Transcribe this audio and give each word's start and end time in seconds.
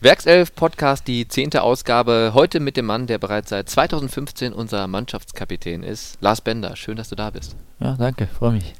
Werkself 0.00 0.54
Podcast, 0.54 1.08
die 1.08 1.26
zehnte 1.26 1.62
Ausgabe. 1.62 2.32
Heute 2.34 2.60
mit 2.60 2.76
dem 2.76 2.84
Mann, 2.84 3.06
der 3.06 3.16
bereits 3.16 3.48
seit 3.48 3.70
2015 3.70 4.52
unser 4.52 4.86
Mannschaftskapitän 4.86 5.82
ist. 5.82 6.18
Lars 6.20 6.42
Bender, 6.42 6.76
schön, 6.76 6.98
dass 6.98 7.08
du 7.08 7.16
da 7.16 7.30
bist. 7.30 7.56
Ja, 7.80 7.96
danke, 7.96 8.26
freue 8.26 8.52
mich. 8.52 8.74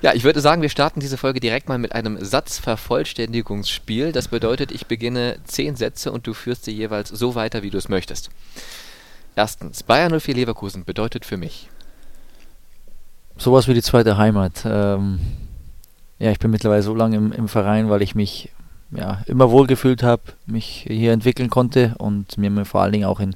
Ja, 0.00 0.14
ich 0.14 0.24
würde 0.24 0.40
sagen, 0.40 0.62
wir 0.62 0.70
starten 0.70 1.00
diese 1.00 1.18
Folge 1.18 1.40
direkt 1.40 1.68
mal 1.68 1.76
mit 1.76 1.94
einem 1.94 2.24
Satzvervollständigungsspiel. 2.24 4.12
Das 4.12 4.28
bedeutet, 4.28 4.72
ich 4.72 4.86
beginne 4.86 5.36
zehn 5.44 5.76
Sätze 5.76 6.10
und 6.10 6.26
du 6.26 6.32
führst 6.32 6.64
sie 6.64 6.72
jeweils 6.72 7.10
so 7.10 7.34
weiter, 7.34 7.62
wie 7.62 7.70
du 7.70 7.76
es 7.76 7.90
möchtest. 7.90 8.30
Erstens, 9.36 9.82
Bayern 9.82 10.18
04 10.18 10.34
Leverkusen 10.34 10.86
bedeutet 10.86 11.26
für 11.26 11.36
mich. 11.36 11.68
Sowas 13.36 13.68
wie 13.68 13.74
die 13.74 13.82
zweite 13.82 14.16
Heimat. 14.16 14.62
Ähm, 14.64 15.20
ja, 16.18 16.30
ich 16.30 16.38
bin 16.38 16.50
mittlerweile 16.50 16.82
so 16.82 16.94
lange 16.94 17.18
im, 17.18 17.30
im 17.30 17.48
Verein, 17.48 17.90
weil 17.90 18.00
ich 18.00 18.14
mich 18.14 18.50
ja, 18.92 19.22
immer 19.26 19.50
wohlgefühlt 19.50 20.02
habe, 20.02 20.22
mich 20.46 20.84
hier 20.88 21.12
entwickeln 21.12 21.50
konnte 21.50 21.94
und 21.98 22.36
mir 22.38 22.64
vor 22.64 22.82
allen 22.82 22.92
Dingen 22.92 23.06
auch 23.06 23.20
in, 23.20 23.34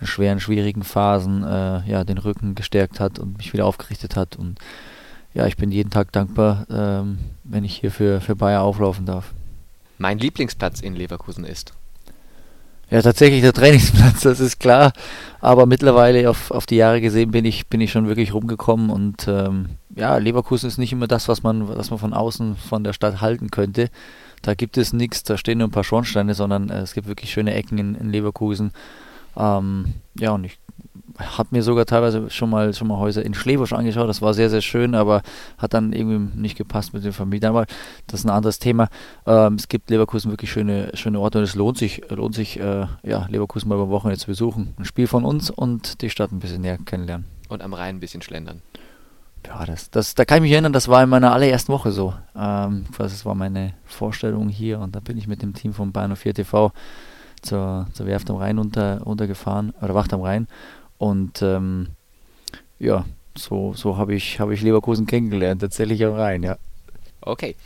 in 0.00 0.06
schweren, 0.06 0.40
schwierigen 0.40 0.82
Phasen 0.82 1.44
äh, 1.44 1.88
ja, 1.88 2.04
den 2.04 2.18
Rücken 2.18 2.54
gestärkt 2.54 3.00
hat 3.00 3.18
und 3.18 3.38
mich 3.38 3.52
wieder 3.52 3.66
aufgerichtet 3.66 4.16
hat. 4.16 4.36
Und 4.36 4.58
ja, 5.34 5.46
ich 5.46 5.56
bin 5.56 5.70
jeden 5.70 5.90
Tag 5.90 6.12
dankbar, 6.12 6.66
ähm, 6.70 7.18
wenn 7.44 7.64
ich 7.64 7.76
hier 7.76 7.90
für, 7.90 8.20
für 8.20 8.36
Bayer 8.36 8.62
auflaufen 8.62 9.06
darf. 9.06 9.32
Mein 9.98 10.18
Lieblingsplatz 10.18 10.80
in 10.80 10.94
Leverkusen 10.94 11.44
ist? 11.44 11.72
Ja, 12.90 13.02
tatsächlich 13.02 13.40
der 13.40 13.52
Trainingsplatz, 13.52 14.20
das 14.20 14.38
ist 14.38 14.60
klar. 14.60 14.92
Aber 15.40 15.66
mittlerweile 15.66 16.30
auf, 16.30 16.50
auf 16.50 16.66
die 16.66 16.76
Jahre 16.76 17.00
gesehen 17.00 17.30
bin 17.30 17.44
ich, 17.44 17.66
bin 17.66 17.80
ich 17.80 17.90
schon 17.90 18.06
wirklich 18.06 18.32
rumgekommen 18.32 18.90
und 18.90 19.26
ähm, 19.26 19.70
ja, 19.94 20.16
Leverkusen 20.18 20.68
ist 20.68 20.78
nicht 20.78 20.92
immer 20.92 21.08
das, 21.08 21.28
was 21.28 21.42
man, 21.42 21.68
was 21.68 21.90
man 21.90 21.98
von 21.98 22.12
außen 22.12 22.56
von 22.56 22.84
der 22.84 22.92
Stadt 22.92 23.20
halten 23.20 23.50
könnte. 23.50 23.88
Da 24.46 24.54
gibt 24.54 24.78
es 24.78 24.92
nichts, 24.92 25.24
da 25.24 25.36
stehen 25.36 25.58
nur 25.58 25.66
ein 25.66 25.72
paar 25.72 25.82
Schornsteine, 25.82 26.32
sondern 26.32 26.70
äh, 26.70 26.78
es 26.78 26.94
gibt 26.94 27.08
wirklich 27.08 27.32
schöne 27.32 27.52
Ecken 27.52 27.78
in, 27.78 27.96
in 27.96 28.10
Leverkusen. 28.10 28.70
Ähm, 29.36 29.94
ja, 30.14 30.30
und 30.30 30.44
ich 30.44 30.56
habe 31.18 31.48
mir 31.50 31.64
sogar 31.64 31.84
teilweise 31.84 32.30
schon 32.30 32.50
mal, 32.50 32.72
schon 32.72 32.86
mal 32.86 32.96
Häuser 32.96 33.24
in 33.24 33.34
Schlebusch 33.34 33.72
angeschaut. 33.72 34.08
Das 34.08 34.22
war 34.22 34.34
sehr, 34.34 34.48
sehr 34.48 34.60
schön, 34.60 34.94
aber 34.94 35.22
hat 35.58 35.74
dann 35.74 35.92
irgendwie 35.92 36.38
nicht 36.40 36.56
gepasst 36.56 36.94
mit 36.94 37.04
den 37.04 37.12
Familien. 37.12 37.48
Aber 37.48 37.66
das 38.06 38.20
ist 38.20 38.24
ein 38.24 38.30
anderes 38.30 38.60
Thema. 38.60 38.88
Ähm, 39.26 39.54
es 39.54 39.66
gibt 39.66 39.90
Leverkusen 39.90 40.30
wirklich 40.30 40.52
schöne, 40.52 40.92
schöne 40.94 41.18
Orte 41.18 41.38
und 41.38 41.44
es 41.44 41.56
lohnt 41.56 41.76
sich, 41.76 42.08
lohnt 42.10 42.36
sich 42.36 42.60
äh, 42.60 42.86
ja, 43.02 43.26
Leverkusen 43.28 43.68
mal 43.68 43.74
über 43.74 43.88
Wochenende 43.88 44.20
zu 44.20 44.28
besuchen. 44.28 44.74
Ein 44.78 44.84
Spiel 44.84 45.08
von 45.08 45.24
uns 45.24 45.50
und 45.50 46.02
die 46.02 46.10
Stadt 46.10 46.30
ein 46.30 46.38
bisschen 46.38 46.60
näher 46.60 46.78
kennenlernen. 46.78 47.26
Und 47.48 47.62
am 47.62 47.74
Rhein 47.74 47.96
ein 47.96 48.00
bisschen 48.00 48.22
schlendern. 48.22 48.62
Ja, 49.46 49.64
das, 49.64 49.90
das, 49.90 50.14
da 50.14 50.24
kann 50.24 50.38
ich 50.38 50.42
mich 50.42 50.52
erinnern, 50.52 50.72
das 50.72 50.88
war 50.88 51.02
in 51.02 51.08
meiner 51.08 51.32
allerersten 51.32 51.72
Woche 51.72 51.92
so. 51.92 52.14
Ähm, 52.36 52.86
das 52.98 53.24
war 53.24 53.34
meine 53.34 53.74
Vorstellung 53.84 54.48
hier 54.48 54.80
und 54.80 54.96
da 54.96 55.00
bin 55.00 55.18
ich 55.18 55.28
mit 55.28 55.42
dem 55.42 55.54
Team 55.54 55.72
von 55.72 55.92
Bayern 55.92 56.16
4 56.16 56.34
TV 56.34 56.72
zur, 57.42 57.86
zur 57.92 58.06
Werft 58.06 58.28
am 58.30 58.36
Rhein 58.36 58.58
runter, 58.58 59.02
runtergefahren, 59.02 59.72
oder 59.80 59.94
Wacht 59.94 60.12
am 60.12 60.22
Rhein. 60.22 60.48
Und 60.98 61.42
ähm, 61.42 61.88
ja, 62.78 63.04
so, 63.36 63.74
so 63.74 63.96
habe 63.96 64.14
ich, 64.14 64.40
hab 64.40 64.50
ich 64.50 64.62
Leverkusen 64.62 65.06
kennengelernt, 65.06 65.60
tatsächlich 65.60 66.04
am 66.04 66.14
Rhein, 66.14 66.42
ja. 66.42 66.56
Okay. 67.20 67.56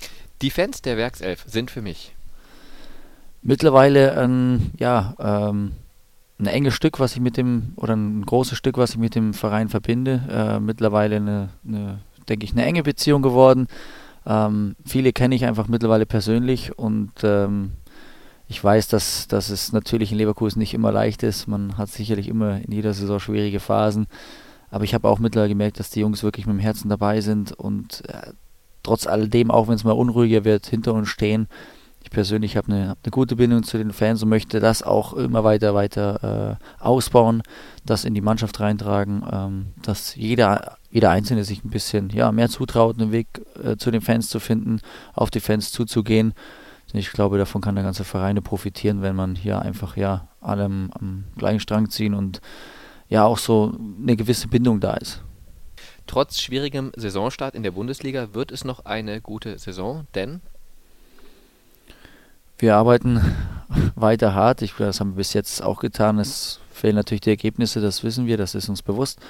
Die 0.42 0.50
Fans 0.50 0.82
der 0.82 0.96
Werkself 0.96 1.44
sind 1.46 1.70
für 1.70 1.82
mich. 1.82 2.14
Mittlerweile 3.42 4.18
ein, 4.18 4.72
ja, 4.78 5.14
ähm, 5.18 5.72
ein 6.41 6.46
enges 6.46 6.74
Stück, 6.74 6.98
was 6.98 7.14
ich 7.14 7.20
mit 7.20 7.36
dem, 7.36 7.72
oder 7.77 7.94
ein 7.94 8.24
großes 8.24 8.56
Stück, 8.56 8.78
was 8.78 8.92
ich 8.92 8.98
mit 8.98 9.14
dem 9.14 9.34
Verein 9.34 9.69
verbinde. 9.69 10.22
Äh, 10.30 10.60
mittlerweile 10.60 11.16
eine, 11.16 11.48
eine, 11.66 12.00
denke 12.28 12.44
ich, 12.44 12.52
eine 12.52 12.64
enge 12.64 12.82
Beziehung 12.82 13.22
geworden. 13.22 13.66
Ähm, 14.27 14.77
viele 14.84 15.12
kenne 15.12 15.34
ich 15.34 15.44
einfach 15.44 15.69
mittlerweile 15.69 16.06
persönlich 16.06 16.78
und 16.78 17.12
ähm, 17.22 17.72
ich 18.48 18.62
weiß, 18.62 18.88
dass, 18.88 19.28
dass 19.28 19.48
es 19.48 19.72
natürlich 19.72 20.10
in 20.10 20.19
Leverkusen 20.19 20.58
nicht 20.58 20.74
immer 20.74 20.91
leicht 20.91 21.22
ist. 21.22 21.47
Man 21.47 21.78
hat 21.78 21.88
sicherlich 21.88 22.27
immer 22.27 22.60
in 22.60 22.72
jeder 22.72 22.92
Saison 22.92 23.20
schwierige 23.20 23.60
Phasen. 23.60 24.08
Aber 24.70 24.84
ich 24.84 24.94
habe 24.94 25.08
auch 25.08 25.19
mittlerweile 25.19 25.50
gemerkt, 25.50 25.78
dass 25.78 25.91
die 25.91 26.00
Jungs 26.00 26.22
wirklich 26.22 26.47
mit 26.47 26.56
dem 26.56 26.60
Herzen 26.60 26.88
dabei 26.88 27.20
sind 27.20 27.53
und 27.53 28.03
äh, 28.09 28.32
trotz 28.82 29.06
alledem, 29.06 29.50
auch 29.50 29.69
wenn 29.69 29.75
es 29.75 29.84
mal 29.84 29.93
unruhiger 29.93 30.44
wird, 30.44 30.66
hinter 30.66 30.94
uns 30.94 31.09
stehen. 31.09 31.48
Ich 32.03 32.11
persönlich 32.11 32.56
habe 32.56 32.72
eine, 32.72 32.97
eine, 33.03 33.11
gute 33.11 33.37
Bindung 33.37 33.62
zu 33.62 33.77
den 33.78 33.93
Fans 33.93 34.22
und 34.22 34.31
möchte 34.31 34.59
das 34.59 34.83
auch 34.83 35.12
immer 35.12 35.44
weiter, 35.44 35.75
weiter 35.75 36.59
äh, 36.59 36.83
ausbauen, 36.83 37.43
das 37.84 38.05
in 38.05 38.15
die 38.15 38.21
Mannschaft 38.21 38.59
reintragen, 38.61 39.22
ähm, 39.31 39.66
dass 39.83 40.15
jeder, 40.16 40.78
jeder 40.91 41.11
Einzelne 41.11 41.44
sich 41.44 41.65
ein 41.65 41.71
bisschen 41.71 42.11
ja, 42.11 42.33
mehr 42.33 42.49
zutraut, 42.49 42.99
einen 42.99 43.12
Weg 43.12 43.27
äh, 43.62 43.77
zu 43.77 43.91
den 43.91 44.00
Fans 44.00 44.31
zu 44.31 44.41
finden, 44.41 44.81
auf 45.15 45.31
die 45.31 45.41
Fans 45.41 45.72
zuzugehen. 45.72 46.34
Ich 46.93 47.12
glaube, 47.12 47.38
davon 47.38 47.61
kann 47.61 47.77
der 47.77 47.84
ganze 47.84 48.05
Verein 48.05 48.43
profitieren, 48.43 49.03
wenn 49.03 49.15
man 49.15 49.37
hier 49.37 49.61
einfach 49.61 49.97
ja 49.97 50.28
alle 50.41 50.65
am, 50.65 50.91
am 50.99 51.25
gleichen 51.37 51.61
Strang 51.61 51.91
ziehen 51.91 52.15
und 52.15 52.41
ja 53.09 53.25
auch 53.25 53.38
so 53.38 53.77
eine 54.03 54.17
gewisse 54.17 54.49
Bindung 54.49 54.81
da 54.81 54.94
ist. 54.94 55.22
Trotz 56.06 56.41
schwierigem 56.41 56.91
Saisonstart 56.97 57.55
in 57.55 57.62
der 57.62 57.71
Bundesliga 57.71 58.34
wird 58.34 58.50
es 58.50 58.65
noch 58.65 58.84
eine 58.84 59.21
gute 59.21 59.59
Saison, 59.59 60.06
denn 60.15 60.41
wir 62.60 62.76
arbeiten 62.76 63.21
weiter 63.94 64.34
hart. 64.34 64.62
Ich, 64.62 64.75
das 64.75 65.00
haben 65.00 65.12
wir 65.12 65.16
bis 65.16 65.32
jetzt 65.32 65.62
auch 65.62 65.81
getan. 65.81 66.19
Es 66.19 66.60
fehlen 66.71 66.97
natürlich 66.97 67.22
die 67.22 67.31
Ergebnisse, 67.31 67.81
das 67.81 68.04
wissen 68.04 68.26
wir, 68.26 68.37
das 68.37 68.54
ist 68.54 68.69
uns 68.69 68.82
bewusst. 68.82 69.21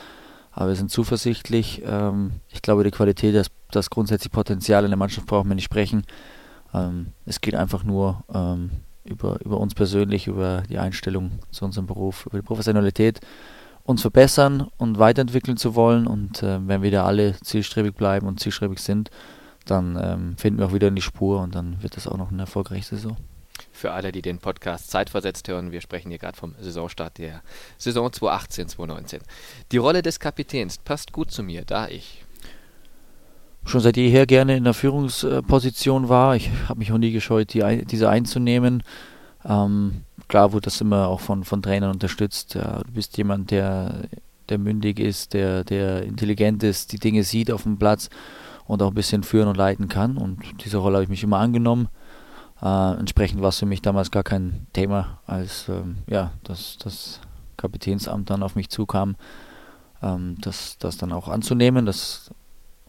Aber 0.52 0.68
wir 0.68 0.76
sind 0.76 0.90
zuversichtlich. 0.90 1.82
Ähm, 1.84 2.32
ich 2.48 2.62
glaube, 2.62 2.84
die 2.84 2.90
Qualität, 2.90 3.34
das, 3.34 3.48
das 3.70 3.90
grundsätzliche 3.90 4.30
Potenzial 4.30 4.84
in 4.84 4.90
der 4.90 4.98
Mannschaft 4.98 5.26
brauchen 5.26 5.48
wir 5.48 5.54
nicht 5.54 5.64
sprechen. 5.64 6.02
Ähm, 6.74 7.12
es 7.24 7.40
geht 7.40 7.54
einfach 7.54 7.84
nur 7.84 8.24
ähm, 8.32 8.70
über, 9.04 9.38
über 9.44 9.58
uns 9.58 9.74
persönlich, 9.74 10.26
über 10.26 10.62
die 10.68 10.78
Einstellung 10.78 11.38
zu 11.50 11.64
unserem 11.64 11.86
Beruf, 11.86 12.26
über 12.26 12.38
die 12.38 12.44
Professionalität, 12.44 13.20
uns 13.84 14.02
verbessern 14.02 14.68
und 14.76 14.98
weiterentwickeln 14.98 15.56
zu 15.56 15.74
wollen. 15.76 16.06
Und 16.06 16.42
äh, 16.42 16.58
wenn 16.66 16.82
wir 16.82 16.90
da 16.90 17.04
alle 17.04 17.36
zielstrebig 17.40 17.94
bleiben 17.94 18.26
und 18.26 18.40
zielstrebig 18.40 18.80
sind, 18.80 19.10
dann 19.70 19.98
ähm, 20.02 20.36
finden 20.36 20.58
wir 20.58 20.66
auch 20.66 20.72
wieder 20.72 20.88
in 20.88 20.96
die 20.96 21.02
Spur 21.02 21.40
und 21.40 21.54
dann 21.54 21.82
wird 21.82 21.96
das 21.96 22.06
auch 22.06 22.16
noch 22.16 22.30
eine 22.30 22.42
erfolgreiche 22.42 22.96
Saison. 22.96 23.16
Für 23.72 23.92
alle, 23.92 24.12
die 24.12 24.22
den 24.22 24.38
Podcast 24.38 24.90
zeitversetzt 24.90 25.46
hören, 25.48 25.70
wir 25.70 25.80
sprechen 25.80 26.08
hier 26.08 26.18
gerade 26.18 26.36
vom 26.36 26.54
Saisonstart 26.60 27.18
der 27.18 27.42
Saison 27.78 28.08
2018-2019. 28.08 29.20
Die 29.72 29.76
Rolle 29.76 30.02
des 30.02 30.18
Kapitäns 30.18 30.78
passt 30.78 31.12
gut 31.12 31.30
zu 31.30 31.42
mir, 31.42 31.64
da 31.64 31.88
ich 31.88 32.24
schon 33.64 33.80
seit 33.80 33.96
jeher 33.96 34.26
gerne 34.26 34.56
in 34.56 34.64
der 34.64 34.74
Führungsposition 34.74 36.08
war. 36.08 36.36
Ich 36.36 36.50
habe 36.68 36.78
mich 36.78 36.92
auch 36.92 36.98
nie 36.98 37.12
gescheut, 37.12 37.52
die, 37.52 37.84
diese 37.84 38.08
einzunehmen. 38.08 38.82
Ähm, 39.44 40.04
klar 40.28 40.52
wurde 40.52 40.64
das 40.64 40.80
immer 40.80 41.08
auch 41.08 41.20
von, 41.20 41.44
von 41.44 41.62
Trainern 41.62 41.90
unterstützt. 41.90 42.54
Ja, 42.54 42.82
du 42.82 42.92
bist 42.92 43.16
jemand, 43.18 43.50
der, 43.50 44.02
der 44.48 44.58
mündig 44.58 44.98
ist, 44.98 45.34
der, 45.34 45.64
der 45.64 46.02
intelligent 46.04 46.62
ist, 46.62 46.92
die 46.92 46.98
Dinge 46.98 47.22
sieht 47.22 47.50
auf 47.50 47.62
dem 47.64 47.78
Platz 47.78 48.08
und 48.70 48.80
auch 48.82 48.92
ein 48.92 48.94
bisschen 48.94 49.24
führen 49.24 49.48
und 49.48 49.56
leiten 49.56 49.88
kann. 49.88 50.16
Und 50.16 50.38
diese 50.64 50.76
Rolle 50.76 50.98
habe 50.98 51.02
ich 51.02 51.10
mich 51.10 51.24
immer 51.24 51.38
angenommen. 51.38 51.88
Äh, 52.62 52.92
entsprechend 53.00 53.42
war 53.42 53.48
es 53.48 53.58
für 53.58 53.66
mich 53.66 53.82
damals 53.82 54.12
gar 54.12 54.22
kein 54.22 54.68
Thema, 54.72 55.18
als 55.26 55.68
ähm, 55.68 55.96
ja, 56.06 56.30
das, 56.44 56.78
das 56.78 57.20
Kapitänsamt 57.56 58.30
dann 58.30 58.44
auf 58.44 58.54
mich 58.54 58.68
zukam, 58.68 59.16
ähm, 60.02 60.36
das, 60.40 60.78
das 60.78 60.96
dann 60.96 61.10
auch 61.10 61.26
anzunehmen. 61.26 61.84
Das 61.84 62.30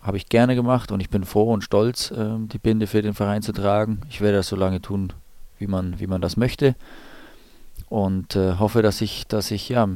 habe 0.02 0.18
ich 0.18 0.30
gerne 0.30 0.54
gemacht 0.54 0.92
und 0.92 1.00
ich 1.00 1.10
bin 1.10 1.24
froh 1.24 1.52
und 1.52 1.64
stolz, 1.64 2.12
äh, 2.12 2.38
die 2.38 2.60
Binde 2.60 2.86
für 2.86 3.02
den 3.02 3.16
Verein 3.16 3.42
zu 3.42 3.52
tragen. 3.52 4.02
Ich 4.08 4.22
werde 4.22 4.38
das 4.38 4.50
so 4.50 4.56
lange 4.56 4.84
tun, 4.84 5.14
wie 5.58 5.66
man, 5.66 6.00
wie 6.00 6.08
man 6.08 6.22
das 6.22 6.38
möchte. 6.38 6.76
Und 7.90 8.36
äh, 8.36 8.60
hoffe, 8.60 8.84
dass 8.84 9.02
ich, 9.02 9.26
dass 9.26 9.50
ich 9.50 9.68
ja 9.70 9.90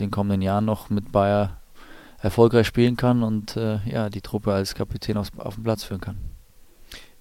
den 0.00 0.10
kommenden 0.10 0.42
Jahren 0.42 0.64
noch 0.64 0.90
mit 0.90 1.12
Bayer 1.12 1.58
erfolgreich 2.20 2.66
spielen 2.66 2.96
kann 2.96 3.22
und 3.22 3.56
äh, 3.56 3.78
ja, 3.86 4.10
die 4.10 4.20
Truppe 4.20 4.52
als 4.52 4.74
Kapitän 4.74 5.16
auf, 5.16 5.28
auf 5.38 5.54
den 5.54 5.64
Platz 5.64 5.84
führen 5.84 6.00
kann. 6.00 6.18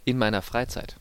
In 0.06 0.18
meiner 0.18 0.42
Freizeit. 0.42 0.98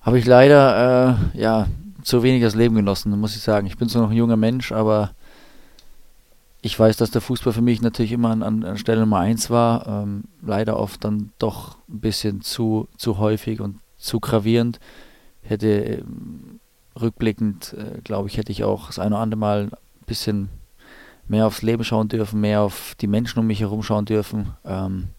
Habe 0.00 0.18
ich 0.18 0.26
leider 0.26 1.18
äh, 1.34 1.38
ja 1.38 1.66
zu 2.02 2.22
wenig 2.22 2.42
das 2.42 2.54
Leben 2.54 2.74
genossen, 2.74 3.18
muss 3.18 3.36
ich 3.36 3.42
sagen. 3.42 3.66
Ich 3.66 3.76
bin 3.76 3.88
zwar 3.88 4.02
noch 4.02 4.10
ein 4.10 4.16
junger 4.16 4.36
Mensch, 4.36 4.72
aber 4.72 5.12
ich 6.62 6.78
weiß, 6.78 6.96
dass 6.96 7.10
der 7.10 7.20
Fußball 7.20 7.52
für 7.52 7.62
mich 7.62 7.82
natürlich 7.82 8.12
immer 8.12 8.30
an, 8.30 8.42
an 8.42 8.78
Stelle 8.78 9.00
Nummer 9.00 9.18
eins 9.18 9.50
war. 9.50 9.86
Ähm, 9.86 10.24
leider 10.42 10.78
oft 10.78 11.04
dann 11.04 11.32
doch 11.38 11.76
ein 11.88 12.00
bisschen 12.00 12.42
zu, 12.42 12.88
zu 12.96 13.18
häufig 13.18 13.60
und 13.60 13.80
zu 13.96 14.20
gravierend. 14.20 14.78
Hätte 15.42 15.68
ähm, 15.68 16.60
rückblickend, 17.00 17.74
äh, 17.74 18.00
glaube 18.02 18.28
ich, 18.28 18.36
hätte 18.36 18.52
ich 18.52 18.64
auch 18.64 18.88
das 18.88 18.98
eine 18.98 19.14
oder 19.14 19.22
andere 19.22 19.38
Mal 19.38 19.62
ein 19.64 20.06
bisschen 20.06 20.50
mehr 21.30 21.46
aufs 21.46 21.62
Leben 21.62 21.84
schauen 21.84 22.08
dürfen, 22.08 22.40
mehr 22.40 22.60
auf 22.60 22.96
die 23.00 23.06
Menschen 23.06 23.38
um 23.38 23.46
mich 23.46 23.60
herum 23.60 23.84
schauen 23.84 24.04
dürfen. 24.04 24.48
Ähm, 24.64 25.10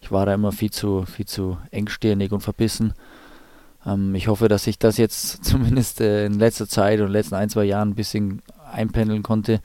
ich 0.00 0.10
war 0.10 0.24
da 0.24 0.32
immer 0.32 0.50
viel 0.50 0.70
zu, 0.70 1.04
viel 1.04 1.26
zu 1.26 1.58
engstirnig 1.70 2.32
und 2.32 2.40
verbissen. 2.40 2.94
Ähm, 3.84 4.14
ich 4.14 4.28
hoffe, 4.28 4.48
dass 4.48 4.66
ich 4.66 4.78
das 4.78 4.96
jetzt 4.96 5.44
zumindest 5.44 6.00
äh, 6.00 6.24
in 6.24 6.38
letzter 6.38 6.66
Zeit 6.66 7.00
und 7.00 7.06
in 7.06 7.08
den 7.08 7.12
letzten 7.12 7.34
ein, 7.34 7.50
zwei 7.50 7.64
Jahren 7.64 7.90
ein 7.90 7.94
bisschen 7.94 8.40
einpendeln 8.72 9.22
konnte 9.22 9.60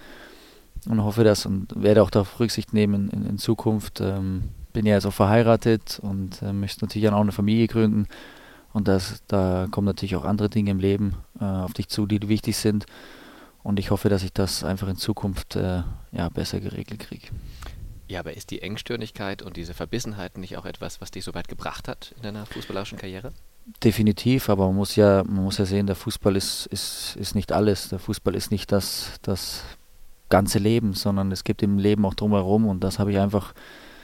und 0.90 1.02
hoffe 1.02 1.24
das 1.24 1.46
und 1.46 1.82
werde 1.82 2.04
auch 2.04 2.10
darauf 2.10 2.38
Rücksicht 2.38 2.74
nehmen 2.74 3.10
in, 3.10 3.26
in 3.26 3.38
Zukunft. 3.38 4.02
Ähm, 4.02 4.50
bin 4.74 4.86
ja 4.86 4.96
jetzt 4.96 5.06
auch 5.06 5.14
verheiratet 5.14 6.00
und 6.02 6.42
äh, 6.42 6.52
möchte 6.52 6.84
natürlich 6.84 7.08
auch 7.08 7.22
eine 7.22 7.32
Familie 7.32 7.68
gründen 7.68 8.08
Und 8.74 8.90
das, 8.90 9.24
da 9.30 9.68
kommen 9.72 9.86
natürlich 9.86 10.18
auch 10.18 10.26
andere 10.26 10.50
Dinge 10.50 10.72
im 10.72 10.80
Leben 10.80 11.16
äh, 11.40 11.46
auf 11.46 11.72
dich 11.72 11.88
zu, 11.88 12.08
die 12.08 12.28
wichtig 12.28 12.58
sind. 12.58 12.88
Und 13.64 13.80
ich 13.80 13.92
hoffe, 13.92 14.10
dass 14.10 14.24
ich 14.24 14.34
das 14.34 14.64
einfach 14.64 14.88
in 14.88 14.98
Zukunft 14.98 15.56
äh, 15.56 15.84
ja, 16.12 16.30
besser 16.30 16.60
geregelt 16.60 17.00
kriege. 17.00 17.28
Ja, 18.08 18.20
aber 18.20 18.36
ist 18.36 18.52
die 18.52 18.62
Engstirnigkeit 18.62 19.42
und 19.42 19.56
diese 19.56 19.74
Verbissenheit 19.74 20.38
nicht 20.38 20.58
auch 20.58 20.66
etwas, 20.66 21.00
was 21.00 21.12
dich 21.12 21.24
so 21.24 21.34
weit 21.34 21.48
gebracht 21.48 21.88
hat 21.88 22.14
in 22.18 22.24
deiner 22.24 22.46
fußballerischen 22.46 22.98
Karriere? 22.98 23.32
Definitiv, 23.82 24.50
aber 24.50 24.68
man 24.68 24.76
muss 24.76 24.98
ja, 24.98 25.24
man 25.24 25.46
muss 25.46 25.58
ja 25.58 25.66
sehen, 25.66 25.88
der 25.88 25.96
Fußball 25.96 26.36
ist, 26.36 26.66
ist, 26.68 27.16
ist 27.16 27.34
nicht 27.34 27.54
alles. 27.54 27.88
Der 27.88 28.00
Fußball 28.00 28.36
ist 28.36 28.52
nicht 28.52 28.74
das, 28.74 29.20
das 29.22 29.64
ganze 30.28 30.60
Leben, 30.60 30.94
sondern 30.94 31.32
es 31.32 31.46
gibt 31.46 31.64
im 31.64 31.78
Leben 31.78 32.06
auch 32.06 32.14
drumherum 32.14 32.68
und 32.68 32.84
das 32.84 33.00
habe 33.00 33.12
ich 33.12 33.20
einfach 33.20 33.54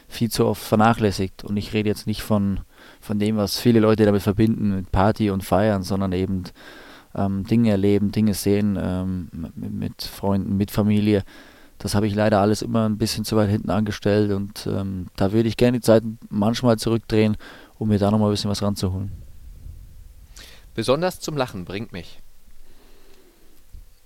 viel 0.08 0.32
zu 0.32 0.46
oft 0.46 0.64
vernachlässigt. 0.64 1.44
Und 1.44 1.58
ich 1.58 1.74
rede 1.74 1.90
jetzt 1.90 2.08
nicht 2.08 2.24
von, 2.24 2.62
von 3.02 3.20
dem, 3.20 3.36
was 3.38 3.60
viele 3.60 3.80
Leute 3.80 4.06
damit 4.06 4.22
verbinden, 4.22 4.76
mit 4.76 4.92
Party 4.92 5.30
und 5.30 5.44
Feiern, 5.44 5.84
sondern 5.84 6.14
eben 6.14 6.44
ähm, 7.16 7.46
Dinge 7.46 7.72
erleben, 7.72 8.12
Dinge 8.12 8.34
sehen, 8.34 8.78
ähm, 8.82 9.30
mit, 9.56 10.04
Freunden, 10.04 10.58
mit 10.58 10.72
Familie. 10.72 11.24
Das 11.78 11.96
habe 11.96 12.08
ich 12.08 12.16
leider 12.16 12.40
alles 12.40 12.62
immer 12.62 12.88
ein 12.88 12.98
bisschen 12.98 13.24
zu 13.26 13.38
weit 13.38 13.50
hinten 13.50 13.70
angestellt 13.70 14.32
und 14.32 14.68
ähm, 14.68 15.08
da 15.16 15.32
würde 15.32 15.48
ich 15.48 15.58
gerne 15.58 15.80
die 15.80 15.84
Zeit 15.84 16.04
manchmal 16.30 16.78
zurückdrehen, 16.78 17.38
um 17.78 17.88
mir 17.88 18.00
da 18.00 18.12
nochmal 18.12 18.30
ein 18.30 18.34
bisschen 18.34 18.52
was 18.52 18.62
ranzuholen. 18.62 19.12
Besonders 20.76 21.20
zum 21.20 21.38
Lachen 21.38 21.66
bringt 21.66 21.94
mich. 21.94 22.22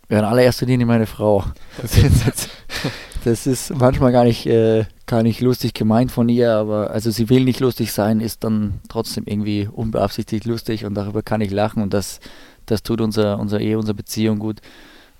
Ja, 0.09 0.19
in 0.19 0.25
allererster 0.25 0.65
Linie 0.65 0.85
meine 0.85 1.07
Frau. 1.07 1.43
Das 3.23 3.47
ist 3.47 3.73
manchmal 3.73 4.11
gar 4.11 4.25
nicht, 4.25 4.45
äh, 4.47 4.83
gar 5.05 5.23
nicht 5.23 5.39
lustig 5.39 5.73
gemeint 5.73 6.11
von 6.11 6.27
ihr, 6.27 6.51
aber 6.55 6.91
also 6.91 7.09
sie 7.09 7.29
will 7.29 7.45
nicht 7.45 7.61
lustig 7.61 7.93
sein, 7.93 8.19
ist 8.19 8.43
dann 8.43 8.81
trotzdem 8.89 9.23
irgendwie 9.25 9.69
unbeabsichtigt 9.71 10.43
lustig 10.43 10.83
und 10.83 10.93
darüber 10.95 11.23
kann 11.23 11.39
ich 11.39 11.49
lachen 11.49 11.81
und 11.81 11.93
das, 11.93 12.19
das 12.65 12.83
tut 12.83 13.01
unser, 13.01 13.39
unser 13.39 13.59
Ehe, 13.59 13.77
unsere 13.77 13.95
Beziehung 13.95 14.39
gut, 14.39 14.61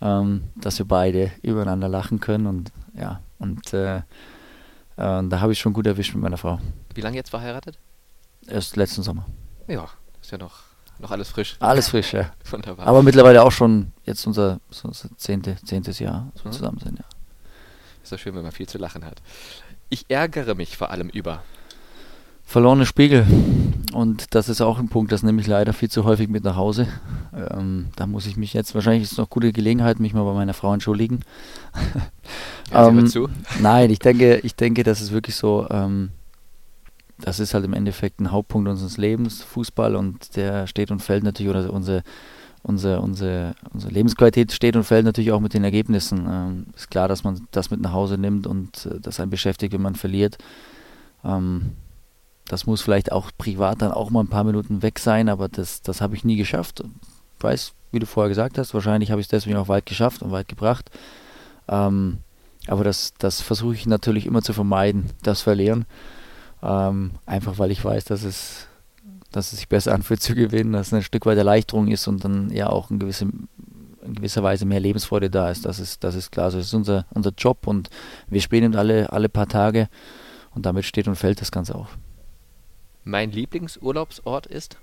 ähm, 0.01 0.43
dass 0.55 0.79
wir 0.79 0.87
beide 0.87 1.31
übereinander 1.41 1.89
lachen 1.89 2.19
können 2.19 2.47
und 2.47 2.71
ja, 2.95 3.21
und 3.39 3.73
äh, 3.73 3.97
äh, 3.97 4.01
da 4.95 5.39
habe 5.39 5.51
ich 5.51 5.59
schon 5.59 5.73
gut 5.73 5.87
erwischt 5.87 6.13
mit 6.13 6.23
meiner 6.23 6.37
Frau. 6.37 6.59
Wie 6.93 7.01
lange 7.01 7.17
jetzt 7.17 7.29
verheiratet? 7.29 7.77
Erst 8.47 8.75
letzten 8.75 9.03
Sommer. 9.03 9.25
Ja, 9.67 9.87
ist 10.21 10.31
ja 10.31 10.37
noch, 10.37 10.59
noch 10.99 11.11
alles 11.11 11.29
frisch. 11.29 11.55
Alles 11.59 11.89
frisch, 11.89 12.13
ja. 12.13 12.31
Wunderbar. 12.51 12.85
Aber 12.85 13.01
mittlerweile 13.01 13.43
auch 13.43 13.51
schon 13.51 13.91
jetzt 14.05 14.25
unser, 14.27 14.59
unser 14.83 15.09
zehnte, 15.17 15.55
zehntes 15.65 15.99
Jahr, 15.99 16.29
dass 16.33 16.43
wir 16.43 16.49
mhm. 16.49 16.55
zusammen 16.55 16.79
sind, 16.79 16.99
ja. 16.99 17.05
Ist 18.03 18.11
doch 18.11 18.19
schön, 18.19 18.35
wenn 18.35 18.43
man 18.43 18.51
viel 18.51 18.67
zu 18.67 18.77
lachen 18.77 19.05
hat. 19.05 19.21
Ich 19.89 20.05
ärgere 20.09 20.55
mich 20.55 20.75
vor 20.75 20.91
allem 20.91 21.09
über 21.09 21.41
verlorene 22.45 22.85
Spiegel. 22.85 23.25
Und 23.93 24.33
das 24.33 24.49
ist 24.49 24.61
auch 24.61 24.79
ein 24.79 24.89
Punkt, 24.89 25.11
das 25.11 25.23
nehme 25.23 25.39
ich 25.41 25.47
leider 25.47 25.73
viel 25.73 25.89
zu 25.89 26.03
häufig 26.03 26.27
mit 26.27 26.43
nach 26.43 26.55
Hause. 26.55 26.87
Ähm, 27.35 27.87
da 27.95 28.07
muss 28.07 28.25
ich 28.25 28.37
mich 28.37 28.53
jetzt, 28.53 28.73
wahrscheinlich 28.73 29.03
ist 29.03 29.13
es 29.13 29.17
noch 29.17 29.29
gute 29.29 29.51
Gelegenheit, 29.53 29.99
mich 29.99 30.13
mal 30.13 30.23
bei 30.23 30.33
meiner 30.33 30.53
Frau 30.53 30.73
entschuldigen. 30.73 31.21
Ja, 32.71 32.87
ähm, 32.87 33.05
zu. 33.05 33.27
Nein, 33.59 33.91
ich 33.91 33.99
denke, 33.99 34.37
ich 34.37 34.55
denke, 34.55 34.83
das 34.83 34.99
ist 34.99 35.11
wirklich 35.11 35.35
so, 35.35 35.67
ähm, 35.69 36.09
das 37.19 37.39
ist 37.39 37.53
halt 37.53 37.65
im 37.65 37.73
Endeffekt 37.73 38.19
ein 38.19 38.31
Hauptpunkt 38.31 38.67
unseres 38.67 38.97
Lebens, 38.97 39.43
Fußball, 39.43 39.95
und 39.95 40.35
der 40.35 40.65
steht 40.65 40.89
und 40.89 40.99
fällt 40.99 41.23
natürlich, 41.23 41.49
oder 41.49 41.71
unsere, 41.71 42.03
unsere, 42.63 43.01
unsere, 43.01 43.53
unsere 43.71 43.93
Lebensqualität 43.93 44.53
steht 44.53 44.75
und 44.75 44.85
fällt 44.85 45.05
natürlich 45.05 45.31
auch 45.31 45.39
mit 45.39 45.53
den 45.53 45.63
Ergebnissen. 45.63 46.25
Ähm, 46.27 46.65
ist 46.75 46.89
klar, 46.89 47.07
dass 47.07 47.23
man 47.23 47.45
das 47.51 47.69
mit 47.69 47.81
nach 47.81 47.93
Hause 47.93 48.17
nimmt 48.17 48.47
und 48.47 48.87
äh, 48.87 48.99
das 48.99 49.19
einen 49.19 49.29
beschäftigt, 49.29 49.73
wenn 49.73 49.81
man 49.81 49.95
verliert. 49.95 50.37
Ähm, 51.23 51.73
das 52.47 52.65
muss 52.65 52.81
vielleicht 52.81 53.11
auch 53.11 53.31
privat 53.37 53.81
dann 53.81 53.91
auch 53.91 54.09
mal 54.09 54.21
ein 54.21 54.29
paar 54.29 54.43
Minuten 54.43 54.81
weg 54.81 54.99
sein, 54.99 55.29
aber 55.29 55.47
das, 55.47 55.81
das 55.81 56.01
habe 56.01 56.15
ich 56.15 56.25
nie 56.25 56.35
geschafft. 56.35 56.83
Ich 57.37 57.43
weiß, 57.43 57.73
wie 57.91 57.99
du 57.99 58.05
vorher 58.05 58.29
gesagt 58.29 58.57
hast, 58.57 58.73
wahrscheinlich 58.73 59.11
habe 59.11 59.21
ich 59.21 59.25
es 59.25 59.31
deswegen 59.31 59.57
auch 59.57 59.67
weit 59.67 59.85
geschafft 59.85 60.21
und 60.21 60.31
weit 60.31 60.47
gebracht. 60.47 60.89
Ähm, 61.67 62.19
aber 62.67 62.83
das, 62.83 63.13
das 63.17 63.41
versuche 63.41 63.75
ich 63.75 63.85
natürlich 63.85 64.25
immer 64.25 64.41
zu 64.41 64.53
vermeiden, 64.53 65.11
das 65.21 65.41
Verlieren. 65.41 65.85
Ähm, 66.61 67.11
einfach 67.25 67.59
weil 67.59 67.71
ich 67.71 67.83
weiß, 67.83 68.05
dass 68.05 68.23
es, 68.23 68.67
dass 69.31 69.51
es 69.51 69.59
sich 69.59 69.67
besser 69.67 69.93
anfühlt 69.93 70.21
zu 70.21 70.35
gewinnen, 70.35 70.73
dass 70.73 70.87
es 70.87 70.93
ein 70.93 71.03
Stück 71.03 71.25
weit 71.25 71.37
Erleichterung 71.37 71.87
ist 71.89 72.07
und 72.07 72.23
dann 72.23 72.49
ja 72.51 72.69
auch 72.69 72.89
in, 72.89 72.99
gewisse, 72.99 73.25
in 74.05 74.15
gewisser 74.15 74.43
Weise 74.43 74.65
mehr 74.65 74.79
Lebensfreude 74.79 75.29
da 75.29 75.49
ist. 75.49 75.65
Das 75.65 75.79
ist, 75.79 76.03
das 76.03 76.15
ist 76.15 76.31
klar. 76.31 76.45
Also 76.45 76.57
das 76.57 76.67
ist 76.67 76.73
unser, 76.73 77.05
unser 77.11 77.31
Job 77.37 77.67
und 77.67 77.89
wir 78.27 78.41
spielen 78.41 78.75
alle, 78.75 79.11
alle 79.11 79.29
paar 79.29 79.47
Tage 79.47 79.89
und 80.55 80.65
damit 80.65 80.85
steht 80.85 81.07
und 81.07 81.15
fällt 81.15 81.41
das 81.41 81.51
Ganze 81.51 81.75
auch 81.75 81.89
mein 83.03 83.31
Lieblingsurlaubsort 83.31 84.47
ist? 84.47 84.77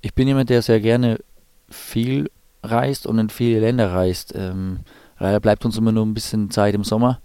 Ich 0.00 0.14
bin 0.14 0.28
jemand, 0.28 0.50
der 0.50 0.62
sehr 0.62 0.80
gerne 0.80 1.18
viel 1.68 2.30
reist 2.62 3.06
und 3.06 3.18
in 3.18 3.30
viele 3.30 3.60
Länder 3.60 3.92
reist. 3.92 4.32
Ähm, 4.34 4.80
leider 5.18 5.40
bleibt 5.40 5.64
uns 5.64 5.76
immer 5.76 5.92
nur 5.92 6.04
ein 6.04 6.14
bisschen 6.14 6.50
Zeit 6.50 6.74
im 6.74 6.84
Sommer, 6.84 7.20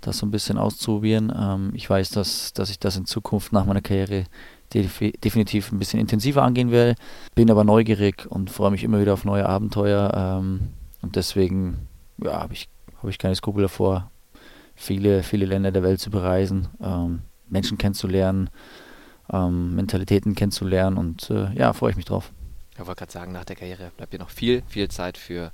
das 0.00 0.18
so 0.18 0.26
ein 0.26 0.30
bisschen 0.30 0.58
auszuprobieren. 0.58 1.32
Ähm, 1.36 1.72
ich 1.74 1.88
weiß, 1.88 2.10
dass, 2.10 2.52
dass 2.52 2.70
ich 2.70 2.78
das 2.78 2.96
in 2.96 3.06
Zukunft 3.06 3.52
nach 3.52 3.64
meiner 3.64 3.80
Karriere 3.80 4.24
definitiv 4.72 5.72
ein 5.72 5.78
bisschen 5.78 6.00
intensiver 6.00 6.42
angehen 6.42 6.70
werde. 6.70 6.94
Bin 7.34 7.50
aber 7.50 7.64
neugierig 7.64 8.26
und 8.28 8.50
freue 8.50 8.70
mich 8.70 8.84
immer 8.84 9.00
wieder 9.00 9.14
auf 9.14 9.24
neue 9.24 9.46
Abenteuer. 9.46 10.12
Ähm, 10.14 10.68
und 11.00 11.16
deswegen 11.16 11.88
ja, 12.22 12.42
habe 12.42 12.52
ich, 12.52 12.68
hab 13.02 13.08
ich 13.08 13.18
keine 13.18 13.34
Skrupel 13.34 13.62
davor, 13.62 14.10
viele, 14.74 15.22
viele 15.22 15.46
Länder 15.46 15.72
der 15.72 15.82
Welt 15.82 16.00
zu 16.00 16.10
bereisen, 16.10 16.68
ähm, 16.82 17.22
Menschen 17.48 17.78
kennenzulernen 17.78 18.50
ähm, 19.32 19.74
Mentalitäten 19.74 20.34
kennenzulernen 20.34 20.96
und 20.96 21.30
äh, 21.30 21.52
ja, 21.54 21.72
freue 21.72 21.90
ich 21.90 21.96
mich 21.96 22.06
drauf. 22.06 22.30
Ich 22.72 22.86
wollte 22.86 23.00
gerade 23.00 23.12
sagen, 23.12 23.32
nach 23.32 23.44
der 23.44 23.56
Karriere 23.56 23.90
bleibt 23.96 24.12
hier 24.12 24.20
noch 24.20 24.30
viel, 24.30 24.62
viel 24.68 24.88
Zeit 24.88 25.18
für 25.18 25.52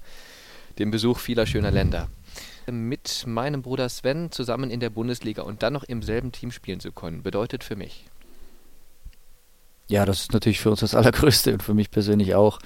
den 0.79 0.91
Besuch 0.91 1.19
vieler 1.19 1.47
schöner 1.47 1.71
Länder. 1.71 2.09
Mit 2.67 3.25
meinem 3.27 3.63
Bruder 3.63 3.89
Sven 3.89 4.31
zusammen 4.31 4.71
in 4.71 4.81
der 4.81 4.91
Bundesliga 4.91 5.43
und 5.43 5.63
dann 5.63 5.73
noch 5.73 5.85
im 5.85 6.03
selben 6.03 6.33
Team 6.33 6.51
spielen 6.51 6.81
zu 6.81 6.93
können, 6.93 7.23
bedeutet 7.23 7.65
für 7.65 7.77
mich. 7.77 8.07
Ja, 9.89 10.07
das 10.07 10.23
ist 10.23 10.33
natürlich 10.33 10.61
für 10.61 10.71
uns 10.71 10.81
das 10.81 10.95
Allergrößte 10.95 11.53
und 11.53 11.63
für 11.63 11.75
mich 11.75 11.91
persönlich 11.91 12.35
auch. 12.35 12.59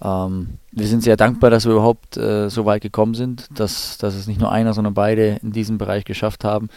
Ähm, 0.00 0.58
wir 0.70 0.86
sind 0.86 1.02
sehr 1.02 1.16
dankbar, 1.16 1.50
dass 1.50 1.64
wir 1.64 1.72
überhaupt 1.72 2.16
äh, 2.16 2.48
so 2.48 2.66
weit 2.66 2.82
gekommen 2.82 3.14
sind, 3.14 3.46
dass, 3.54 3.98
dass 3.98 4.14
es 4.14 4.26
nicht 4.26 4.40
nur 4.40 4.52
einer, 4.52 4.74
sondern 4.74 4.94
beide 4.94 5.40
in 5.42 5.52
diesem 5.52 5.78
Bereich 5.78 6.04
geschafft 6.04 6.44
haben, 6.44 6.68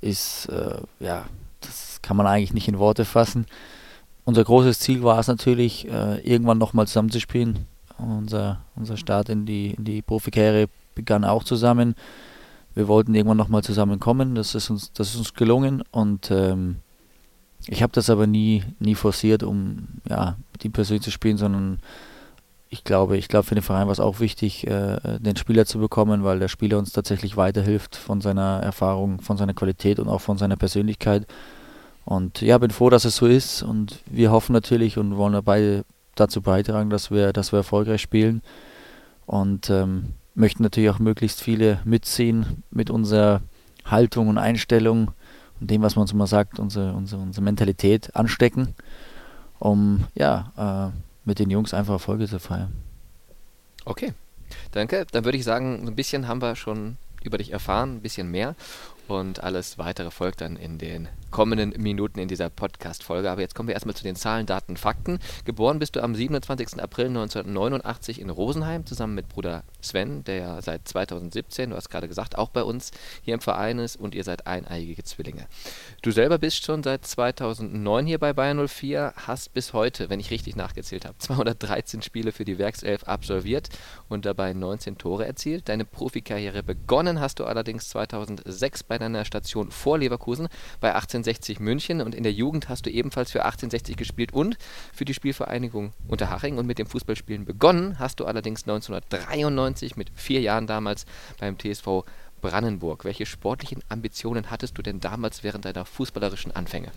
ist 0.00 0.46
äh, 0.46 0.78
ja 1.00 1.26
kann 2.06 2.16
man 2.16 2.26
eigentlich 2.26 2.54
nicht 2.54 2.68
in 2.68 2.78
Worte 2.78 3.04
fassen. 3.04 3.46
Unser 4.24 4.44
großes 4.44 4.78
Ziel 4.78 5.02
war 5.02 5.18
es 5.18 5.26
natürlich, 5.26 5.88
äh, 5.88 6.20
irgendwann 6.20 6.58
nochmal 6.58 6.86
zusammenzuspielen. 6.86 7.66
Unser, 7.98 8.60
unser 8.76 8.96
Start 8.96 9.28
in 9.28 9.44
die, 9.44 9.72
in 9.72 9.84
die 9.84 10.02
Profikarriere 10.02 10.68
begann 10.94 11.24
auch 11.24 11.42
zusammen. 11.42 11.96
Wir 12.74 12.86
wollten 12.86 13.14
irgendwann 13.14 13.38
nochmal 13.38 13.64
zusammenkommen. 13.64 14.36
Das 14.36 14.54
ist 14.54 14.70
uns, 14.70 14.92
das 14.92 15.08
ist 15.10 15.16
uns 15.16 15.34
gelungen 15.34 15.82
und 15.90 16.30
ähm, 16.30 16.76
ich 17.66 17.82
habe 17.82 17.92
das 17.92 18.08
aber 18.08 18.28
nie, 18.28 18.62
nie 18.78 18.94
forciert, 18.94 19.42
um 19.42 19.88
ja, 20.08 20.36
mit 20.52 20.64
ihm 20.64 20.72
persönlich 20.72 21.02
zu 21.02 21.10
spielen, 21.10 21.38
sondern 21.38 21.80
ich 22.68 22.84
glaube, 22.84 23.16
ich 23.16 23.28
glaube 23.28 23.46
für 23.46 23.54
den 23.54 23.62
Verein 23.62 23.86
war 23.86 23.92
es 23.92 24.00
auch 24.00 24.20
wichtig, 24.20 24.66
äh, 24.66 24.98
den 25.18 25.36
Spieler 25.36 25.66
zu 25.66 25.78
bekommen, 25.78 26.22
weil 26.22 26.38
der 26.38 26.48
Spieler 26.48 26.78
uns 26.78 26.92
tatsächlich 26.92 27.36
weiterhilft 27.36 27.96
von 27.96 28.20
seiner 28.20 28.60
Erfahrung, 28.62 29.20
von 29.20 29.36
seiner 29.36 29.54
Qualität 29.54 29.98
und 29.98 30.08
auch 30.08 30.20
von 30.20 30.38
seiner 30.38 30.56
Persönlichkeit. 30.56 31.26
Und 32.06 32.40
ja, 32.40 32.56
bin 32.58 32.70
froh, 32.70 32.88
dass 32.88 33.04
es 33.04 33.16
so 33.16 33.26
ist 33.26 33.64
und 33.64 34.00
wir 34.06 34.30
hoffen 34.30 34.52
natürlich 34.52 34.96
und 34.96 35.16
wollen 35.16 35.32
dabei 35.32 35.82
dazu 36.14 36.40
beitragen, 36.40 36.88
dass 36.88 37.10
wir, 37.10 37.32
dass 37.32 37.52
wir 37.52 37.58
erfolgreich 37.58 38.00
spielen 38.00 38.42
und 39.26 39.70
ähm, 39.70 40.12
möchten 40.36 40.62
natürlich 40.62 40.88
auch 40.88 41.00
möglichst 41.00 41.42
viele 41.42 41.80
mitziehen 41.84 42.62
mit 42.70 42.90
unserer 42.90 43.42
Haltung 43.84 44.28
und 44.28 44.38
Einstellung 44.38 45.10
und 45.60 45.68
dem, 45.68 45.82
was 45.82 45.96
man 45.96 46.02
uns 46.02 46.12
immer 46.12 46.28
sagt, 46.28 46.60
unsere, 46.60 46.92
unsere, 46.92 47.20
unsere 47.20 47.42
Mentalität 47.42 48.14
anstecken, 48.14 48.76
um 49.58 50.04
ja, 50.14 50.92
äh, 50.94 50.96
mit 51.24 51.40
den 51.40 51.50
Jungs 51.50 51.74
einfach 51.74 51.94
Erfolge 51.94 52.28
zu 52.28 52.38
feiern. 52.38 52.72
Okay, 53.84 54.12
danke. 54.70 55.06
Dann 55.10 55.24
würde 55.24 55.38
ich 55.38 55.44
sagen, 55.44 55.88
ein 55.88 55.96
bisschen 55.96 56.28
haben 56.28 56.40
wir 56.40 56.54
schon 56.54 56.98
über 57.24 57.38
dich 57.38 57.52
erfahren, 57.52 57.96
ein 57.96 58.00
bisschen 58.00 58.30
mehr. 58.30 58.54
Und 59.08 59.42
alles 59.42 59.78
weitere 59.78 60.10
folgt 60.10 60.40
dann 60.40 60.56
in 60.56 60.78
den 60.78 61.08
kommenden 61.30 61.70
Minuten 61.80 62.18
in 62.18 62.28
dieser 62.28 62.48
Podcast-Folge. 62.48 63.30
Aber 63.30 63.40
jetzt 63.40 63.54
kommen 63.54 63.68
wir 63.68 63.74
erstmal 63.74 63.94
zu 63.94 64.04
den 64.04 64.16
Zahlen, 64.16 64.46
Daten, 64.46 64.76
Fakten. 64.76 65.18
Geboren 65.44 65.78
bist 65.78 65.94
du 65.94 66.02
am 66.02 66.14
27. 66.14 66.82
April 66.82 67.08
1989 67.08 68.20
in 68.20 68.30
Rosenheim 68.30 68.86
zusammen 68.86 69.14
mit 69.14 69.28
Bruder 69.28 69.62
Sven, 69.80 70.24
der 70.24 70.36
ja 70.36 70.62
seit 70.62 70.88
2017, 70.88 71.70
du 71.70 71.76
hast 71.76 71.90
gerade 71.90 72.08
gesagt, 72.08 72.38
auch 72.38 72.48
bei 72.48 72.62
uns 72.62 72.90
hier 73.22 73.34
im 73.34 73.40
Verein 73.40 73.78
ist 73.78 73.96
und 73.96 74.14
ihr 74.14 74.24
seid 74.24 74.46
eineigige 74.46 75.04
Zwillinge. 75.04 75.46
Du 76.02 76.10
selber 76.10 76.38
bist 76.38 76.64
schon 76.64 76.82
seit 76.82 77.06
2009 77.06 78.06
hier 78.06 78.18
bei 78.18 78.32
Bayern 78.32 78.66
04, 78.66 79.12
hast 79.16 79.52
bis 79.52 79.72
heute, 79.72 80.08
wenn 80.10 80.20
ich 80.20 80.30
richtig 80.30 80.56
nachgezählt 80.56 81.04
habe, 81.04 81.18
213 81.18 82.02
Spiele 82.02 82.32
für 82.32 82.44
die 82.44 82.58
Werkself 82.58 83.04
absolviert 83.04 83.68
und 84.08 84.24
dabei 84.24 84.52
19 84.52 84.98
Tore 84.98 85.26
erzielt. 85.26 85.68
Deine 85.68 85.84
Profikarriere 85.84 86.62
begonnen 86.62 87.20
hast 87.20 87.38
du 87.38 87.44
allerdings 87.44 87.88
2006 87.90 88.82
bei 88.84 88.95
bei 88.96 89.04
deiner 89.04 89.26
Station 89.26 89.70
vor 89.70 89.98
Leverkusen 89.98 90.48
bei 90.80 90.94
1860 90.94 91.60
München 91.60 92.00
und 92.00 92.14
in 92.14 92.22
der 92.22 92.32
Jugend 92.32 92.70
hast 92.70 92.86
du 92.86 92.90
ebenfalls 92.90 93.30
für 93.30 93.44
1860 93.44 93.96
gespielt 93.96 94.32
und 94.32 94.56
für 94.94 95.04
die 95.04 95.12
Spielvereinigung 95.12 95.92
Unterhaching 96.08 96.56
und 96.56 96.66
mit 96.66 96.78
dem 96.78 96.86
Fußballspielen 96.86 97.44
begonnen 97.44 97.98
hast 97.98 98.20
du 98.20 98.24
allerdings 98.24 98.62
1993 98.62 99.96
mit 99.96 100.10
vier 100.14 100.40
Jahren 100.40 100.66
damals 100.66 101.04
beim 101.38 101.58
TSV 101.58 102.04
Brandenburg. 102.40 103.04
Welche 103.04 103.26
sportlichen 103.26 103.82
Ambitionen 103.90 104.50
hattest 104.50 104.78
du 104.78 104.82
denn 104.82 105.00
damals 105.00 105.42
während 105.42 105.66
deiner 105.66 105.84
fußballerischen 105.84 106.56
Anfänge? 106.56 106.90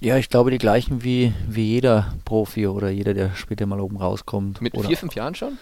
Ja, 0.00 0.16
ich 0.16 0.30
glaube 0.30 0.50
die 0.50 0.58
gleichen 0.58 1.04
wie, 1.04 1.32
wie 1.46 1.66
jeder 1.66 2.14
Profi 2.24 2.66
oder 2.66 2.90
jeder, 2.90 3.12
der 3.12 3.34
später 3.36 3.66
mal 3.66 3.80
oben 3.80 3.98
rauskommt. 3.98 4.60
Mit 4.60 4.74
vier, 4.80 4.96
fünf 4.96 5.14
Jahren 5.14 5.34
schon? 5.34 5.58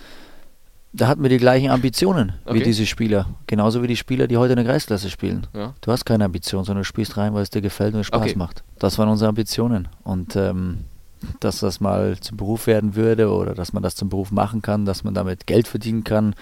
Da 0.93 1.07
hatten 1.07 1.23
wir 1.23 1.29
die 1.31 1.39
gleichen 1.39 1.71
Ambitionen 1.71 2.33
Okay. 2.45 2.59
wie 2.59 2.63
diese 2.65 2.85
Spieler. 2.85 3.27
Genauso 3.47 3.83
wie 3.83 3.87
die 3.87 3.97
Spieler, 3.97 4.27
die 4.27 4.37
heute 4.37 4.55
in 4.55 4.57
der 4.57 4.65
Kreisklasse 4.65 5.09
spielen. 5.09 5.47
Ja. 5.55 5.75
Du 5.81 5.93
hast 5.93 6.05
keine 6.05 6.25
Ambition, 6.25 6.65
sondern 6.65 6.81
du 6.83 6.85
spielst 6.87 7.17
rein, 7.17 7.33
weil 7.35 7.43
es 7.43 7.51
dir 7.51 7.61
gefällt 7.63 7.95
und 7.95 8.01
es 8.01 8.07
Spaß 8.09 8.23
Okay. 8.23 8.35
macht. 8.37 8.65
Das 8.79 8.99
waren 8.99 9.09
unsere 9.09 9.29
Ambitionen. 9.29 9.89
Und 10.03 10.35
ähm, 10.35 10.79
dass 11.39 11.61
das 11.61 11.81
mal 11.81 12.19
zum 12.19 12.37
Beruf 12.39 12.67
werden 12.67 12.97
würde 12.97 13.31
oder 13.31 13.55
dass 13.55 13.73
man 13.73 13.83
das 13.83 13.95
zum 13.95 14.09
Beruf 14.09 14.33
machen 14.33 14.63
kann, 14.63 14.85
dass 14.85 15.05
man 15.05 15.15
damit 15.15 15.47
Geld 15.47 15.69
verdienen 15.69 16.03
kann, 16.03 16.35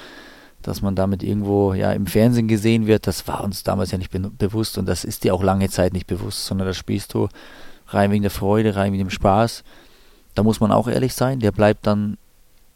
dass 0.62 0.82
man 0.82 0.94
damit 0.94 1.22
irgendwo 1.22 1.74
ja 1.74 1.92
im 1.92 2.06
Fernsehen 2.06 2.48
gesehen 2.48 2.86
wird, 2.86 3.06
das 3.06 3.28
war 3.28 3.44
uns 3.44 3.64
damals 3.64 3.90
ja 3.90 3.98
nicht 3.98 4.10
be 4.10 4.18
bewusst 4.20 4.78
und 4.78 4.86
das 4.86 5.04
ist 5.04 5.24
dir 5.24 5.34
auch 5.34 5.42
lange 5.42 5.68
Zeit 5.68 5.92
nicht 5.92 6.06
bewusst, 6.06 6.46
sondern 6.46 6.66
das 6.66 6.76
spielst 6.76 7.12
du 7.14 7.28
rein 7.88 8.10
wegen 8.10 8.22
der 8.22 8.30
Freude, 8.30 8.76
rein 8.76 8.92
wegen 8.92 9.04
dem 9.04 9.10
Spaß. 9.10 9.62
Da 10.34 10.42
muss 10.42 10.60
man 10.60 10.72
auch 10.72 10.88
ehrlich 10.88 11.14
sein, 11.14 11.40
der 11.40 11.52
bleibt 11.52 11.86
dann 11.86 12.16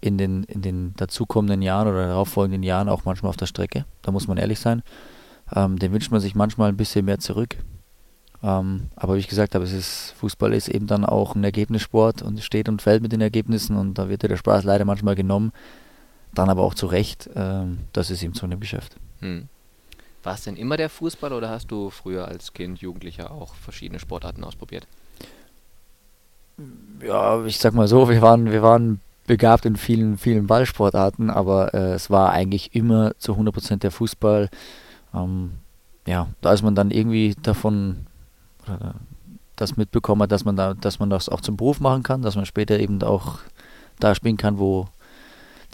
in 0.03 0.19
den, 0.19 0.43
in 0.45 0.61
den 0.61 0.95
dazukommenden 0.97 1.63
Jahren 1.63 1.89
oder 1.89 2.09
darauffolgenden 2.09 2.63
Jahren 2.63 2.89
auch 2.89 3.05
manchmal 3.05 3.31
auf 3.31 3.37
der 3.37 3.47
Strecke. 3.47 3.87
Da 4.03 4.11
muss 4.11 4.29
man 4.29 4.37
ehrlich 4.37 4.59
sein. 4.59 4.83
Ähm, 5.55 5.79
den 5.79 5.93
wünscht 5.93 6.11
man 6.11 6.21
sich 6.21 6.35
manchmal 6.35 6.69
ein 6.69 6.77
bisschen 6.77 7.05
mehr 7.05 7.21
zurück. 7.21 7.57
Ähm, 8.43 8.89
aber 8.97 9.15
wie 9.15 9.21
ich 9.21 9.29
gesagt 9.29 9.55
habe, 9.55 9.65
es 9.65 9.73
ist, 9.73 10.15
Fußball 10.19 10.53
ist 10.53 10.69
eben 10.69 10.89
dann 10.89 11.05
auch 11.05 11.37
ein 11.37 11.45
Ergebnissport 11.45 12.21
und 12.21 12.43
steht 12.43 12.69
und 12.69 12.83
fällt 12.83 13.01
mit 13.01 13.13
den 13.13 13.21
Ergebnissen 13.21 13.77
und 13.77 13.95
da 13.95 14.09
wird 14.09 14.25
dir 14.25 14.29
der 14.29 14.37
Spaß 14.37 14.65
leider 14.65 14.85
manchmal 14.85 15.15
genommen. 15.15 15.53
Dann 16.35 16.51
aber 16.51 16.63
auch 16.63 16.75
zu 16.75 16.87
Recht. 16.87 17.31
Ähm, 17.37 17.79
das 17.93 18.11
ist 18.11 18.25
eben 18.25 18.35
so 18.35 18.45
in 18.45 18.51
dem 18.51 18.61
Geschäft. 18.61 18.97
Hm. 19.21 19.49
War 20.25 20.35
es 20.35 20.43
denn 20.43 20.57
immer 20.57 20.77
der 20.77 20.91
Fußball 20.91 21.33
oder 21.33 21.49
hast 21.49 21.71
du 21.71 21.91
früher 21.91 22.27
als 22.27 22.53
Kind, 22.53 22.81
Jugendlicher 22.81 23.31
auch 23.31 23.55
verschiedene 23.55 24.01
Sportarten 24.01 24.43
ausprobiert? 24.43 24.89
Ja, 27.01 27.45
ich 27.45 27.59
sag 27.59 27.75
mal 27.75 27.87
so, 27.87 28.09
wir 28.09 28.21
waren, 28.21 28.51
wir 28.51 28.63
waren 28.63 29.01
begabt 29.27 29.65
in 29.67 29.77
vielen, 29.77 30.19
vielen 30.19 30.47
Ballsportarten, 30.47 31.31
aber 31.31 31.75
äh, 31.75 31.93
es 31.93 32.11
war 32.11 32.31
eigentlich 32.31 32.75
immer 32.75 33.13
zu 33.19 33.35
100% 33.35 33.79
der 33.79 33.91
Fußball. 33.91 34.49
Ähm, 35.15 35.53
ja, 36.07 36.29
da 36.41 36.53
ist 36.53 36.63
man 36.63 36.75
dann 36.75 36.91
irgendwie 36.91 37.35
davon, 37.41 38.07
oder 38.67 38.95
das 39.57 39.77
mitbekommen 39.77 40.29
dass 40.29 40.45
man 40.45 40.57
da, 40.57 40.75
dass 40.75 40.99
man 40.99 41.11
das 41.11 41.29
auch 41.29 41.41
zum 41.41 41.57
Beruf 41.57 41.79
machen 41.79 42.03
kann, 42.03 42.23
dass 42.23 42.37
man 42.37 42.47
später 42.47 42.81
eben 42.81 43.03
auch 43.03 43.39
da 44.01 44.15
spielen 44.15 44.37
kann, 44.37 44.59
wo 44.59 44.89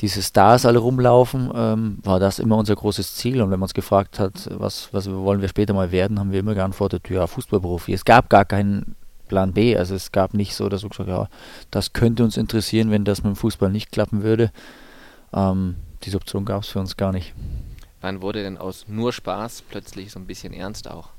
diese 0.00 0.22
Stars 0.22 0.64
alle 0.64 0.78
rumlaufen, 0.78 1.50
ähm, 1.54 1.98
war 2.02 2.20
das 2.20 2.38
immer 2.38 2.56
unser 2.56 2.76
großes 2.76 3.16
Ziel. 3.16 3.40
Und 3.42 3.50
wenn 3.50 3.58
man 3.58 3.64
uns 3.64 3.74
gefragt 3.74 4.20
hat, 4.20 4.48
was, 4.52 4.90
was 4.92 5.10
wollen 5.10 5.40
wir 5.40 5.48
später 5.48 5.74
mal 5.74 5.90
werden, 5.90 6.20
haben 6.20 6.30
wir 6.30 6.40
immer 6.40 6.54
geantwortet, 6.54 7.08
ja, 7.10 7.26
Fußballprofi. 7.26 7.92
Es 7.92 8.04
gab 8.04 8.30
gar 8.30 8.44
keinen 8.44 8.94
Plan 9.28 9.52
B. 9.52 9.76
Also 9.76 9.94
es 9.94 10.12
gab 10.12 10.34
nicht 10.34 10.54
so, 10.54 10.68
dass 10.68 10.82
wir 10.82 10.90
gesagt 10.90 11.08
ja, 11.08 11.28
das 11.70 11.92
könnte 11.92 12.24
uns 12.24 12.36
interessieren, 12.36 12.90
wenn 12.90 13.04
das 13.04 13.22
mit 13.22 13.34
dem 13.34 13.36
Fußball 13.36 13.70
nicht 13.70 13.92
klappen 13.92 14.22
würde. 14.22 14.50
Ähm, 15.32 15.76
diese 16.02 16.16
Option 16.16 16.44
gab 16.44 16.62
es 16.62 16.68
für 16.68 16.80
uns 16.80 16.96
gar 16.96 17.12
nicht. 17.12 17.34
Wann 18.00 18.22
wurde 18.22 18.42
denn 18.42 18.58
aus 18.58 18.86
nur 18.88 19.12
Spaß 19.12 19.62
plötzlich 19.62 20.12
so 20.12 20.18
ein 20.18 20.26
bisschen 20.26 20.52
ernst 20.52 20.88
auch? 20.88 21.10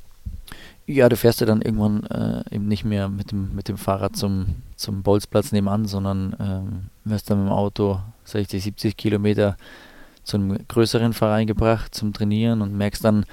Ja, 0.85 1.07
du 1.07 1.15
fährst 1.15 1.39
ja 1.39 1.45
dann 1.45 1.61
irgendwann 1.61 2.03
äh, 2.05 2.55
eben 2.55 2.67
nicht 2.67 2.83
mehr 2.83 3.09
mit 3.09 3.31
dem, 3.31 3.53
mit 3.53 3.67
dem 3.67 3.77
Fahrrad 3.77 4.15
zum, 4.15 4.55
zum 4.75 5.03
Bolzplatz 5.03 5.51
nebenan, 5.51 5.85
sondern 5.85 6.35
ähm, 6.39 6.89
wirst 7.03 7.29
dann 7.29 7.39
mit 7.43 7.49
dem 7.49 7.53
Auto 7.53 7.99
60, 8.23 8.63
70 8.63 8.97
Kilometer 8.97 9.55
zu 10.23 10.37
einem 10.37 10.57
größeren 10.67 11.13
Verein 11.13 11.47
gebracht 11.47 11.93
zum 11.93 12.13
Trainieren 12.13 12.61
und 12.61 12.75
merkst 12.75 13.03
dann, 13.03 13.25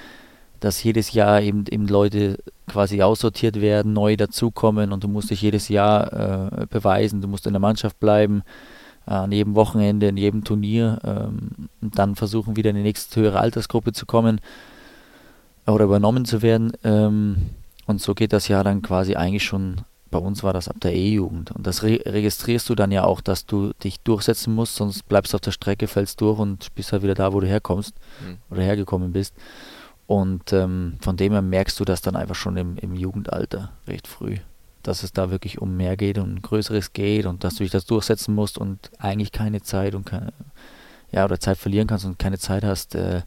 dass 0.61 0.83
jedes 0.83 1.13
Jahr 1.13 1.41
eben, 1.43 1.65
eben 1.71 1.87
Leute 1.87 2.39
quasi 2.67 3.03
aussortiert 3.03 3.61
werden, 3.61 3.93
neu 3.93 4.17
dazukommen 4.17 4.93
und 4.93 5.05
du 5.05 5.09
musst 5.09 5.31
dich 5.31 5.43
jedes 5.43 5.69
Jahr 5.69 6.63
äh, 6.63 6.67
beweisen, 6.67 7.21
du 7.21 7.29
musst 7.29 7.47
in 7.47 7.53
der 7.53 7.61
Mannschaft 7.61 8.01
bleiben, 8.01 8.43
äh, 9.07 9.13
an 9.13 9.33
jedem 9.33 9.55
Wochenende, 9.55 10.09
in 10.09 10.17
jedem 10.17 10.45
Turnier 10.45 10.99
ähm, 11.05 11.69
und 11.81 11.99
dann 11.99 12.17
versuchen 12.17 12.57
wieder 12.57 12.71
in 12.71 12.77
die 12.77 12.83
nächste 12.83 13.21
höhere 13.21 13.41
Altersgruppe 13.41 13.93
zu 13.93 14.07
kommen 14.07 14.41
oder 15.67 15.85
übernommen 15.85 16.25
zu 16.25 16.43
werden. 16.43 16.73
Ähm, 16.85 17.51
und 17.87 18.01
so 18.01 18.15
geht 18.15 18.33
das 18.33 18.49
ja 18.49 18.63
dann 18.65 18.83
quasi 18.83 19.15
eigentlich 19.15 19.45
schon, 19.45 19.83
bei 20.11 20.19
uns 20.19 20.43
war 20.43 20.53
das 20.53 20.69
ab 20.69 20.77
der 20.81 20.95
E-Jugend. 20.95 21.53
Und 21.53 21.67
das 21.67 21.83
re 21.83 22.01
registrierst 22.05 22.69
du 22.69 22.75
dann 22.75 22.91
ja 22.91 23.05
auch, 23.05 23.21
dass 23.21 23.47
du 23.47 23.73
dich 23.85 24.01
durchsetzen 24.01 24.55
musst, 24.55 24.77
sonst 24.77 25.09
bleibst 25.09 25.33
du 25.33 25.37
auf 25.37 25.41
der 25.41 25.53
Strecke, 25.53 25.87
fällst 25.87 26.21
durch 26.21 26.39
und 26.39 26.75
bist 26.75 26.93
halt 26.93 27.03
wieder 27.03 27.15
da, 27.15 27.33
wo 27.33 27.41
du 27.41 27.47
herkommst 27.47 27.95
Hm. 28.25 28.39
oder 28.51 28.63
hergekommen 28.63 29.13
bist. 29.13 29.35
Und 30.07 30.53
ähm, 30.53 30.99
von 31.01 31.17
dem 31.17 31.33
her 31.33 31.43
merkst 31.43 31.79
du 31.81 31.85
das 31.85 32.01
dann 32.01 32.17
einfach 32.17 32.35
schon 32.35 32.57
im, 32.57 32.77
im 32.77 32.95
Jugendalter 32.95 33.73
recht 33.89 34.07
früh, 34.07 34.37
dass 34.83 35.03
es 35.03 35.13
da 35.13 35.31
wirklich 35.31 35.61
um 35.61 35.77
mehr 35.77 35.97
geht 35.97 36.19
und 36.19 36.43
größeres 36.43 36.93
geht 36.93 37.27
und 37.27 37.43
dass 37.43 37.57
du 37.57 37.65
dich 37.65 37.73
das 37.73 37.87
durchsetzen 37.87 38.35
musst 38.35 38.57
und 38.57 38.91
eigentlich 38.99 39.33
keine 39.33 39.63
Zeit 39.63 39.95
und 39.95 40.07
keine, 40.07 40.33
ja, 41.11 41.25
oder 41.25 41.41
Zeit 41.41 41.59
verlieren 41.59 41.89
kannst 41.89 42.05
und 42.05 42.19
keine 42.19 42.39
Zeit 42.39 42.63
hast, 42.65 42.95
äh, 42.95 43.23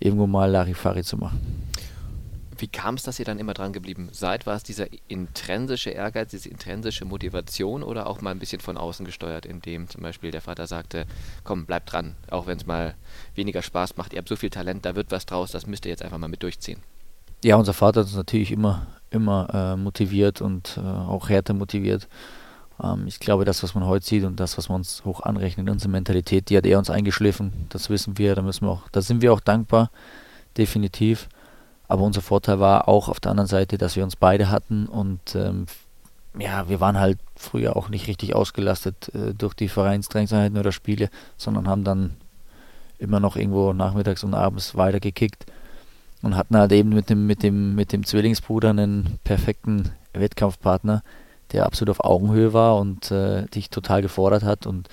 irgendwo 0.00 0.26
mal 0.26 0.50
Larifari 0.50 1.02
zu 1.02 1.16
machen. 1.16 1.40
Wie 2.62 2.68
kam 2.68 2.94
es, 2.94 3.02
dass 3.02 3.18
ihr 3.18 3.24
dann 3.24 3.40
immer 3.40 3.54
dran 3.54 3.72
geblieben 3.72 4.10
seid? 4.12 4.46
War 4.46 4.54
es 4.54 4.62
dieser 4.62 4.86
intrinsische 5.08 5.90
Ehrgeiz, 5.90 6.30
diese 6.30 6.48
intrinsische 6.48 7.04
Motivation 7.04 7.82
oder 7.82 8.06
auch 8.06 8.20
mal 8.20 8.30
ein 8.30 8.38
bisschen 8.38 8.60
von 8.60 8.76
außen 8.76 9.04
gesteuert, 9.04 9.46
indem 9.46 9.88
zum 9.88 10.00
Beispiel 10.00 10.30
der 10.30 10.42
Vater 10.42 10.68
sagte, 10.68 11.06
komm, 11.42 11.66
bleib 11.66 11.86
dran, 11.86 12.14
auch 12.30 12.46
wenn 12.46 12.58
es 12.58 12.64
mal 12.64 12.94
weniger 13.34 13.62
Spaß 13.62 13.96
macht, 13.96 14.12
ihr 14.12 14.18
habt 14.18 14.28
so 14.28 14.36
viel 14.36 14.50
Talent, 14.50 14.86
da 14.86 14.94
wird 14.94 15.10
was 15.10 15.26
draus, 15.26 15.50
das 15.50 15.66
müsst 15.66 15.86
ihr 15.86 15.90
jetzt 15.90 16.04
einfach 16.04 16.18
mal 16.18 16.28
mit 16.28 16.44
durchziehen. 16.44 16.78
Ja, 17.42 17.56
unser 17.56 17.72
Vater 17.72 17.98
hat 17.98 18.06
uns 18.06 18.14
natürlich 18.14 18.52
immer, 18.52 18.86
immer 19.10 19.48
äh, 19.52 19.76
motiviert 19.76 20.40
und 20.40 20.76
äh, 20.76 20.82
auch 20.82 21.30
härter 21.30 21.54
motiviert. 21.54 22.06
Ähm, 22.80 23.08
ich 23.08 23.18
glaube, 23.18 23.44
das, 23.44 23.64
was 23.64 23.74
man 23.74 23.86
heute 23.86 24.06
sieht 24.06 24.22
und 24.22 24.38
das, 24.38 24.56
was 24.56 24.68
man 24.68 24.76
uns 24.76 25.04
hoch 25.04 25.20
anrechnet, 25.22 25.68
unsere 25.68 25.90
Mentalität, 25.90 26.48
die 26.48 26.56
hat 26.56 26.66
er 26.66 26.78
uns 26.78 26.90
eingeschliffen. 26.90 27.66
Das 27.70 27.90
wissen 27.90 28.18
wir, 28.18 28.36
da 28.36 28.42
müssen 28.42 28.66
wir 28.66 28.70
auch, 28.70 28.88
da 28.92 29.02
sind 29.02 29.20
wir 29.20 29.32
auch 29.32 29.40
dankbar, 29.40 29.90
definitiv. 30.56 31.28
Aber 31.88 32.02
unser 32.02 32.22
Vorteil 32.22 32.60
war 32.60 32.88
auch 32.88 33.08
auf 33.08 33.20
der 33.20 33.30
anderen 33.30 33.48
Seite, 33.48 33.78
dass 33.78 33.96
wir 33.96 34.04
uns 34.04 34.16
beide 34.16 34.50
hatten 34.50 34.86
und 34.86 35.34
ähm, 35.34 35.66
ja, 36.38 36.68
wir 36.68 36.80
waren 36.80 36.98
halt 36.98 37.18
früher 37.36 37.76
auch 37.76 37.88
nicht 37.88 38.06
richtig 38.06 38.34
ausgelastet 38.34 39.14
äh, 39.14 39.34
durch 39.34 39.54
die 39.54 39.68
Vereinsdrängselheiten 39.68 40.56
oder 40.58 40.72
Spiele, 40.72 41.10
sondern 41.36 41.68
haben 41.68 41.84
dann 41.84 42.16
immer 42.98 43.20
noch 43.20 43.36
irgendwo 43.36 43.72
nachmittags 43.72 44.24
und 44.24 44.34
abends 44.34 44.76
weitergekickt 44.76 45.46
und 46.22 46.36
hatten 46.36 46.56
halt 46.56 46.72
eben 46.72 46.90
mit 46.90 47.10
dem, 47.10 47.26
mit 47.26 47.42
dem, 47.42 47.74
mit 47.74 47.92
dem 47.92 48.06
Zwillingsbruder 48.06 48.70
einen 48.70 49.18
perfekten 49.24 49.90
Wettkampfpartner, 50.12 51.02
der 51.52 51.66
absolut 51.66 51.98
auf 51.98 52.04
Augenhöhe 52.04 52.52
war 52.52 52.78
und 52.78 53.10
äh, 53.10 53.46
dich 53.46 53.70
total 53.70 54.02
gefordert 54.02 54.44
hat. 54.44 54.66
Und 54.66 54.88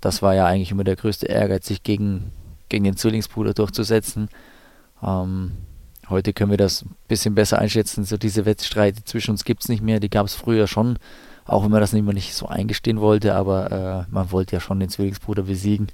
das 0.00 0.22
war 0.22 0.34
ja 0.34 0.46
eigentlich 0.46 0.70
immer 0.70 0.84
der 0.84 0.96
größte 0.96 1.26
Ehrgeiz, 1.26 1.66
sich 1.66 1.82
gegen, 1.82 2.32
gegen 2.68 2.84
den 2.84 2.96
Zwillingsbruder 2.96 3.54
durchzusetzen. 3.54 4.28
Ähm, 5.02 5.52
heute 6.10 6.32
können 6.32 6.50
wir 6.50 6.58
das 6.58 6.82
ein 6.82 6.94
bisschen 7.08 7.34
besser 7.34 7.58
einschätzen. 7.58 8.04
So 8.04 8.16
diese 8.16 8.44
Wettstreite 8.44 9.04
zwischen 9.04 9.32
uns 9.32 9.44
gibt 9.44 9.62
es 9.62 9.68
nicht 9.68 9.82
mehr. 9.82 10.00
Die 10.00 10.10
gab 10.10 10.26
es 10.26 10.34
früher 10.34 10.66
schon, 10.66 10.98
auch 11.44 11.64
wenn 11.64 11.70
man 11.70 11.80
das 11.80 11.92
immer 11.92 12.12
nicht 12.12 12.34
so 12.34 12.46
eingestehen 12.46 13.00
wollte, 13.00 13.34
aber 13.34 14.06
äh, 14.08 14.12
man 14.12 14.30
wollte 14.32 14.56
ja 14.56 14.60
schon 14.60 14.80
den 14.80 14.88
Zwillingsbruder 14.88 15.44
besiegen. 15.44 15.88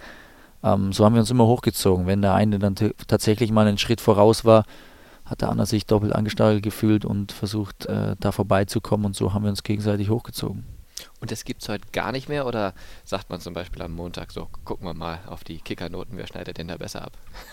Ähm, 0.62 0.92
so 0.92 1.04
haben 1.04 1.14
wir 1.14 1.20
uns 1.20 1.30
immer 1.30 1.46
hochgezogen. 1.46 2.06
Wenn 2.06 2.22
der 2.22 2.34
eine 2.34 2.58
dann 2.58 2.74
tatsächlich 3.06 3.50
mal 3.50 3.66
einen 3.66 3.78
Schritt 3.78 4.00
voraus 4.00 4.44
war, 4.44 4.64
hat 5.24 5.40
der 5.40 5.48
andere 5.48 5.66
sich 5.66 5.86
doppelt 5.86 6.14
angestachelt 6.14 6.62
gefühlt 6.62 7.04
und 7.04 7.32
versucht, 7.32 7.86
äh, 7.86 8.16
da 8.18 8.32
vorbeizukommen 8.32 9.06
und 9.06 9.16
so 9.16 9.32
haben 9.32 9.44
wir 9.44 9.50
uns 9.50 9.62
gegenseitig 9.62 10.10
hochgezogen. 10.10 10.64
Und 11.20 11.30
das 11.30 11.44
gibt 11.44 11.62
es 11.62 11.68
heute 11.68 11.86
gar 11.92 12.12
nicht 12.12 12.28
mehr 12.28 12.46
oder 12.46 12.74
sagt 13.04 13.30
man 13.30 13.40
zum 13.40 13.54
Beispiel 13.54 13.82
am 13.82 13.92
Montag 13.92 14.32
so, 14.32 14.48
gucken 14.64 14.86
wir 14.86 14.94
mal 14.94 15.20
auf 15.26 15.44
die 15.44 15.58
Kickernoten, 15.58 16.16
wer 16.16 16.26
schneidet 16.26 16.58
denn 16.58 16.68
da 16.68 16.76
besser 16.76 17.02
ab? 17.02 17.12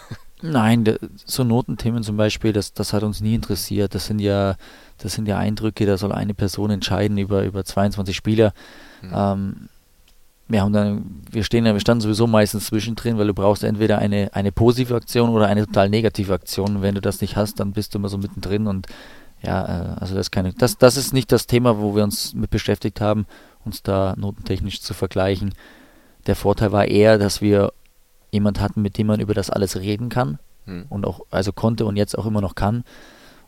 Nein, 0.42 0.84
de, 0.84 0.98
so 1.26 1.44
Notenthemen 1.44 2.04
zum 2.04 2.18
Beispiel, 2.18 2.54
das, 2.54 2.74
das 2.74 2.94
hat 2.94 3.04
uns 3.04 3.22
nie 3.22 3.36
interessiert. 3.36 3.94
Das 3.96 4.06
sind 4.06 4.20
ja, 4.20 4.56
das 4.98 5.14
sind 5.14 5.28
ja 5.28 5.38
Eindrücke, 5.38 5.86
da 5.86 5.98
soll 5.98 6.12
eine 6.12 6.34
Person 6.34 6.72
entscheiden 6.72 7.18
über, 7.18 7.44
über 7.44 7.64
22 7.64 8.16
Spieler. 8.16 8.54
Hm. 9.02 9.12
Ähm, 9.14 9.56
wir 10.48 10.62
haben 10.62 10.74
dann, 10.74 11.22
wir 11.32 11.44
stehen 11.44 11.64
wir 11.64 11.80
standen 11.80 12.02
sowieso 12.02 12.28
meistens 12.28 12.66
zwischendrin, 12.66 13.18
weil 13.18 13.28
du 13.28 13.34
brauchst 13.34 13.64
entweder 13.64 14.00
eine, 14.00 14.32
eine 14.34 14.52
positive 14.52 14.96
Aktion 14.96 15.30
oder 15.30 15.48
eine 15.48 15.66
total 15.66 15.90
negative 15.90 16.34
Aktion. 16.34 16.78
Und 16.78 16.82
wenn 16.82 16.96
du 16.96 17.02
das 17.02 17.22
nicht 17.22 17.38
hast, 17.38 17.60
dann 17.60 17.72
bist 17.72 17.94
du 17.94 18.00
immer 18.00 18.10
so 18.10 18.18
mittendrin 18.18 18.68
und 18.68 18.88
ja, 19.42 19.66
äh, 19.66 20.00
also 20.00 20.14
das 20.14 20.28
ist 20.28 20.32
keine, 20.32 20.54
das, 20.54 20.78
das 20.78 20.98
ist 20.98 21.14
nicht 21.14 21.32
das 21.32 21.48
Thema, 21.48 21.80
wo 21.80 21.96
wir 21.96 22.04
uns 22.04 22.34
mit 22.34 22.50
beschäftigt 22.50 23.02
haben, 23.02 23.26
uns 23.64 23.82
da 23.82 24.14
notentechnisch 24.18 24.82
zu 24.82 24.94
vergleichen. 24.94 25.54
Der 26.28 26.36
Vorteil 26.36 26.72
war 26.72 26.86
eher, 26.86 27.18
dass 27.18 27.42
wir 27.42 27.74
jemand 28.32 28.60
hatten, 28.60 28.82
mit 28.82 28.98
dem 28.98 29.08
man 29.08 29.20
über 29.20 29.34
das 29.34 29.50
alles 29.50 29.80
reden 29.80 30.10
kann 30.10 30.40
hm. 30.66 30.86
und 30.90 31.06
auch, 31.06 31.22
also 31.30 31.52
konnte 31.52 31.86
und 31.86 31.98
jetzt 31.98 32.18
auch 32.18 32.26
immer 32.26 32.42
noch 32.42 32.56
kann. 32.56 32.84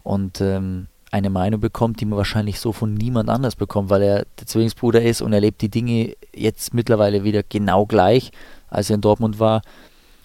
Und 0.03 0.41
ähm, 0.41 0.87
eine 1.13 1.29
Meinung 1.29 1.59
bekommt, 1.59 2.01
die 2.01 2.05
man 2.05 2.17
wahrscheinlich 2.17 2.59
so 2.59 2.73
von 2.73 2.95
niemand 2.95 3.29
anders 3.29 3.55
bekommt, 3.55 3.91
weil 3.91 4.01
er 4.01 4.25
der 4.39 4.47
Zwillingsbruder 4.47 5.01
ist 5.01 5.21
und 5.21 5.31
erlebt 5.31 5.61
die 5.61 5.69
Dinge 5.69 6.15
jetzt 6.35 6.73
mittlerweile 6.73 7.23
wieder 7.23 7.43
genau 7.43 7.85
gleich, 7.85 8.31
als 8.67 8.89
er 8.89 8.95
in 8.95 9.01
Dortmund 9.01 9.39
war. 9.39 9.61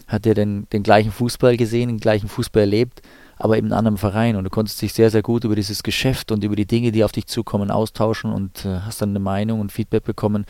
Hat 0.06 0.24
er 0.24 0.32
den, 0.32 0.66
den 0.72 0.82
gleichen 0.82 1.12
Fußball 1.12 1.58
gesehen, 1.58 1.90
den 1.90 2.00
gleichen 2.00 2.28
Fußball 2.28 2.62
erlebt, 2.62 3.02
aber 3.36 3.58
eben 3.58 3.66
in 3.66 3.74
einem 3.74 3.80
anderen 3.80 3.98
Verein. 3.98 4.36
Und 4.36 4.44
du 4.44 4.50
konntest 4.50 4.80
dich 4.80 4.94
sehr, 4.94 5.10
sehr 5.10 5.20
gut 5.20 5.44
über 5.44 5.54
dieses 5.54 5.82
Geschäft 5.82 6.32
und 6.32 6.42
über 6.42 6.56
die 6.56 6.64
Dinge, 6.64 6.90
die 6.90 7.04
auf 7.04 7.12
dich 7.12 7.26
zukommen, 7.26 7.70
austauschen 7.70 8.32
und 8.32 8.64
äh, 8.64 8.80
hast 8.80 9.02
dann 9.02 9.10
eine 9.10 9.20
Meinung 9.20 9.60
und 9.60 9.70
Feedback 9.70 10.04
bekommen, 10.04 10.46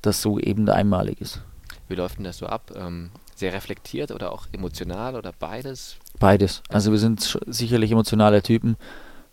das 0.00 0.22
so 0.22 0.38
eben 0.38 0.68
einmalig 0.68 1.20
ist. 1.20 1.42
Wie 1.88 1.96
läuft 1.96 2.18
denn 2.18 2.24
das 2.24 2.38
so 2.38 2.46
ab? 2.46 2.70
Ähm, 2.76 3.10
sehr 3.34 3.52
reflektiert 3.52 4.10
oder 4.10 4.32
auch 4.32 4.46
emotional 4.52 5.16
oder 5.16 5.32
beides? 5.38 5.96
Beides. 6.18 6.62
Also 6.68 6.92
wir 6.92 6.98
sind 6.98 7.38
sicherlich 7.46 7.92
emotionale 7.92 8.42
Typen. 8.42 8.76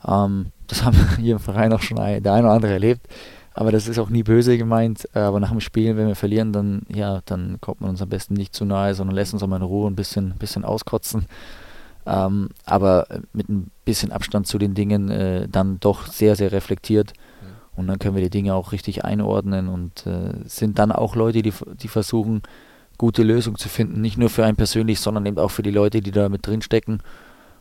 Ähm, 0.08 0.48
das 0.68 0.84
haben 0.84 0.98
wir 0.98 1.18
hier 1.18 1.34
im 1.34 1.39
Verein 1.39 1.74
auch 1.74 1.82
schon 1.82 2.00
ein, 2.00 2.24
der 2.24 2.34
eine 2.34 2.48
oder 2.48 2.56
andere 2.56 2.74
erlebt. 2.74 3.08
Aber 3.53 3.72
das 3.72 3.88
ist 3.88 4.00
auch 4.00 4.10
nie 4.10 4.24
böse 4.24 4.58
gemeint. 4.58 5.08
Äh, 5.13 5.20
aber 5.20 5.39
nach 5.39 5.51
dem 5.51 5.60
Spiel, 5.60 5.98
wenn 5.98 6.08
wir 6.08 6.15
verlieren, 6.15 6.53
dann, 6.53 6.84
ja, 6.88 7.22
dann 7.25 7.60
kommt 7.62 7.82
man 7.82 7.89
uns 7.89 8.01
am 8.01 8.10
besten 8.10 8.36
nicht 8.36 8.56
zu 8.56 8.65
nahe, 8.65 8.96
sondern 8.96 9.15
lässt 9.15 9.34
uns 9.34 9.44
auch 9.44 9.48
mal 9.48 9.58
in 9.58 9.63
Ruhe 9.63 9.89
ein 9.89 9.96
bisschen, 9.96 10.36
bisschen 10.38 10.63
auskotzen. 10.63 11.25
Ähm, 12.06 12.50
aber 12.65 13.08
mit 13.34 13.50
ein 13.50 13.72
bisschen 13.86 14.12
Abstand 14.12 14.48
zu 14.48 14.58
den 14.58 14.74
Dingen 14.74 15.10
äh, 15.10 15.48
dann 15.50 15.79
doch 15.79 16.08
sehr, 16.08 16.36
sehr 16.36 16.51
reflektiert. 16.51 17.13
Und 17.75 17.88
dann 17.88 17.98
können 17.98 18.15
wir 18.15 18.24
die 18.24 18.29
Dinge 18.29 18.56
auch 18.56 18.74
richtig 18.74 19.06
einordnen 19.06 19.70
und 19.70 20.06
äh, 20.06 20.34
sind 20.44 20.79
dann 20.79 20.91
auch 20.91 21.15
Leute, 21.15 21.41
die, 21.41 21.53
die 21.82 21.88
versuchen, 21.88 22.41
gute 23.00 23.24
Lösungen 23.24 23.58
zu 23.58 23.70
finden. 23.70 24.01
Nicht 24.01 24.20
nur 24.20 24.29
für 24.29 24.46
einen 24.46 24.58
persönlich, 24.58 25.00
sondern 25.00 25.25
eben 25.25 25.39
auch 25.39 25.50
für 25.50 25.63
die 25.63 25.72
Leute, 25.72 26.01
die 26.01 26.12
da 26.12 26.29
mit 26.29 26.46
drin 26.46 26.62
stecken. 26.62 27.00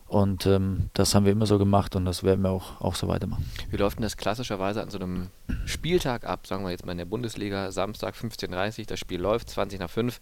Und 0.05 0.47
ähm, 0.47 0.89
das 0.93 1.13
haben 1.13 1.25
wir 1.25 1.31
immer 1.31 1.45
so 1.45 1.59
gemacht 1.59 1.95
und 1.95 2.03
das 2.03 2.23
werden 2.23 2.41
wir 2.41 2.49
auch, 2.49 2.81
auch 2.81 2.95
so 2.95 3.07
weitermachen. 3.07 3.45
Wie 3.69 3.77
läuft 3.77 3.99
denn 3.99 4.03
das 4.03 4.17
klassischerweise 4.17 4.81
an 4.81 4.89
so 4.89 4.97
einem 4.97 5.27
Spieltag 5.65 6.25
ab? 6.25 6.47
Sagen 6.47 6.63
wir 6.63 6.71
jetzt 6.71 6.83
mal 6.83 6.93
in 6.93 6.97
der 6.97 7.05
Bundesliga, 7.05 7.71
Samstag 7.71 8.15
15.30 8.15 8.79
Uhr, 8.79 8.85
das 8.87 8.99
Spiel 8.99 9.21
läuft, 9.21 9.51
20 9.51 9.79
nach 9.79 9.89
5, 9.89 10.19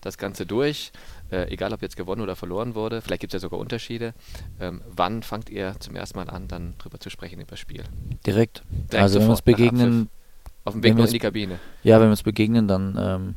das 0.00 0.18
Ganze 0.18 0.44
durch. 0.44 0.90
Äh, 1.30 1.52
egal, 1.52 1.72
ob 1.72 1.82
jetzt 1.82 1.96
gewonnen 1.96 2.20
oder 2.20 2.34
verloren 2.34 2.74
wurde, 2.74 3.00
vielleicht 3.00 3.20
gibt 3.20 3.32
es 3.32 3.40
ja 3.40 3.46
sogar 3.46 3.60
Unterschiede. 3.60 4.12
Ähm, 4.58 4.82
wann 4.90 5.22
fangt 5.22 5.50
ihr 5.50 5.76
zum 5.78 5.94
ersten 5.94 6.18
Mal 6.18 6.28
an, 6.28 6.48
dann 6.48 6.74
drüber 6.78 6.98
zu 6.98 7.08
sprechen 7.08 7.40
über 7.40 7.50
das 7.50 7.60
Spiel? 7.60 7.84
Direkt. 8.26 8.64
Direkt 8.70 8.94
also, 8.94 9.20
wenn 9.20 9.26
wir 9.28 9.30
uns 9.30 9.42
begegnen. 9.42 10.08
Auf 10.64 10.74
dem 10.74 10.82
Weg 10.82 10.96
noch 10.96 11.06
in 11.06 11.12
die 11.12 11.18
Kabine. 11.20 11.60
Ja, 11.84 12.00
wenn 12.00 12.08
wir 12.08 12.10
uns 12.10 12.24
begegnen, 12.24 12.66
dann, 12.66 12.98
ähm, 13.00 13.34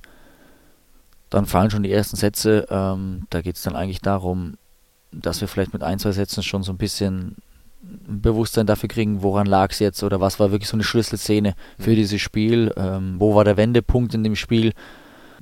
dann 1.31 1.47
fallen 1.47 1.71
schon 1.71 1.81
die 1.81 1.91
ersten 1.91 2.17
Sätze. 2.17 2.67
Ähm, 2.69 3.25
da 3.31 3.41
geht 3.41 3.55
es 3.55 3.63
dann 3.63 3.75
eigentlich 3.75 4.01
darum, 4.01 4.57
dass 5.11 5.41
wir 5.41 5.47
vielleicht 5.47 5.73
mit 5.73 5.81
ein, 5.81 5.97
zwei 5.97 6.11
Sätzen 6.11 6.43
schon 6.43 6.61
so 6.61 6.71
ein 6.71 6.77
bisschen 6.77 7.37
ein 8.07 8.21
Bewusstsein 8.21 8.67
dafür 8.67 8.89
kriegen, 8.89 9.23
woran 9.23 9.47
lag 9.47 9.71
es 9.71 9.79
jetzt 9.79 10.03
oder 10.03 10.21
was 10.21 10.39
war 10.39 10.51
wirklich 10.51 10.69
so 10.69 10.75
eine 10.75 10.83
Schlüsselszene 10.83 11.55
für 11.79 11.91
mhm. 11.91 11.95
dieses 11.95 12.21
Spiel, 12.21 12.71
ähm, 12.77 13.15
wo 13.17 13.33
war 13.33 13.43
der 13.43 13.57
Wendepunkt 13.57 14.13
in 14.13 14.23
dem 14.23 14.35
Spiel. 14.35 14.73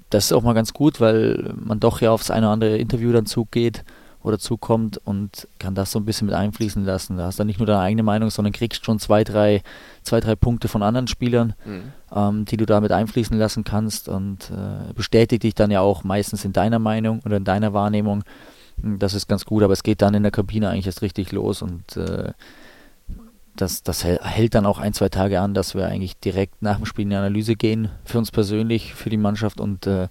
Das 0.10 0.26
ist 0.26 0.32
auch 0.32 0.44
mal 0.44 0.54
ganz 0.54 0.74
gut, 0.74 1.02
weil 1.02 1.54
man 1.58 1.80
doch 1.80 2.02
ja 2.02 2.12
aufs 2.12 2.32
eine 2.32 2.46
oder 2.46 2.54
andere 2.54 2.78
Interview 2.78 3.12
dann 3.12 3.26
zugeht 3.26 3.84
oder 4.22 4.38
zukommt 4.38 4.98
und 4.98 5.48
kann 5.60 5.76
das 5.76 5.92
so 5.92 6.00
ein 6.00 6.06
bisschen 6.06 6.28
mit 6.28 6.36
einfließen 6.36 6.84
lassen. 6.84 7.18
Da 7.18 7.26
hast 7.26 7.40
du 7.40 7.46
nicht 7.46 7.60
nur 7.60 7.68
deine 7.68 7.80
eigene 7.80 8.04
Meinung, 8.04 8.30
sondern 8.30 8.52
kriegst 8.52 8.84
schon 8.86 9.00
zwei, 9.00 9.24
drei, 9.24 9.62
zwei, 10.04 10.20
drei 10.20 10.36
Punkte 10.36 10.68
von 10.68 10.84
anderen 10.84 11.08
Spielern, 11.08 11.54
mhm. 11.66 11.94
ähm, 12.14 12.46
die 12.46 12.58
du 12.58 12.66
da 12.66 12.82
mit 12.82 12.92
einfließen 12.92 13.38
lassen 13.38 13.64
kannst 13.64 14.10
und 14.10 14.52
äh, 14.52 14.94
bestätigt 14.94 15.44
dich 15.44 15.56
dann 15.56 15.72
ja 15.72 15.80
auch 15.80 16.04
meistens 16.04 16.44
in 16.44 16.52
deiner 16.52 16.80
Meinung 16.80 17.22
oder 17.26 17.38
in 17.38 17.46
deiner 17.46 17.74
Wahrnehmung. 17.74 18.24
Das 18.82 19.14
ist 19.14 19.28
ganz 19.28 19.46
gut, 19.46 19.64
aber 19.64 19.74
es 19.74 19.84
geht 19.84 20.02
dann 20.02 20.14
in 20.14 20.24
der 20.24 20.32
Kabine 20.32 20.70
eigentlich 20.70 20.86
erst 20.86 21.02
richtig 21.02 21.32
los 21.32 21.62
und 21.62 21.96
äh, 21.96 22.34
das, 23.56 23.84
das 23.84 24.04
hält 24.04 24.56
dann 24.56 24.66
auch 24.66 24.80
ein, 24.80 24.94
zwei 24.94 25.10
Tage 25.10 25.42
an, 25.42 25.54
dass 25.54 25.76
wir 25.76 25.86
eigentlich 25.86 26.18
direkt 26.18 26.62
nach 26.62 26.78
dem 26.78 26.86
Spiel 26.86 27.04
in 27.04 27.10
die 27.10 27.16
Analyse 27.16 27.56
gehen, 27.56 27.90
für 28.06 28.18
uns 28.18 28.32
persönlich, 28.32 28.94
für 28.94 29.10
die 29.10 29.18
Mannschaft 29.18 29.60
und 29.60 29.86
äh, 29.86 30.08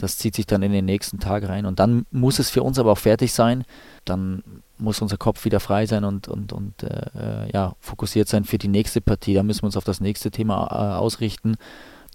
das 0.00 0.16
zieht 0.16 0.34
sich 0.34 0.46
dann 0.46 0.62
in 0.62 0.72
den 0.72 0.86
nächsten 0.86 1.18
Tag 1.18 1.48
rein. 1.48 1.66
Und 1.66 1.78
dann 1.78 2.06
muss 2.10 2.38
es 2.38 2.48
für 2.48 2.62
uns 2.62 2.78
aber 2.78 2.92
auch 2.92 2.98
fertig 2.98 3.32
sein. 3.32 3.64
Dann 4.04 4.42
muss 4.78 5.02
unser 5.02 5.18
Kopf 5.18 5.44
wieder 5.44 5.60
frei 5.60 5.84
sein 5.86 6.04
und, 6.04 6.26
und, 6.26 6.52
und 6.52 6.82
äh, 6.82 7.50
ja, 7.52 7.74
fokussiert 7.80 8.28
sein 8.28 8.44
für 8.44 8.56
die 8.56 8.68
nächste 8.68 9.00
Partie. 9.00 9.34
Da 9.34 9.42
müssen 9.42 9.62
wir 9.62 9.66
uns 9.66 9.76
auf 9.76 9.84
das 9.84 10.00
nächste 10.00 10.30
Thema 10.30 10.68
äh, 10.70 10.98
ausrichten. 10.98 11.56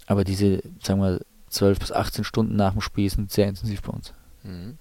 Aber 0.08 0.24
diese, 0.24 0.64
sagen 0.82 1.02
wir, 1.02 1.22
12 1.50 1.80
bis 1.80 1.92
18 1.92 2.24
Stunden 2.24 2.56
nach 2.56 2.74
dem 2.74 2.82
Spiel 2.82 3.10
sind 3.10 3.32
sehr 3.32 3.48
intensiv 3.48 3.82
bei 3.84 3.94
uns. 3.94 4.14
Mhm. 4.44 4.78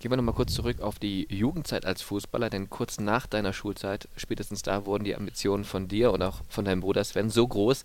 Gehen 0.00 0.10
wir 0.10 0.16
nochmal 0.16 0.34
kurz 0.34 0.54
zurück 0.54 0.80
auf 0.80 0.98
die 0.98 1.26
Jugendzeit 1.28 1.84
als 1.84 2.00
Fußballer, 2.00 2.48
denn 2.48 2.70
kurz 2.70 2.98
nach 2.98 3.26
deiner 3.26 3.52
Schulzeit, 3.52 4.08
spätestens 4.16 4.62
da, 4.62 4.86
wurden 4.86 5.04
die 5.04 5.14
Ambitionen 5.14 5.62
von 5.62 5.88
dir 5.88 6.10
und 6.10 6.22
auch 6.22 6.40
von 6.48 6.64
deinem 6.64 6.80
Bruder 6.80 7.04
Sven 7.04 7.28
so 7.28 7.46
groß, 7.46 7.84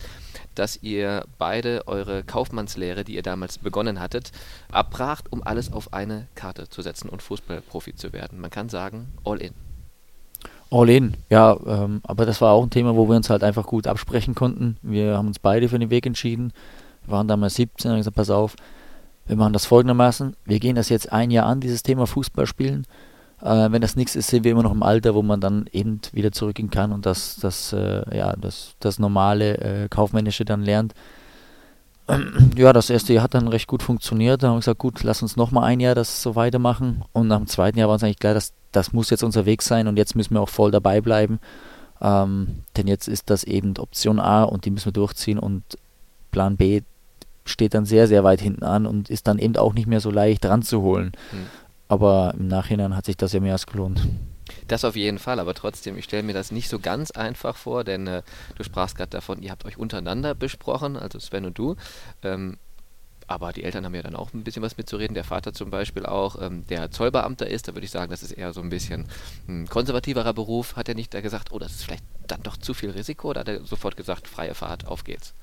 dass 0.56 0.82
ihr 0.82 1.26
beide 1.38 1.86
eure 1.88 2.24
Kaufmannslehre, 2.24 3.04
die 3.04 3.16
ihr 3.16 3.22
damals 3.22 3.58
begonnen 3.58 4.00
hattet, 4.00 4.32
abbracht, 4.72 5.30
um 5.30 5.44
alles 5.44 5.74
auf 5.74 5.92
eine 5.92 6.28
Karte 6.36 6.70
zu 6.70 6.82
setzen 6.82 7.10
und 7.10 7.22
Fußballprofi 7.22 7.96
zu 7.96 8.14
werden. 8.14 8.40
Man 8.40 8.50
kann 8.50 8.70
sagen, 8.70 9.10
all 9.26 9.42
in. 9.42 9.54
All 10.72 10.90
in, 10.90 11.18
ja, 11.30 11.60
ähm, 11.68 12.00
aber 12.04 12.26
das 12.26 12.40
war 12.40 12.54
auch 12.54 12.64
ein 12.64 12.70
Thema, 12.70 12.96
wo 12.96 13.10
wir 13.10 13.18
uns 13.18 13.30
halt 13.30 13.44
einfach 13.44 13.68
gut 13.68 13.88
absprechen 13.88 14.36
konnten. 14.36 14.78
Wir 14.82 15.18
haben 15.18 15.28
uns 15.28 15.40
beide 15.40 15.68
für 15.68 15.80
den 15.80 15.90
Weg 15.90 16.06
entschieden. 16.06 16.54
Wir 17.04 17.12
waren 17.12 17.28
damals 17.28 17.56
17 17.56 17.90
und 17.90 17.96
haben 17.96 18.00
gesagt, 18.00 18.16
pass 18.16 18.30
auf, 18.30 18.56
wir 19.26 19.36
machen 19.36 19.54
das 19.54 19.66
folgendermaßen. 19.66 20.36
Wir 20.46 20.60
gehen 20.60 20.76
das 20.76 20.90
jetzt 20.90 21.12
ein 21.12 21.32
Jahr 21.32 21.46
an, 21.46 21.60
dieses 21.60 21.84
Thema 21.84 22.06
Fußball 22.06 22.46
spielen. 22.46 22.86
Äh, 23.42 23.72
wenn 23.72 23.82
das 23.82 23.96
nichts 23.96 24.16
ist, 24.16 24.28
sind 24.28 24.44
wir 24.44 24.52
immer 24.52 24.64
noch 24.64 24.72
im 24.72 24.84
Alter, 24.84 25.16
wo 25.16 25.22
man 25.22 25.42
dann 25.42 25.68
eben 25.72 26.00
wieder 26.14 26.32
zurückgehen 26.32 26.70
kann 26.70 26.92
und 26.92 27.06
das, 27.06 27.38
das, 27.38 27.74
äh, 27.74 28.18
ja, 28.18 28.36
das, 28.36 28.76
das 28.80 29.00
normale 29.00 29.58
äh, 29.58 29.90
Kaufmännische 29.90 30.46
dann 30.46 30.62
lernt. 30.62 30.94
Ja, 32.56 32.72
das 32.72 32.92
erste 32.92 33.14
Jahr 33.14 33.24
hat 33.24 33.34
dann 33.34 33.48
recht 33.48 33.68
gut 33.68 33.82
funktioniert. 33.82 34.44
Dann 34.44 34.50
haben 34.52 34.58
wir 34.58 34.60
gesagt, 34.60 34.80
gut, 34.80 35.02
lass 35.04 35.24
uns 35.24 35.38
noch 35.38 35.50
mal 35.50 35.64
ein 35.64 35.80
Jahr 35.80 35.96
das 35.96 36.22
so 36.22 36.36
weitermachen. 36.36 37.04
Und 37.14 37.28
nach 37.28 37.38
dem 37.38 37.48
zweiten 37.48 37.80
Jahr 37.80 37.88
war 37.88 37.96
uns 37.96 38.04
eigentlich 38.04 38.20
klar, 38.20 38.36
dass 38.36 38.54
das 38.72 38.94
muss 38.94 39.10
jetzt 39.10 39.24
unser 39.24 39.46
Weg 39.48 39.64
sein 39.64 39.88
und 39.88 39.98
jetzt 39.98 40.16
müssen 40.16 40.36
wir 40.36 40.42
auch 40.42 40.50
voll 40.50 40.70
dabei 40.70 41.02
bleiben. 41.02 41.40
Ähm, 42.02 42.64
denn 42.78 42.88
jetzt 42.88 43.08
ist 43.08 43.30
das 43.30 43.44
eben 43.44 43.76
Option 43.78 44.20
A 44.20 44.44
und 44.44 44.66
die 44.66 44.72
müssen 44.72 44.86
wir 44.86 44.94
durchziehen 44.94 45.40
und 45.40 45.64
Plan 46.32 46.58
B, 46.58 46.82
steht 47.46 47.74
dann 47.74 47.86
sehr, 47.86 48.08
sehr 48.08 48.24
weit 48.24 48.42
hinten 48.42 48.64
an 48.64 48.86
und 48.86 49.10
ist 49.10 49.28
dann 49.28 49.40
eben 49.40 49.56
auch 49.58 49.74
nicht 49.74 49.88
mehr 49.88 50.00
so 50.02 50.12
leicht 50.12 50.46
ranzuholen. 50.46 51.14
Mhm. 51.32 51.46
Aber 51.88 52.34
im 52.38 52.48
Nachhinein 52.48 52.96
hat 52.96 53.06
sich 53.06 53.18
das 53.18 53.34
ja 53.34 53.40
mehr 53.40 53.54
als 53.54 53.68
gelohnt. 53.68 54.02
Das 54.68 54.86
auf 54.86 54.96
jeden 54.96 55.20
Fall, 55.20 55.40
aber 55.40 55.54
trotzdem, 55.54 55.98
ich 55.98 56.06
stelle 56.06 56.24
mir 56.24 56.34
das 56.34 56.52
nicht 56.52 56.70
so 56.70 56.80
ganz 56.80 57.12
einfach 57.12 57.56
vor, 57.56 57.84
denn 57.84 58.08
äh, 58.08 58.22
du 58.56 58.64
sprachst 58.64 58.96
gerade 58.96 59.10
davon, 59.10 59.42
ihr 59.42 59.52
habt 59.52 59.66
euch 59.66 59.78
untereinander 59.78 60.36
besprochen, 60.36 60.98
also 60.98 61.20
Sven 61.20 61.46
und 61.46 61.58
du. 61.58 61.76
Ähm, 62.24 62.58
aber 63.28 63.54
die 63.54 63.64
Eltern 63.64 63.86
haben 63.86 63.96
ja 63.96 64.04
dann 64.04 64.16
auch 64.16 64.34
ein 64.34 64.44
bisschen 64.44 64.62
was 64.62 64.78
mitzureden. 64.78 65.16
Der 65.16 65.24
Vater 65.24 65.52
zum 65.54 65.72
Beispiel 65.72 66.06
auch, 66.06 66.40
ähm, 66.40 66.66
der 66.68 66.92
Zollbeamter 66.92 67.48
ist, 67.48 67.68
da 67.68 67.74
würde 67.74 67.86
ich 67.86 67.92
sagen, 67.92 68.12
das 68.12 68.22
ist 68.22 68.32
eher 68.32 68.54
so 68.54 68.62
ein 68.62 68.70
bisschen 68.70 69.08
ein 69.48 69.68
konservativerer 69.68 70.34
Beruf. 70.34 70.76
Hat 70.76 70.90
er 70.90 70.96
nicht 70.96 71.14
da 71.14 71.22
gesagt, 71.22 71.52
oh, 71.52 71.58
das 71.58 71.72
ist 71.72 71.84
vielleicht 71.84 72.04
dann 72.28 72.44
doch 72.44 72.58
zu 72.58 72.76
viel 72.76 72.92
Risiko? 72.92 73.30
Oder 73.30 73.40
hat 73.42 73.48
er 73.48 73.66
sofort 73.66 73.98
gesagt, 73.98 74.28
freie 74.28 74.54
Fahrt, 74.54 74.86
auf 74.86 75.04
geht's? 75.04 75.34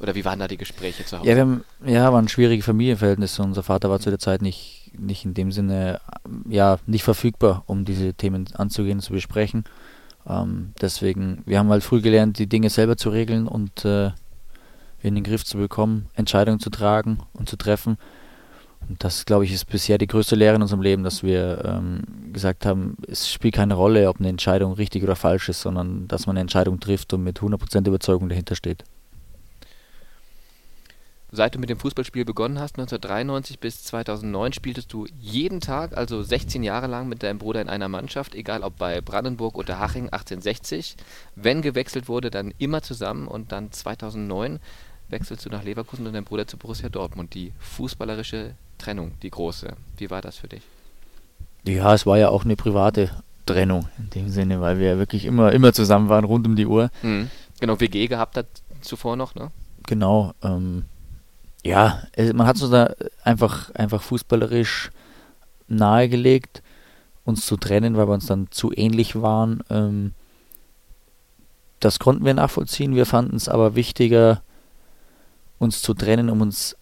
Oder 0.00 0.14
wie 0.14 0.24
waren 0.24 0.38
da 0.38 0.46
die 0.46 0.56
Gespräche 0.56 1.04
zu 1.04 1.18
Hause? 1.18 1.28
Ja, 1.28 1.34
wir 1.34 1.42
haben, 1.42 1.64
ja, 1.84 2.12
waren 2.12 2.28
schwierige 2.28 2.62
Familienverhältnisse. 2.62 3.42
Unser 3.42 3.62
Vater 3.62 3.90
war 3.90 3.98
zu 3.98 4.10
der 4.10 4.20
Zeit 4.20 4.42
nicht, 4.42 4.92
nicht 4.96 5.24
in 5.24 5.34
dem 5.34 5.50
Sinne, 5.50 6.00
ja, 6.48 6.78
nicht 6.86 7.02
verfügbar, 7.02 7.64
um 7.66 7.84
diese 7.84 8.14
Themen 8.14 8.48
anzugehen, 8.54 9.00
zu 9.00 9.12
besprechen. 9.12 9.64
Ähm, 10.26 10.72
deswegen, 10.80 11.42
wir 11.46 11.58
haben 11.58 11.70
halt 11.70 11.82
früh 11.82 12.00
gelernt, 12.00 12.38
die 12.38 12.46
Dinge 12.48 12.70
selber 12.70 12.96
zu 12.96 13.10
regeln 13.10 13.48
und 13.48 13.84
äh, 13.84 14.10
in 15.02 15.14
den 15.14 15.24
Griff 15.24 15.44
zu 15.44 15.58
bekommen, 15.58 16.06
Entscheidungen 16.14 16.60
zu 16.60 16.70
tragen 16.70 17.18
und 17.32 17.48
zu 17.48 17.56
treffen. 17.56 17.98
Und 18.88 19.02
das, 19.02 19.26
glaube 19.26 19.44
ich, 19.44 19.52
ist 19.52 19.64
bisher 19.64 19.98
die 19.98 20.06
größte 20.06 20.36
Lehre 20.36 20.54
in 20.54 20.62
unserem 20.62 20.82
Leben, 20.82 21.02
dass 21.02 21.24
wir 21.24 21.64
ähm, 21.64 22.32
gesagt 22.32 22.64
haben, 22.66 22.96
es 23.08 23.28
spielt 23.28 23.54
keine 23.54 23.74
Rolle, 23.74 24.08
ob 24.08 24.20
eine 24.20 24.28
Entscheidung 24.28 24.74
richtig 24.74 25.02
oder 25.02 25.16
falsch 25.16 25.48
ist, 25.48 25.60
sondern 25.60 26.06
dass 26.06 26.26
man 26.26 26.34
eine 26.34 26.42
Entscheidung 26.42 26.78
trifft 26.78 27.12
und 27.12 27.24
mit 27.24 27.40
100% 27.40 27.86
Überzeugung 27.88 28.28
dahinter 28.28 28.54
steht 28.54 28.84
seit 31.30 31.54
du 31.54 31.58
mit 31.58 31.70
dem 31.70 31.78
Fußballspiel 31.78 32.24
begonnen 32.24 32.58
hast, 32.58 32.78
1993 32.78 33.58
bis 33.58 33.84
2009, 33.84 34.52
spieltest 34.52 34.92
du 34.92 35.06
jeden 35.20 35.60
Tag, 35.60 35.96
also 35.96 36.22
16 36.22 36.62
Jahre 36.62 36.86
lang 36.86 37.08
mit 37.08 37.22
deinem 37.22 37.38
Bruder 37.38 37.60
in 37.60 37.68
einer 37.68 37.88
Mannschaft, 37.88 38.34
egal 38.34 38.62
ob 38.62 38.78
bei 38.78 39.00
Brandenburg 39.00 39.56
oder 39.56 39.78
Haching 39.78 40.04
1860. 40.04 40.96
Wenn 41.34 41.62
gewechselt 41.62 42.08
wurde, 42.08 42.30
dann 42.30 42.54
immer 42.58 42.82
zusammen 42.82 43.28
und 43.28 43.52
dann 43.52 43.72
2009 43.72 44.60
wechselst 45.08 45.44
du 45.44 45.50
nach 45.50 45.64
Leverkusen 45.64 46.06
und 46.06 46.12
dein 46.12 46.24
Bruder 46.24 46.46
zu 46.46 46.56
Borussia 46.56 46.88
Dortmund. 46.88 47.34
Die 47.34 47.52
fußballerische 47.58 48.54
Trennung, 48.78 49.12
die 49.22 49.30
große. 49.30 49.74
Wie 49.96 50.10
war 50.10 50.22
das 50.22 50.36
für 50.36 50.48
dich? 50.48 50.62
Ja, 51.64 51.94
es 51.94 52.06
war 52.06 52.18
ja 52.18 52.28
auch 52.30 52.44
eine 52.44 52.56
private 52.56 53.10
Trennung 53.44 53.88
in 53.98 54.10
dem 54.10 54.28
Sinne, 54.28 54.60
weil 54.60 54.78
wir 54.78 54.88
ja 54.88 54.98
wirklich 54.98 55.24
immer, 55.24 55.52
immer 55.52 55.72
zusammen 55.72 56.08
waren, 56.08 56.24
rund 56.24 56.46
um 56.46 56.56
die 56.56 56.66
Uhr. 56.66 56.90
Mhm. 57.02 57.30
Genau, 57.60 57.80
WG 57.80 58.06
gehabt 58.06 58.36
hat 58.36 58.46
zuvor 58.80 59.16
noch, 59.16 59.34
ne? 59.34 59.50
Genau. 59.86 60.32
Ähm, 60.42 60.84
ja, 61.64 62.02
man 62.34 62.46
hat 62.46 62.56
so 62.56 62.70
da 62.70 62.94
einfach, 63.22 63.70
einfach 63.74 64.02
fußballerisch 64.02 64.90
nahegelegt, 65.66 66.62
uns 67.24 67.44
zu 67.46 67.56
trennen, 67.56 67.96
weil 67.96 68.08
wir 68.08 68.14
uns 68.14 68.26
dann 68.26 68.50
zu 68.50 68.72
ähnlich 68.72 69.20
waren. 69.20 69.62
Ähm, 69.70 70.12
das 71.80 71.98
konnten 71.98 72.24
wir 72.24 72.34
nachvollziehen. 72.34 72.94
Wir 72.94 73.06
fanden 73.06 73.36
es 73.36 73.48
aber 73.48 73.74
wichtiger, 73.74 74.42
uns 75.58 75.82
zu 75.82 75.94
trennen, 75.94 76.30
um 76.30 76.40
uns 76.40 76.76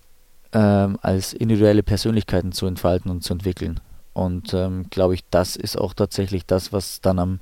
ähm, 0.52 0.98
als 1.02 1.32
individuelle 1.32 1.82
Persönlichkeiten 1.82 2.52
zu 2.52 2.66
entfalten 2.66 3.10
und 3.10 3.22
zu 3.22 3.32
entwickeln. 3.32 3.80
Und 4.12 4.54
ähm, 4.54 4.86
glaube 4.90 5.14
ich, 5.14 5.24
das 5.30 5.56
ist 5.56 5.76
auch 5.76 5.92
tatsächlich 5.92 6.46
das, 6.46 6.72
was 6.72 7.00
dann 7.00 7.18
am, 7.18 7.40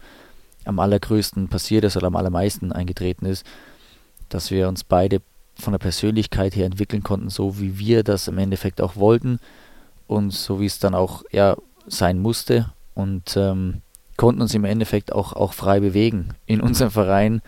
am 0.65 0.81
allergrößten 0.81 1.49
passiert 1.49 1.85
ist 1.85 1.97
oder 1.97 2.09
am 2.09 2.17
allermeisten 2.17 2.73
eingetreten 2.73 3.27
ist, 3.27 3.47
dass 4.29 4.51
wir 4.51 4.69
uns 4.69 4.83
beide 4.83 5.21
von 5.59 5.73
der 5.73 5.79
Persönlichkeit 5.79 6.57
her 6.57 6.67
entwickeln 6.67 7.03
konnten, 7.03 7.31
so 7.31 7.61
wie 7.61 7.79
wir 7.79 8.03
das 8.03 8.29
im 8.29 8.39
Endeffekt 8.39 8.81
auch 8.81 8.97
wollten 8.97 9.39
und 10.07 10.33
so 10.33 10.61
wie 10.61 10.67
es 10.67 10.79
dann 10.79 10.95
auch 10.95 11.23
ja, 11.31 11.57
sein 11.87 12.19
musste 12.19 12.73
und 12.95 13.37
ähm, 13.37 13.83
konnten 14.17 14.43
uns 14.43 14.55
im 14.55 14.65
Endeffekt 14.65 15.13
auch, 15.13 15.33
auch 15.33 15.53
frei 15.53 15.81
bewegen 15.81 16.35
in 16.47 16.61
unserem 16.61 16.91
Verein. 16.91 17.43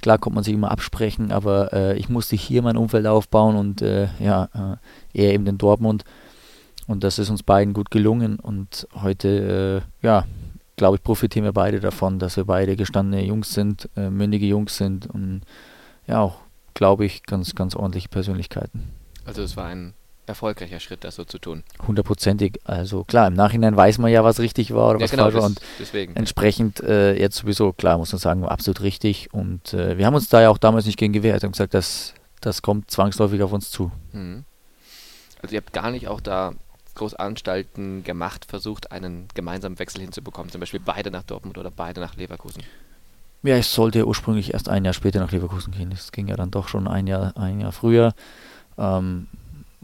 Klar 0.00 0.18
konnte 0.18 0.36
man 0.36 0.44
sich 0.44 0.54
immer 0.54 0.70
absprechen, 0.70 1.32
aber 1.32 1.72
äh, 1.72 1.98
ich 1.98 2.08
musste 2.08 2.36
hier 2.36 2.62
mein 2.62 2.76
Umfeld 2.76 3.06
aufbauen 3.06 3.56
und 3.56 3.82
äh, 3.82 4.08
ja, 4.20 4.48
äh, 4.54 5.20
eher 5.20 5.34
eben 5.34 5.46
in 5.46 5.58
Dortmund. 5.58 6.04
Und 6.86 7.04
das 7.04 7.18
ist 7.18 7.30
uns 7.30 7.42
beiden 7.42 7.74
gut 7.74 7.90
gelungen. 7.90 8.38
Und 8.38 8.86
heute, 8.94 9.82
äh, 10.02 10.06
ja, 10.06 10.24
glaube 10.76 10.96
ich, 10.96 11.02
profitieren 11.02 11.44
wir 11.44 11.52
beide 11.52 11.80
davon, 11.80 12.18
dass 12.18 12.36
wir 12.36 12.44
beide 12.44 12.76
gestandene 12.76 13.24
Jungs 13.24 13.52
sind, 13.52 13.88
äh, 13.96 14.08
mündige 14.08 14.46
Jungs 14.46 14.76
sind 14.76 15.06
und 15.06 15.42
ja, 16.06 16.20
auch, 16.20 16.36
glaube 16.78 17.04
ich, 17.04 17.24
ganz, 17.24 17.56
ganz 17.56 17.74
ordentliche 17.74 18.08
Persönlichkeiten. 18.08 18.92
Also 19.24 19.42
es 19.42 19.56
war 19.56 19.66
ein 19.66 19.94
erfolgreicher 20.26 20.78
Schritt, 20.78 21.02
das 21.02 21.16
so 21.16 21.24
zu 21.24 21.38
tun. 21.38 21.64
Hundertprozentig. 21.88 22.60
Also 22.64 23.02
klar, 23.02 23.26
im 23.26 23.34
Nachhinein 23.34 23.76
weiß 23.76 23.98
man 23.98 24.12
ja, 24.12 24.22
was 24.22 24.38
richtig 24.38 24.72
war 24.72 24.90
oder 24.90 25.00
Ja, 25.00 25.04
was 25.04 25.10
genau, 25.10 25.24
falsch 25.24 25.34
war. 25.34 25.44
Und 25.46 25.60
deswegen. 25.80 26.14
entsprechend 26.14 26.78
äh, 26.80 27.18
jetzt 27.18 27.38
sowieso, 27.38 27.72
klar, 27.72 27.98
muss 27.98 28.12
man 28.12 28.20
sagen, 28.20 28.44
absolut 28.44 28.82
richtig. 28.82 29.34
Und 29.34 29.74
äh, 29.74 29.98
wir 29.98 30.06
haben 30.06 30.14
uns 30.14 30.28
da 30.28 30.40
ja 30.40 30.50
auch 30.50 30.58
damals 30.58 30.86
nicht 30.86 30.98
gegen 30.98 31.12
gewehrt 31.12 31.42
und 31.42 31.50
gesagt, 31.50 31.74
das, 31.74 32.14
das 32.40 32.62
kommt 32.62 32.92
zwangsläufig 32.92 33.42
auf 33.42 33.52
uns 33.52 33.70
zu. 33.70 33.90
Mhm. 34.12 34.44
Also 35.42 35.54
ihr 35.54 35.60
habt 35.60 35.72
gar 35.72 35.90
nicht 35.90 36.06
auch 36.06 36.20
da 36.20 36.52
groß 36.94 37.14
Anstalten 37.14 38.04
gemacht, 38.04 38.44
versucht, 38.44 38.92
einen 38.92 39.26
gemeinsamen 39.34 39.80
Wechsel 39.80 40.02
hinzubekommen, 40.02 40.52
zum 40.52 40.60
Beispiel 40.60 40.80
beide 40.84 41.10
nach 41.10 41.24
Dortmund 41.24 41.58
oder 41.58 41.72
beide 41.72 42.00
nach 42.00 42.14
Leverkusen. 42.14 42.62
Ja, 43.42 43.56
ich 43.56 43.66
sollte 43.68 44.06
ursprünglich 44.06 44.52
erst 44.52 44.68
ein 44.68 44.84
Jahr 44.84 44.94
später 44.94 45.20
nach 45.20 45.30
Leverkusen 45.30 45.72
gehen. 45.72 45.90
Das 45.90 46.10
ging 46.12 46.26
ja 46.28 46.36
dann 46.36 46.50
doch 46.50 46.68
schon 46.68 46.88
ein 46.88 47.06
Jahr, 47.06 47.36
ein 47.36 47.60
Jahr 47.60 47.72
früher. 47.72 48.12
Ähm, 48.76 49.28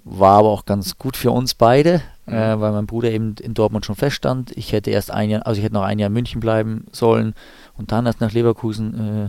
war 0.05 0.39
aber 0.41 0.49
auch 0.49 0.67
ganz 0.67 0.99
gut 0.99 1.17
für 1.17 1.31
uns 1.31 1.55
beide, 1.55 2.03
Mhm. 2.27 2.33
äh, 2.35 2.61
weil 2.61 2.73
mein 2.73 2.87
Bruder 2.87 3.11
eben 3.11 3.35
in 3.41 3.55
Dortmund 3.55 3.85
schon 3.87 3.97
feststand. 3.97 4.51
Ich 4.57 4.73
hätte 4.73 4.91
erst 4.91 5.11
ein 5.11 5.31
Jahr, 5.31 5.47
also 5.47 5.59
ich 5.59 5.65
hätte 5.65 5.75
noch 5.75 5.83
ein 5.83 5.99
Jahr 5.99 6.09
in 6.09 6.13
München 6.13 6.41
bleiben 6.41 6.87
sollen 6.93 7.35
und 7.77 7.93
dann 7.93 8.07
erst 8.07 8.21
nach 8.21 8.33
Leverkusen 8.33 9.27
äh, 9.27 9.29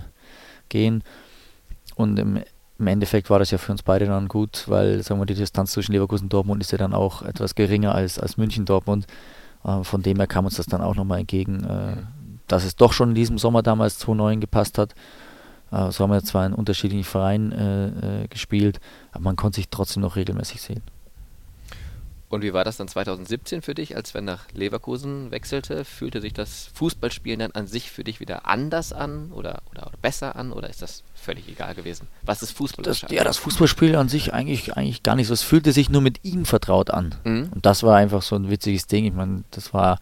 gehen. 0.70 1.04
Und 1.96 2.18
im, 2.20 2.40
im 2.80 2.88
Endeffekt 2.88 3.30
war 3.30 3.40
das 3.40 3.52
ja 3.52 3.58
für 3.58 3.72
uns 3.72 3.84
beide 3.84 4.06
dann 4.06 4.28
gut, 4.28 4.66
weil 4.68 5.02
sagen 5.04 5.20
wir, 5.22 5.26
die 5.26 5.36
Distanz 5.36 5.72
zwischen 5.72 5.94
Leverkusen 5.94 6.26
und 6.26 6.34
Dortmund 6.34 6.62
ist 6.62 6.72
ja 6.72 6.78
dann 6.78 6.94
auch 6.94 7.22
etwas 7.22 7.56
geringer 7.56 7.94
als, 7.96 8.18
als 8.20 8.38
München-Dortmund. 8.38 9.08
Äh, 9.64 9.84
von 9.84 10.02
dem 10.02 10.18
her 10.18 10.28
kam 10.28 10.46
uns 10.46 10.56
das 10.56 10.66
dann 10.66 10.82
auch 10.82 10.96
nochmal 10.96 11.20
entgegen, 11.20 11.64
äh, 11.64 11.98
dass 12.48 12.64
es 12.64 12.76
doch 12.76 12.94
schon 12.94 13.10
in 13.10 13.16
diesem 13.16 13.38
Sommer 13.38 13.64
damals 13.64 14.00
2009 14.00 14.42
gepasst 14.42 14.78
hat. 14.78 14.94
Äh, 15.72 15.92
so 15.92 16.04
haben 16.04 16.12
wir 16.12 16.24
zwar 16.24 16.46
in 16.46 16.54
unterschiedlichen 16.54 17.04
Vereinen 17.04 17.52
äh, 17.52 18.24
äh, 18.24 18.28
gespielt, 18.28 18.80
aber 19.12 19.24
man 19.24 19.36
konnte 19.36 19.58
sich 19.58 19.70
trotzdem 19.70 20.02
noch 20.02 20.16
regelmäßig 20.16 20.62
sehen. 20.62 20.82
Und 22.28 22.42
wie 22.42 22.54
war 22.54 22.64
das 22.64 22.78
dann 22.78 22.88
2017 22.88 23.62
für 23.62 23.76
dich, 23.76 23.96
als 23.96 24.14
wenn 24.14 24.26
nach 24.26 24.52
Leverkusen 24.52 25.32
wechselte? 25.32 25.86
Fühlte 25.86 26.22
sich 26.22 26.34
das 26.34 26.70
Fußballspielen 26.74 27.40
dann 27.40 27.52
an 27.52 27.68
sich 27.68 27.92
für 27.92 28.04
dich 28.04 28.20
wieder 28.20 28.48
anders 28.48 28.94
an 28.94 29.32
oder, 29.32 29.62
oder, 29.72 29.88
oder 29.88 29.98
besser 30.02 30.36
an 30.36 30.52
oder 30.52 30.70
ist 30.70 30.82
das 30.82 31.04
völlig 31.14 31.48
egal 31.48 31.76
gewesen? 31.76 32.08
Was 32.24 32.42
ist 32.42 32.52
Fußball? 32.52 32.84
Das, 32.84 33.06
ja, 33.10 33.24
das 33.24 33.38
Fußballspiel 33.38 33.96
an 33.96 34.10
sich 34.10 34.34
eigentlich, 34.34 34.76
eigentlich 34.76 35.04
gar 35.04 35.16
nicht 35.16 35.28
so. 35.28 35.34
Es 35.34 35.44
fühlte 35.44 35.72
sich 35.72 35.90
nur 35.90 36.02
mit 36.02 36.26
ihm 36.26 36.46
vertraut 36.46 36.90
an. 36.90 37.16
Mhm. 37.24 37.50
Und 37.54 37.66
das 37.66 37.84
war 37.84 37.96
einfach 37.96 38.24
so 38.24 38.36
ein 38.36 38.50
witziges 38.50 38.88
Ding. 38.88 39.06
Ich 39.06 39.14
meine, 39.14 39.44
das 39.52 39.74
war 39.74 40.00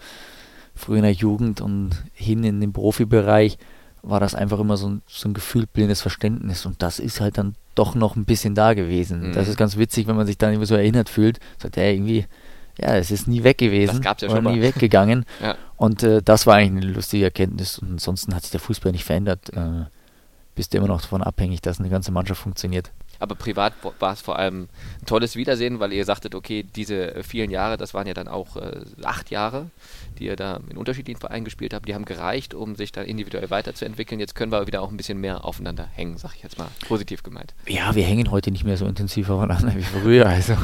früher 0.76 0.98
in 0.98 1.04
der 1.04 1.12
Jugend 1.12 1.62
und 1.62 1.92
hin 2.14 2.44
in 2.44 2.62
den 2.62 2.74
Profibereich 2.74 3.58
war 4.02 4.20
das 4.20 4.36
einfach 4.36 4.60
immer 4.60 4.76
so 4.76 4.90
ein, 4.90 5.02
so 5.08 5.30
ein 5.30 5.34
gefühlt 5.34 5.72
blindes 5.72 6.02
Verständnis. 6.02 6.66
Und 6.66 6.82
das 6.82 7.00
ist 7.00 7.22
halt 7.22 7.38
dann 7.38 7.56
doch 7.74 7.96
noch 7.96 8.16
ein 8.16 8.26
bisschen 8.26 8.54
da 8.54 8.74
gewesen. 8.74 9.30
Mhm. 9.30 9.34
Das 9.34 9.48
ist 9.48 9.58
ganz 9.58 9.78
witzig, 9.78 10.08
wenn 10.08 10.18
man 10.18 10.28
sich 10.28 10.38
dann 10.38 10.52
irgendwie 10.52 10.68
so 10.68 10.76
erinnert 10.76 11.10
fühlt. 11.10 11.40
Sagt, 11.58 11.78
ja, 11.78 11.84
irgendwie, 11.84 12.26
ja, 12.80 12.96
es 12.98 13.12
ist 13.12 13.28
nie 13.28 13.44
weg 13.44 13.58
gewesen. 13.58 13.94
Das 13.94 14.02
gab's 14.02 14.22
ja 14.22 14.30
schon 14.30 14.44
mal. 14.44 14.54
nie 14.54 14.62
weggegangen. 14.62 15.26
Ja. 15.42 15.56
Und 15.78 16.04
äh, 16.04 16.22
das 16.22 16.46
war 16.46 16.56
eigentlich 16.56 16.84
eine 16.84 16.94
lustige 16.94 17.26
Erkenntnis. 17.26 17.80
Und 17.80 17.92
ansonsten 17.92 18.36
hat 18.36 18.44
sich 18.44 18.52
der 18.52 18.60
Fußball 18.60 18.92
nicht 18.92 19.04
verändert. 19.04 19.52
Äh, 19.54 19.86
bist 20.56 20.74
du 20.74 20.78
immer 20.78 20.88
noch 20.88 21.02
davon 21.02 21.24
abhängig, 21.24 21.62
dass 21.62 21.80
eine 21.80 21.90
ganze 21.90 22.12
Mannschaft 22.12 22.42
funktioniert. 22.42 22.92
Aber 23.20 23.36
privat 23.36 23.74
war 24.00 24.14
es 24.14 24.22
vor 24.22 24.38
allem 24.38 24.68
ein 25.02 25.06
tolles 25.06 25.36
Wiedersehen, 25.36 25.80
weil 25.80 25.94
ihr 25.94 26.06
sagtet, 26.06 26.36
okay, 26.36 26.66
diese 26.76 27.16
äh, 27.16 27.24
vielen 27.24 27.52
Jahre, 27.52 27.78
das 27.78 27.94
waren 27.94 28.08
ja 28.08 28.14
dann 28.14 28.28
auch 28.28 28.58
äh, 28.58 28.82
acht 29.04 29.32
Jahre, 29.32 29.68
die 30.20 30.26
ihr 30.26 30.36
da 30.36 30.60
in 30.70 30.78
unterschiedlichen 30.78 31.20
Vereinen 31.20 31.46
gespielt 31.46 31.74
habt, 31.74 31.88
die 31.88 31.96
haben 31.96 32.06
gereicht, 32.06 32.54
um 32.54 32.76
sich 32.76 32.92
dann 32.92 33.06
individuell 33.06 33.50
weiterzuentwickeln. 33.50 34.20
Jetzt 34.20 34.36
können 34.36 34.52
wir 34.52 34.68
wieder 34.68 34.82
auch 34.82 34.92
ein 34.92 34.98
bisschen 34.98 35.20
mehr 35.20 35.46
aufeinander 35.46 35.88
hängen, 35.94 36.18
sag 36.18 36.36
ich 36.36 36.44
jetzt 36.44 36.58
mal, 36.58 36.68
positiv 36.88 37.24
gemeint. 37.24 37.54
Ja, 37.68 37.96
wir 37.96 38.04
hängen 38.04 38.32
heute 38.32 38.52
nicht 38.52 38.66
mehr 38.66 38.78
so 38.78 38.86
intensiv 38.86 39.30
aufeinander 39.30 39.74
wie 39.76 39.84
früher. 39.84 40.26
Also 40.28 40.58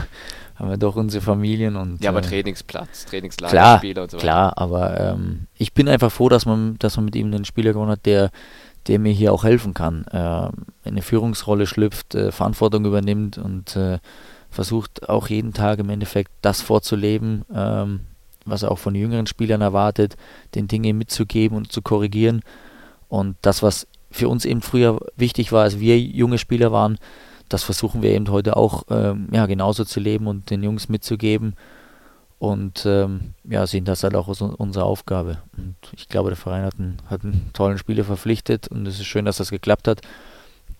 haben 0.60 0.70
wir 0.70 0.78
doch 0.78 0.98
unsere 0.98 1.24
Familien 1.24 1.78
und. 1.78 2.04
Ja, 2.04 2.10
aber 2.10 2.20
äh, 2.20 2.24
Trainingsplatz, 2.24 3.06
Trainingslager, 3.06 3.52
Klar, 3.52 3.78
Spiele 3.78 4.04
und 4.04 4.12
so 4.12 4.18
weiter. 4.18 4.26
klar, 4.26 4.58
aber 4.58 5.00
ähm, 5.00 5.48
ich 5.56 5.74
bin 5.74 5.88
einfach 5.88 6.12
froh, 6.12 6.28
dass 6.28 6.46
man, 6.46 6.78
dass 6.80 6.98
man 6.98 7.06
mit 7.06 7.16
ihm 7.16 7.28
einen 7.28 7.46
Spieler 7.46 7.72
gewonnen 7.72 7.92
hat, 7.92 8.06
der, 8.06 8.30
der 8.90 9.00
mir 9.00 9.14
hier 9.14 9.32
auch 9.32 9.44
helfen 9.44 9.74
kann. 9.74 10.04
In 10.12 10.92
eine 10.92 11.02
Führungsrolle 11.02 11.68
schlüpft, 11.68 12.16
äh, 12.16 12.32
Verantwortung 12.32 12.86
übernimmt 12.86 13.38
und 13.38 13.76
äh, 13.76 14.00
versucht 14.50 15.08
auch 15.08 15.28
jeden 15.28 15.54
Tag 15.54 15.80
im 15.80 15.90
Endeffekt 15.90 16.32
das 16.42 16.62
vorzuleben, 16.62 17.46
ähm, 17.54 18.02
was 18.46 18.64
er 18.64 18.72
auch 18.72 18.80
von 18.80 18.96
jüngeren 18.96 19.28
Spielern 19.28 19.62
erwartet, 19.62 20.18
den 20.56 20.68
Dinge 20.68 20.94
mitzugeben 20.94 21.56
und 21.56 21.72
zu 21.72 21.82
korrigieren. 21.82 22.42
Und 23.08 23.38
das, 23.42 23.62
was 23.62 23.88
für 24.10 24.28
uns 24.28 24.46
eben 24.46 24.62
früher 24.62 25.00
wichtig 25.16 25.52
war, 25.52 25.64
als 25.64 25.80
wir 25.80 26.00
junge 26.00 26.40
Spieler 26.40 26.72
waren, 26.72 26.98
das 27.48 27.64
versuchen 27.64 28.02
wir 28.02 28.12
eben 28.12 28.30
heute 28.30 28.58
auch 28.58 28.84
ähm, 28.90 29.28
ja, 29.32 29.46
genauso 29.46 29.86
zu 29.86 30.00
leben 30.00 30.28
und 30.28 30.50
den 30.50 30.64
Jungs 30.64 30.90
mitzugeben 30.90 31.54
und 32.40 32.86
ähm, 32.86 33.34
ja, 33.44 33.68
sehen 33.68 33.86
das 33.86 34.04
halt 34.04 34.16
auch 34.16 34.28
als 34.28 34.42
un- 34.42 34.56
unsere 34.56 34.86
Aufgabe. 34.86 35.38
Und 35.58 35.76
ich 35.96 36.08
glaube, 36.08 36.30
der 36.30 36.38
Verein 36.38 36.64
hat 36.64 36.80
einen, 36.80 36.98
hat 37.10 37.24
einen 37.24 37.52
tollen 37.54 37.78
Spieler 37.78 38.04
verpflichtet 38.04 38.68
und 38.70 38.88
es 38.88 39.00
ist 39.00 39.06
schön, 39.06 39.26
dass 39.26 39.38
das 39.38 39.50
geklappt 39.52 39.88
hat. 39.88 40.02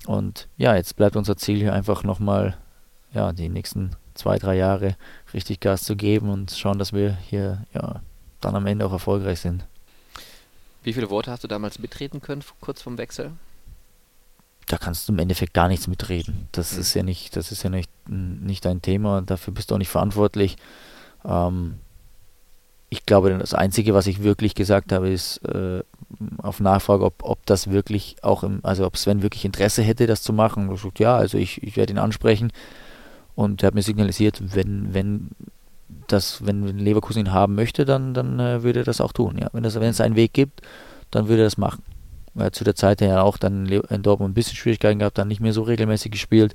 Und 0.06 0.48
ja, 0.58 0.76
jetzt 0.76 0.96
bleibt 0.96 1.16
unser 1.18 1.36
Ziel 1.38 1.58
hier 1.58 1.74
einfach 1.74 2.04
nochmal 2.04 2.58
ja, 3.14 3.34
die 3.34 3.50
nächsten 3.50 3.92
zwei, 4.16 4.38
drei 4.40 4.56
Jahre 4.56 4.96
richtig 5.34 5.60
Gas 5.60 5.84
zu 5.84 5.96
geben 5.96 6.30
und 6.30 6.52
schauen, 6.52 6.80
dass 6.80 6.94
wir 6.94 7.18
hier 7.30 7.66
ja, 7.74 8.02
dann 8.42 8.56
am 8.56 8.66
Ende 8.66 8.86
auch 8.86 8.92
erfolgreich 8.94 9.40
sind. 9.42 9.66
Wie 10.84 10.94
viele 10.94 11.10
Worte 11.10 11.30
hast 11.32 11.44
du 11.44 11.48
damals 11.48 11.80
mitreden 11.80 12.22
können, 12.22 12.44
kurz 12.62 12.82
vorm 12.82 12.98
Wechsel? 12.98 13.32
da 14.68 14.78
kannst 14.78 15.10
du 15.10 15.14
im 15.14 15.18
Endeffekt 15.20 15.56
gar 15.56 15.68
nichts 15.68 15.88
mitreden. 15.88 16.48
Das 16.52 16.74
Mhm. 16.76 16.80
ist 16.82 16.94
ja 16.94 17.02
nicht, 17.02 17.36
das 17.36 17.52
ist 17.52 17.64
ja 17.64 17.72
nicht, 17.72 17.90
nicht 18.08 18.64
dein 18.66 18.84
Thema 18.84 19.18
und 19.18 19.32
dafür 19.32 19.52
bist 19.52 19.72
du 19.72 19.74
auch 19.76 19.80
nicht 19.80 19.90
verantwortlich. 19.90 20.58
Ähm, 21.26 21.76
ich 22.90 23.06
glaube, 23.06 23.38
das 23.38 23.54
Einzige, 23.54 23.94
was 23.94 24.08
ich 24.08 24.24
wirklich 24.24 24.56
gesagt 24.56 24.92
habe, 24.92 25.10
ist 25.10 25.38
äh, 25.46 25.84
auf 26.38 26.60
Nachfrage, 26.60 27.06
ob, 27.06 27.24
ob 27.24 27.46
das 27.46 27.70
wirklich 27.70 28.18
auch 28.24 28.44
im, 28.44 28.60
also 28.64 28.86
ob 28.86 28.98
Sven 28.98 29.22
wirklich 29.22 29.46
Interesse 29.46 29.84
hätte, 29.84 30.08
das 30.08 30.24
zu 30.24 30.34
machen. 30.34 30.72
Ich 30.74 30.82
gesagt, 30.82 31.00
ja, 31.00 31.16
also 31.16 31.38
ich, 31.38 31.62
ich 31.62 31.78
werde 31.78 31.94
ihn 31.94 32.00
ansprechen. 32.00 32.52
Und 33.36 33.64
er 33.64 33.68
hat 33.68 33.76
mir 33.76 33.84
signalisiert, 33.84 34.56
wenn, 34.56 34.94
wenn 34.94 35.30
das, 36.08 36.46
wenn 36.46 36.78
Leverkusen 36.78 37.20
ihn 37.20 37.32
haben 37.32 37.56
möchte, 37.56 37.86
dann, 37.86 38.14
dann 38.14 38.40
äh, 38.40 38.64
würde 38.64 38.82
er 38.82 38.86
das 38.86 39.02
auch 39.02 39.14
tun. 39.14 39.38
Ja. 39.38 39.50
Wenn, 39.54 39.64
das, 39.64 39.76
wenn 39.76 39.84
es 39.84 40.02
einen 40.02 40.16
Weg 40.16 40.34
gibt, 40.34 40.62
dann 41.12 41.28
würde 41.28 41.44
er 41.44 41.46
das 41.46 41.58
machen. 41.58 41.84
Er 42.36 42.46
hat 42.46 42.56
zu 42.56 42.64
der 42.64 42.76
Zeit 42.76 43.02
ja 43.02 43.22
auch 43.22 43.38
dann 43.38 43.66
in 43.68 44.02
Dortmund 44.02 44.32
ein 44.32 44.34
bisschen 44.34 44.56
Schwierigkeiten 44.56 45.00
gehabt, 45.00 45.18
dann 45.18 45.28
nicht 45.28 45.42
mehr 45.42 45.54
so 45.54 45.62
regelmäßig 45.62 46.12
gespielt. 46.12 46.54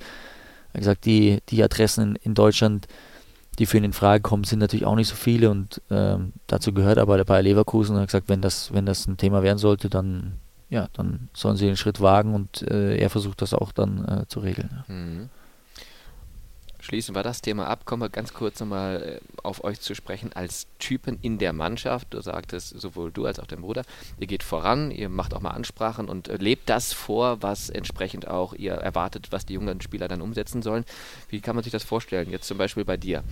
Er 0.72 0.74
hat 0.74 0.80
gesagt, 0.80 1.04
die, 1.04 1.38
die 1.48 1.62
Adressen 1.62 2.10
in, 2.10 2.16
in 2.16 2.34
Deutschland, 2.34 2.86
die 3.56 3.66
für 3.66 3.78
ihn 3.78 3.84
in 3.84 3.92
Frage 3.92 4.22
kommen, 4.22 4.44
sind 4.44 4.58
natürlich 4.58 4.86
auch 4.86 4.96
nicht 4.96 5.08
so 5.08 5.14
viele 5.14 5.50
und 5.50 5.80
ähm, 5.90 6.32
dazu 6.46 6.72
gehört 6.72 6.98
aber 6.98 7.16
der 7.16 7.24
Bayer 7.24 7.42
Leverkusen 7.42 7.94
und 7.94 8.02
hat 8.02 8.08
gesagt, 8.08 8.28
wenn 8.28 8.40
das, 8.40 8.72
wenn 8.72 8.86
das 8.86 9.06
ein 9.06 9.16
Thema 9.16 9.42
werden 9.42 9.58
sollte, 9.58 9.88
dann 9.88 10.34
ja, 10.70 10.88
dann 10.92 11.28
sollen 11.34 11.56
sie 11.56 11.66
den 11.66 11.76
Schritt 11.76 12.00
wagen 12.00 12.34
und 12.34 12.62
äh, 12.62 12.96
er 12.96 13.10
versucht 13.10 13.42
das 13.42 13.54
auch 13.54 13.70
dann 13.70 14.04
äh, 14.06 14.26
zu 14.26 14.40
regeln. 14.40 14.70
Ja. 14.88 14.94
Mhm. 14.94 15.30
Schließen 16.84 17.14
wir 17.14 17.22
das 17.22 17.40
Thema 17.40 17.66
ab. 17.66 17.86
Kommen 17.86 18.02
wir 18.02 18.10
ganz 18.10 18.34
kurz 18.34 18.60
nochmal 18.60 19.20
äh, 19.20 19.40
auf 19.42 19.64
euch 19.64 19.80
zu 19.80 19.94
sprechen 19.94 20.32
als 20.34 20.66
Typen 20.78 21.18
in 21.22 21.38
der 21.38 21.52
Mannschaft. 21.52 22.12
Du 22.12 22.20
sagtest, 22.20 22.78
sowohl 22.78 23.10
du 23.10 23.24
als 23.24 23.40
auch 23.40 23.46
dein 23.46 23.62
Bruder, 23.62 23.82
ihr 24.18 24.26
geht 24.26 24.42
voran, 24.42 24.90
ihr 24.90 25.08
macht 25.08 25.34
auch 25.34 25.40
mal 25.40 25.50
Ansprachen 25.50 26.08
und 26.08 26.28
äh, 26.28 26.36
lebt 26.36 26.68
das 26.68 26.92
vor, 26.92 27.42
was 27.42 27.70
entsprechend 27.70 28.28
auch 28.28 28.52
ihr 28.52 28.74
erwartet, 28.74 29.28
was 29.30 29.46
die 29.46 29.54
jungen 29.54 29.80
Spieler 29.80 30.08
dann 30.08 30.20
umsetzen 30.20 30.62
sollen. 30.62 30.84
Wie 31.28 31.40
kann 31.40 31.56
man 31.56 31.64
sich 31.64 31.72
das 31.72 31.84
vorstellen? 31.84 32.30
Jetzt 32.30 32.46
zum 32.46 32.58
Beispiel 32.58 32.84
bei 32.84 32.98
dir. 32.98 33.24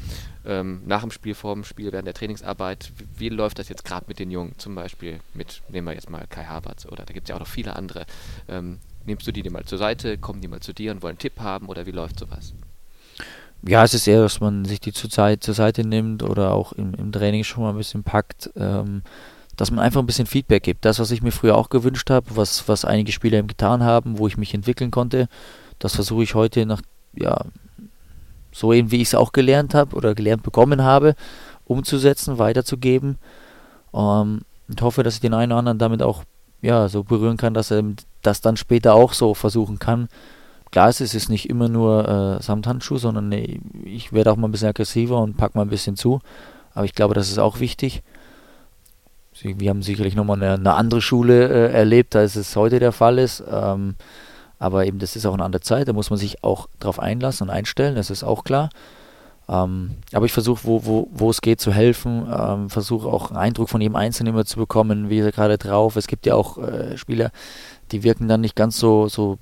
Ähm, 0.47 0.83
nach 0.87 1.03
dem 1.03 1.11
Spiel, 1.11 1.35
vor 1.35 1.55
dem 1.55 1.65
Spiel, 1.65 1.93
während 1.93 2.07
der 2.07 2.15
Trainingsarbeit. 2.15 2.93
Wie, 2.97 3.21
wie 3.21 3.29
läuft 3.29 3.59
das 3.59 3.69
jetzt 3.69 3.85
gerade 3.85 4.07
mit 4.09 4.19
den 4.19 4.31
Jungen? 4.31 4.59
Zum 4.59 4.75
Beispiel 4.75 5.21
mit, 5.35 5.63
nehmen 5.69 5.87
wir 5.87 5.95
jetzt 5.95 6.09
mal 6.09 6.27
Kai 6.29 6.45
Havertz 6.45 6.87
oder 6.87 7.05
da 7.05 7.13
gibt 7.13 7.27
es 7.27 7.29
ja 7.29 7.37
auch 7.37 7.41
noch 7.41 7.47
viele 7.47 7.77
andere. 7.77 8.07
Ähm, 8.49 8.79
nimmst 9.05 9.27
du 9.27 9.33
die 9.33 9.49
mal 9.51 9.65
zur 9.65 9.79
Seite, 9.79 10.17
kommen 10.17 10.41
die 10.41 10.49
mal 10.49 10.61
zu 10.61 10.73
dir 10.73 10.93
und 10.93 11.03
wollen 11.03 11.13
einen 11.13 11.19
Tipp 11.19 11.39
haben 11.39 11.69
oder 11.69 11.85
wie 11.85 11.91
läuft 11.91 12.19
sowas? 12.19 12.55
Ja, 13.67 13.85
es 13.85 13.95
ist 13.95 14.09
eher, 14.09 14.23
dass 14.23 14.41
man 14.41 14.65
sich 14.65 14.81
die 14.81 14.93
zur, 14.93 15.09
Zeit, 15.09 15.45
zur 15.45 15.55
Seite 15.55 15.87
nimmt 15.87 16.23
oder 16.23 16.53
auch 16.53 16.73
im, 16.73 16.95
im 16.95 17.13
Training 17.13 17.45
schon 17.45 17.63
mal 17.63 17.71
ein 17.71 17.77
bisschen 17.77 18.03
packt, 18.03 18.51
ähm, 18.57 19.03
dass 19.57 19.71
man 19.71 19.85
einfach 19.85 20.01
ein 20.01 20.07
bisschen 20.07 20.27
Feedback 20.27 20.65
gibt. 20.65 20.85
Das, 20.85 20.99
was 20.99 21.13
ich 21.13 21.23
mir 21.23 21.31
früher 21.31 21.57
auch 21.57 21.69
gewünscht 21.69 22.11
habe, 22.11 22.27
was, 22.35 22.67
was 22.69 22.85
einige 22.85 23.13
Spieler 23.13 23.39
eben 23.39 23.49
getan 23.49 23.85
haben, 23.85 24.19
wo 24.19 24.27
ich 24.27 24.37
mich 24.37 24.53
entwickeln 24.53 24.91
konnte, 24.91 25.29
das 25.79 25.95
versuche 25.95 26.25
ich 26.25 26.35
heute 26.35 26.67
nach, 26.67 26.83
ja, 27.15 27.45
so 28.51 28.73
eben 28.73 28.91
wie 28.91 29.01
ich 29.01 29.09
es 29.09 29.15
auch 29.15 29.33
gelernt 29.33 29.75
habe 29.75 29.95
oder 29.95 30.15
gelernt 30.15 30.43
bekommen 30.43 30.83
habe, 30.83 31.15
umzusetzen, 31.65 32.39
weiterzugeben. 32.39 33.19
Ähm, 33.95 34.41
und 34.69 34.83
hoffe, 34.83 35.03
dass 35.03 35.15
ich 35.15 35.21
den 35.21 35.35
einen 35.35 35.53
oder 35.53 35.59
anderen 35.61 35.79
damit 35.79 36.03
auch 36.03 36.25
ja, 36.63 36.89
so 36.89 37.05
berühren 37.05 37.37
kann, 37.37 37.55
dass 37.55 37.71
er 37.71 37.83
das 38.23 38.41
dann 38.41 38.57
später 38.57 38.95
auch 38.95 39.13
so 39.13 39.35
versuchen 39.35 39.79
kann, 39.79 40.09
Klar 40.73 40.89
ist 40.89 41.03
es 41.03 41.15
ist 41.15 41.29
nicht 41.29 41.51
immer 41.51 41.69
nur 41.69 42.09
äh, 42.09 42.43
Samthandschuh, 42.43 42.97
sondern 42.97 43.29
nee, 43.29 43.61
ich 43.85 44.13
werde 44.15 44.33
auch 44.33 44.37
mal 44.37 44.49
ein 44.49 44.53
bisschen 44.53 44.69
aggressiver 44.69 45.21
und 45.21 45.37
packe 45.37 45.57
mal 45.57 45.65
ein 45.65 45.71
bisschen 45.71 45.97
zu. 45.97 46.21
Aber 46.75 46.87
ich 46.87 46.95
glaube, 46.95 47.15
das 47.15 47.31
ist 47.31 47.39
auch 47.39 47.61
wichtig. 47.61 48.03
Wir 49.43 49.69
haben 49.71 49.83
sicherlich 49.83 50.15
nochmal 50.15 50.43
eine, 50.43 50.55
eine 50.55 50.75
andere 50.75 51.03
Schule 51.03 51.49
äh, 51.49 51.73
erlebt, 51.73 52.17
als 52.17 52.37
es 52.37 52.57
heute 52.57 52.79
der 52.79 52.93
Fall 52.93 53.19
ist. 53.19 53.45
Ähm, 53.51 53.97
aber 54.59 54.87
eben, 54.87 54.99
das 54.99 55.15
ist 55.15 55.27
auch 55.27 55.35
eine 55.35 55.45
andere 55.45 55.61
Zeit, 55.61 55.89
da 55.89 55.93
muss 55.93 56.09
man 56.09 56.19
sich 56.19 56.43
auch 56.43 56.69
drauf 56.79 56.99
einlassen 56.99 57.49
und 57.49 57.55
einstellen, 57.55 57.97
das 57.97 58.11
ist 58.11 58.25
auch 58.25 58.45
klar. 58.45 58.71
Ähm, 59.49 59.97
aber 60.13 60.25
ich 60.25 60.33
versuche, 60.33 60.61
wo, 60.65 60.87
wo, 60.87 61.09
wo 61.13 61.29
es 61.29 61.43
geht, 61.43 61.61
zu 61.61 61.73
helfen. 61.73 62.27
Ähm, 62.33 62.71
versuche 62.71 63.09
auch 63.09 63.31
einen 63.31 63.39
Eindruck 63.39 63.69
von 63.69 63.81
jedem 63.81 63.97
Einzelnen 63.97 64.33
immer 64.33 64.47
zu 64.47 64.57
bekommen, 64.57 65.11
wie 65.11 65.19
er 65.19 65.33
gerade 65.33 65.59
drauf. 65.59 65.97
Es 65.97 66.07
gibt 66.07 66.25
ja 66.25 66.35
auch 66.35 66.57
äh, 66.57 66.97
Spieler, 66.97 67.31
die 67.91 68.05
wirken 68.05 68.29
dann 68.29 68.41
nicht 68.41 68.57
ganz 68.57 68.79
so, 68.79 69.09
so 69.09 69.39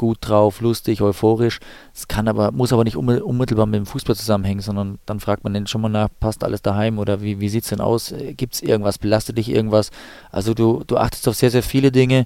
gut 0.00 0.16
drauf, 0.22 0.62
lustig, 0.62 1.02
euphorisch. 1.02 1.60
Es 1.94 2.08
kann 2.08 2.26
aber, 2.26 2.52
muss 2.52 2.72
aber 2.72 2.84
nicht 2.84 2.96
unmittelbar 2.96 3.66
mit 3.66 3.74
dem 3.74 3.84
Fußball 3.84 4.16
zusammenhängen, 4.16 4.62
sondern 4.62 4.98
dann 5.04 5.20
fragt 5.20 5.44
man 5.44 5.52
den 5.52 5.66
schon 5.66 5.82
mal 5.82 5.90
nach, 5.90 6.08
passt 6.20 6.42
alles 6.42 6.62
daheim 6.62 6.98
oder 6.98 7.20
wie, 7.20 7.38
wie 7.38 7.50
sieht 7.50 7.64
es 7.64 7.68
denn 7.68 7.82
aus? 7.82 8.10
Äh, 8.10 8.32
Gibt 8.32 8.54
es 8.54 8.62
irgendwas? 8.62 8.96
Belastet 8.96 9.36
dich 9.36 9.50
irgendwas? 9.50 9.90
Also 10.32 10.54
du, 10.54 10.84
du 10.86 10.96
achtest 10.96 11.28
auf 11.28 11.34
sehr, 11.34 11.50
sehr 11.50 11.62
viele 11.62 11.92
Dinge. 11.92 12.24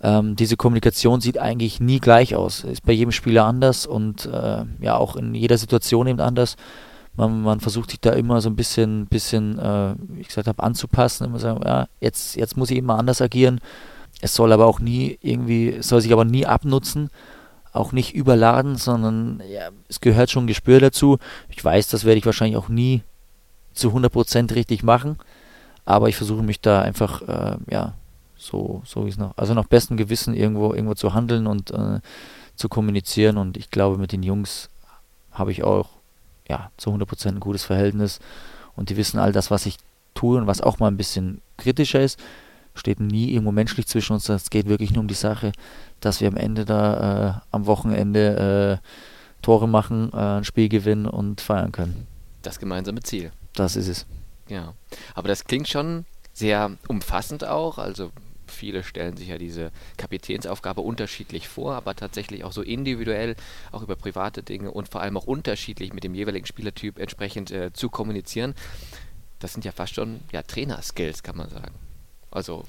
Ähm, 0.00 0.34
diese 0.34 0.56
Kommunikation 0.56 1.20
sieht 1.20 1.36
eigentlich 1.36 1.78
nie 1.78 2.00
gleich 2.00 2.34
aus. 2.34 2.64
Ist 2.64 2.86
bei 2.86 2.94
jedem 2.94 3.12
Spieler 3.12 3.44
anders 3.44 3.84
und 3.84 4.24
äh, 4.24 4.64
ja 4.80 4.96
auch 4.96 5.14
in 5.14 5.34
jeder 5.34 5.58
Situation 5.58 6.06
eben 6.06 6.20
anders. 6.20 6.56
Man, 7.16 7.42
man, 7.42 7.60
versucht 7.60 7.90
sich 7.90 8.00
da 8.00 8.12
immer 8.12 8.40
so 8.40 8.48
ein 8.48 8.56
bisschen, 8.56 9.04
bisschen 9.08 9.58
äh, 9.58 9.94
wie 10.08 10.22
ich 10.22 10.28
gesagt 10.28 10.48
habe, 10.48 10.62
anzupassen. 10.62 11.26
Immer 11.26 11.38
sagen, 11.38 11.60
ja, 11.66 11.86
jetzt, 12.00 12.36
jetzt 12.36 12.56
muss 12.56 12.70
ich 12.70 12.78
immer 12.78 12.98
anders 12.98 13.20
agieren. 13.20 13.60
Es 14.20 14.34
soll 14.34 14.52
aber 14.52 14.66
auch 14.66 14.80
nie 14.80 15.18
irgendwie, 15.22 15.78
soll 15.80 16.00
sich 16.00 16.12
aber 16.12 16.24
nie 16.24 16.46
abnutzen, 16.46 17.10
auch 17.72 17.92
nicht 17.92 18.14
überladen, 18.14 18.76
sondern 18.76 19.42
ja, 19.48 19.70
es 19.88 20.00
gehört 20.00 20.30
schon 20.30 20.46
Gespür 20.46 20.80
dazu. 20.80 21.18
Ich 21.48 21.64
weiß, 21.64 21.88
das 21.88 22.04
werde 22.04 22.18
ich 22.18 22.26
wahrscheinlich 22.26 22.56
auch 22.56 22.68
nie 22.68 23.02
zu 23.72 23.90
100% 23.90 24.54
richtig 24.54 24.82
machen, 24.82 25.16
aber 25.84 26.08
ich 26.08 26.16
versuche 26.16 26.42
mich 26.42 26.60
da 26.60 26.82
einfach, 26.82 27.22
äh, 27.22 27.56
ja, 27.70 27.94
so, 28.36 28.82
so 28.84 29.04
wie 29.04 29.10
es 29.10 29.18
noch, 29.18 29.36
also 29.36 29.54
nach 29.54 29.66
bestem 29.66 29.96
Gewissen 29.96 30.34
irgendwo, 30.34 30.72
irgendwo 30.72 30.94
zu 30.94 31.14
handeln 31.14 31.46
und 31.46 31.70
äh, 31.70 32.00
zu 32.56 32.68
kommunizieren. 32.68 33.36
Und 33.36 33.56
ich 33.56 33.70
glaube, 33.70 33.98
mit 33.98 34.12
den 34.12 34.22
Jungs 34.22 34.70
habe 35.30 35.52
ich 35.52 35.62
auch, 35.62 35.90
ja, 36.48 36.70
zu 36.76 36.90
100% 36.90 37.28
ein 37.28 37.40
gutes 37.40 37.64
Verhältnis. 37.64 38.18
Und 38.76 38.88
die 38.88 38.96
wissen 38.96 39.18
all 39.18 39.32
das, 39.32 39.50
was 39.50 39.66
ich 39.66 39.76
tue 40.14 40.38
und 40.38 40.46
was 40.46 40.60
auch 40.62 40.78
mal 40.78 40.88
ein 40.88 40.96
bisschen 40.96 41.42
kritischer 41.58 42.00
ist, 42.00 42.18
steht 42.74 43.00
nie 43.00 43.32
irgendwo 43.32 43.52
menschlich 43.52 43.86
zwischen 43.86 44.14
uns. 44.14 44.28
Es 44.28 44.50
geht 44.50 44.68
wirklich 44.68 44.92
nur 44.92 45.00
um 45.00 45.08
die 45.08 45.14
Sache, 45.14 45.52
dass 46.00 46.20
wir 46.20 46.28
am 46.28 46.36
Ende 46.36 46.64
da 46.64 47.28
äh, 47.28 47.40
am 47.50 47.66
Wochenende 47.66 48.80
äh, 48.82 48.86
Tore 49.42 49.68
machen, 49.68 50.10
äh, 50.12 50.16
ein 50.16 50.44
Spiel 50.44 50.68
gewinnen 50.68 51.06
und 51.06 51.40
feiern 51.40 51.72
können. 51.72 52.06
Das 52.42 52.58
gemeinsame 52.58 53.02
Ziel. 53.02 53.32
Das 53.54 53.76
ist 53.76 53.88
es. 53.88 54.06
Ja, 54.48 54.74
aber 55.14 55.28
das 55.28 55.44
klingt 55.44 55.68
schon 55.68 56.04
sehr 56.32 56.72
umfassend 56.88 57.44
auch. 57.44 57.78
Also 57.78 58.10
viele 58.46 58.82
stellen 58.82 59.16
sich 59.16 59.28
ja 59.28 59.38
diese 59.38 59.70
Kapitänsaufgabe 59.96 60.80
unterschiedlich 60.80 61.48
vor, 61.48 61.74
aber 61.74 61.94
tatsächlich 61.94 62.44
auch 62.44 62.52
so 62.52 62.62
individuell, 62.62 63.36
auch 63.72 63.82
über 63.82 63.96
private 63.96 64.42
Dinge 64.42 64.70
und 64.70 64.88
vor 64.88 65.00
allem 65.00 65.16
auch 65.16 65.26
unterschiedlich 65.26 65.92
mit 65.92 66.04
dem 66.04 66.14
jeweiligen 66.14 66.46
Spielertyp 66.46 66.98
entsprechend 66.98 67.50
äh, 67.50 67.72
zu 67.72 67.88
kommunizieren. 67.88 68.54
Das 69.38 69.52
sind 69.52 69.64
ja 69.64 69.72
fast 69.72 69.94
schon 69.94 70.20
ja, 70.32 70.42
Trainerskills, 70.42 71.22
kann 71.22 71.36
man 71.36 71.48
sagen. 71.48 71.74
Also 72.30 72.64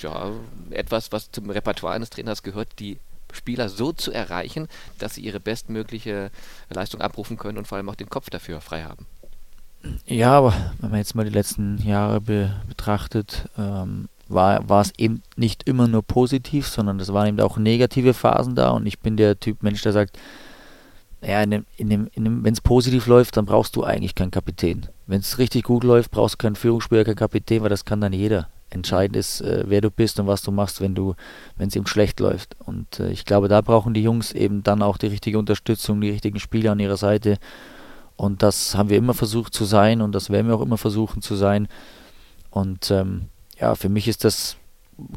ja 0.00 0.30
etwas, 0.70 1.12
was 1.12 1.30
zum 1.30 1.50
Repertoire 1.50 1.94
eines 1.94 2.10
Trainers 2.10 2.42
gehört, 2.42 2.68
die 2.78 2.98
Spieler 3.32 3.68
so 3.68 3.92
zu 3.92 4.12
erreichen, 4.12 4.68
dass 4.98 5.14
sie 5.14 5.22
ihre 5.22 5.40
bestmögliche 5.40 6.30
Leistung 6.68 7.00
abrufen 7.00 7.36
können 7.36 7.58
und 7.58 7.66
vor 7.66 7.76
allem 7.76 7.88
auch 7.88 7.94
den 7.94 8.10
Kopf 8.10 8.30
dafür 8.30 8.60
frei 8.60 8.84
haben. 8.84 9.06
Ja, 10.06 10.32
aber 10.38 10.54
wenn 10.80 10.90
man 10.90 10.98
jetzt 10.98 11.14
mal 11.14 11.24
die 11.24 11.30
letzten 11.30 11.78
Jahre 11.78 12.20
be 12.20 12.54
betrachtet, 12.68 13.48
ähm, 13.56 14.08
war, 14.28 14.68
war 14.68 14.82
es 14.82 14.92
eben 14.98 15.22
nicht 15.36 15.64
immer 15.66 15.88
nur 15.88 16.02
positiv, 16.02 16.68
sondern 16.68 17.00
es 17.00 17.12
waren 17.12 17.28
eben 17.28 17.40
auch 17.40 17.56
negative 17.56 18.14
Phasen 18.14 18.54
da 18.54 18.70
und 18.70 18.86
ich 18.86 19.00
bin 19.00 19.16
der 19.16 19.40
Typ 19.40 19.62
Mensch, 19.62 19.82
der 19.82 19.92
sagt, 19.92 20.18
ja, 21.22 21.42
in 21.42 21.50
dem, 21.50 21.66
in 21.76 21.90
dem, 21.90 22.08
in 22.14 22.24
dem, 22.24 22.44
wenn 22.44 22.52
es 22.52 22.60
positiv 22.60 23.06
läuft, 23.06 23.36
dann 23.36 23.46
brauchst 23.46 23.76
du 23.76 23.84
eigentlich 23.84 24.14
keinen 24.14 24.30
Kapitän. 24.30 24.86
Wenn 25.06 25.20
es 25.20 25.38
richtig 25.38 25.64
gut 25.64 25.84
läuft, 25.84 26.10
brauchst 26.10 26.34
du 26.34 26.38
keinen 26.38 26.56
Führungsspieler, 26.56 27.04
keinen 27.04 27.16
Kapitän, 27.16 27.62
weil 27.62 27.68
das 27.68 27.84
kann 27.84 28.00
dann 28.00 28.12
jeder. 28.12 28.48
Entscheidend 28.70 29.16
ist, 29.16 29.40
äh, 29.40 29.64
wer 29.66 29.80
du 29.80 29.90
bist 29.90 30.20
und 30.20 30.26
was 30.26 30.42
du 30.42 30.52
machst, 30.52 30.80
wenn 30.80 30.94
du, 30.94 31.14
wenn 31.56 31.68
es 31.68 31.76
eben 31.76 31.86
schlecht 31.86 32.20
läuft. 32.20 32.56
Und 32.64 33.00
äh, 33.00 33.10
ich 33.10 33.24
glaube, 33.24 33.48
da 33.48 33.60
brauchen 33.60 33.94
die 33.94 34.02
Jungs 34.02 34.32
eben 34.32 34.62
dann 34.62 34.82
auch 34.82 34.96
die 34.96 35.08
richtige 35.08 35.38
Unterstützung, 35.38 36.00
die 36.00 36.10
richtigen 36.10 36.38
Spieler 36.38 36.72
an 36.72 36.80
ihrer 36.80 36.96
Seite. 36.96 37.38
Und 38.16 38.42
das 38.42 38.76
haben 38.76 38.90
wir 38.90 38.98
immer 38.98 39.14
versucht 39.14 39.54
zu 39.54 39.64
sein 39.64 40.00
und 40.00 40.14
das 40.14 40.30
werden 40.30 40.46
wir 40.46 40.54
auch 40.54 40.62
immer 40.62 40.78
versuchen 40.78 41.22
zu 41.22 41.34
sein. 41.34 41.68
Und 42.50 42.90
ähm, 42.90 43.26
ja, 43.58 43.74
für 43.74 43.88
mich 43.88 44.08
ist 44.08 44.24
das 44.24 44.56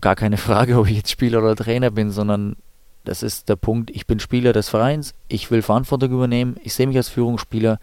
gar 0.01 0.15
keine 0.15 0.37
Frage, 0.49 0.79
ob 0.79 0.89
ich 0.89 0.97
jetzt 0.97 1.11
Spieler 1.11 1.39
oder 1.39 1.55
Trainer 1.55 1.91
bin, 1.91 2.11
sondern 2.11 2.55
das 3.03 3.21
ist 3.21 3.49
der 3.49 3.57
Punkt, 3.57 3.91
ich 3.91 4.07
bin 4.07 4.19
Spieler 4.19 4.53
des 4.53 4.69
Vereins, 4.69 5.13
ich 5.27 5.51
will 5.51 5.61
Verantwortung 5.61 6.11
übernehmen, 6.11 6.55
ich 6.63 6.73
sehe 6.73 6.87
mich 6.87 6.95
als 6.95 7.09
Führungsspieler 7.09 7.79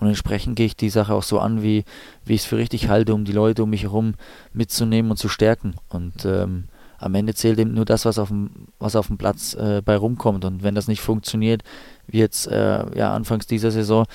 und 0.00 0.06
entsprechend 0.06 0.56
gehe 0.56 0.64
ich 0.64 0.76
die 0.76 0.88
Sache 0.88 1.12
auch 1.12 1.22
so 1.22 1.38
an, 1.38 1.62
wie, 1.62 1.84
wie 2.24 2.34
ich 2.34 2.40
es 2.40 2.46
für 2.46 2.56
richtig 2.56 2.88
halte, 2.88 3.12
um 3.12 3.26
die 3.26 3.32
Leute 3.32 3.62
um 3.62 3.70
mich 3.70 3.82
herum 3.82 4.14
mitzunehmen 4.54 5.10
und 5.10 5.18
zu 5.18 5.28
stärken. 5.28 5.74
Und 5.90 6.24
ähm, 6.24 6.64
am 6.98 7.14
Ende 7.14 7.34
zählt 7.34 7.58
eben 7.58 7.74
nur 7.74 7.84
das, 7.84 8.06
was 8.06 8.18
auf 8.18 8.28
dem, 8.28 8.50
was 8.78 8.96
auf 8.96 9.08
dem 9.08 9.18
Platz 9.18 9.52
äh, 9.54 9.82
bei 9.84 9.96
rumkommt. 9.96 10.46
Und 10.46 10.62
wenn 10.62 10.74
das 10.74 10.88
nicht 10.88 11.02
funktioniert, 11.02 11.62
wie 12.06 12.18
jetzt 12.18 12.46
äh, 12.48 12.84
ja, 12.96 13.14
anfangs 13.14 13.46
dieser 13.46 13.70
Saison, 13.70 14.06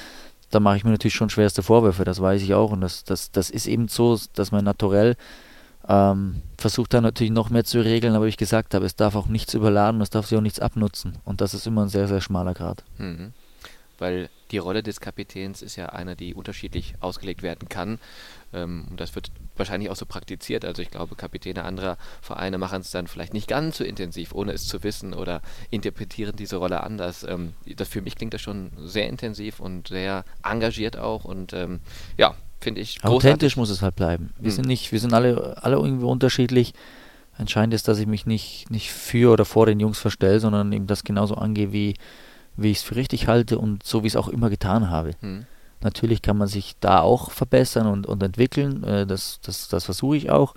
dann 0.49 0.63
mache 0.63 0.77
ich 0.77 0.83
mir 0.83 0.89
natürlich 0.89 1.13
schon 1.13 1.29
schwerste 1.29 1.61
Vorwürfe, 1.61 2.03
das 2.03 2.19
weiß 2.19 2.41
ich 2.41 2.55
auch. 2.55 2.71
Und 2.71 2.81
das, 2.81 3.03
das, 3.03 3.31
das 3.31 3.51
ist 3.51 3.67
eben 3.67 3.87
so, 3.87 4.19
dass 4.33 4.51
man 4.51 4.65
naturell 4.65 5.15
ähm, 5.87 6.41
versucht 6.57 6.95
da 6.95 7.01
natürlich 7.01 7.31
noch 7.31 7.51
mehr 7.51 7.63
zu 7.63 7.79
regeln, 7.79 8.15
aber 8.15 8.25
wie 8.25 8.29
ich 8.29 8.37
gesagt 8.37 8.73
habe, 8.73 8.87
es 8.87 8.95
darf 8.95 9.15
auch 9.15 9.27
nichts 9.27 9.53
überladen, 9.53 10.01
es 10.01 10.09
darf 10.09 10.25
sich 10.25 10.37
auch 10.37 10.41
nichts 10.41 10.59
abnutzen. 10.59 11.17
Und 11.25 11.41
das 11.41 11.53
ist 11.53 11.67
immer 11.67 11.83
ein 11.83 11.89
sehr, 11.89 12.07
sehr 12.07 12.21
schmaler 12.21 12.55
Grad. 12.55 12.83
Mhm 12.97 13.33
weil 13.97 14.29
die 14.51 14.57
Rolle 14.57 14.83
des 14.83 14.99
Kapitäns 14.99 15.61
ist 15.61 15.75
ja 15.75 15.87
eine, 15.87 16.15
die 16.15 16.33
unterschiedlich 16.33 16.95
ausgelegt 16.99 17.41
werden 17.41 17.67
kann. 17.69 17.99
Ähm, 18.53 18.85
und 18.89 18.99
das 18.99 19.15
wird 19.15 19.31
wahrscheinlich 19.57 19.89
auch 19.89 19.95
so 19.95 20.05
praktiziert. 20.05 20.65
Also 20.65 20.81
ich 20.81 20.91
glaube, 20.91 21.15
Kapitäne 21.15 21.63
anderer 21.63 21.97
Vereine 22.21 22.57
machen 22.57 22.81
es 22.81 22.91
dann 22.91 23.07
vielleicht 23.07 23.33
nicht 23.33 23.47
ganz 23.47 23.77
so 23.77 23.83
intensiv, 23.83 24.33
ohne 24.33 24.51
es 24.51 24.67
zu 24.67 24.83
wissen 24.83 25.13
oder 25.13 25.41
interpretieren 25.71 26.35
diese 26.35 26.57
Rolle 26.57 26.83
anders. 26.83 27.23
Ähm, 27.23 27.53
das, 27.75 27.87
für 27.87 28.01
mich 28.01 28.15
klingt 28.15 28.33
das 28.33 28.41
schon 28.41 28.71
sehr 28.77 29.07
intensiv 29.07 29.59
und 29.59 29.87
sehr 29.87 30.25
engagiert 30.43 30.97
auch 30.97 31.25
und 31.25 31.53
ähm, 31.53 31.79
ja, 32.17 32.35
finde 32.61 32.81
ich 32.81 32.99
großartig. 32.99 33.15
Authentisch 33.15 33.57
muss 33.57 33.69
es 33.69 33.81
halt 33.81 33.95
bleiben. 33.95 34.33
Wir 34.37 34.49
hm. 34.49 34.55
sind 34.55 34.67
nicht, 34.67 34.91
wir 34.91 34.99
sind 34.99 35.13
alle, 35.13 35.57
alle 35.63 35.75
irgendwie 35.77 36.05
unterschiedlich. 36.05 36.73
Entscheidend 37.37 37.73
ist, 37.73 37.87
dass 37.87 37.99
ich 37.99 38.07
mich 38.07 38.25
nicht, 38.25 38.71
nicht 38.71 38.91
für 38.91 39.33
oder 39.33 39.43
vor 39.43 39.65
den 39.65 39.79
Jungs 39.79 39.99
verstelle, 39.99 40.39
sondern 40.39 40.71
eben 40.71 40.87
das 40.87 41.03
genauso 41.03 41.35
angehe, 41.35 41.73
wie, 41.73 41.95
wie 42.57 42.71
ich 42.71 42.77
es 42.77 42.83
für 42.83 42.95
richtig 42.95 43.27
halte 43.27 43.59
und 43.59 43.83
so 43.83 44.03
wie 44.03 44.07
ich 44.07 44.13
es 44.13 44.17
auch 44.17 44.27
immer 44.27 44.49
getan 44.49 44.89
habe. 44.89 45.11
Hm. 45.21 45.45
Natürlich 45.81 46.21
kann 46.21 46.37
man 46.37 46.47
sich 46.47 46.75
da 46.79 47.01
auch 47.01 47.31
verbessern 47.31 47.87
und, 47.87 48.07
und 48.07 48.23
entwickeln, 48.23 48.83
äh, 48.83 49.05
das, 49.05 49.39
das, 49.43 49.67
das 49.67 49.85
versuche 49.85 50.17
ich 50.17 50.31
auch. 50.31 50.55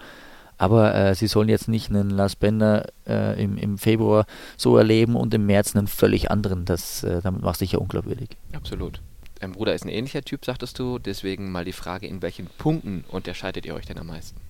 Aber 0.60 0.94
äh, 0.94 1.14
sie 1.14 1.28
sollen 1.28 1.48
jetzt 1.48 1.68
nicht 1.68 1.88
einen 1.88 2.10
Lars 2.10 2.34
Bender 2.34 2.86
äh, 3.06 3.40
im, 3.42 3.56
im 3.56 3.78
Februar 3.78 4.26
so 4.56 4.76
erleben 4.76 5.14
und 5.14 5.32
im 5.32 5.46
März 5.46 5.76
einen 5.76 5.86
völlig 5.86 6.32
anderen. 6.32 6.64
Das, 6.64 7.04
äh, 7.04 7.20
damit 7.22 7.42
macht 7.42 7.60
sich 7.60 7.72
ja 7.72 7.78
unglaubwürdig. 7.78 8.30
Absolut. 8.52 9.00
Dein 9.38 9.52
Bruder 9.52 9.72
ist 9.74 9.84
ein 9.84 9.88
ähnlicher 9.88 10.22
Typ, 10.22 10.44
sagtest 10.44 10.78
du. 10.80 10.98
Deswegen 10.98 11.52
mal 11.52 11.64
die 11.64 11.72
Frage, 11.72 12.08
in 12.08 12.22
welchen 12.22 12.46
Punkten 12.46 13.04
unterscheidet 13.08 13.66
ihr 13.66 13.74
euch 13.74 13.86
denn 13.86 13.98
am 13.98 14.08
meisten? 14.08 14.40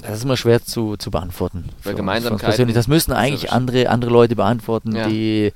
Das 0.00 0.18
ist 0.18 0.24
immer 0.24 0.36
schwer 0.36 0.62
zu, 0.62 0.96
zu 0.96 1.10
beantworten. 1.10 1.68
Weil 1.82 1.94
Gemeinsamkeiten-. 1.94 2.72
Das 2.72 2.88
müssen 2.88 3.12
eigentlich 3.12 3.52
andere, 3.52 3.88
andere 3.90 4.10
Leute 4.10 4.36
beantworten, 4.36 4.94
Ja. 4.94 5.08
die, 5.08 5.52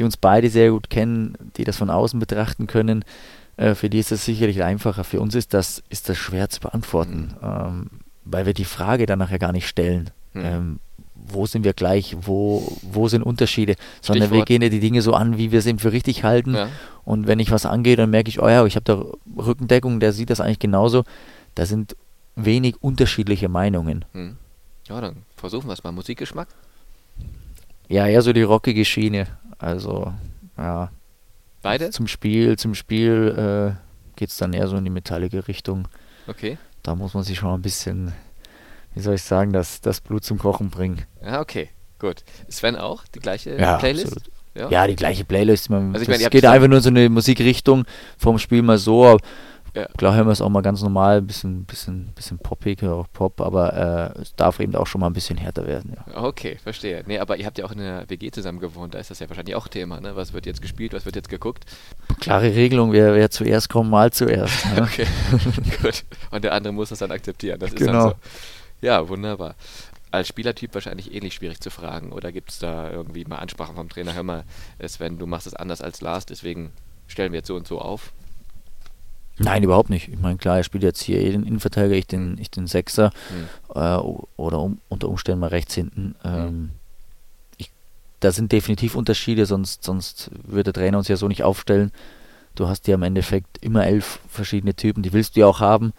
die 0.00 0.04
uns 0.04 0.16
beide 0.16 0.48
sehr 0.48 0.70
gut 0.70 0.88
kennen, 0.88 1.36
die 1.58 1.64
das 1.64 1.76
von 1.76 1.90
außen 1.90 2.18
betrachten 2.18 2.66
können. 2.66 3.04
Äh, 3.58 3.74
für 3.74 3.90
die 3.90 3.98
ist 3.98 4.10
das 4.10 4.24
sicherlich 4.24 4.62
einfacher. 4.62 5.04
Für 5.04 5.20
uns 5.20 5.34
ist 5.34 5.52
das, 5.52 5.82
ist 5.90 6.08
das 6.08 6.16
schwer 6.16 6.48
zu 6.48 6.60
beantworten, 6.60 7.34
ähm, 7.42 7.90
weil 8.24 8.46
wir 8.46 8.54
die 8.54 8.64
Frage 8.64 9.04
dann 9.04 9.18
nachher 9.18 9.38
gar 9.38 9.52
nicht 9.52 9.68
stellen. 9.68 10.08
Mhm. 10.32 10.42
Ähm, 10.42 10.78
wo 11.14 11.44
sind 11.44 11.64
wir 11.64 11.74
gleich? 11.74 12.16
Wo, 12.22 12.78
wo 12.80 13.08
sind 13.08 13.22
Unterschiede? 13.22 13.76
Sondern 14.00 14.30
wir 14.30 14.36
Stichwort- 14.38 14.48
gehen 14.48 14.62
ja 14.62 14.70
die 14.70 14.80
Dinge 14.80 15.02
so 15.02 15.12
an, 15.12 15.36
wie 15.36 15.52
wir 15.52 15.58
es 15.58 15.66
eben 15.66 15.78
für 15.78 15.92
richtig 15.92 16.24
halten. 16.24 16.54
Ja. 16.54 16.68
Und 17.04 17.26
wenn 17.26 17.38
ich 17.38 17.50
was 17.50 17.66
angehe, 17.66 17.94
dann 17.96 18.08
merke 18.08 18.30
ich, 18.30 18.40
oh 18.40 18.48
ja, 18.48 18.64
ich 18.64 18.76
habe 18.76 18.84
da 18.84 19.04
Rückendeckung, 19.36 20.00
der 20.00 20.14
sieht 20.14 20.30
das 20.30 20.40
eigentlich 20.40 20.60
genauso. 20.60 21.04
Da 21.56 21.66
sind 21.66 21.94
wenig 22.36 22.76
unterschiedliche 22.82 23.50
Meinungen. 23.50 24.06
Hm. 24.14 24.38
Ja, 24.88 25.02
dann 25.02 25.16
versuchen 25.36 25.66
wir 25.68 25.74
es 25.74 25.84
mal. 25.84 25.92
Musikgeschmack? 25.92 26.48
Ja, 27.88 28.06
eher 28.06 28.22
so 28.22 28.32
die 28.32 28.42
rockige 28.42 28.86
Schiene. 28.86 29.26
Also, 29.60 30.12
ja, 30.56 30.90
Beide? 31.62 31.90
zum 31.90 32.06
Spiel, 32.06 32.58
zum 32.58 32.74
Spiel 32.74 33.76
äh, 33.76 34.16
geht 34.16 34.30
es 34.30 34.36
dann 34.38 34.52
eher 34.52 34.66
so 34.68 34.76
in 34.76 34.84
die 34.84 34.90
metallige 34.90 35.46
Richtung. 35.48 35.86
Okay. 36.26 36.58
Da 36.82 36.94
muss 36.94 37.12
man 37.14 37.22
sich 37.22 37.38
schon 37.38 37.50
ein 37.52 37.62
bisschen, 37.62 38.12
wie 38.94 39.00
soll 39.00 39.14
ich 39.14 39.22
sagen, 39.22 39.52
das, 39.52 39.80
das 39.82 40.00
Blut 40.00 40.24
zum 40.24 40.38
Kochen 40.38 40.70
bringen. 40.70 41.02
Ja, 41.22 41.40
okay. 41.40 41.68
Gut. 41.98 42.24
Sven 42.48 42.76
auch? 42.76 43.04
Die 43.14 43.18
gleiche 43.18 43.58
Ja, 43.58 43.76
Playlist? 43.76 44.06
absolut. 44.16 44.30
Ja. 44.54 44.68
Ja, 44.70 44.86
die 44.86 44.96
gleiche 44.96 45.24
Playlist. 45.24 45.70
Man, 45.70 45.92
Also 45.94 46.02
ich 46.02 46.08
das 46.08 46.18
ihr 46.20 46.24
habt 46.24 46.32
geht 46.32 46.44
einfach 46.46 46.66
nur 46.66 46.78
in 46.78 46.82
so 46.82 46.88
eine 46.88 47.08
Musikrichtung 47.08 47.84
vom 48.18 48.38
Spiel 48.38 48.62
mal 48.62 48.78
so. 48.78 49.18
Ja. 49.74 49.86
Klar 49.96 50.14
hören 50.16 50.26
wir 50.26 50.32
es 50.32 50.40
auch 50.40 50.48
mal 50.48 50.62
ganz 50.62 50.82
normal, 50.82 51.18
ein 51.18 51.26
bisschen, 51.26 51.64
bisschen, 51.64 52.12
bisschen 52.14 52.38
poppig, 52.38 52.82
auch 52.82 53.06
Pop, 53.12 53.40
aber 53.40 54.14
äh, 54.16 54.20
es 54.20 54.34
darf 54.34 54.58
eben 54.60 54.74
auch 54.74 54.86
schon 54.86 55.00
mal 55.00 55.06
ein 55.06 55.12
bisschen 55.12 55.36
härter 55.38 55.66
werden. 55.66 55.96
Ja. 56.12 56.24
Okay, 56.24 56.56
verstehe. 56.62 57.04
Nee, 57.06 57.18
aber 57.18 57.36
ihr 57.36 57.46
habt 57.46 57.58
ja 57.58 57.64
auch 57.64 57.72
in 57.72 57.80
einer 57.80 58.08
WG 58.10 58.30
zusammen 58.30 58.58
gewohnt, 58.60 58.94
da 58.94 58.98
ist 58.98 59.10
das 59.10 59.20
ja 59.20 59.28
wahrscheinlich 59.28 59.54
auch 59.54 59.68
Thema, 59.68 60.00
ne? 60.00 60.16
Was 60.16 60.32
wird 60.32 60.46
jetzt 60.46 60.60
gespielt, 60.60 60.92
was 60.92 61.04
wird 61.04 61.14
jetzt 61.16 61.28
geguckt? 61.28 61.64
Klare 62.20 62.54
Regelung, 62.54 62.92
wer, 62.92 63.14
wer 63.14 63.30
zuerst 63.30 63.68
kommt, 63.68 63.90
mal 63.90 64.12
zuerst. 64.12 64.64
Ne? 64.74 64.82
Okay, 64.82 65.06
gut. 65.82 66.04
Und 66.30 66.44
der 66.44 66.52
andere 66.52 66.72
muss 66.72 66.88
das 66.90 66.98
dann 67.00 67.10
akzeptieren. 67.10 67.58
Das 67.58 67.70
ist 67.72 67.78
Genau. 67.78 68.10
so. 68.10 68.14
Ja, 68.80 69.08
wunderbar. 69.08 69.54
Als 70.10 70.26
Spielertyp 70.28 70.74
wahrscheinlich 70.74 71.14
ähnlich 71.14 71.34
schwierig 71.34 71.60
zu 71.60 71.70
fragen. 71.70 72.10
Oder 72.12 72.32
gibt 72.32 72.50
es 72.50 72.58
da 72.58 72.90
irgendwie 72.90 73.24
mal 73.24 73.36
Ansprachen 73.36 73.76
vom 73.76 73.88
Trainer? 73.88 74.14
Hör 74.14 74.22
mal, 74.24 74.44
äh, 74.78 74.88
Sven, 74.88 75.18
du 75.18 75.26
machst 75.26 75.46
es 75.46 75.54
anders 75.54 75.80
als 75.80 76.00
Lars, 76.00 76.26
deswegen 76.26 76.72
stellen 77.06 77.32
wir 77.32 77.38
jetzt 77.38 77.46
so 77.48 77.54
und 77.56 77.68
so 77.68 77.80
auf. 77.80 78.12
Nein, 79.42 79.62
überhaupt 79.62 79.88
nicht. 79.88 80.08
Ich 80.08 80.18
meine, 80.18 80.36
klar, 80.36 80.58
er 80.58 80.64
spielt 80.64 80.82
jetzt 80.82 81.00
hier 81.00 81.18
eh 81.18 81.32
den 81.32 81.44
Innenverteidiger, 81.44 81.96
ich 81.96 82.06
den, 82.06 82.36
ich 82.38 82.50
den 82.50 82.66
Sechser 82.66 83.10
Hm. 83.30 83.46
äh, 83.74 83.96
oder 84.36 84.58
um, 84.58 84.80
unter 84.90 85.08
Umständen 85.08 85.40
mal 85.40 85.46
rechts 85.46 85.74
hinten. 85.74 86.14
Ähm, 86.22 86.70
ich, 87.56 87.70
da 88.20 88.32
sind 88.32 88.52
definitiv 88.52 88.94
Unterschiede, 88.94 89.46
sonst, 89.46 89.82
sonst 89.82 90.30
würde 90.44 90.64
der 90.64 90.82
Trainer 90.82 90.98
uns 90.98 91.08
ja 91.08 91.16
so 91.16 91.26
nicht 91.26 91.42
aufstellen. 91.42 91.90
Du 92.54 92.68
hast 92.68 92.86
ja 92.86 92.96
im 92.96 93.02
Endeffekt 93.02 93.64
immer 93.64 93.86
elf 93.86 94.20
verschiedene 94.28 94.74
Typen, 94.74 95.02
die 95.02 95.14
willst 95.14 95.36
du 95.36 95.40
ja 95.40 95.46
auch 95.46 95.60
haben. 95.60 95.94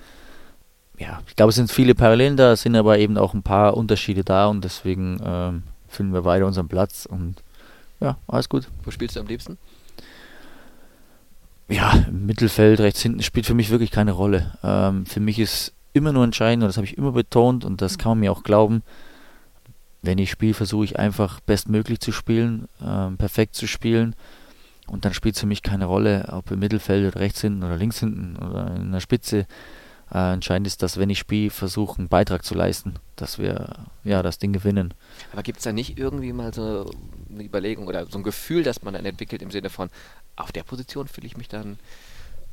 Ja, 0.99 1.23
ich 1.27 1.35
glaube, 1.35 1.49
es 1.49 1.55
sind 1.55 1.71
viele 1.71 1.95
Parallelen 1.95 2.37
da, 2.37 2.51
es 2.51 2.61
sind 2.61 2.75
aber 2.75 2.99
eben 2.99 3.17
auch 3.17 3.33
ein 3.33 3.41
paar 3.41 3.75
Unterschiede 3.75 4.23
da 4.23 4.45
und 4.47 4.63
deswegen 4.63 5.19
ähm, 5.25 5.63
finden 5.87 6.13
wir 6.13 6.21
beide 6.21 6.45
unseren 6.45 6.67
Platz 6.67 7.07
und 7.07 7.41
ja, 7.99 8.17
alles 8.27 8.49
gut. 8.49 8.67
Wo 8.83 8.91
spielst 8.91 9.15
du 9.15 9.19
am 9.19 9.25
liebsten? 9.25 9.57
Ja, 11.71 12.05
Mittelfeld, 12.11 12.81
rechts 12.81 13.01
hinten 13.01 13.23
spielt 13.23 13.45
für 13.45 13.53
mich 13.53 13.69
wirklich 13.69 13.91
keine 13.91 14.11
Rolle. 14.11 14.57
Ähm, 14.61 15.05
für 15.05 15.21
mich 15.21 15.39
ist 15.39 15.73
immer 15.93 16.11
nur 16.11 16.25
entscheidend, 16.25 16.63
und 16.63 16.67
das 16.67 16.75
habe 16.75 16.85
ich 16.85 16.97
immer 16.97 17.13
betont, 17.13 17.63
und 17.63 17.81
das 17.81 17.97
kann 17.97 18.11
man 18.11 18.19
mir 18.19 18.31
auch 18.33 18.43
glauben, 18.43 18.83
wenn 20.01 20.17
ich 20.17 20.31
spiele, 20.31 20.53
versuche 20.53 20.83
ich 20.83 20.99
einfach 20.99 21.39
bestmöglich 21.39 22.01
zu 22.01 22.11
spielen, 22.11 22.67
ähm, 22.85 23.15
perfekt 23.15 23.55
zu 23.55 23.67
spielen. 23.67 24.15
Und 24.87 25.05
dann 25.05 25.13
spielt 25.13 25.35
es 25.35 25.41
für 25.41 25.47
mich 25.47 25.63
keine 25.63 25.85
Rolle, 25.85 26.27
ob 26.33 26.51
im 26.51 26.59
Mittelfeld 26.59 27.07
oder 27.07 27.21
rechts 27.21 27.39
hinten 27.39 27.63
oder 27.63 27.77
links 27.77 27.99
hinten 27.99 28.35
oder 28.35 28.75
in 28.75 28.91
der 28.91 28.99
Spitze. 28.99 29.45
Äh, 30.13 30.33
entscheidend 30.33 30.67
ist, 30.67 30.83
dass 30.83 30.97
wenn 30.97 31.09
ich 31.09 31.19
spiele, 31.19 31.51
versuche 31.51 31.99
einen 31.99 32.09
Beitrag 32.09 32.43
zu 32.43 32.53
leisten, 32.53 32.95
dass 33.15 33.39
wir 33.39 33.85
ja 34.03 34.21
das 34.21 34.39
Ding 34.39 34.51
gewinnen. 34.51 34.93
Aber 35.31 35.43
gibt 35.43 35.59
es 35.59 35.63
da 35.63 35.71
nicht 35.71 35.97
irgendwie 35.97 36.33
mal 36.33 36.53
so 36.53 36.91
eine 37.29 37.43
Überlegung 37.43 37.87
oder 37.87 38.05
so 38.07 38.17
ein 38.17 38.23
Gefühl, 38.23 38.63
das 38.63 38.81
man 38.81 38.93
dann 38.93 39.05
entwickelt 39.05 39.41
im 39.41 39.51
Sinne 39.51 39.69
von, 39.69 39.89
auf 40.35 40.51
der 40.51 40.63
Position 40.63 41.07
fühle 41.07 41.27
ich 41.27 41.37
mich 41.37 41.47
dann 41.47 41.77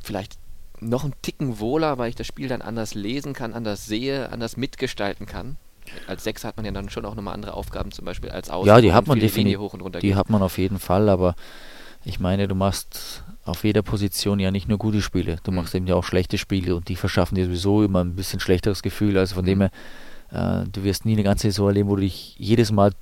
vielleicht 0.02 0.38
noch 0.80 1.04
einen 1.04 1.14
Ticken 1.22 1.58
wohler, 1.58 1.98
weil 1.98 2.10
ich 2.10 2.14
das 2.16 2.26
Spiel 2.26 2.48
dann 2.48 2.62
anders 2.62 2.94
lesen 2.94 3.32
kann, 3.32 3.52
anders 3.52 3.86
sehe, 3.86 4.30
anders 4.30 4.56
mitgestalten 4.56 5.26
kann? 5.26 5.56
Als 6.06 6.22
Sechser 6.24 6.48
hat 6.48 6.56
man 6.56 6.66
ja 6.66 6.72
dann 6.72 6.90
schon 6.90 7.04
auch 7.06 7.14
nochmal 7.14 7.34
andere 7.34 7.54
Aufgaben, 7.54 7.92
zum 7.92 8.04
Beispiel 8.04 8.30
als 8.30 8.50
Außen. 8.50 8.68
Ja, 8.68 8.80
die 8.80 8.92
hat 8.92 9.06
man 9.06 9.18
definitiv. 9.18 9.58
Die 10.00 10.14
hat 10.14 10.28
man 10.30 10.42
auf 10.42 10.58
jeden 10.58 10.78
Fall, 10.78 11.08
aber 11.08 11.34
ich 12.04 12.20
meine, 12.20 12.46
du 12.46 12.54
machst 12.54 13.24
auf 13.44 13.64
jeder 13.64 13.82
Position 13.82 14.38
ja 14.38 14.50
nicht 14.50 14.68
nur 14.68 14.78
gute 14.78 15.00
Spiele, 15.00 15.38
du 15.42 15.50
Mhm. 15.50 15.56
machst 15.56 15.74
eben 15.74 15.86
ja 15.86 15.94
auch 15.94 16.04
schlechte 16.04 16.36
Spiele 16.38 16.76
und 16.76 16.88
die 16.88 16.96
verschaffen 16.96 17.34
dir 17.36 17.46
sowieso 17.46 17.82
immer 17.82 18.04
ein 18.04 18.14
bisschen 18.14 18.38
schlechteres 18.38 18.82
Gefühl. 18.82 19.16
Also 19.16 19.34
von 19.36 19.46
dem 19.46 19.62
her, 19.62 19.70
äh, 20.30 20.68
du 20.70 20.84
wirst 20.84 21.06
nie 21.06 21.14
eine 21.14 21.22
ganze 21.24 21.48
Saison 21.48 21.68
erleben, 21.68 21.88
wo 21.88 21.96
du 21.96 22.02
dich 22.02 22.36
jedes 22.38 22.70
Mal 22.70 22.92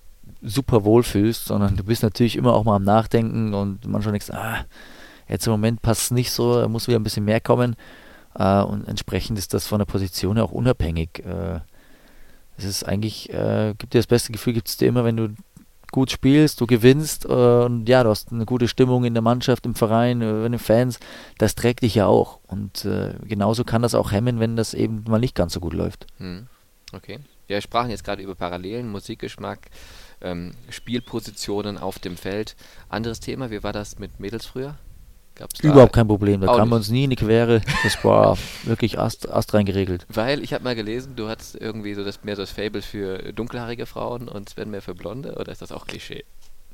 super 0.43 0.85
wohl 0.85 1.03
fühlst, 1.03 1.47
sondern 1.47 1.77
du 1.77 1.85
bist 1.85 2.03
natürlich 2.03 2.37
immer 2.37 2.55
auch 2.55 2.65
mal 2.65 2.77
am 2.77 2.85
Nachdenken 2.85 3.55
und 3.55 3.87
manchmal 3.87 4.13
denkst, 4.13 4.31
ah, 4.31 4.65
jetzt 5.29 5.47
im 5.47 5.53
Moment 5.53 5.83
passt 5.83 6.03
es 6.03 6.11
nicht 6.11 6.31
so, 6.31 6.61
da 6.61 6.69
muss 6.69 6.89
wieder 6.89 6.99
ein 6.99 7.05
bisschen 7.05 7.25
mehr 7.25 7.41
kommen. 7.41 7.77
Äh, 8.35 8.63
und 8.63 8.87
entsprechend 8.87 9.39
ist 9.39 9.55
das 9.55 9.67
von 9.67 9.79
der 9.79 9.87
Position 9.87 10.39
auch 10.39 10.53
unabhängig. 10.53 11.25
Äh, 11.25 11.61
es 12.57 12.65
ist 12.65 12.85
eigentlich, 12.85 13.31
äh, 13.33 13.75
gibt 13.77 13.95
dir 13.95 13.99
das 13.99 14.07
beste 14.07 14.33
Gefühl, 14.33 14.55
gibt 14.55 14.69
es 14.69 14.77
dir 14.77 14.89
immer, 14.89 15.05
wenn 15.05 15.17
du 15.17 15.29
gut 15.93 16.11
spielst, 16.11 16.61
du 16.61 16.67
gewinnst 16.67 17.25
äh, 17.25 17.29
und 17.29 17.89
ja, 17.89 18.03
du 18.03 18.11
hast 18.11 18.33
eine 18.33 18.45
gute 18.45 18.69
Stimmung 18.69 19.05
in 19.05 19.15
der 19.15 19.23
Mannschaft, 19.23 19.67
im 19.67 19.75
Verein, 19.75 20.21
äh, 20.21 20.33
bei 20.43 20.49
den 20.49 20.59
Fans, 20.59 20.99
das 21.39 21.55
trägt 21.55 21.83
dich 21.83 21.95
ja 21.95 22.07
auch. 22.07 22.41
Und 22.47 22.85
äh, 22.85 23.15
genauso 23.25 23.65
kann 23.65 23.83
das 23.83 23.95
auch 23.95 24.13
hemmen, 24.13 24.41
wenn 24.41 24.57
das 24.57 24.75
eben 24.75 25.05
mal 25.09 25.19
nicht 25.19 25.35
ganz 25.35 25.53
so 25.53 25.61
gut 25.61 25.75
läuft. 25.75 26.07
Hm. 26.19 26.49
Okay. 26.93 27.21
Wir 27.47 27.61
sprachen 27.61 27.91
jetzt 27.91 28.05
gerade 28.05 28.23
über 28.23 28.35
Parallelen, 28.35 28.91
Musikgeschmack, 28.91 29.71
ähm, 30.21 30.53
Spielpositionen 30.69 31.79
auf 31.79 31.99
dem 31.99 32.17
Feld. 32.17 32.57
Anderes 32.89 33.21
Thema, 33.21 33.51
wie 33.51 33.63
war 33.63 33.73
das 33.73 33.99
mit 33.99 34.21
Mädels 34.21 34.47
früher? 34.47 34.77
Gab's 35.37 35.61
Überhaupt 35.61 35.93
kein 35.93 36.09
Problem, 36.09 36.41
da 36.41 36.47
kamen 36.47 36.71
wir 36.71 36.77
uns 36.77 36.89
nie 36.89 37.05
in 37.05 37.11
die 37.11 37.17
Quere. 37.17 37.61
Das 37.83 38.03
war 38.03 38.39
wirklich 38.65 38.99
ast, 38.99 39.29
astrein 39.29 39.67
geregelt. 39.67 40.07
Weil 40.09 40.43
ich 40.43 40.55
habe 40.55 40.65
mal 40.65 40.75
gelesen, 40.75 41.15
du 41.15 41.29
hattest 41.29 41.57
irgendwie 41.57 41.93
so 41.93 42.05
das 42.05 42.25
mehr 42.25 42.37
so 42.37 42.43
das 42.43 42.51
Fable 42.51 42.81
für 42.81 43.33
dunkelhaarige 43.35 43.85
Frauen 43.85 44.29
und 44.29 44.49
Sven 44.49 44.71
mehr 44.71 44.81
für 44.81 44.95
blonde 44.95 45.35
oder 45.35 45.53
ist 45.53 45.61
das 45.61 45.73
auch 45.73 45.87
Klischee? 45.87 46.25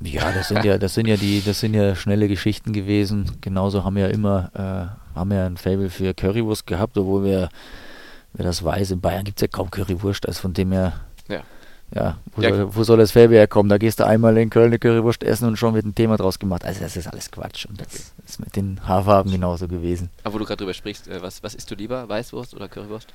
Ja, 0.01 0.33
das 0.33 0.49
sind 0.49 0.65
ja, 0.65 0.79
das 0.79 0.95
sind 0.95 1.07
ja 1.07 1.17
die, 1.17 1.43
das 1.45 1.61
sind 1.61 1.75
ja 1.75 1.95
schnelle 1.97 2.29
Geschichten 2.29 2.73
gewesen. 2.73 3.39
Genauso 3.41 3.85
haben 3.85 3.97
wir 3.97 4.09
ja 4.09 4.13
immer, 4.13 4.51
äh, 4.55 5.17
haben 5.19 5.31
wir 5.31 5.45
ein 5.45 5.57
Fable 5.57 5.91
für 5.91 6.15
Currywurst 6.15 6.67
gehabt, 6.67 6.97
obwohl 6.97 7.25
wir, 7.25 7.49
wer 8.33 8.45
das 8.45 8.65
weiß, 8.65 8.93
in 8.93 9.01
Bayern 9.01 9.25
gibt 9.25 9.39
es 9.39 9.43
ja 9.43 9.49
kaum 9.49 9.71
Currywurst, 9.71 10.27
also 10.27 10.41
von 10.41 10.55
dem 10.55 10.73
her, 10.73 11.01
Ja. 11.29 11.43
Ja, 11.95 12.19
wo, 12.35 12.43
Ja. 12.43 12.55
Soll, 12.55 12.75
wo 12.75 12.85
soll 12.85 12.99
das 12.99 13.13
Fable 13.13 13.37
herkommen? 13.37 13.69
Da 13.69 13.79
gehst 13.79 14.01
du 14.01 14.07
einmal 14.07 14.37
in 14.39 14.51
Köln 14.51 14.67
eine 14.67 14.79
Currywurst 14.79 15.23
essen 15.23 15.47
und 15.47 15.57
schon 15.57 15.75
wird 15.75 15.85
ein 15.85 15.95
Thema 15.95 16.17
draus 16.17 16.39
gemacht. 16.39 16.65
Also 16.65 16.81
das 16.81 16.97
ist 16.97 17.07
alles 17.07 17.31
Quatsch 17.31 17.67
und 17.67 17.81
das 17.81 18.13
ist 18.27 18.41
mit 18.41 18.57
den 18.57 18.87
Haarfarben 18.87 19.31
genauso 19.31 19.69
gewesen. 19.69 20.11
Aber 20.25 20.35
wo 20.35 20.39
du 20.39 20.45
gerade 20.45 20.59
drüber 20.59 20.75
sprichst, 20.75 21.09
äh, 21.09 21.21
was, 21.23 21.43
was 21.43 21.55
isst 21.55 21.71
du 21.71 21.75
lieber, 21.75 22.09
Weißwurst 22.09 22.55
oder 22.55 22.69
Currywurst? 22.69 23.09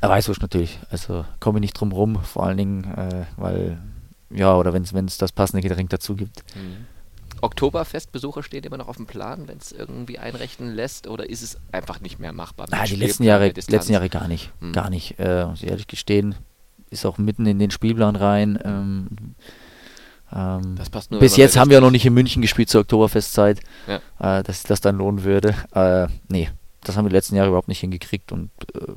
Weißwurst 0.00 0.42
natürlich, 0.42 0.78
also 0.90 1.24
komme 1.38 1.58
ich 1.58 1.62
nicht 1.62 1.74
drum 1.74 1.92
rum, 1.92 2.18
vor 2.24 2.44
allen 2.44 2.56
Dingen, 2.56 2.84
äh, 2.96 3.24
weil, 3.36 3.78
ja, 4.30 4.56
oder 4.56 4.72
wenn 4.72 4.82
es 4.82 5.18
das 5.18 5.30
passende 5.30 5.62
Getränk 5.62 5.90
dazu 5.90 6.16
gibt. 6.16 6.42
Mhm. 6.56 6.86
Oktoberfestbesuche 7.40 8.42
stehen 8.42 8.62
immer 8.64 8.76
noch 8.76 8.88
auf 8.88 8.96
dem 8.96 9.06
Plan, 9.06 9.48
wenn 9.48 9.58
es 9.58 9.72
irgendwie 9.72 10.18
einrechnen 10.18 10.74
lässt 10.74 11.08
oder 11.08 11.28
ist 11.28 11.42
es 11.42 11.58
einfach 11.72 12.00
nicht 12.00 12.20
mehr 12.20 12.32
machbar? 12.32 12.66
Ah, 12.70 12.82
die 12.82 12.88
Spielplan, 12.88 13.08
letzten 13.08 13.24
Jahre, 13.24 13.48
letzten 13.48 13.92
Jahre 13.92 14.08
gar 14.08 14.28
nicht. 14.28 14.52
Hm. 14.60 14.72
Gar 14.72 14.90
nicht. 14.90 15.18
Äh, 15.18 15.46
muss 15.46 15.62
ich 15.62 15.68
ehrlich 15.68 15.88
gestehen. 15.88 16.36
Ist 16.92 17.06
auch 17.06 17.18
mitten 17.18 17.46
in 17.46 17.58
den 17.58 17.70
Spielplan 17.70 18.16
rein. 18.16 18.58
Ähm, 18.64 19.08
ähm, 20.34 20.76
Das 20.76 20.90
passt 20.90 21.10
nur, 21.10 21.20
bis 21.20 21.36
jetzt 21.36 21.56
haben 21.56 21.70
wir 21.70 21.80
noch 21.80 21.86
60 21.88 21.92
nicht 21.92 22.06
in 22.06 22.14
München 22.14 22.42
gespielt 22.42 22.68
zur 22.68 22.82
Oktoberfestzeit, 22.82 23.60
Ja. 23.86 23.96
äh, 24.38 24.42
dass 24.42 24.58
sich 24.60 24.68
das 24.68 24.80
dann 24.80 24.96
lohnen 24.98 25.24
würde. 25.24 25.54
Äh, 25.74 26.08
nee, 26.28 26.50
das 26.84 26.96
haben 26.96 27.04
wir 27.04 27.10
die 27.10 27.16
letzten 27.16 27.36
Jahre 27.36 27.48
überhaupt 27.48 27.68
nicht 27.68 27.80
hingekriegt 27.80 28.32
und 28.32 28.50
äh, 28.74 28.92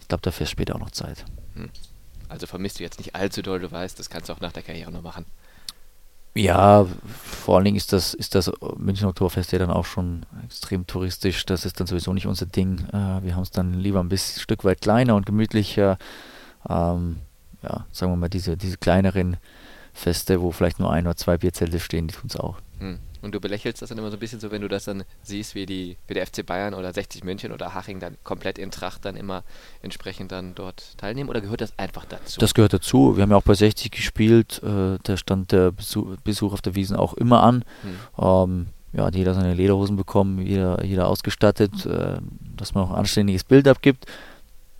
ich 0.00 0.08
glaube, 0.08 0.22
dafür 0.22 0.44
ist 0.44 0.50
später 0.50 0.74
auch 0.74 0.80
noch 0.80 0.90
Zeit. 0.90 1.24
Also 2.28 2.46
vermisst 2.46 2.78
du 2.78 2.82
jetzt 2.84 2.98
nicht 2.98 3.14
allzu 3.14 3.42
doll, 3.42 3.60
du 3.60 3.70
weißt, 3.70 3.98
das 3.98 4.10
kannst 4.10 4.28
du 4.28 4.32
auch 4.32 4.40
nach 4.40 4.52
der 4.52 4.62
Karriere 4.62 4.90
noch 4.90 5.02
machen. 5.02 5.24
Ja, 6.34 6.86
vor 7.24 7.56
allen 7.56 7.66
Dingen 7.66 7.76
ist 7.76 7.92
das, 7.92 8.14
ist 8.14 8.34
das 8.34 8.50
München 8.78 9.06
Oktoberfest 9.06 9.52
ja 9.52 9.58
dann 9.58 9.70
auch 9.70 9.84
schon 9.84 10.24
extrem 10.44 10.86
touristisch. 10.86 11.44
Das 11.44 11.66
ist 11.66 11.78
dann 11.78 11.86
sowieso 11.86 12.14
nicht 12.14 12.26
unser 12.26 12.46
Ding. 12.46 12.78
Äh, 12.88 13.22
wir 13.22 13.36
haben 13.36 13.42
es 13.42 13.50
dann 13.50 13.74
lieber 13.74 14.00
ein 14.00 14.08
bisschen 14.08 14.40
Stück 14.40 14.64
weit 14.64 14.80
kleiner 14.80 15.14
und 15.14 15.26
gemütlicher. 15.26 15.98
Ähm, 16.68 17.18
ja, 17.62 17.86
sagen 17.92 18.12
wir 18.12 18.16
mal, 18.16 18.28
diese, 18.28 18.56
diese 18.56 18.76
kleineren 18.76 19.36
Feste, 19.92 20.40
wo 20.40 20.52
vielleicht 20.52 20.78
nur 20.78 20.90
ein 20.90 21.06
oder 21.06 21.16
zwei 21.16 21.36
Bierzelte 21.36 21.78
stehen, 21.78 22.08
die 22.08 22.14
tun 22.14 22.28
es 22.28 22.36
auch. 22.36 22.58
Hm. 22.78 22.98
Und 23.20 23.36
du 23.36 23.40
belächelst 23.40 23.80
das 23.80 23.90
dann 23.90 23.98
immer 23.98 24.10
so 24.10 24.16
ein 24.16 24.20
bisschen 24.20 24.40
so, 24.40 24.50
wenn 24.50 24.62
du 24.62 24.68
das 24.68 24.84
dann 24.84 25.04
siehst, 25.22 25.54
wie, 25.54 25.64
die, 25.64 25.96
wie 26.08 26.14
der 26.14 26.26
FC 26.26 26.44
Bayern 26.44 26.74
oder 26.74 26.92
60 26.92 27.22
München 27.22 27.52
oder 27.52 27.72
Haching 27.72 28.00
dann 28.00 28.16
komplett 28.24 28.58
in 28.58 28.72
Tracht 28.72 29.04
dann 29.04 29.14
immer 29.14 29.44
entsprechend 29.80 30.32
dann 30.32 30.56
dort 30.56 30.98
teilnehmen 30.98 31.30
oder 31.30 31.40
gehört 31.40 31.60
das 31.60 31.78
einfach 31.78 32.04
dazu? 32.04 32.40
Das 32.40 32.52
gehört 32.52 32.72
dazu. 32.72 33.16
Wir 33.16 33.22
haben 33.22 33.30
ja 33.30 33.36
auch 33.36 33.44
bei 33.44 33.54
60 33.54 33.92
gespielt, 33.92 34.60
äh, 34.64 34.98
da 35.00 35.16
stand 35.16 35.52
der 35.52 35.70
Besuch, 35.70 36.16
Besuch, 36.24 36.52
auf 36.52 36.62
der 36.62 36.74
Wiesen 36.74 36.96
auch 36.96 37.14
immer 37.14 37.44
an. 37.44 37.64
Hm. 37.82 38.24
Ähm, 38.24 38.66
ja, 38.92 39.06
hat 39.06 39.14
jeder 39.14 39.34
seine 39.34 39.54
Lederhosen 39.54 39.96
bekommen, 39.96 40.44
jeder, 40.44 40.84
jeder 40.84 41.06
ausgestattet, 41.06 41.86
äh, 41.86 42.18
dass 42.56 42.74
man 42.74 42.84
auch 42.84 42.90
ein 42.90 42.96
anständiges 42.96 43.44
Bild 43.44 43.68
abgibt. 43.68 44.06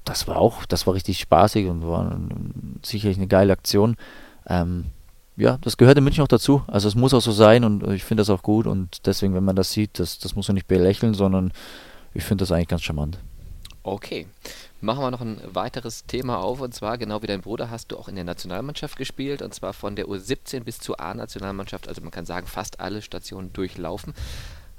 Das 0.05 0.27
war 0.27 0.37
auch, 0.37 0.65
das 0.67 0.87
war 0.87 0.95
richtig 0.95 1.19
spaßig 1.19 1.69
und 1.69 1.87
war 1.87 2.19
sicherlich 2.83 3.19
eine 3.19 3.29
geile 3.29 3.53
Aktion. 3.53 3.97
Ähm, 4.47 4.87
ja, 5.37 5.59
das 5.61 5.77
gehört 5.77 5.97
in 5.99 6.05
München 6.05 6.23
auch 6.23 6.29
dazu. 6.29 6.63
Also 6.67 6.89
es 6.89 6.95
muss 6.95 7.15
auch 7.15 7.21
so 7.21 7.33
sein 7.33 7.65
und 7.65 7.87
ich 7.91 8.05
finde 8.05 8.21
das 8.21 8.31
auch 8.31 8.43
gut 8.43 8.67
und 8.67 9.07
deswegen, 9.07 9.35
wenn 9.35 9.45
man 9.45 9.57
das 9.57 9.73
sieht, 9.73 9.99
das, 9.99 10.19
das 10.19 10.35
muss 10.35 10.49
man 10.49 10.57
nicht 10.57 10.67
belächeln, 10.67 11.15
sondern 11.15 11.53
ich 12.15 12.25
finde 12.25 12.43
das 12.43 12.53
eigentlich 12.53 12.69
ganz 12.69 12.83
charmant. 12.83 13.19
Okay. 13.83 14.27
Machen 14.81 15.01
wir 15.01 15.11
noch 15.11 15.21
ein 15.21 15.41
weiteres 15.45 16.07
Thema 16.07 16.39
auf 16.39 16.61
und 16.61 16.75
zwar, 16.75 16.99
genau 16.99 17.23
wie 17.23 17.29
dein 17.29 17.41
Bruder, 17.41 17.71
hast 17.71 17.93
du 17.93 17.99
auch 17.99 18.09
in 18.09 18.17
der 18.17 18.25
Nationalmannschaft 18.25 18.97
gespielt 18.97 19.41
und 19.41 19.55
zwar 19.55 19.73
von 19.73 19.97
der 19.97 20.07
U17 20.07 20.65
bis 20.65 20.79
zur 20.79 21.01
A-Nationalmannschaft, 21.01 21.89
also 21.89 22.01
man 22.03 22.11
kann 22.11 22.27
sagen, 22.27 22.47
fast 22.47 22.81
alle 22.81 23.01
Stationen 23.01 23.53
durchlaufen. 23.53 24.13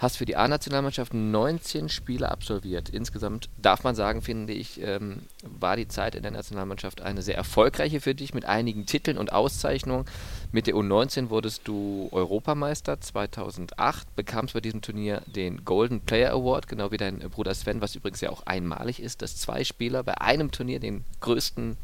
Hast 0.03 0.17
für 0.17 0.25
die 0.25 0.35
A-Nationalmannschaft 0.35 1.13
19 1.13 1.87
Spiele 1.87 2.29
absolviert. 2.29 2.89
Insgesamt 2.89 3.47
darf 3.57 3.85
man 3.85 3.95
sagen, 3.95 4.21
finde 4.21 4.51
ich, 4.51 4.81
ähm, 4.81 5.21
war 5.43 5.77
die 5.77 5.87
Zeit 5.87 6.13
in 6.13 6.23
der 6.23 6.31
Nationalmannschaft 6.33 6.99
eine 6.99 7.21
sehr 7.21 7.37
erfolgreiche 7.37 8.01
für 8.01 8.13
dich 8.13 8.33
mit 8.33 8.43
einigen 8.43 8.85
Titeln 8.85 9.17
und 9.17 9.31
Auszeichnungen. 9.31 10.03
Mit 10.51 10.67
der 10.67 10.75
U19 10.75 11.29
wurdest 11.29 11.69
du 11.69 12.09
Europameister 12.11 12.99
2008, 12.99 14.13
bekamst 14.17 14.53
bei 14.53 14.59
diesem 14.59 14.81
Turnier 14.81 15.21
den 15.25 15.63
Golden 15.63 16.01
Player 16.01 16.33
Award, 16.33 16.67
genau 16.67 16.91
wie 16.91 16.97
dein 16.97 17.19
Bruder 17.19 17.53
Sven, 17.53 17.79
was 17.79 17.95
übrigens 17.95 18.19
ja 18.19 18.29
auch 18.29 18.45
einmalig 18.45 19.01
ist, 19.01 19.21
dass 19.21 19.37
zwei 19.37 19.63
Spieler 19.63 20.03
bei 20.03 20.19
einem 20.19 20.51
Turnier 20.51 20.81
den 20.81 21.05
größten 21.21 21.77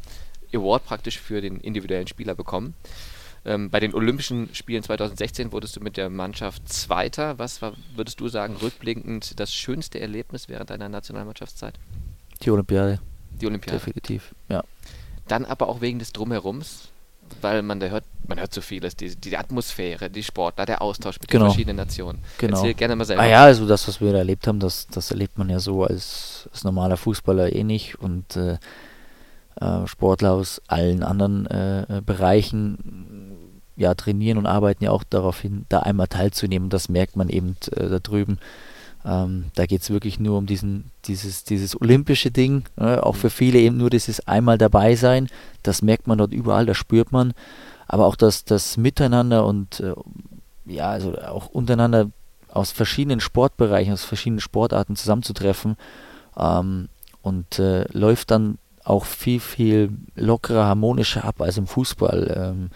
Award 0.54 0.84
praktisch 0.84 1.20
für 1.20 1.40
den 1.40 1.62
individuellen 1.62 2.08
Spieler 2.08 2.36
bekommen. 2.36 2.74
Ähm, 3.46 3.70
bei 3.70 3.80
den 3.80 3.94
Olympischen 3.94 4.54
Spielen 4.54 4.84
2016 4.84 5.52
wurdest 5.52 5.76
du 5.76 5.80
mit 5.80 5.98
der 5.98 6.10
Mannschaft 6.10 6.68
Zweiter. 6.68 7.40
Was 7.40 7.62
war, 7.62 7.74
würdest 7.96 8.20
du 8.20 8.28
sagen, 8.28 8.56
rückblickend 8.62 9.40
das 9.40 9.54
schönste 9.54 10.00
Erlebnis 10.00 10.50
während 10.50 10.70
deiner 10.70 10.90
Nationalmannschaftszeit? 10.90 11.76
Die 12.42 12.52
Olympiade. 12.52 13.00
Die 13.42 13.48
Olympiade. 13.48 13.78
Definitiv, 13.78 14.34
ja. 14.50 14.64
Dann 15.28 15.46
aber 15.46 15.70
auch 15.70 15.82
wegen 15.82 16.00
des 16.00 16.12
Drumherums, 16.12 16.90
weil 17.42 17.62
man 17.62 17.80
da 17.80 17.88
hört, 17.88 18.04
man 18.28 18.40
hört 18.40 18.54
so 18.54 18.62
vieles, 18.62 18.96
die, 18.96 19.16
die 19.16 19.38
Atmosphäre, 19.38 20.10
die 20.10 20.24
Sportler, 20.24 20.66
der 20.66 20.82
Austausch 20.82 21.20
mit 21.20 21.30
genau. 21.30 21.46
den 21.46 21.52
verschiedenen 21.52 21.78
Nationen. 21.78 22.20
Genau. 22.38 22.58
Erzähl 22.58 22.74
gerne 22.74 22.96
mal 22.96 23.06
selber. 23.06 23.24
Ah 23.24 23.28
ja, 23.28 23.44
also 23.44 23.68
das, 23.68 23.88
was 23.88 24.02
wir 24.02 24.12
da 24.12 24.20
erlebt 24.20 24.48
haben, 24.48 24.60
das, 24.60 24.88
das 24.88 25.12
erlebt 25.12 25.38
man 25.38 25.50
ja 25.50 25.60
so 25.60 25.84
als, 25.84 26.50
als 26.52 26.64
normaler 26.64 26.98
Fußballer 26.98 27.54
eh 27.54 27.64
nicht 27.64 28.00
und 28.00 28.36
äh, 28.36 28.58
äh, 29.62 29.88
Sportler 29.88 30.34
aus 30.34 30.62
allen 30.68 31.04
anderen 31.04 31.46
äh, 31.48 32.02
Bereichen 32.06 32.99
ja, 33.80 33.96
trainieren 33.96 34.38
und 34.38 34.46
arbeiten 34.46 34.84
ja 34.84 34.92
auch 34.92 35.04
darauf 35.04 35.40
hin, 35.40 35.66
da 35.70 35.80
einmal 35.80 36.08
teilzunehmen. 36.08 36.70
Das 36.70 36.90
merkt 36.90 37.16
man 37.16 37.30
eben 37.30 37.56
äh, 37.72 37.88
da 37.88 38.00
drüben. 38.00 38.38
Ähm, 39.06 39.46
da 39.56 39.66
geht 39.66 39.82
es 39.82 39.90
wirklich 39.90 40.20
nur 40.20 40.38
um 40.38 40.46
diesen, 40.46 40.92
dieses, 41.06 41.46
dieses 41.46 41.80
olympische 41.80 42.30
Ding, 42.30 42.66
äh, 42.78 42.98
auch 42.98 43.16
für 43.16 43.30
viele 43.30 43.58
eben 43.60 43.78
nur 43.78 43.90
dieses 43.90 44.28
einmal 44.28 44.58
dabei 44.58 44.96
sein. 44.96 45.30
Das 45.64 45.82
merkt 45.82 46.08
man 46.08 46.18
dort 46.18 46.34
überall, 46.34 46.66
das 46.66 46.76
spürt 46.76 47.14
man. 47.14 47.34
Aber 47.88 48.06
auch 48.06 48.18
das, 48.18 48.44
das 48.44 48.76
Miteinander 48.76 49.46
und 49.46 49.80
äh, 49.80 49.94
ja, 50.66 50.90
also 50.90 51.18
auch 51.18 51.48
untereinander 51.48 52.12
aus 52.50 52.72
verschiedenen 52.72 53.22
Sportbereichen, 53.22 53.94
aus 53.94 54.04
verschiedenen 54.04 54.42
Sportarten 54.42 54.98
zusammenzutreffen 54.98 55.78
ähm, 56.38 56.90
und 57.22 57.60
äh, 57.60 57.86
läuft 57.94 58.32
dann 58.32 58.58
auch 58.84 59.06
viel, 59.06 59.40
viel 59.40 59.92
lockerer, 60.16 60.66
harmonischer 60.66 61.24
ab 61.24 61.42
als 61.42 61.58
im 61.58 61.68
Fußball. 61.68 62.54
Ähm, 62.54 62.70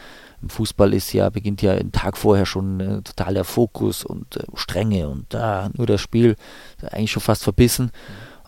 im 0.43 0.49
Fußball 0.49 0.93
ist 0.93 1.13
ja, 1.13 1.29
beginnt 1.29 1.61
ja 1.61 1.71
einen 1.71 1.91
Tag 1.91 2.17
vorher 2.17 2.45
schon 2.45 2.79
äh, 2.79 3.01
totaler 3.01 3.45
Fokus 3.45 4.03
und 4.03 4.37
äh, 4.37 4.43
Strenge 4.55 5.07
und 5.07 5.25
da 5.29 5.69
nur 5.73 5.87
das 5.87 6.01
Spiel 6.01 6.35
eigentlich 6.91 7.11
schon 7.11 7.23
fast 7.23 7.43
verbissen. 7.43 7.91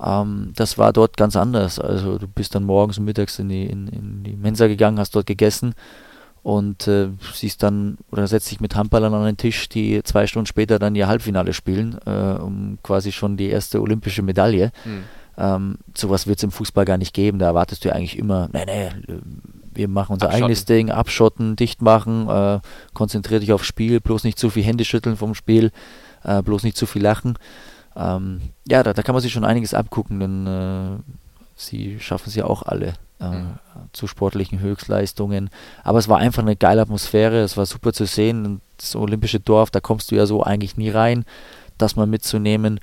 Ähm, 0.04 0.52
das 0.56 0.78
war 0.78 0.92
dort 0.94 1.16
ganz 1.18 1.36
anders. 1.36 1.80
Also 1.80 2.18
du 2.18 2.28
bist 2.28 2.54
dann 2.54 2.66
morgens 2.66 2.98
und 2.98 3.06
mittags 3.06 3.40
in 3.40 3.50
die, 3.50 3.66
in, 3.66 3.88
in 3.88 4.24
die 4.24 4.36
Mensa 4.36 4.68
gegangen, 4.68 5.00
hast 5.00 5.16
dort 5.16 5.26
gegessen 5.26 5.74
und 6.44 6.88
äh, 6.88 7.10
siehst 7.34 7.64
dann 7.64 7.98
oder 8.12 8.28
setzt 8.28 8.52
dich 8.52 8.60
mit 8.60 8.76
Handballern 8.76 9.14
an 9.14 9.26
den 9.26 9.38
Tisch, 9.38 9.70
die 9.70 10.04
zwei 10.04 10.28
Stunden 10.28 10.46
später 10.46 10.78
dann 10.78 10.96
ihr 10.96 11.08
Halbfinale 11.08 11.54
spielen, 11.54 11.98
äh, 12.06 12.10
um 12.10 12.78
quasi 12.84 13.12
schon 13.14 13.38
die 13.38 13.50
erste 13.50 13.82
olympische 13.82 14.22
Medaille. 14.22 14.72
Mhm. 14.84 15.04
Ähm, 15.38 15.78
sowas 15.96 16.28
wird 16.28 16.38
es 16.40 16.44
im 16.44 16.52
Fußball 16.52 16.86
gar 16.86 16.98
nicht 16.98 17.14
geben. 17.14 17.40
Da 17.40 17.48
erwartest 17.48 17.84
du 17.84 17.90
ja 17.90 17.96
eigentlich 17.96 18.18
immer, 18.18 18.50
nee, 18.54 18.66
nee, 18.66 18.90
wir 19.76 19.88
machen 19.88 20.14
unser 20.14 20.28
abschotten. 20.28 20.44
eigenes 20.44 20.66
Ding, 20.66 20.92
abschotten, 20.92 21.56
dicht 21.56 21.82
machen, 21.82 22.30
äh, 22.30 22.60
konzentrier 22.94 23.40
dich 23.40 23.54
aufs 23.54 23.66
Spiel, 23.66 24.00
bloß 24.00 24.24
nicht 24.24 24.40
zu 24.40 24.50
viel 24.50 24.64
Hände 24.64 24.86
schütteln 24.86 25.18
vom 25.18 25.36
Spiel, 25.36 25.72
äh, 26.24 26.42
bloß 26.42 26.64
nicht 26.64 26.78
zu 26.78 26.86
viel 26.86 27.02
lachen. 27.02 27.38
Ähm, 27.96 28.42
ja, 28.68 28.84
da, 28.84 28.94
da, 28.94 29.04
kann 29.04 29.16
man 29.16 29.22
sich 29.22 29.32
schon 29.32 29.46
einiges 29.46 29.74
abgucken, 29.74 30.20
denn 30.20 30.48
äh, 30.48 30.98
sie 31.56 32.00
schaffen 32.00 32.30
es 32.30 32.36
ja 32.36 32.46
auch 32.46 32.64
alle 32.64 32.94
äh, 33.20 33.30
mhm. 33.30 33.60
zu 33.94 34.08
sportlichen 34.08 34.60
Höchstleistungen. 34.60 35.50
Aber 35.84 36.00
es 36.00 36.10
war 36.10 36.18
einfach 36.18 36.42
eine 36.42 36.56
geile 36.56 36.82
Atmosphäre, 36.82 37.42
es 37.42 37.58
war 37.58 37.66
super 37.66 37.94
zu 37.94 38.06
sehen. 38.06 38.62
Das 38.78 38.96
olympische 38.96 39.40
Dorf, 39.40 39.72
da 39.72 39.80
kommst 39.80 40.12
du 40.12 40.16
ja 40.16 40.26
so 40.26 40.44
eigentlich 40.44 40.76
nie 40.76 40.90
rein, 40.90 41.26
das 41.78 41.96
mal 41.96 42.08
mitzunehmen. 42.08 42.80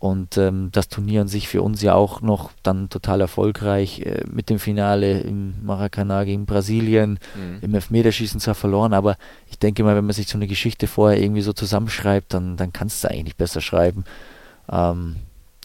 Und 0.00 0.38
ähm, 0.38 0.70
das 0.72 0.88
Turnier 0.88 1.20
an 1.20 1.28
sich 1.28 1.46
für 1.46 1.60
uns 1.60 1.82
ja 1.82 1.92
auch 1.92 2.22
noch 2.22 2.52
dann 2.62 2.88
total 2.88 3.20
erfolgreich 3.20 4.00
äh, 4.00 4.24
mit 4.32 4.48
dem 4.48 4.58
Finale 4.58 5.20
im 5.20 5.54
Maracanã 5.62 6.24
gegen 6.24 6.46
Brasilien, 6.46 7.18
mhm. 7.34 7.58
im 7.60 7.74
Elfmeterschießen 7.74 8.40
zwar 8.40 8.54
verloren, 8.54 8.94
aber 8.94 9.18
ich 9.50 9.58
denke 9.58 9.84
mal, 9.84 9.94
wenn 9.94 10.06
man 10.06 10.14
sich 10.14 10.26
so 10.26 10.38
eine 10.38 10.46
Geschichte 10.46 10.86
vorher 10.86 11.20
irgendwie 11.20 11.42
so 11.42 11.52
zusammenschreibt, 11.52 12.32
dann, 12.32 12.56
dann 12.56 12.72
kannst 12.72 13.04
du 13.04 13.10
eigentlich 13.10 13.24
nicht 13.24 13.36
besser 13.36 13.60
schreiben. 13.60 14.04
Ähm, 14.72 15.16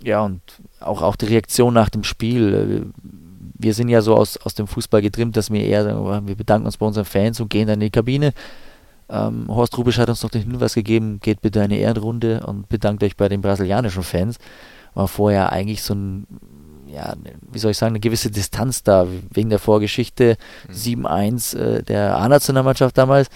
ja, 0.04 0.22
und 0.22 0.42
auch, 0.82 1.02
auch 1.02 1.16
die 1.16 1.28
Reaktion 1.28 1.74
nach 1.74 1.90
dem 1.90 2.04
Spiel. 2.04 2.54
Äh, 2.54 3.10
wir 3.58 3.74
sind 3.74 3.88
ja 3.88 4.02
so 4.02 4.18
aus, 4.18 4.36
aus 4.36 4.54
dem 4.54 4.68
Fußball 4.68 5.02
getrimmt, 5.02 5.38
dass 5.38 5.50
wir 5.50 5.62
eher 5.62 5.86
sagen, 5.86 6.28
wir 6.28 6.36
bedanken 6.36 6.66
uns 6.66 6.76
bei 6.76 6.86
unseren 6.86 7.06
Fans 7.06 7.40
und 7.40 7.50
gehen 7.50 7.68
dann 7.68 7.76
in 7.76 7.88
die 7.88 7.90
Kabine. 7.90 8.34
Ähm, 9.10 9.46
Horst 9.48 9.78
Rubisch 9.78 10.00
hat 10.00 10.10
uns 10.10 10.24
noch 10.24 10.32
den 10.32 10.44
Hinweis 10.44 10.74
gegeben, 10.74 11.20
geht 11.20 11.42
bitte 11.42 11.62
eine 11.62 11.78
Ehrenrunde 11.78 12.46
und 12.46 12.70
bedankt 12.70 13.04
euch 13.04 13.16
bei 13.16 13.30
den 13.30 13.42
brasilianischen 13.42 14.04
Fans. 14.04 14.38
War 14.94 15.08
vorher 15.08 15.52
eigentlich 15.52 15.84
so 15.84 15.94
ein, 15.94 16.28
ja, 16.88 17.14
wie 17.52 17.60
soll 17.60 17.72
ich 17.72 17.78
sagen, 17.78 17.92
eine 17.92 18.00
gewisse 18.00 18.32
Distanz 18.32 18.84
da, 18.84 19.08
wegen 19.32 19.50
der 19.50 19.60
Vorgeschichte 19.60 20.38
mhm. 20.68 21.06
7-1 21.06 21.58
äh, 21.58 21.84
der 21.84 22.18
A-Nationalmannschaft 22.18 22.98
damals. 22.98 23.30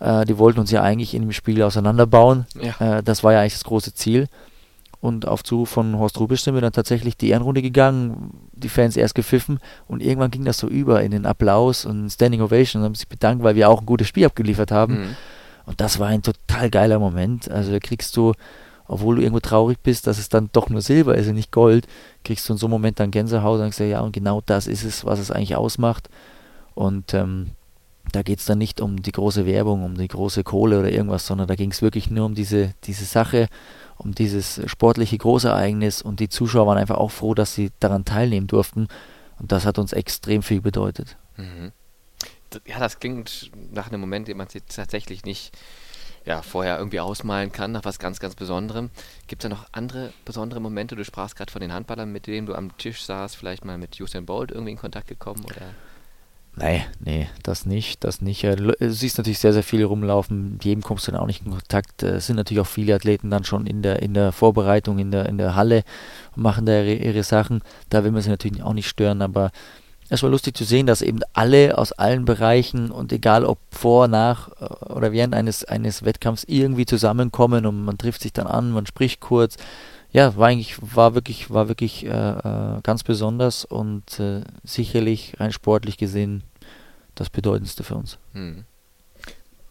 Äh, 0.00 0.24
die 0.24 0.38
wollten 0.38 0.60
uns 0.60 0.70
ja 0.70 0.82
eigentlich 0.82 1.14
in 1.14 1.22
dem 1.22 1.32
Spiel 1.32 1.62
auseinanderbauen. 1.62 2.46
Ja. 2.60 2.98
Äh, 2.98 3.02
das 3.02 3.22
war 3.22 3.32
ja 3.32 3.40
eigentlich 3.40 3.54
das 3.54 3.64
große 3.64 3.94
Ziel. 3.94 4.28
Und 5.02 5.26
auf 5.26 5.42
Zuruf 5.42 5.68
von 5.68 5.98
Horst 5.98 6.20
Rubisch 6.20 6.42
sind 6.42 6.54
wir 6.54 6.60
dann 6.60 6.72
tatsächlich 6.72 7.16
die 7.16 7.30
Ehrenrunde 7.30 7.60
gegangen, 7.60 8.34
die 8.52 8.68
Fans 8.68 8.96
erst 8.96 9.16
gepfiffen 9.16 9.58
und 9.88 10.00
irgendwann 10.00 10.30
ging 10.30 10.44
das 10.44 10.58
so 10.58 10.68
über 10.68 11.02
in 11.02 11.10
den 11.10 11.26
Applaus 11.26 11.84
und 11.84 12.08
Standing 12.08 12.40
Ovation 12.40 12.80
und 12.80 12.86
haben 12.86 12.94
sich 12.94 13.08
bedankt, 13.08 13.42
weil 13.42 13.56
wir 13.56 13.68
auch 13.68 13.80
ein 13.80 13.86
gutes 13.86 14.06
Spiel 14.06 14.26
abgeliefert 14.26 14.70
haben. 14.70 15.00
Mhm. 15.00 15.16
Und 15.66 15.80
das 15.80 15.98
war 15.98 16.06
ein 16.06 16.22
total 16.22 16.70
geiler 16.70 17.00
Moment. 17.00 17.50
Also 17.50 17.72
da 17.72 17.80
kriegst 17.80 18.16
du, 18.16 18.32
obwohl 18.86 19.16
du 19.16 19.22
irgendwo 19.22 19.40
traurig 19.40 19.78
bist, 19.82 20.06
dass 20.06 20.18
es 20.18 20.28
dann 20.28 20.50
doch 20.52 20.68
nur 20.68 20.82
Silber 20.82 21.16
ist 21.16 21.26
und 21.26 21.34
nicht 21.34 21.50
Gold, 21.50 21.88
kriegst 22.24 22.48
du 22.48 22.52
in 22.52 22.56
so 22.56 22.66
einem 22.66 22.72
Moment 22.72 23.00
dann 23.00 23.10
Gänsehaut 23.10 23.58
und 23.58 23.66
sagst, 23.66 23.80
ja, 23.80 24.02
und 24.02 24.12
genau 24.12 24.40
das 24.46 24.68
ist 24.68 24.84
es, 24.84 25.04
was 25.04 25.18
es 25.18 25.32
eigentlich 25.32 25.56
ausmacht. 25.56 26.10
Und 26.76 27.12
ähm, 27.12 27.50
da 28.12 28.22
geht 28.22 28.38
es 28.38 28.44
dann 28.44 28.58
nicht 28.58 28.80
um 28.80 29.02
die 29.02 29.12
große 29.12 29.46
Werbung, 29.46 29.84
um 29.84 29.96
die 29.96 30.06
große 30.06 30.44
Kohle 30.44 30.78
oder 30.78 30.92
irgendwas, 30.92 31.26
sondern 31.26 31.48
da 31.48 31.56
ging 31.56 31.72
es 31.72 31.82
wirklich 31.82 32.08
nur 32.08 32.26
um 32.26 32.36
diese, 32.36 32.74
diese 32.84 33.04
Sache 33.04 33.48
um 34.04 34.14
dieses 34.14 34.60
sportliche 34.70 35.18
Großereignis 35.18 36.02
und 36.02 36.20
die 36.20 36.28
Zuschauer 36.28 36.66
waren 36.66 36.78
einfach 36.78 36.96
auch 36.96 37.10
froh, 37.10 37.34
dass 37.34 37.54
sie 37.54 37.70
daran 37.80 38.04
teilnehmen 38.04 38.46
durften 38.46 38.88
und 39.38 39.52
das 39.52 39.66
hat 39.66 39.78
uns 39.78 39.92
extrem 39.92 40.42
viel 40.42 40.60
bedeutet. 40.60 41.16
Mhm. 41.36 41.72
Ja, 42.66 42.78
das 42.78 43.00
klingt 43.00 43.50
nach 43.72 43.88
einem 43.88 44.00
Moment, 44.00 44.28
den 44.28 44.36
man 44.36 44.48
sich 44.48 44.62
tatsächlich 44.68 45.24
nicht 45.24 45.56
ja, 46.24 46.42
vorher 46.42 46.78
irgendwie 46.78 47.00
ausmalen 47.00 47.50
kann, 47.50 47.72
nach 47.72 47.84
was 47.84 47.98
ganz, 47.98 48.20
ganz 48.20 48.34
Besonderem. 48.34 48.90
Gibt 49.26 49.42
es 49.42 49.48
da 49.48 49.54
noch 49.54 49.66
andere 49.72 50.12
besondere 50.24 50.60
Momente? 50.60 50.94
Du 50.94 51.04
sprachst 51.04 51.36
gerade 51.36 51.50
von 51.50 51.60
den 51.60 51.72
Handballern, 51.72 52.12
mit 52.12 52.26
denen 52.26 52.46
du 52.46 52.54
am 52.54 52.76
Tisch 52.76 53.04
saßt, 53.04 53.36
vielleicht 53.36 53.64
mal 53.64 53.78
mit 53.78 54.00
Usain 54.00 54.26
Bolt 54.26 54.50
irgendwie 54.50 54.72
in 54.72 54.78
Kontakt 54.78 55.08
gekommen 55.08 55.44
oder? 55.44 55.74
Nee, 56.54 56.84
nee, 57.02 57.28
das 57.42 57.64
nicht, 57.64 58.04
das 58.04 58.20
nicht. 58.20 58.42
Du 58.44 58.74
siehst 58.78 59.16
natürlich 59.16 59.38
sehr, 59.38 59.54
sehr 59.54 59.62
viele 59.62 59.86
rumlaufen, 59.86 60.52
mit 60.52 60.64
jedem 60.66 60.82
kommst 60.82 61.06
du 61.06 61.12
dann 61.12 61.20
auch 61.20 61.26
nicht 61.26 61.46
in 61.46 61.50
Kontakt. 61.50 62.02
Es 62.02 62.26
sind 62.26 62.36
natürlich 62.36 62.60
auch 62.60 62.66
viele 62.66 62.94
Athleten 62.94 63.30
dann 63.30 63.44
schon 63.44 63.66
in 63.66 63.80
der, 63.80 64.02
in 64.02 64.12
der 64.12 64.32
Vorbereitung, 64.32 64.98
in 64.98 65.10
der, 65.10 65.26
in 65.30 65.38
der 65.38 65.54
Halle 65.54 65.82
und 66.36 66.42
machen 66.42 66.66
da 66.66 66.82
ihre, 66.82 66.94
ihre 66.94 67.22
Sachen. 67.22 67.62
Da 67.88 68.04
will 68.04 68.10
man 68.10 68.20
sie 68.20 68.28
natürlich 68.28 68.62
auch 68.62 68.74
nicht 68.74 68.88
stören, 68.88 69.22
aber 69.22 69.50
es 70.10 70.22
war 70.22 70.28
lustig 70.28 70.54
zu 70.54 70.64
sehen, 70.64 70.86
dass 70.86 71.00
eben 71.00 71.20
alle 71.32 71.78
aus 71.78 71.92
allen 71.92 72.26
Bereichen 72.26 72.90
und 72.90 73.14
egal 73.14 73.46
ob 73.46 73.58
vor, 73.70 74.06
nach 74.06 74.50
äh, 74.60 74.92
oder 74.92 75.10
während 75.12 75.34
eines, 75.34 75.64
eines 75.64 76.04
Wettkampfs 76.04 76.44
irgendwie 76.44 76.84
zusammenkommen 76.84 77.64
und 77.64 77.82
man 77.82 77.96
trifft 77.96 78.20
sich 78.20 78.34
dann 78.34 78.46
an, 78.46 78.72
man 78.72 78.84
spricht 78.84 79.20
kurz. 79.20 79.56
Ja, 80.12 80.36
war 80.36 80.48
eigentlich, 80.48 80.76
war 80.80 81.14
wirklich, 81.14 81.50
war 81.50 81.68
wirklich 81.68 82.04
äh, 82.04 82.08
äh 82.08 82.80
ganz 82.82 83.02
besonders 83.02 83.64
und 83.64 84.20
äh, 84.20 84.42
sicherlich 84.62 85.34
rein 85.40 85.52
sportlich 85.52 85.96
gesehen 85.96 86.44
das 87.14 87.30
Bedeutendste 87.30 87.82
für 87.82 87.94
uns. 87.94 88.18
Hm. 88.32 88.64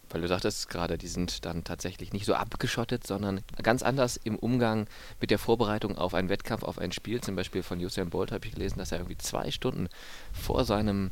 Weil 0.10 0.22
du 0.22 0.28
sagtest 0.28 0.68
gerade, 0.70 0.98
die 0.98 1.08
sind 1.08 1.46
dann 1.46 1.64
tatsächlich 1.64 2.12
nicht 2.12 2.26
so 2.26 2.34
abgeschottet, 2.34 3.08
sondern 3.08 3.42
ganz 3.64 3.82
anders 3.82 4.18
im 4.18 4.38
Umgang 4.38 4.88
mit 5.22 5.32
der 5.32 5.40
Vorbereitung 5.40 5.98
auf 5.98 6.14
einen 6.14 6.28
Wettkampf, 6.30 6.64
auf 6.64 6.80
ein 6.80 6.92
Spiel. 6.92 7.22
Zum 7.22 7.36
Beispiel 7.36 7.64
von 7.64 7.80
Usain 7.80 8.10
Bolt 8.10 8.32
habe 8.32 8.46
ich 8.46 8.54
gelesen, 8.54 8.80
dass 8.80 8.92
er 8.92 9.00
irgendwie 9.00 9.18
zwei 9.18 9.52
Stunden 9.52 9.88
vor 10.34 10.66
seinem 10.66 11.12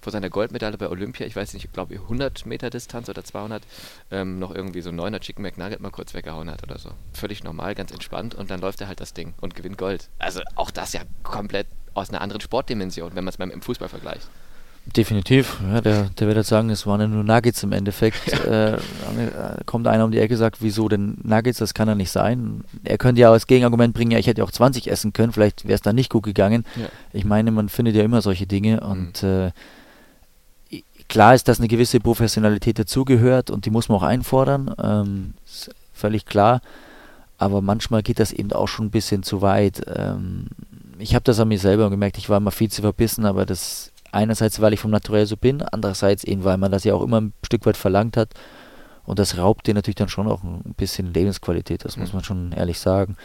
vor 0.00 0.12
seiner 0.12 0.30
Goldmedaille 0.30 0.78
bei 0.78 0.88
Olympia, 0.88 1.26
ich 1.26 1.36
weiß 1.36 1.54
nicht, 1.54 1.64
ich 1.64 1.72
glaube 1.72 1.94
100 1.94 2.46
Meter 2.46 2.70
Distanz 2.70 3.08
oder 3.08 3.24
200, 3.24 3.62
ähm, 4.10 4.38
noch 4.38 4.54
irgendwie 4.54 4.80
so 4.80 4.90
ein 4.90 4.96
neuner 4.96 5.20
Chicken 5.20 5.42
McNugget 5.42 5.80
mal 5.80 5.90
kurz 5.90 6.14
weggehauen 6.14 6.50
hat 6.50 6.62
oder 6.62 6.78
so. 6.78 6.90
Völlig 7.12 7.44
normal, 7.44 7.74
ganz 7.74 7.90
entspannt 7.90 8.34
und 8.34 8.50
dann 8.50 8.60
läuft 8.60 8.80
er 8.80 8.88
halt 8.88 9.00
das 9.00 9.12
Ding 9.12 9.34
und 9.40 9.54
gewinnt 9.54 9.78
Gold. 9.78 10.08
Also 10.18 10.40
auch 10.56 10.70
das 10.70 10.92
ja 10.92 11.02
komplett 11.22 11.66
aus 11.94 12.10
einer 12.10 12.20
anderen 12.20 12.40
Sportdimension, 12.40 13.14
wenn 13.14 13.24
man 13.24 13.32
es 13.32 13.38
mal 13.38 13.50
im 13.50 13.62
Fußball 13.62 13.88
vergleicht. 13.88 14.28
Definitiv. 14.86 15.60
Ja, 15.62 15.80
der, 15.82 16.10
der 16.18 16.26
wird 16.26 16.38
jetzt 16.38 16.48
sagen, 16.48 16.70
es 16.70 16.86
waren 16.86 17.00
ja 17.00 17.06
nur 17.06 17.22
Nuggets 17.22 17.62
im 17.62 17.72
Endeffekt. 17.72 18.32
Ja. 18.32 18.74
Äh, 18.74 18.78
kommt 19.66 19.86
einer 19.86 20.04
um 20.04 20.10
die 20.10 20.18
Ecke 20.18 20.34
und 20.34 20.38
sagt, 20.38 20.62
wieso 20.62 20.88
denn 20.88 21.18
Nuggets? 21.22 21.58
Das 21.58 21.74
kann 21.74 21.86
ja 21.86 21.94
nicht 21.94 22.10
sein. 22.10 22.64
Er 22.82 22.96
könnte 22.96 23.20
ja 23.20 23.30
als 23.30 23.46
Gegenargument 23.46 23.94
bringen, 23.94 24.10
ja, 24.10 24.18
ich 24.18 24.26
hätte 24.26 24.42
auch 24.42 24.50
20 24.50 24.90
essen 24.90 25.12
können, 25.12 25.32
vielleicht 25.32 25.64
wäre 25.64 25.74
es 25.74 25.82
dann 25.82 25.96
nicht 25.96 26.10
gut 26.10 26.24
gegangen. 26.24 26.64
Ja. 26.76 26.86
Ich 27.12 27.24
meine, 27.24 27.50
man 27.50 27.68
findet 27.68 27.94
ja 27.94 28.02
immer 28.02 28.22
solche 28.22 28.46
Dinge 28.46 28.76
mhm. 28.82 28.90
und 28.90 29.22
äh, 29.22 29.52
klar 31.10 31.34
ist, 31.34 31.48
dass 31.48 31.58
eine 31.58 31.68
gewisse 31.68 32.00
Professionalität 32.00 32.78
dazugehört 32.78 33.50
und 33.50 33.66
die 33.66 33.70
muss 33.70 33.90
man 33.90 33.98
auch 33.98 34.02
einfordern. 34.02 34.74
Ähm, 34.82 35.34
ist 35.44 35.70
völlig 35.92 36.24
klar. 36.24 36.62
Aber 37.36 37.60
manchmal 37.60 38.02
geht 38.02 38.20
das 38.20 38.32
eben 38.32 38.52
auch 38.52 38.68
schon 38.68 38.86
ein 38.86 38.90
bisschen 38.90 39.22
zu 39.22 39.42
weit. 39.42 39.82
Ähm, 39.94 40.46
ich 40.98 41.14
habe 41.14 41.24
das 41.24 41.40
an 41.40 41.48
mir 41.48 41.58
selber 41.58 41.90
gemerkt, 41.90 42.16
ich 42.16 42.30
war 42.30 42.38
immer 42.38 42.50
viel 42.50 42.70
zu 42.70 42.80
verbissen, 42.82 43.26
aber 43.26 43.44
das 43.44 43.92
einerseits, 44.12 44.60
weil 44.60 44.72
ich 44.72 44.80
vom 44.80 44.90
Naturell 44.90 45.26
so 45.26 45.36
bin, 45.36 45.62
andererseits 45.62 46.24
eben, 46.24 46.44
weil 46.44 46.58
man 46.58 46.70
das 46.70 46.84
ja 46.84 46.94
auch 46.94 47.02
immer 47.02 47.20
ein 47.20 47.32
Stück 47.42 47.66
weit 47.66 47.76
verlangt 47.76 48.16
hat. 48.16 48.30
Und 49.04 49.18
das 49.18 49.36
raubt 49.36 49.66
dir 49.66 49.74
natürlich 49.74 49.96
dann 49.96 50.08
schon 50.08 50.28
auch 50.28 50.42
ein 50.44 50.74
bisschen 50.76 51.12
Lebensqualität, 51.12 51.84
das 51.84 51.96
mhm. 51.96 52.02
muss 52.02 52.12
man 52.12 52.22
schon 52.22 52.52
ehrlich 52.52 52.78
sagen. 52.78 53.16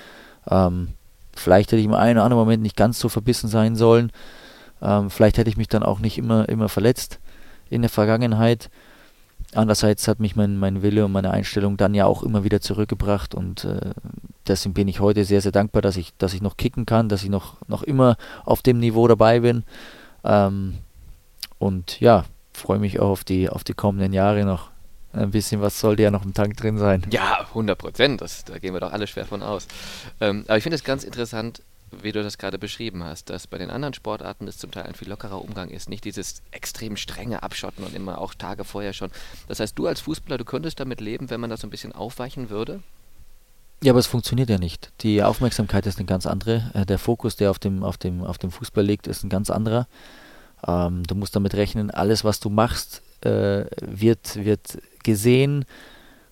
Ähm, 0.50 0.90
vielleicht 1.36 1.72
hätte 1.72 1.80
ich 1.80 1.86
im 1.86 1.94
einen 1.94 2.18
oder 2.18 2.26
anderen 2.26 2.44
Moment 2.44 2.64
nicht 2.64 2.78
ganz 2.78 3.00
so 3.00 3.10
verbissen 3.10 3.48
sein 3.48 3.76
sollen. 3.76 4.12
Ähm, 4.82 5.10
vielleicht 5.10 5.38
hätte 5.38 5.50
ich 5.50 5.58
mich 5.58 5.68
dann 5.68 5.84
auch 5.84 6.00
nicht 6.00 6.18
immer, 6.18 6.48
immer 6.50 6.70
verletzt 6.70 7.20
in 7.70 7.82
der 7.82 7.90
Vergangenheit. 7.90 8.70
Andererseits 9.54 10.08
hat 10.08 10.20
mich 10.20 10.36
mein, 10.36 10.58
mein 10.58 10.82
Wille 10.82 11.06
und 11.06 11.12
meine 11.12 11.32
Einstellung 11.32 11.78
dann 11.78 11.94
ja 11.94 12.06
auch 12.06 12.24
immer 12.24 12.44
wieder 12.44 12.62
zurückgebracht 12.62 13.36
und 13.36 13.64
äh, 13.64 13.92
deswegen 14.48 14.74
bin 14.74 14.88
ich 14.88 15.00
heute 15.00 15.24
sehr, 15.24 15.42
sehr 15.42 15.52
dankbar, 15.52 15.82
dass 15.82 15.98
ich, 15.98 16.14
dass 16.18 16.34
ich 16.34 16.42
noch 16.42 16.58
kicken 16.58 16.86
kann, 16.86 17.10
dass 17.10 17.24
ich 17.24 17.30
noch, 17.30 17.56
noch 17.68 17.84
immer 17.84 18.18
auf 18.44 18.62
dem 18.62 18.80
Niveau 18.80 19.08
dabei 19.08 19.40
bin. 19.40 19.64
Ähm, 20.24 20.80
und 21.58 22.00
ja, 22.02 22.26
freue 22.54 22.80
mich 22.80 23.00
auch 23.00 23.10
auf 23.10 23.24
die, 23.24 23.50
auf 23.50 23.64
die 23.64 23.74
kommenden 23.74 24.14
Jahre 24.14 24.44
noch. 24.46 24.72
Ein 25.14 25.32
bisschen 25.32 25.62
was 25.62 25.80
sollte 25.80 26.04
ja 26.04 26.12
noch 26.12 26.26
im 26.26 26.34
Tank 26.34 26.58
drin 26.58 26.78
sein. 26.78 27.06
Ja, 27.10 27.46
100 27.50 27.78
Prozent. 27.78 28.22
Da 28.22 28.60
gehen 28.60 28.74
wir 28.74 28.82
doch 28.82 28.92
alle 28.92 29.08
schwer 29.08 29.26
von 29.26 29.42
aus. 29.42 29.68
Ähm, 30.20 30.44
aber 30.48 30.58
ich 30.58 30.64
finde 30.64 30.76
es 30.76 30.84
ganz 30.84 31.06
interessant, 31.06 31.62
wie 31.92 32.12
du 32.12 32.24
das 32.24 32.38
gerade 32.38 32.58
beschrieben 32.58 33.04
hast, 33.04 33.30
dass 33.30 33.48
bei 33.48 33.58
den 33.58 33.70
anderen 33.70 33.94
Sportarten 33.94 34.48
es 34.48 34.58
zum 34.58 34.72
Teil 34.72 34.84
ein 34.84 34.96
viel 34.96 35.10
lockerer 35.10 35.42
Umgang 35.42 35.70
ist. 35.70 35.90
Nicht 35.90 36.04
dieses 36.06 36.42
extrem 36.52 36.98
strenge 36.98 37.44
Abschotten 37.44 37.84
und 37.84 37.96
immer 37.96 38.20
auch 38.20 38.34
Tage 38.34 38.64
vorher 38.64 38.94
schon. 38.94 39.12
Das 39.48 39.60
heißt, 39.60 39.78
du 39.78 39.88
als 39.88 40.02
Fußballer, 40.02 40.38
du 40.38 40.46
könntest 40.46 40.80
damit 40.80 41.02
leben, 41.02 41.30
wenn 41.30 41.40
man 41.40 41.50
das 41.50 41.62
so 41.62 41.68
ein 41.68 41.72
bisschen 41.72 41.94
aufweichen 41.94 42.50
würde? 42.50 42.82
Ja, 43.84 43.92
aber 43.92 44.00
es 44.00 44.08
funktioniert 44.08 44.50
ja 44.50 44.58
nicht. 44.58 44.92
Die 45.02 45.22
Aufmerksamkeit 45.22 45.86
ist 45.86 46.00
eine 46.00 46.06
ganz 46.06 46.26
andere. 46.26 46.72
Äh, 46.74 46.86
der 46.86 46.98
Fokus, 46.98 47.36
der 47.36 47.52
auf 47.52 47.60
dem, 47.60 47.84
auf 47.84 47.98
dem, 47.98 48.24
auf 48.24 48.38
dem 48.38 48.52
Fußball 48.52 48.84
liegt, 48.84 49.08
ist 49.08 49.24
ein 49.24 49.30
ganz 49.30 49.50
anderer. 49.50 49.88
Ähm, 50.66 51.04
du 51.04 51.16
musst 51.16 51.36
damit 51.36 51.54
rechnen, 51.56 51.92
alles, 51.92 52.24
was 52.24 52.40
du 52.40 52.50
machst, 52.50 53.02
äh, 53.22 53.66
wird, 53.82 54.44
wird 54.44 54.80
gesehen 55.04 55.66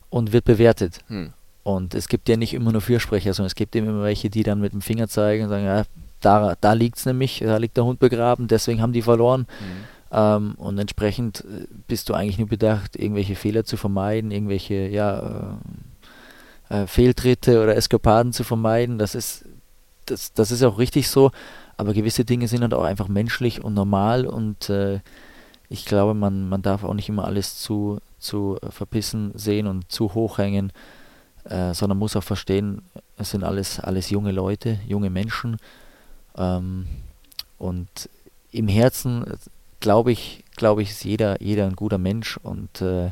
und 0.10 0.32
wird 0.32 0.46
bewertet. 0.46 1.00
Hm. 1.08 1.34
Und 1.64 1.96
es 1.96 2.10
gibt 2.10 2.28
ja 2.28 2.36
nicht 2.36 2.54
immer 2.54 2.72
nur 2.72 2.82
Fürsprecher, 2.82 3.34
sondern 3.34 3.48
es 3.48 3.56
gibt 3.56 3.76
immer 3.76 4.04
welche, 4.04 4.30
die 4.30 4.44
dann 4.44 4.60
mit 4.60 4.74
dem 4.74 4.82
Finger 4.82 5.08
zeigen 5.08 5.46
und 5.46 5.50
sagen, 5.50 5.66
ja, 5.66 5.84
da, 6.20 6.56
da 6.60 6.74
liegt 6.74 6.98
es 6.98 7.06
nämlich, 7.06 7.40
da 7.40 7.58
liegt 7.58 7.78
der 7.78 7.86
Hund 7.86 8.00
begraben, 8.00 8.48
deswegen 8.48 8.82
haben 8.82 8.94
die 8.94 9.02
verloren. 9.02 9.42
Mhm. 9.42 9.84
Ähm, 10.12 10.56
und 10.58 10.78
entsprechend 10.78 11.42
äh, 11.42 11.68
bist 11.88 12.10
du 12.10 12.14
eigentlich 12.14 12.38
nur 12.38 12.48
bedacht, 12.48 12.96
irgendwelche 12.96 13.36
Fehler 13.36 13.64
zu 13.64 13.78
vermeiden, 13.78 14.32
irgendwelche, 14.32 14.88
ja, 14.88 15.58
äh, 16.70 16.82
äh, 16.82 16.88
Fehltritte 16.88 17.64
oder 17.64 17.76
Eskapaden 17.76 18.34
zu 18.34 18.44
vermeiden. 18.44 18.98
Das 18.98 19.16
ist, 19.16 19.46
das, 20.06 20.34
das 20.34 20.52
ist 20.52 20.64
auch 20.64 20.78
richtig 20.78 21.10
so. 21.10 21.32
Aber 21.78 21.94
gewisse 21.94 22.26
Dinge 22.26 22.48
sind 22.48 22.62
halt 22.62 22.74
auch 22.74 22.84
einfach 22.84 23.08
menschlich 23.08 23.64
und 23.64 23.74
normal 23.74 24.26
und 24.26 24.70
äh, 24.70 25.00
ich 25.70 25.86
glaube, 25.86 26.14
man, 26.14 26.48
man 26.48 26.62
darf 26.62 26.84
auch 26.84 26.94
nicht 26.94 27.10
immer 27.10 27.26
alles 27.26 27.58
zu, 27.58 28.00
zu 28.20 28.60
verpissen 28.70 29.32
sehen 29.34 29.66
und 29.66 29.92
zu 29.92 30.14
hoch 30.14 30.38
hängen, 30.38 30.72
äh, 31.46 31.74
sondern 31.74 31.98
muss 31.98 32.16
auch 32.16 32.24
verstehen, 32.24 32.82
es 33.18 33.32
sind 33.32 33.44
alles, 33.44 33.80
alles 33.80 34.10
junge 34.10 34.32
Leute, 34.32 34.80
junge 34.88 35.10
Menschen. 35.10 35.58
Ähm, 36.38 36.88
und 37.58 38.10
im 38.52 38.68
Herzen 38.68 39.26
glaube 39.80 40.12
ich, 40.12 40.44
glaube 40.56 40.82
ich, 40.82 40.92
ist 40.92 41.04
jeder, 41.04 41.42
jeder 41.42 41.66
ein 41.66 41.76
guter 41.76 41.98
Mensch 41.98 42.38
und 42.38 42.82
äh, 42.82 43.12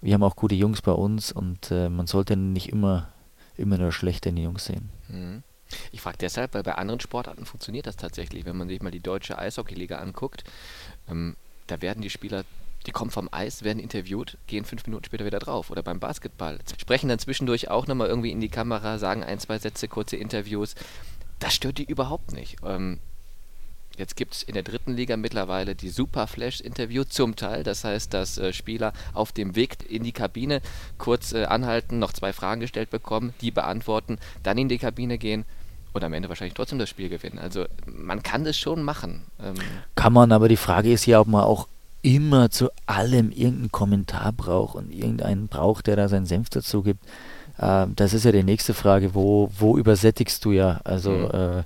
wir 0.00 0.14
haben 0.14 0.22
auch 0.24 0.36
gute 0.36 0.56
Jungs 0.56 0.82
bei 0.82 0.92
uns 0.92 1.30
und 1.30 1.70
äh, 1.70 1.88
man 1.88 2.06
sollte 2.06 2.36
nicht 2.36 2.70
immer, 2.70 3.08
immer 3.56 3.78
nur 3.78 3.92
schlechte 3.92 4.30
in 4.30 4.36
die 4.36 4.42
Jungs 4.42 4.64
sehen. 4.64 4.90
Mhm. 5.08 5.42
Ich 5.90 6.00
frage 6.00 6.18
deshalb, 6.18 6.54
weil 6.54 6.62
bei 6.62 6.74
anderen 6.74 7.00
Sportarten 7.00 7.46
funktioniert 7.46 7.86
das 7.86 7.96
tatsächlich. 7.96 8.44
Wenn 8.44 8.56
man 8.56 8.68
sich 8.68 8.82
mal 8.82 8.90
die 8.90 9.00
deutsche 9.00 9.38
Eishockeyliga 9.38 9.98
anguckt, 9.98 10.44
ähm, 11.08 11.36
da 11.66 11.80
werden 11.80 12.02
die 12.02 12.10
Spieler, 12.10 12.44
die 12.86 12.92
kommen 12.92 13.10
vom 13.10 13.28
Eis, 13.32 13.62
werden 13.62 13.78
interviewt, 13.78 14.38
gehen 14.46 14.64
fünf 14.64 14.86
Minuten 14.86 15.04
später 15.04 15.24
wieder 15.24 15.38
drauf. 15.38 15.70
Oder 15.70 15.82
beim 15.82 16.00
Basketball. 16.00 16.58
Sprechen 16.78 17.08
dann 17.08 17.18
zwischendurch 17.18 17.70
auch 17.70 17.86
nochmal 17.86 18.08
irgendwie 18.08 18.30
in 18.30 18.40
die 18.40 18.48
Kamera, 18.48 18.98
sagen 18.98 19.24
ein, 19.24 19.38
zwei 19.38 19.58
Sätze, 19.58 19.88
kurze 19.88 20.16
Interviews. 20.16 20.74
Das 21.38 21.54
stört 21.54 21.78
die 21.78 21.84
überhaupt 21.84 22.32
nicht. 22.32 22.56
Ähm, 22.64 22.98
Jetzt 23.96 24.16
gibt 24.16 24.34
es 24.34 24.42
in 24.42 24.54
der 24.54 24.62
dritten 24.62 24.94
Liga 24.94 25.16
mittlerweile 25.16 25.74
die 25.74 25.90
Super 25.90 26.26
Flash-Interview 26.26 27.04
zum 27.04 27.36
Teil. 27.36 27.62
Das 27.62 27.84
heißt, 27.84 28.14
dass 28.14 28.38
äh, 28.38 28.52
Spieler 28.52 28.92
auf 29.12 29.32
dem 29.32 29.54
Weg 29.54 29.90
in 29.90 30.02
die 30.02 30.12
Kabine 30.12 30.62
kurz 30.98 31.32
äh, 31.32 31.44
anhalten, 31.44 31.98
noch 31.98 32.12
zwei 32.12 32.32
Fragen 32.32 32.60
gestellt 32.60 32.90
bekommen, 32.90 33.34
die 33.40 33.50
beantworten, 33.50 34.18
dann 34.42 34.58
in 34.58 34.68
die 34.68 34.78
Kabine 34.78 35.18
gehen 35.18 35.44
und 35.92 36.04
am 36.04 36.14
Ende 36.14 36.28
wahrscheinlich 36.28 36.54
trotzdem 36.54 36.78
das 36.78 36.88
Spiel 36.88 37.10
gewinnen. 37.10 37.38
Also 37.38 37.66
man 37.86 38.22
kann 38.22 38.44
das 38.44 38.56
schon 38.56 38.82
machen. 38.82 39.24
Ähm 39.42 39.54
kann 39.94 40.12
man, 40.12 40.32
aber 40.32 40.48
die 40.48 40.56
Frage 40.56 40.90
ist 40.90 41.06
ja, 41.06 41.20
ob 41.20 41.28
man 41.28 41.42
auch 41.42 41.68
immer 42.02 42.50
zu 42.50 42.70
allem 42.86 43.30
irgendeinen 43.30 43.72
Kommentar 43.72 44.32
braucht 44.32 44.74
und 44.74 44.92
irgendeinen 44.92 45.48
braucht, 45.48 45.86
der 45.86 45.96
da 45.96 46.08
seinen 46.08 46.26
Senf 46.26 46.50
dazu 46.50 46.82
gibt. 46.82 47.04
Äh, 47.58 47.86
das 47.94 48.12
ist 48.12 48.24
ja 48.24 48.32
die 48.32 48.42
nächste 48.42 48.74
Frage, 48.74 49.14
wo, 49.14 49.50
wo 49.56 49.78
übersättigst 49.78 50.44
du 50.44 50.52
ja? 50.52 50.80
Also 50.84 51.10
mhm. 51.10 51.30
äh, 51.32 51.62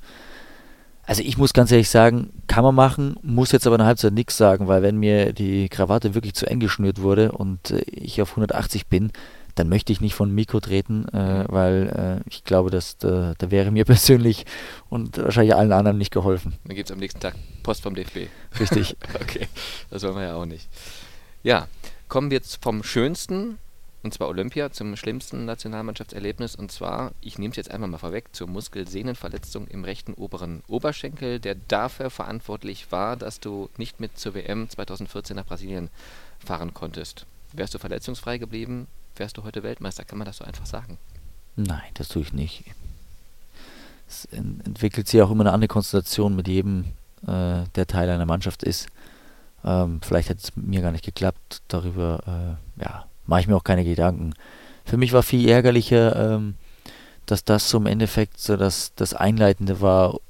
also 1.07 1.23
ich 1.23 1.39
muss 1.39 1.53
ganz 1.53 1.71
ehrlich 1.71 1.89
sagen, 1.89 2.31
kann 2.49 2.65
man 2.65 2.75
machen, 2.75 3.17
muss 3.23 3.53
jetzt 3.53 3.67
aber 3.67 3.77
eine 3.77 3.87
Halbzeit 3.87 4.13
nichts 4.13 4.37
sagen, 4.37 4.67
weil 4.67 4.83
wenn 4.83 4.97
mir 4.97 5.33
die 5.33 5.69
Krawatte 5.69 6.15
wirklich 6.15 6.35
zu 6.35 6.47
eng 6.47 6.59
geschnürt 6.59 7.01
wurde 7.01 7.31
und 7.33 7.71
äh, 7.71 7.83
ich 7.87 8.21
auf 8.21 8.31
180 8.31 8.89
bin, 8.89 9.13
dann 9.57 9.69
möchte 9.69 9.93
ich 9.93 10.01
nicht 10.01 10.15
von 10.15 10.33
Mikro 10.33 10.61
treten, 10.61 11.07
äh, 11.13 11.43
mhm. 11.43 11.47
weil 11.49 12.23
äh, 12.25 12.29
ich 12.31 12.45
glaube, 12.45 12.71
dass 12.71 12.99
da, 12.99 13.35
da, 13.39 13.51
wäre 13.51 13.71
mir 13.71 13.85
persönlich 13.87 14.47
und 14.89 15.19
wahrscheinlich 15.19 15.55
allen 15.55 15.73
anderen 15.73 15.99
nicht 15.99 16.13
geholfen. 16.13 16.55
Dann 16.65 16.77
gibt 16.77 16.89
es 16.89 16.93
am 16.93 17.01
nächsten 17.01 17.21
Tag 17.21 17.35
Post 17.63 17.83
vom 17.83 17.95
DFB. 17.95 18.29
Richtig. 18.61 18.97
okay, 19.21 19.49
das 19.91 20.03
wollen 20.03 20.17
wir 20.17 20.23
ja 20.23 20.35
auch 20.37 20.47
nicht. 20.47 20.69
Ja, 21.43 21.67
kommen 22.09 22.31
wir 22.31 22.37
jetzt 22.37 22.63
vom 22.63 22.83
Schönsten 22.83 23.59
und 24.07 24.15
zwar 24.15 24.29
Olympia 24.29 24.71
zum 24.71 24.95
schlimmsten 24.95 25.47
Nationalmannschaftserlebnis. 25.47 26.55
Und 26.55 26.71
zwar, 26.71 27.11
ich 27.21 27.39
nehme 27.39 27.51
es 27.51 27.57
jetzt 27.57 27.73
einmal 27.73 27.91
mal 27.91 27.99
vorweg, 27.99 28.27
zur 28.33 28.47
Muskelsehnenverletzung 28.47 29.67
im 29.67 29.83
rechten 29.83 30.15
oberen 30.15 30.63
Oberschenkel, 30.69 31.41
der 31.41 31.57
dafür 31.57 32.11
verantwortlich 32.11 32.93
war, 32.93 33.17
dass 33.17 33.41
du 33.41 33.69
nicht 33.79 33.99
mit 33.99 34.17
zur 34.17 34.35
WM 34.35 34.71
2014 34.71 35.35
nach 35.35 35.47
Brasilien 35.47 35.91
fahren 36.39 36.73
konntest. 36.73 37.27
Wärst 37.53 37.75
du 37.75 37.79
verletzungsfrei 37.79 38.39
geblieben, 38.39 38.87
wärst 39.19 39.37
du 39.37 39.45
heute 39.45 39.63
Weltmeister. 39.63 40.05
Kann 40.05 40.19
man 40.19 40.27
das 40.27 40.39
so 40.39 40.45
einfach 40.45 40.67
sagen? 40.67 40.99
Nein, 41.57 41.91
das 41.95 42.09
tue 42.09 42.23
ich 42.23 42.33
nicht. 42.33 42.65
Es 44.09 44.27
entwickelt 44.27 45.09
sich 45.09 45.21
auch 45.23 45.31
immer 45.31 45.45
eine 45.45 45.53
andere 45.53 45.69
Konstellation 45.69 46.37
mit 46.37 46.49
jedem, 46.49 46.85
äh, 47.27 47.65
der 47.75 47.87
Teil 47.87 48.09
einer 48.09 48.27
Mannschaft 48.27 48.63
ist. 48.63 48.89
Ähm, 49.65 50.01
vielleicht 50.03 50.29
hätte 50.29 50.43
es 50.45 50.57
mir 50.57 50.81
gar 50.81 50.93
nicht 50.93 51.05
geklappt. 51.05 51.63
Darüber, 51.69 52.59
äh, 52.79 52.83
ja, 52.83 53.07
mache 53.27 53.41
ich 53.41 53.49
mir 53.49 53.57
auch 53.57 53.65
keine 53.65 53.85
Gedanken. 53.85 54.35
Für 54.85 54.97
mich 54.97 55.13
war 55.13 55.23
viel 55.23 55.49
ärgerlicher, 55.49 56.35
ähm, 56.35 56.55
dass 57.27 57.45
das 57.45 57.69
so 57.69 57.79
im 57.79 57.87
Endeffekt 57.87 58.39
so 58.39 58.57
das, 58.57 58.93
das 58.95 59.15
Einleitende 59.15 59.81
war, 59.81 60.21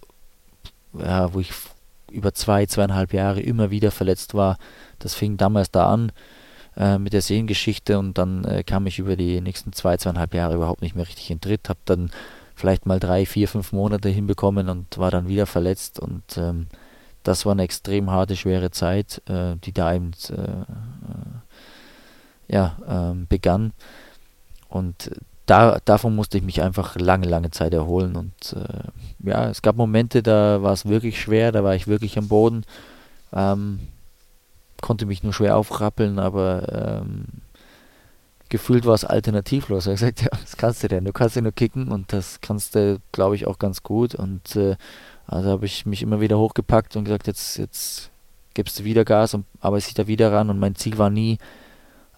ja, 0.95 1.35
wo 1.35 1.41
ich 1.41 1.53
über 2.11 2.33
zwei, 2.33 2.65
zweieinhalb 2.65 3.13
Jahre 3.13 3.41
immer 3.41 3.71
wieder 3.71 3.91
verletzt 3.91 4.33
war. 4.33 4.57
Das 4.99 5.15
fing 5.15 5.37
damals 5.37 5.71
da 5.71 5.93
an 5.93 6.13
äh, 6.77 6.99
mit 6.99 7.13
der 7.13 7.23
Sehengeschichte 7.23 7.99
und 7.99 8.19
dann 8.19 8.45
äh, 8.45 8.63
kam 8.63 8.87
ich 8.87 8.99
über 8.99 9.17
die 9.17 9.41
nächsten 9.41 9.73
zwei, 9.73 9.97
zweieinhalb 9.97 10.35
Jahre 10.35 10.55
überhaupt 10.55 10.83
nicht 10.83 10.95
mehr 10.95 11.07
richtig 11.07 11.31
in 11.31 11.41
Tritt, 11.41 11.69
habe 11.69 11.81
dann 11.85 12.11
vielleicht 12.55 12.87
mal 12.87 13.01
drei, 13.01 13.27
vier, 13.27 13.49
fünf 13.49 13.73
Monate 13.73 14.09
hinbekommen 14.09 14.69
und 14.69 14.99
war 14.99 15.11
dann 15.11 15.29
wieder 15.29 15.47
verletzt 15.47 16.01
und 16.01 16.39
ähm, 16.39 16.67
das 17.27 17.45
war 17.45 17.53
eine 17.53 17.65
extrem 17.65 18.11
harte, 18.11 18.37
schwere 18.37 18.71
Zeit, 18.71 19.21
äh, 19.29 19.57
die 19.57 19.73
da 19.73 19.93
eben 19.93 20.13
äh, 20.31 20.35
äh, 20.35 20.65
ja, 22.49 22.77
ähm, 22.89 23.27
begann. 23.29 23.73
Und 24.69 25.11
da, 25.47 25.79
davon 25.85 26.15
musste 26.15 26.39
ich 26.39 26.45
mich 26.45 26.63
einfach 26.63 26.97
lange, 26.97 27.27
lange 27.27 27.51
Zeit 27.51 27.75
erholen. 27.75 28.15
Und 28.15 28.53
äh, 28.53 29.29
ja, 29.29 29.49
es 29.49 29.63
gab 29.63 29.77
Momente, 29.77 30.23
da 30.23 30.63
war 30.63 30.73
es 30.73 30.87
wirklich 30.87 31.21
schwer, 31.21 31.51
da 31.51 31.65
war 31.65 31.75
ich 31.75 31.89
wirklich 31.89 32.17
am 32.17 32.29
Boden. 32.29 32.65
Ähm, 33.33 33.81
konnte 34.83 35.07
mich 35.07 35.23
nur 35.23 35.33
schwer 35.33 35.57
aufrappeln, 35.57 36.19
aber 36.19 37.03
ähm, 37.03 37.27
gefühlt 38.49 38.87
war 38.87 38.95
es 38.95 39.05
alternativlos. 39.05 39.87
Er 39.87 39.93
hat 39.93 39.99
gesagt, 40.01 40.23
ja, 40.23 40.29
was 40.33 40.57
kannst 40.57 40.83
du 40.83 40.89
denn? 40.89 41.05
Du 41.05 41.13
kannst 41.13 41.37
ja 41.37 41.43
nur 41.43 41.53
kicken 41.53 41.89
und 41.89 42.13
das 42.13 42.41
kannst 42.41 42.75
du, 42.75 42.99
glaube 43.13 43.37
ich, 43.37 43.47
auch 43.47 43.59
ganz 43.59 43.83
gut. 43.83 44.15
Und 44.15 44.57
äh, 44.57 44.77
also 45.27 45.51
habe 45.51 45.67
ich 45.67 45.87
mich 45.87 46.03
immer 46.03 46.21
wieder 46.21 46.39
hochgepackt 46.39 46.97
und 46.97 47.05
gesagt, 47.05 47.27
jetzt, 47.27 47.59
jetzt 47.59 48.11
gibst 48.55 48.79
du 48.79 48.85
wieder 48.85 49.05
Gas 49.05 49.35
und 49.35 49.45
arbeite 49.61 49.89
ich 49.89 49.95
da 49.95 50.07
wieder 50.07 50.33
ran. 50.33 50.51
Und 50.51 50.59
mein 50.59 50.77
Ziel 50.77 50.99
war 50.99 51.11
nie, 51.11 51.39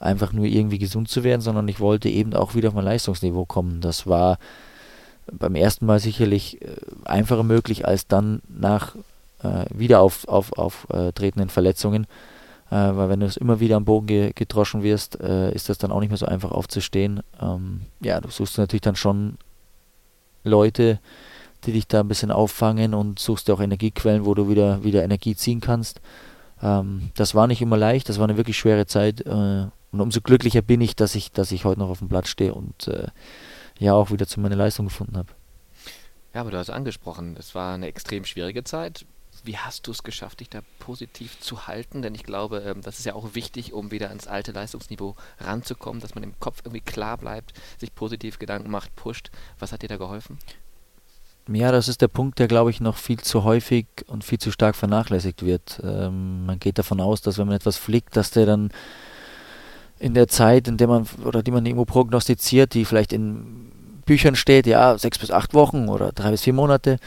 einfach 0.01 0.33
nur 0.33 0.45
irgendwie 0.45 0.79
gesund 0.79 1.09
zu 1.09 1.25
werden, 1.25 1.41
sondern 1.41 1.67
ich 1.69 1.81
wollte 1.81 2.09
eben 2.09 2.35
auch 2.35 2.55
wieder 2.55 2.69
auf 2.69 2.75
mein 2.75 2.85
Leistungsniveau 2.85 3.45
kommen. 3.45 3.81
Das 3.81 4.07
war 4.07 4.39
beim 5.31 5.55
ersten 5.55 5.87
Mal 5.87 5.99
sicherlich 5.99 6.63
äh, 6.63 6.77
einfacher 7.05 7.43
möglich 7.43 7.87
als 7.87 8.07
dann 8.07 8.41
nach 8.49 8.95
äh, 9.43 9.67
wieder 9.71 10.01
auf, 10.01 10.27
auf, 10.29 10.57
auftretenden 10.57 11.51
Verletzungen. 11.51 12.07
Äh, 12.71 12.75
weil 12.75 13.09
wenn 13.09 13.21
du 13.21 13.27
es 13.27 13.37
immer 13.37 13.61
wieder 13.61 13.77
am 13.77 13.85
Bogen 13.85 14.07
ge 14.07 14.33
gedroschen 14.35 14.83
wirst, 14.83 15.21
äh, 15.21 15.53
ist 15.53 15.69
das 15.69 15.79
dann 15.79 15.91
auch 15.91 16.01
nicht 16.01 16.11
mehr 16.11 16.19
so 16.19 16.27
einfach 16.27 16.51
aufzustehen. 16.51 17.23
Ähm, 17.41 17.83
ja, 18.01 18.21
du 18.21 18.31
suchst 18.31 18.59
natürlich 18.59 18.83
dann 18.83 18.97
schon 18.97 19.39
Leute, 20.45 21.01
die 21.65 21.73
dich 21.73 21.89
da 21.89 22.01
ein 22.01 22.09
bisschen 22.09 22.31
auffangen 22.31 22.95
und 22.95 23.19
suchst 23.19 23.49
dir 23.49 23.55
auch 23.55 23.61
Energiequellen, 23.61 24.25
wo 24.25 24.35
du 24.35 24.49
wieder, 24.49 24.85
wieder 24.85 25.03
Energie 25.03 25.35
ziehen 25.35 25.61
kannst. 25.61 26.01
Ähm, 26.63 27.11
das 27.15 27.35
war 27.35 27.47
nicht 27.47 27.63
immer 27.63 27.77
leicht, 27.77 28.09
das 28.09 28.19
war 28.19 28.29
eine 28.29 28.37
wirklich 28.37 28.59
schwere 28.59 28.87
Zeit. 28.87 29.23
Äh, 29.23 29.67
und 29.91 30.01
umso 30.01 30.21
glücklicher 30.21 30.63
bin 30.63 30.81
ich, 30.81 30.97
dass 30.97 31.15
ich, 31.15 31.33
dass 31.33 31.53
ich 31.53 31.65
heute 31.65 31.81
noch 31.81 31.89
auf 31.89 32.01
dem 32.01 32.09
Platz 32.09 32.29
stehe 32.29 32.55
und 32.55 32.89
äh, 32.89 33.09
ja 33.79 33.95
auch 33.95 34.11
wieder 34.11 34.27
zu 34.27 34.41
meiner 34.41 34.57
Leistung 34.57 34.87
gefunden 34.87 35.17
habe. 35.17 35.33
Ja, 36.35 36.43
aber 36.43 36.51
du 36.51 36.59
hast 36.59 36.71
angesprochen, 36.71 37.37
es 37.39 37.55
war 37.55 37.75
eine 37.75 37.87
extrem 37.87 38.25
schwierige 38.25 38.65
Zeit. 38.65 39.07
Wie 39.49 39.57
hast 39.57 39.87
du 39.87 39.93
es 39.93 40.03
geschafft, 40.03 40.41
dich 40.41 40.51
da 40.51 40.61
positiv 40.79 41.41
zu 41.41 41.67
halten? 41.67 42.03
Denn 42.03 42.15
ich 42.15 42.23
glaube, 42.23 42.59
ähm, 42.67 42.83
das 42.83 42.99
ist 42.99 43.07
ja 43.07 43.15
auch 43.15 43.35
wichtig, 43.35 43.73
um 43.73 43.91
wieder 43.91 44.11
ans 44.11 44.27
alte 44.27 44.53
Leistungsniveau 44.53 45.17
ranzukommen, 45.41 46.03
dass 46.03 46.15
man 46.15 46.23
im 46.23 46.39
Kopf 46.39 46.61
irgendwie 46.65 46.83
klar 46.83 47.17
bleibt, 47.17 47.55
sich 47.79 47.95
positiv 47.95 48.39
Gedanken 48.39 48.71
macht, 48.71 48.95
pusht. 48.95 49.31
Was 49.59 49.73
hat 49.73 49.81
dir 49.81 49.89
da 49.89 49.97
geholfen? 49.97 50.37
Ja, 51.51 51.73
das 51.73 51.89
ist 51.89 52.03
der 52.03 52.09
Punkt, 52.09 52.39
der, 52.39 52.47
glaube 52.47 52.69
ich, 52.69 52.83
noch 52.83 52.99
viel 52.99 53.21
zu 53.21 53.43
häufig 53.43 53.87
und 54.07 54.23
viel 54.23 54.37
zu 54.37 54.51
stark 54.51 54.77
vernachlässigt 54.77 55.43
wird. 55.43 55.81
Ähm, 55.83 56.45
man 56.45 56.59
geht 56.59 56.77
davon 56.77 57.01
aus, 57.01 57.23
dass 57.23 57.39
wenn 57.39 57.47
man 57.47 57.57
etwas 57.57 57.79
fliegt, 57.79 58.19
dass 58.19 58.31
der 58.31 58.45
dann 58.45 58.71
in 59.99 60.13
der 60.13 60.29
Zeit, 60.29 60.69
in 60.69 60.77
der 60.77 60.89
man 60.89 61.07
oder 61.25 61.43
die 61.43 61.53
man 61.53 61.65
irgendwo 61.65 61.87
prognostiziert, 61.87 62.75
die 62.75 62.85
vielleicht 62.85 63.15
in 63.15 63.73
Büchern 64.05 64.37
steht, 64.37 64.67
ja, 64.67 64.99
sechs 64.99 65.19
bis 65.19 65.31
acht 65.31 65.55
Wochen 65.55 65.89
oder 65.89 66.13
drei 66.13 66.33
bis 66.33 66.43
vier 66.43 66.53
Monate, 66.53 66.99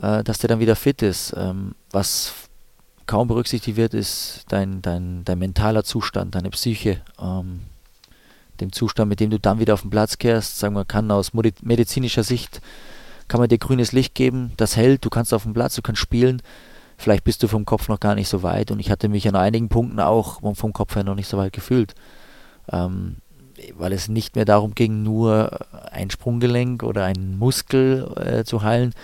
äh, 0.00 0.22
dass 0.24 0.38
der 0.38 0.48
dann 0.48 0.60
wieder 0.60 0.76
fit 0.76 1.02
ist. 1.02 1.34
Ähm, 1.36 1.74
was 1.90 2.32
kaum 3.06 3.28
berücksichtigt 3.28 3.76
wird, 3.76 3.94
ist 3.94 4.44
dein, 4.48 4.82
dein, 4.82 5.24
dein 5.24 5.38
mentaler 5.38 5.84
Zustand, 5.84 6.34
deine 6.34 6.50
Psyche. 6.50 7.00
Ähm, 7.20 7.60
dem 8.60 8.72
Zustand, 8.72 9.08
mit 9.08 9.20
dem 9.20 9.30
du 9.30 9.38
dann 9.38 9.60
wieder 9.60 9.74
auf 9.74 9.82
den 9.82 9.90
Platz 9.90 10.18
kehrst, 10.18 10.58
sagen 10.58 10.74
wir, 10.74 10.84
kann 10.84 11.10
aus 11.10 11.32
medizinischer 11.32 12.24
Sicht, 12.24 12.60
kann 13.28 13.40
man 13.40 13.48
dir 13.48 13.58
grünes 13.58 13.92
Licht 13.92 14.14
geben, 14.14 14.52
das 14.56 14.76
hält, 14.76 15.04
du 15.04 15.10
kannst 15.10 15.32
auf 15.32 15.44
dem 15.44 15.52
Platz, 15.52 15.76
du 15.76 15.82
kannst 15.82 16.00
spielen, 16.00 16.42
vielleicht 16.96 17.24
bist 17.24 17.42
du 17.42 17.48
vom 17.48 17.64
Kopf 17.64 17.88
noch 17.88 18.00
gar 18.00 18.14
nicht 18.14 18.28
so 18.28 18.42
weit. 18.42 18.70
Und 18.70 18.80
ich 18.80 18.90
hatte 18.90 19.08
mich 19.08 19.28
an 19.28 19.36
einigen 19.36 19.68
Punkten 19.68 20.00
auch 20.00 20.40
vom 20.54 20.72
Kopf 20.72 20.96
her 20.96 21.04
noch 21.04 21.14
nicht 21.14 21.28
so 21.28 21.38
weit 21.38 21.52
gefühlt. 21.52 21.94
Ähm, 22.70 23.16
weil 23.76 23.92
es 23.92 24.08
nicht 24.08 24.36
mehr 24.36 24.44
darum 24.44 24.74
ging, 24.74 25.02
nur 25.02 25.66
ein 25.90 26.10
Sprunggelenk 26.10 26.82
oder 26.82 27.04
einen 27.04 27.38
Muskel 27.38 28.12
äh, 28.16 28.44
zu 28.44 28.62
heilen, 28.62 28.94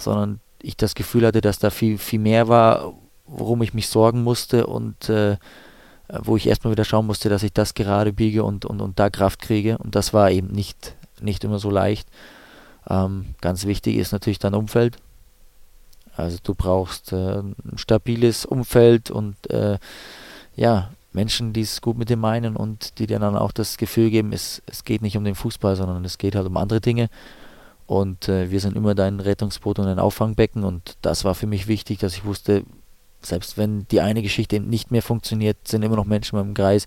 sondern 0.00 0.40
ich 0.62 0.76
das 0.76 0.94
Gefühl 0.94 1.26
hatte, 1.26 1.40
dass 1.40 1.58
da 1.58 1.70
viel, 1.70 1.98
viel 1.98 2.18
mehr 2.18 2.48
war, 2.48 2.92
worum 3.26 3.62
ich 3.62 3.74
mich 3.74 3.88
sorgen 3.88 4.22
musste 4.22 4.66
und 4.66 5.08
äh, 5.08 5.36
wo 6.08 6.36
ich 6.36 6.46
erstmal 6.46 6.72
wieder 6.72 6.84
schauen 6.84 7.06
musste, 7.06 7.28
dass 7.28 7.42
ich 7.42 7.52
das 7.52 7.74
gerade 7.74 8.12
biege 8.12 8.44
und, 8.44 8.64
und, 8.64 8.80
und 8.80 8.98
da 8.98 9.10
Kraft 9.10 9.40
kriege. 9.40 9.78
Und 9.78 9.94
das 9.94 10.12
war 10.12 10.30
eben 10.30 10.48
nicht, 10.48 10.94
nicht 11.20 11.44
immer 11.44 11.58
so 11.58 11.70
leicht. 11.70 12.08
Ähm, 12.88 13.34
ganz 13.40 13.66
wichtig 13.66 13.96
ist 13.96 14.12
natürlich 14.12 14.38
dein 14.38 14.54
Umfeld. 14.54 14.96
Also 16.16 16.38
du 16.42 16.54
brauchst 16.54 17.12
äh, 17.12 17.38
ein 17.38 17.54
stabiles 17.76 18.44
Umfeld 18.44 19.10
und 19.10 19.48
äh, 19.50 19.78
ja, 20.56 20.90
Menschen, 21.12 21.52
die 21.52 21.62
es 21.62 21.80
gut 21.80 21.98
mit 21.98 22.08
dir 22.08 22.16
meinen 22.16 22.56
und 22.56 22.98
die 22.98 23.06
dir 23.06 23.18
dann 23.18 23.36
auch 23.36 23.52
das 23.52 23.76
Gefühl 23.76 24.10
geben, 24.10 24.32
es, 24.32 24.62
es 24.66 24.84
geht 24.84 25.02
nicht 25.02 25.16
um 25.16 25.24
den 25.24 25.34
Fußball, 25.34 25.76
sondern 25.76 26.04
es 26.04 26.18
geht 26.18 26.34
halt 26.34 26.46
um 26.46 26.56
andere 26.56 26.80
Dinge. 26.80 27.08
Und 27.90 28.28
äh, 28.28 28.52
wir 28.52 28.60
sind 28.60 28.76
immer 28.76 28.94
dein 28.94 29.18
Rettungsboot 29.18 29.80
und 29.80 29.88
ein 29.88 29.98
Auffangbecken. 29.98 30.62
Und 30.62 30.96
das 31.02 31.24
war 31.24 31.34
für 31.34 31.48
mich 31.48 31.66
wichtig, 31.66 31.98
dass 31.98 32.14
ich 32.14 32.24
wusste, 32.24 32.62
selbst 33.20 33.58
wenn 33.58 33.88
die 33.88 34.00
eine 34.00 34.22
Geschichte 34.22 34.60
nicht 34.60 34.92
mehr 34.92 35.02
funktioniert, 35.02 35.56
sind 35.66 35.82
immer 35.82 35.96
noch 35.96 36.04
Menschen 36.04 36.38
im 36.38 36.54
Kreis, 36.54 36.86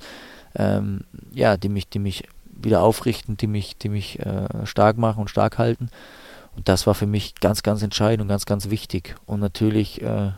ähm, 0.56 1.02
ja, 1.34 1.58
die 1.58 1.68
mich, 1.68 1.90
die 1.90 2.00
mich 2.00 2.24
wieder 2.46 2.82
aufrichten, 2.82 3.36
die 3.36 3.48
mich, 3.48 3.78
die 3.78 3.90
mich 3.90 4.18
äh, 4.20 4.48
stark 4.66 4.98
machen 4.98 5.20
und 5.20 5.30
stark 5.30 5.58
halten. 5.58 5.90
Und 6.56 6.70
das 6.70 6.88
war 6.88 6.96
für 6.96 7.06
mich 7.06 7.36
ganz, 7.36 7.64
ganz 7.64 7.82
entscheidend 7.82 8.22
und 8.22 8.30
ganz, 8.30 8.46
ganz 8.46 8.70
wichtig. 8.70 9.18
Und 9.26 9.42
natürlich 9.42 10.02
äh, 10.02 10.32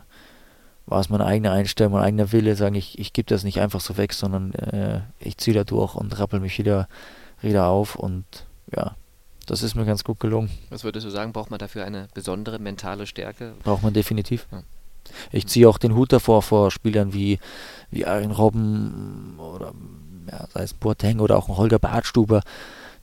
war 0.88 1.00
es 1.00 1.10
meine 1.10 1.28
eigene 1.28 1.52
Einstellung, 1.52 1.94
mein 1.94 2.02
eigener 2.02 2.32
Wille, 2.32 2.56
sagen, 2.56 2.74
ich, 2.74 2.98
ich 2.98 3.14
gebe 3.14 3.30
das 3.30 3.44
nicht 3.44 3.62
einfach 3.62 3.82
so 3.82 3.98
weg, 3.98 4.14
sondern 4.14 4.52
äh, 4.56 5.02
ich 5.20 5.38
ziehe 5.38 5.56
da 5.56 5.64
durch 5.64 5.94
und 5.94 6.18
rappel 6.18 6.40
mich 6.40 6.58
wieder, 6.58 6.88
wieder 7.40 7.68
auf 7.68 7.96
und 7.96 8.26
ja, 8.76 8.96
das 9.46 9.64
ist 9.64 9.76
mir 9.76 9.86
ganz 9.86 10.04
gut 10.04 10.20
gelungen. 10.20 10.50
Was 10.70 10.84
würdest 10.84 11.06
du 11.06 11.10
sagen, 11.10 11.34
braucht 11.34 11.52
man 11.52 11.60
dafür 11.60 11.86
eine 11.86 12.08
besondere 12.14 12.60
mentale 12.60 13.08
Stärke? 13.08 13.54
Braucht 13.64 13.84
man 13.84 13.94
definitiv. 13.94 14.48
Ja. 14.52 14.64
Ich 15.32 15.48
ziehe 15.48 15.70
auch 15.70 15.78
den 15.78 15.96
Hut 15.96 16.12
davor 16.12 16.42
vor 16.42 16.72
Spielern 16.72 17.14
wie, 17.14 17.40
wie 17.92 18.06
Arjen 18.06 18.32
Robben 18.32 19.38
oder 19.38 19.74
ja, 20.32 20.48
sei 20.54 20.64
es 20.64 20.74
Boateng 20.74 21.20
oder 21.20 21.38
auch 21.38 21.48
ein 21.48 21.58
Holger 21.58 21.80
Bartstuber. 21.80 22.42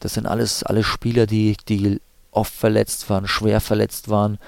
Das 0.01 0.14
sind 0.14 0.26
alles, 0.26 0.64
alles 0.64 0.86
Spieler, 0.86 1.26
die, 1.26 1.57
die 1.68 2.01
oft 2.32 2.53
verletzt 2.53 3.09
waren, 3.09 3.28
schwer 3.28 3.61
verletzt 3.61 4.09
waren 4.09 4.38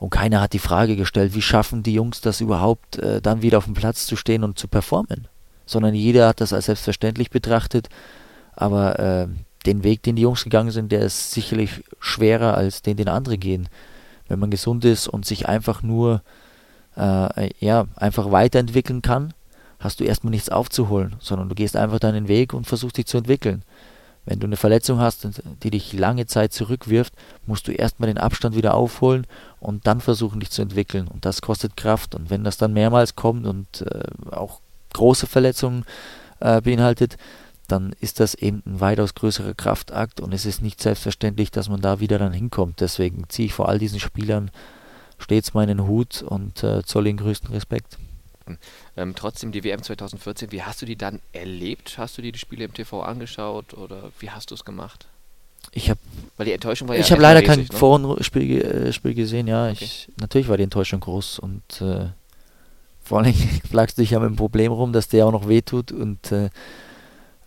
und 0.00 0.08
keiner 0.08 0.40
hat 0.40 0.54
die 0.54 0.58
Frage 0.58 0.96
gestellt, 0.96 1.34
wie 1.34 1.42
schaffen 1.42 1.82
die 1.82 1.92
Jungs 1.92 2.22
das 2.22 2.40
überhaupt, 2.40 2.96
äh, 2.96 3.20
dann 3.20 3.42
wieder 3.42 3.58
auf 3.58 3.66
dem 3.66 3.74
Platz 3.74 4.06
zu 4.06 4.16
stehen 4.16 4.44
und 4.44 4.58
zu 4.58 4.66
performen. 4.66 5.28
Sondern 5.66 5.94
jeder 5.94 6.26
hat 6.26 6.40
das 6.40 6.54
als 6.54 6.64
selbstverständlich 6.64 7.28
betrachtet. 7.28 7.90
Aber 8.56 8.98
äh, 8.98 9.28
den 9.66 9.84
Weg, 9.84 10.02
den 10.02 10.16
die 10.16 10.22
Jungs 10.22 10.44
gegangen 10.44 10.70
sind, 10.70 10.92
der 10.92 11.00
ist 11.02 11.32
sicherlich 11.32 11.84
schwerer 11.98 12.54
als 12.54 12.82
den, 12.82 12.96
den 12.96 13.08
andere 13.08 13.38
gehen. 13.38 13.68
Wenn 14.28 14.38
man 14.38 14.50
gesund 14.50 14.84
ist 14.84 15.08
und 15.08 15.26
sich 15.26 15.48
einfach 15.48 15.82
nur 15.82 16.22
äh, 16.96 17.50
ja, 17.58 17.86
einfach 17.96 18.30
weiterentwickeln 18.30 19.02
kann, 19.02 19.34
hast 19.78 20.00
du 20.00 20.04
erstmal 20.04 20.30
nichts 20.30 20.50
aufzuholen, 20.50 21.16
sondern 21.20 21.48
du 21.48 21.54
gehst 21.54 21.76
einfach 21.76 21.98
deinen 21.98 22.28
Weg 22.28 22.52
und 22.52 22.66
versuchst 22.66 22.98
dich 22.98 23.06
zu 23.06 23.18
entwickeln. 23.18 23.64
Wenn 24.26 24.38
du 24.38 24.46
eine 24.46 24.56
Verletzung 24.58 25.00
hast, 25.00 25.26
die 25.62 25.70
dich 25.70 25.94
lange 25.94 26.26
Zeit 26.26 26.52
zurückwirft, 26.52 27.14
musst 27.46 27.66
du 27.66 27.72
erstmal 27.72 28.08
den 28.08 28.18
Abstand 28.18 28.54
wieder 28.54 28.74
aufholen 28.74 29.26
und 29.60 29.86
dann 29.86 30.00
versuchen, 30.00 30.40
dich 30.40 30.50
zu 30.50 30.60
entwickeln. 30.60 31.08
Und 31.08 31.24
das 31.24 31.40
kostet 31.40 31.76
Kraft. 31.76 32.14
Und 32.14 32.28
wenn 32.28 32.44
das 32.44 32.58
dann 32.58 32.74
mehrmals 32.74 33.16
kommt 33.16 33.46
und 33.46 33.80
äh, 33.80 34.02
auch 34.30 34.60
große 34.92 35.26
Verletzungen 35.26 35.84
äh, 36.40 36.60
beinhaltet, 36.60 37.16
dann 37.70 37.94
ist 38.00 38.20
das 38.20 38.34
eben 38.34 38.62
ein 38.66 38.80
weitaus 38.80 39.14
größerer 39.14 39.54
Kraftakt 39.54 40.20
und 40.20 40.32
es 40.32 40.46
ist 40.46 40.62
nicht 40.62 40.80
selbstverständlich, 40.80 41.50
dass 41.50 41.68
man 41.68 41.80
da 41.80 42.00
wieder 42.00 42.18
dann 42.18 42.32
hinkommt. 42.32 42.80
Deswegen 42.80 43.28
ziehe 43.28 43.46
ich 43.46 43.54
vor 43.54 43.68
all 43.68 43.78
diesen 43.78 44.00
Spielern 44.00 44.50
stets 45.18 45.54
meinen 45.54 45.86
Hut 45.86 46.22
und 46.22 46.62
äh, 46.62 46.82
zolle 46.84 47.06
den 47.06 47.18
größten 47.18 47.50
Respekt. 47.52 47.98
Ähm, 48.96 49.14
trotzdem 49.14 49.52
die 49.52 49.62
WM 49.62 49.82
2014, 49.82 50.50
wie 50.52 50.62
hast 50.62 50.82
du 50.82 50.86
die 50.86 50.96
dann 50.96 51.20
erlebt? 51.32 51.98
Hast 51.98 52.18
du 52.18 52.22
dir 52.22 52.32
die 52.32 52.38
Spiele 52.38 52.64
im 52.64 52.74
TV 52.74 53.02
angeschaut 53.02 53.74
oder 53.74 54.10
wie 54.18 54.30
hast 54.30 54.50
du 54.50 54.54
es 54.54 54.64
gemacht? 54.64 55.06
Ich 55.72 55.90
habe 55.90 56.00
weil 56.36 56.46
die 56.46 56.52
Enttäuschung 56.52 56.88
war 56.88 56.96
ja 56.96 57.02
Ich 57.02 57.12
habe 57.12 57.22
leider 57.22 57.42
kein 57.42 57.60
ne? 57.60 57.66
Vorspiel 57.70 58.62
äh, 58.62 58.92
Spiel 58.92 59.14
gesehen, 59.14 59.46
ja. 59.46 59.70
Okay. 59.70 59.84
Ich, 59.84 60.08
natürlich 60.18 60.48
war 60.48 60.56
die 60.56 60.64
Enttäuschung 60.64 61.00
groß 61.00 61.38
und 61.38 61.80
äh, 61.80 62.08
vor 63.04 63.18
allem 63.18 63.34
plagst 63.70 63.98
du 63.98 64.02
dich 64.02 64.10
ja 64.10 64.20
mit 64.20 64.30
dem 64.30 64.36
Problem 64.36 64.72
rum, 64.72 64.92
dass 64.92 65.08
der 65.08 65.26
auch 65.26 65.32
noch 65.32 65.48
wehtut 65.48 65.92
und 65.92 66.32
äh, 66.32 66.50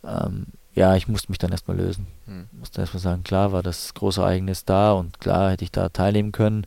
ähm, 0.04 0.48
ja, 0.76 0.96
ich 0.96 1.08
musste 1.08 1.32
mich 1.32 1.38
dann 1.38 1.52
erstmal 1.52 1.78
lösen. 1.78 2.08
Hm. 2.26 2.48
Musste 2.52 2.82
erstmal 2.82 3.02
sagen, 3.02 3.24
klar 3.24 3.52
war 3.52 3.62
das 3.62 3.94
große 3.94 4.22
Ereignis 4.22 4.66
da 4.66 4.94
und 4.94 5.20
klar 5.20 5.52
hätte 5.52 5.64
ich 5.64 5.72
da 5.72 5.90
teilnehmen 5.90 6.32
können. 6.32 6.66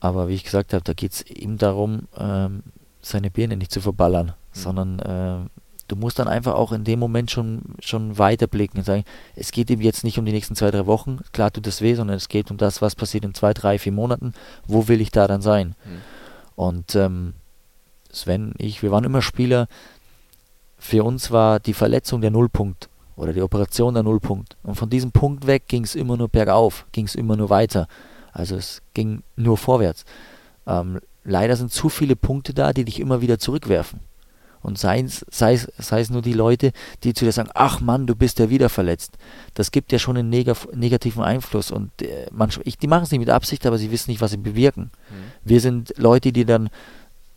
Aber 0.00 0.28
wie 0.28 0.34
ich 0.34 0.44
gesagt 0.44 0.72
habe, 0.72 0.82
da 0.82 0.92
geht 0.92 1.12
es 1.12 1.26
ihm 1.30 1.58
darum, 1.58 2.08
ähm, 2.18 2.64
seine 3.00 3.30
Birne 3.30 3.56
nicht 3.56 3.70
zu 3.70 3.80
verballern, 3.80 4.26
mhm. 4.26 4.32
sondern 4.52 4.98
äh, 4.98 5.48
du 5.86 5.96
musst 5.96 6.18
dann 6.18 6.26
einfach 6.26 6.54
auch 6.54 6.72
in 6.72 6.84
dem 6.84 6.98
Moment 6.98 7.30
schon, 7.30 7.62
schon 7.80 8.18
weiterblicken 8.18 8.78
und 8.78 8.84
sagen, 8.84 9.04
es 9.36 9.52
geht 9.52 9.70
ihm 9.70 9.80
jetzt 9.80 10.02
nicht 10.02 10.18
um 10.18 10.24
die 10.24 10.32
nächsten 10.32 10.56
zwei, 10.56 10.70
drei 10.70 10.86
Wochen, 10.86 11.20
klar 11.32 11.52
tut 11.52 11.66
das 11.66 11.80
weh, 11.80 11.94
sondern 11.94 12.16
es 12.16 12.28
geht 12.28 12.50
um 12.50 12.56
das, 12.56 12.82
was 12.82 12.96
passiert 12.96 13.24
in 13.24 13.34
zwei, 13.34 13.54
drei, 13.54 13.78
vier 13.78 13.92
Monaten, 13.92 14.32
wo 14.66 14.88
will 14.88 15.00
ich 15.00 15.10
da 15.10 15.28
dann 15.28 15.42
sein? 15.42 15.76
Mhm. 15.84 16.00
Und 16.56 16.94
ähm, 16.96 17.34
Sven, 18.10 18.54
ich, 18.58 18.82
wir 18.82 18.90
waren 18.90 19.04
immer 19.04 19.22
Spieler, 19.22 19.68
für 20.82 21.04
uns 21.04 21.30
war 21.30 21.60
die 21.60 21.74
Verletzung 21.74 22.20
der 22.20 22.32
Nullpunkt 22.32 22.88
oder 23.14 23.32
die 23.32 23.40
Operation 23.40 23.94
der 23.94 24.02
Nullpunkt. 24.02 24.56
Und 24.64 24.74
von 24.74 24.90
diesem 24.90 25.12
Punkt 25.12 25.46
weg 25.46 25.68
ging 25.68 25.84
es 25.84 25.94
immer 25.94 26.16
nur 26.16 26.28
bergauf, 26.28 26.86
ging 26.90 27.06
es 27.06 27.14
immer 27.14 27.36
nur 27.36 27.50
weiter. 27.50 27.86
Also 28.32 28.56
es 28.56 28.82
ging 28.92 29.22
nur 29.36 29.56
vorwärts. 29.56 30.04
Ähm, 30.66 30.98
leider 31.22 31.54
sind 31.54 31.70
zu 31.70 31.88
viele 31.88 32.16
Punkte 32.16 32.52
da, 32.52 32.72
die 32.72 32.84
dich 32.84 32.98
immer 32.98 33.20
wieder 33.20 33.38
zurückwerfen. 33.38 34.00
Und 34.60 34.76
sei 34.76 35.02
es, 35.02 36.10
nur 36.10 36.22
die 36.22 36.32
Leute, 36.32 36.72
die 37.04 37.14
zu 37.14 37.24
dir 37.24 37.32
sagen, 37.32 37.50
ach 37.54 37.80
Mann, 37.80 38.08
du 38.08 38.16
bist 38.16 38.40
ja 38.40 38.50
wieder 38.50 38.68
verletzt. 38.68 39.18
Das 39.54 39.70
gibt 39.70 39.92
ja 39.92 40.00
schon 40.00 40.16
einen 40.16 40.30
neg 40.30 40.48
negativen 40.74 41.22
Einfluss. 41.22 41.70
Und 41.70 42.02
äh, 42.02 42.26
manchmal, 42.32 42.66
ich, 42.66 42.76
die 42.76 42.88
machen 42.88 43.04
es 43.04 43.10
nicht 43.12 43.20
mit 43.20 43.30
Absicht, 43.30 43.66
aber 43.66 43.78
sie 43.78 43.92
wissen 43.92 44.10
nicht, 44.10 44.20
was 44.20 44.32
sie 44.32 44.36
bewirken. 44.36 44.90
Mhm. 45.10 45.14
Wir 45.44 45.60
sind 45.60 45.94
Leute, 45.96 46.32
die 46.32 46.44
dann 46.44 46.70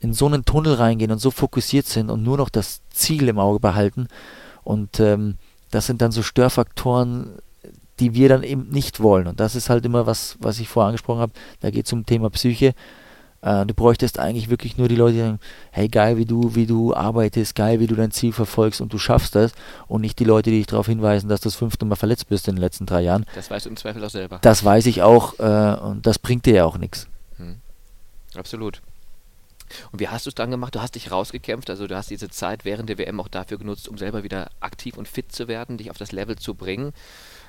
in 0.05 0.13
so 0.13 0.27
einen 0.27 0.45
Tunnel 0.45 0.75
reingehen 0.75 1.11
und 1.11 1.19
so 1.19 1.31
fokussiert 1.31 1.87
sind 1.87 2.09
und 2.09 2.21
nur 2.21 2.37
noch 2.37 2.49
das 2.49 2.81
Ziel 2.91 3.27
im 3.27 3.39
Auge 3.39 3.59
behalten. 3.59 4.07
Und 4.63 4.99
ähm, 4.99 5.35
das 5.71 5.87
sind 5.87 6.01
dann 6.01 6.11
so 6.11 6.21
Störfaktoren, 6.21 7.39
die 7.99 8.13
wir 8.13 8.29
dann 8.29 8.43
eben 8.43 8.69
nicht 8.69 8.99
wollen. 8.99 9.27
Und 9.27 9.39
das 9.39 9.55
ist 9.55 9.69
halt 9.69 9.83
immer 9.83 10.05
was, 10.05 10.37
was 10.39 10.59
ich 10.59 10.69
vorher 10.69 10.89
angesprochen 10.89 11.21
habe. 11.21 11.33
Da 11.61 11.71
geht 11.71 11.87
es 11.87 11.93
um 11.93 12.05
Thema 12.05 12.29
Psyche. 12.29 12.75
Äh, 13.41 13.65
du 13.65 13.73
bräuchtest 13.73 14.19
eigentlich 14.19 14.49
wirklich 14.49 14.77
nur 14.77 14.87
die 14.87 14.95
Leute, 14.95 15.13
die 15.13 15.19
sagen, 15.21 15.39
hey, 15.71 15.87
geil, 15.87 16.17
wie 16.17 16.25
du, 16.25 16.53
wie 16.53 16.67
du 16.67 16.93
arbeitest, 16.93 17.55
geil, 17.55 17.79
wie 17.79 17.87
du 17.87 17.95
dein 17.95 18.11
Ziel 18.11 18.31
verfolgst 18.31 18.81
und 18.81 18.93
du 18.93 18.99
schaffst 18.99 19.33
das. 19.33 19.53
Und 19.87 20.01
nicht 20.01 20.19
die 20.19 20.25
Leute, 20.25 20.51
die 20.51 20.59
dich 20.59 20.67
darauf 20.67 20.85
hinweisen, 20.85 21.29
dass 21.29 21.41
du 21.41 21.45
das 21.45 21.55
fünfte 21.55 21.85
Mal 21.85 21.95
verletzt 21.95 22.29
bist 22.29 22.47
in 22.47 22.55
den 22.55 22.61
letzten 22.61 22.85
drei 22.85 23.01
Jahren. 23.01 23.25
Das 23.33 23.49
weißt 23.49 23.65
du 23.65 23.71
im 23.71 23.77
Zweifel 23.77 24.03
auch 24.03 24.09
selber. 24.11 24.37
Das 24.43 24.63
weiß 24.63 24.85
ich 24.85 25.01
auch 25.01 25.39
äh, 25.39 25.79
und 25.79 26.05
das 26.05 26.19
bringt 26.19 26.45
dir 26.45 26.53
ja 26.53 26.65
auch 26.65 26.77
nichts. 26.77 27.07
Hm. 27.37 27.55
Absolut. 28.35 28.81
Und 29.91 29.99
wie 29.99 30.07
hast 30.07 30.25
du 30.25 30.29
es 30.29 30.35
dann 30.35 30.51
gemacht? 30.51 30.75
Du 30.75 30.81
hast 30.81 30.95
dich 30.95 31.11
rausgekämpft, 31.11 31.69
also 31.69 31.87
du 31.87 31.95
hast 31.95 32.09
diese 32.09 32.29
Zeit 32.29 32.65
während 32.65 32.89
der 32.89 32.97
WM 32.97 33.19
auch 33.19 33.27
dafür 33.27 33.57
genutzt, 33.57 33.87
um 33.87 33.97
selber 33.97 34.23
wieder 34.23 34.49
aktiv 34.59 34.97
und 34.97 35.07
fit 35.07 35.31
zu 35.31 35.47
werden, 35.47 35.77
dich 35.77 35.91
auf 35.91 35.97
das 35.97 36.11
Level 36.11 36.37
zu 36.37 36.55
bringen. 36.55 36.93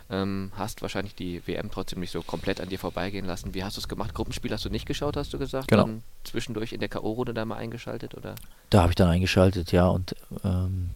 Ähm, 0.08 0.52
hast 0.56 0.82
wahrscheinlich 0.82 1.16
die 1.16 1.44
WM 1.46 1.68
trotzdem 1.70 1.98
nicht 1.98 2.12
so 2.12 2.22
komplett 2.22 2.60
an 2.60 2.68
dir 2.68 2.78
vorbeigehen 2.78 3.26
lassen. 3.26 3.54
Wie 3.54 3.64
hast 3.64 3.76
du 3.76 3.80
es 3.80 3.88
gemacht? 3.88 4.14
Gruppenspiel 4.14 4.52
hast 4.52 4.64
du 4.64 4.70
nicht 4.70 4.86
geschaut, 4.86 5.16
hast 5.16 5.32
du 5.32 5.38
gesagt? 5.38 5.66
Genau. 5.68 5.84
Dann 5.84 6.02
zwischendurch 6.22 6.72
in 6.72 6.78
der 6.78 6.88
K.O.-Runde 6.88 7.32
da 7.32 7.44
mal 7.44 7.56
eingeschaltet, 7.56 8.14
oder? 8.14 8.36
Da 8.70 8.82
habe 8.82 8.92
ich 8.92 8.94
dann 8.94 9.08
eingeschaltet, 9.08 9.72
ja. 9.72 9.88
Und 9.88 10.14
ähm, 10.44 10.90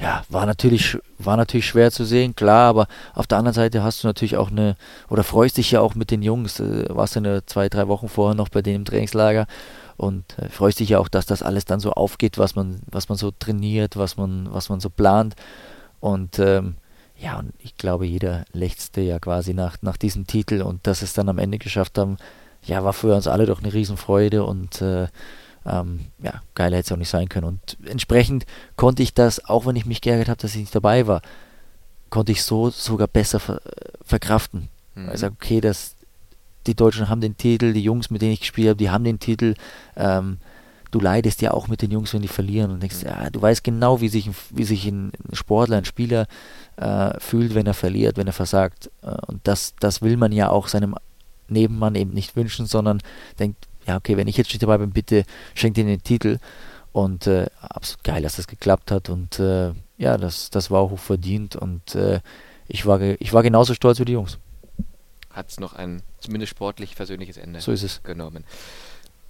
ja, 0.00 0.22
war 0.30 0.46
natürlich, 0.46 0.98
war 1.18 1.36
natürlich 1.36 1.66
schwer 1.66 1.90
zu 1.90 2.04
sehen, 2.04 2.34
klar, 2.34 2.70
aber 2.70 2.88
auf 3.14 3.26
der 3.26 3.36
anderen 3.38 3.54
Seite 3.54 3.82
hast 3.82 4.02
du 4.02 4.08
natürlich 4.08 4.38
auch 4.38 4.50
eine, 4.50 4.76
oder 5.10 5.24
freust 5.24 5.58
dich 5.58 5.70
ja 5.70 5.80
auch 5.80 5.94
mit 5.94 6.10
den 6.10 6.22
Jungs. 6.22 6.58
Äh, 6.58 6.86
warst 6.88 7.16
du 7.16 7.20
eine 7.20 7.44
zwei, 7.44 7.68
drei 7.68 7.86
Wochen 7.86 8.08
vorher 8.08 8.34
noch 8.34 8.48
bei 8.48 8.62
denen 8.62 8.76
im 8.76 8.84
Trainingslager 8.86 9.46
und 10.02 10.36
äh, 10.38 10.48
freust 10.48 10.80
dich 10.80 10.90
ja 10.90 10.98
auch, 10.98 11.08
dass 11.08 11.26
das 11.26 11.42
alles 11.42 11.64
dann 11.64 11.78
so 11.78 11.92
aufgeht, 11.92 12.36
was 12.36 12.56
man, 12.56 12.80
was 12.90 13.08
man 13.08 13.16
so 13.16 13.30
trainiert, 13.30 13.96
was 13.96 14.16
man, 14.16 14.52
was 14.52 14.68
man 14.68 14.80
so 14.80 14.90
plant. 14.90 15.36
Und 16.00 16.40
ähm, 16.40 16.74
ja, 17.16 17.38
und 17.38 17.52
ich 17.60 17.76
glaube, 17.76 18.04
jeder 18.04 18.44
lechzte 18.52 19.00
ja 19.00 19.20
quasi 19.20 19.54
nach, 19.54 19.76
nach 19.80 19.96
diesem 19.96 20.26
Titel 20.26 20.62
und 20.62 20.86
dass 20.88 21.02
es 21.02 21.12
dann 21.12 21.28
am 21.28 21.38
Ende 21.38 21.58
geschafft 21.58 21.98
haben, 21.98 22.16
ja, 22.64 22.82
war 22.82 22.92
für 22.92 23.14
uns 23.14 23.28
alle 23.28 23.46
doch 23.46 23.62
eine 23.62 23.72
Riesenfreude 23.72 24.44
und 24.44 24.82
äh, 24.82 25.06
ähm, 25.64 26.06
ja, 26.20 26.42
geiler 26.56 26.78
hätte 26.78 26.86
es 26.86 26.92
auch 26.92 26.96
nicht 26.96 27.08
sein 27.08 27.28
können. 27.28 27.46
Und 27.46 27.76
entsprechend 27.84 28.44
konnte 28.74 29.04
ich 29.04 29.14
das, 29.14 29.44
auch 29.44 29.66
wenn 29.66 29.76
ich 29.76 29.86
mich 29.86 30.00
geärgert 30.00 30.28
habe, 30.28 30.42
dass 30.42 30.54
ich 30.54 30.60
nicht 30.60 30.74
dabei 30.74 31.06
war, 31.06 31.22
konnte 32.10 32.32
ich 32.32 32.42
so 32.42 32.70
sogar 32.70 33.06
besser 33.06 33.38
ver 33.38 33.62
verkraften. 34.04 34.68
Mhm. 34.96 35.08
Also 35.08 35.28
okay, 35.28 35.60
das, 35.60 35.94
die 36.66 36.74
Deutschen 36.74 37.08
haben 37.08 37.20
den 37.20 37.36
Titel, 37.36 37.72
die 37.72 37.82
Jungs, 37.82 38.10
mit 38.10 38.22
denen 38.22 38.32
ich 38.32 38.40
gespielt 38.40 38.68
habe, 38.68 38.76
die 38.76 38.90
haben 38.90 39.04
den 39.04 39.18
Titel. 39.18 39.54
Ähm, 39.96 40.38
du 40.90 41.00
leidest 41.00 41.42
ja 41.42 41.52
auch 41.52 41.68
mit 41.68 41.82
den 41.82 41.90
Jungs, 41.90 42.14
wenn 42.14 42.22
die 42.22 42.28
verlieren 42.28 42.70
und 42.70 42.80
denkst, 42.80 43.02
ja, 43.02 43.30
du 43.30 43.42
weißt 43.42 43.64
genau, 43.64 44.00
wie 44.00 44.08
sich, 44.08 44.30
wie 44.50 44.64
sich 44.64 44.86
ein 44.86 45.12
Sportler, 45.32 45.78
ein 45.78 45.84
Spieler 45.84 46.26
äh, 46.76 47.18
fühlt, 47.18 47.54
wenn 47.54 47.66
er 47.66 47.74
verliert, 47.74 48.16
wenn 48.16 48.26
er 48.26 48.32
versagt. 48.32 48.90
Äh, 49.02 49.16
und 49.26 49.40
das, 49.44 49.74
das 49.80 50.02
will 50.02 50.16
man 50.16 50.32
ja 50.32 50.50
auch 50.50 50.68
seinem 50.68 50.94
Nebenmann 51.48 51.94
eben 51.94 52.12
nicht 52.12 52.36
wünschen, 52.36 52.66
sondern 52.66 53.00
denkt, 53.38 53.66
ja, 53.86 53.96
okay, 53.96 54.16
wenn 54.16 54.28
ich 54.28 54.36
jetzt 54.36 54.48
nicht 54.48 54.62
dabei 54.62 54.78
bin, 54.78 54.90
bitte 54.90 55.24
schenkt 55.54 55.78
ihm 55.78 55.86
den 55.86 56.02
Titel. 56.02 56.38
Und 56.92 57.26
äh, 57.26 57.46
absolut 57.60 58.04
geil, 58.04 58.22
dass 58.22 58.36
das 58.36 58.46
geklappt 58.46 58.90
hat. 58.90 59.08
Und 59.08 59.38
äh, 59.38 59.72
ja, 59.96 60.18
das, 60.18 60.50
das 60.50 60.70
war 60.70 60.80
auch 60.80 60.98
verdient. 60.98 61.56
Und 61.56 61.94
äh, 61.94 62.20
ich, 62.68 62.84
war, 62.84 63.00
ich 63.00 63.32
war 63.32 63.42
genauso 63.42 63.72
stolz 63.72 63.98
wie 63.98 64.04
die 64.04 64.12
Jungs. 64.12 64.38
Hat 65.32 65.50
es 65.50 65.60
noch 65.60 65.72
ein 65.74 66.02
zumindest 66.20 66.50
sportlich 66.50 66.94
versöhnliches 66.94 67.36
Ende 67.36 67.60
so 67.60 67.72
ist 67.72 67.82
es. 67.82 68.02
genommen. 68.02 68.44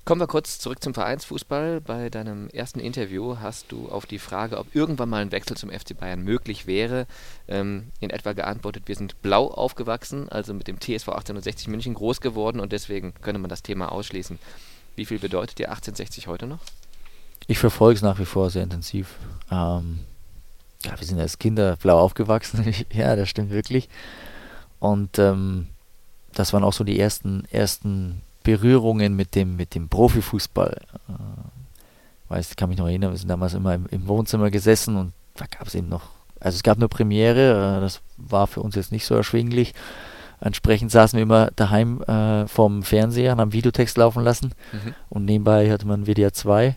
Kommen 0.05 0.21
wir 0.21 0.27
kurz 0.27 0.59
zurück 0.59 0.83
zum 0.83 0.95
Vereinsfußball. 0.95 1.81
Bei 1.81 2.11
deinem 2.11 2.49
ersten 2.49 2.81
Interview 2.81 3.37
hast 3.39 3.71
du 3.71 3.89
auf 3.89 4.05
die 4.05 4.19
Frage, 4.19 4.59
ob 4.59 4.75
irgendwann 4.75 5.09
mal 5.09 5.23
ein 5.23 5.31
Wechsel 5.31 5.57
zum 5.57 5.71
FC 5.71 5.97
Bayern 5.97 6.23
möglich 6.23 6.67
wäre, 6.67 7.07
ähm, 7.47 7.93
in 8.01 8.11
etwa 8.11 8.33
geantwortet, 8.33 8.85
wir 8.87 8.97
sind 8.97 9.23
blau 9.23 9.47
aufgewachsen, 9.47 10.29
also 10.29 10.55
mit 10.55 10.67
dem 10.67 10.81
TSV 10.81 11.09
1860 11.11 11.69
München 11.69 11.95
groß 11.95 12.21
geworden 12.21 12.59
und 12.59 12.73
deswegen 12.73 13.15
könne 13.23 13.39
man 13.39 13.49
das 13.49 13.63
Thema 13.63 13.93
ausschließen. 13.93 14.41
Wie 14.97 15.07
viel 15.07 15.21
bedeutet 15.21 15.59
dir 15.59 15.71
1860 15.71 16.27
heute 16.27 16.49
noch? 16.49 16.61
Ich 17.47 17.59
verfolge 17.59 17.97
es 17.97 18.03
nach 18.03 18.19
wie 18.19 18.25
vor 18.25 18.51
sehr 18.51 18.65
intensiv. 18.65 19.15
Ähm, 19.53 20.01
ja, 20.85 20.99
wir 20.99 21.07
sind 21.07 21.21
als 21.21 21.39
Kinder 21.39 21.77
blau 21.77 22.01
aufgewachsen. 22.01 22.75
ja, 22.93 23.15
das 23.15 23.29
stimmt 23.29 23.51
wirklich. 23.51 23.89
Und 24.81 25.21
ähm, 25.21 25.69
das 26.35 26.53
waren 26.53 26.65
auch 26.65 26.73
so 26.73 26.85
die 26.85 26.99
ersten, 26.99 27.45
ersten 27.51 28.23
Berührungen 28.43 29.15
mit 29.15 29.35
dem, 29.35 29.57
mit 29.57 29.75
dem 29.75 29.89
Profifußball. 29.89 30.81
Äh, 31.09 32.31
weiß, 32.31 32.51
ich 32.51 32.57
kann 32.57 32.69
mich 32.69 32.79
noch 32.79 32.87
erinnern, 32.87 33.13
wir 33.13 33.19
sind 33.19 33.29
damals 33.29 33.55
immer 33.55 33.75
im, 33.75 33.87
im 33.91 34.09
Wohnzimmer 34.09 34.51
gesessen 34.51 34.97
und 34.97 35.13
da 35.37 35.47
gab 35.47 35.67
es 35.67 35.75
eben 35.75 35.89
noch, 35.89 36.03
also 36.41 36.57
es 36.57 36.63
gab 36.63 36.79
nur 36.79 36.89
Premiere, 36.89 37.79
äh, 37.79 37.81
das 37.81 38.01
war 38.17 38.47
für 38.47 38.61
uns 38.61 38.75
jetzt 38.75 38.93
nicht 38.93 39.07
so 39.07 39.15
erschwinglich. 39.15 39.75
Entsprechend 40.41 40.91
saßen 40.91 41.17
wir 41.17 41.23
immer 41.23 41.51
daheim 41.55 42.03
äh, 42.03 42.49
vorm 42.49 42.83
Fernseher 42.83 43.33
und 43.33 43.41
haben 43.41 43.53
Videotext 43.53 43.97
laufen 43.97 44.25
lassen 44.25 44.53
mhm. 44.73 44.95
und 45.09 45.25
nebenbei 45.25 45.71
hatte 45.71 45.87
man 45.87 46.07
WDR 46.07 46.33
2 46.33 46.75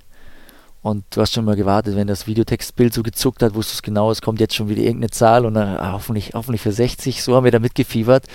und 0.85 1.03
du 1.09 1.21
hast 1.21 1.33
schon 1.33 1.45
mal 1.45 1.55
gewartet, 1.55 1.95
wenn 1.95 2.05
das 2.05 2.27
Videotextbild 2.27 2.93
so 2.93 3.01
gezuckt 3.01 3.41
hat, 3.41 3.55
wusstest 3.55 3.79
du 3.79 3.85
genau, 3.89 4.11
es 4.11 4.21
kommt 4.21 4.39
jetzt 4.39 4.53
schon 4.53 4.69
wieder 4.69 4.83
irgendeine 4.83 5.09
Zahl 5.09 5.43
und 5.43 5.55
dann 5.55 5.79
ah, 5.79 5.93
hoffentlich, 5.93 6.33
hoffentlich 6.35 6.61
für 6.61 6.71
60. 6.71 7.23
So 7.23 7.35
haben 7.35 7.43
wir 7.43 7.51
da 7.51 7.57
mitgefiebert. 7.57 8.27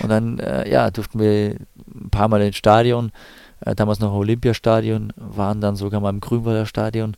Und 0.00 0.08
dann, 0.08 0.38
äh, 0.38 0.66
ja, 0.70 0.90
durften 0.90 1.20
wir 1.20 1.56
ein 1.94 2.08
paar 2.10 2.28
Mal 2.28 2.40
ins 2.40 2.56
Stadion, 2.56 3.12
äh, 3.60 3.74
damals 3.74 4.00
noch 4.00 4.14
Olympiastadion, 4.14 5.12
waren 5.16 5.60
dann 5.60 5.76
sogar 5.76 6.00
mal 6.00 6.08
im 6.08 6.20
Grünwalder 6.20 6.64
Stadion. 6.64 7.14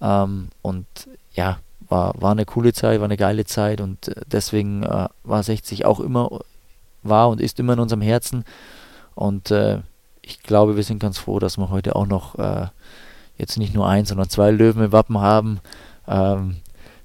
Ähm, 0.00 0.48
und 0.62 0.86
ja, 1.34 1.58
war, 1.86 2.14
war 2.18 2.30
eine 2.30 2.46
coole 2.46 2.72
Zeit, 2.72 3.00
war 3.00 3.04
eine 3.04 3.18
geile 3.18 3.44
Zeit 3.44 3.82
und 3.82 4.08
äh, 4.08 4.22
deswegen 4.24 4.82
äh, 4.82 5.08
war 5.24 5.42
60 5.42 5.84
auch 5.84 6.00
immer, 6.00 6.40
war 7.02 7.28
und 7.28 7.42
ist 7.42 7.60
immer 7.60 7.74
in 7.74 7.80
unserem 7.80 8.00
Herzen. 8.00 8.46
Und 9.14 9.50
äh, 9.50 9.80
ich 10.22 10.42
glaube, 10.42 10.76
wir 10.76 10.84
sind 10.84 11.00
ganz 11.00 11.18
froh, 11.18 11.38
dass 11.38 11.58
wir 11.58 11.68
heute 11.68 11.96
auch 11.96 12.06
noch 12.06 12.38
äh, 12.38 12.68
jetzt 13.38 13.58
nicht 13.58 13.74
nur 13.74 13.88
ein, 13.88 14.04
sondern 14.04 14.28
zwei 14.28 14.50
Löwen 14.50 14.84
im 14.84 14.92
Wappen 14.92 15.18
haben. 15.18 15.60
Ähm, 16.08 16.56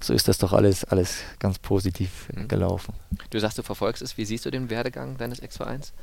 so 0.04 0.14
ist 0.14 0.28
das 0.28 0.38
doch 0.38 0.54
alles, 0.54 0.84
alles 0.86 1.24
ganz 1.40 1.60
positiv 1.60 2.28
mhm. 2.34 2.48
gelaufen. 2.48 2.94
Du 3.30 3.40
sagst, 3.40 3.58
du 3.58 3.64
verfolgst 3.64 4.02
es. 4.02 4.18
Wie 4.18 4.26
siehst 4.26 4.46
du 4.46 4.52
den 4.52 4.70
Werdegang 4.70 5.18
deines 5.18 5.40
Ex-Vereins? 5.40 5.94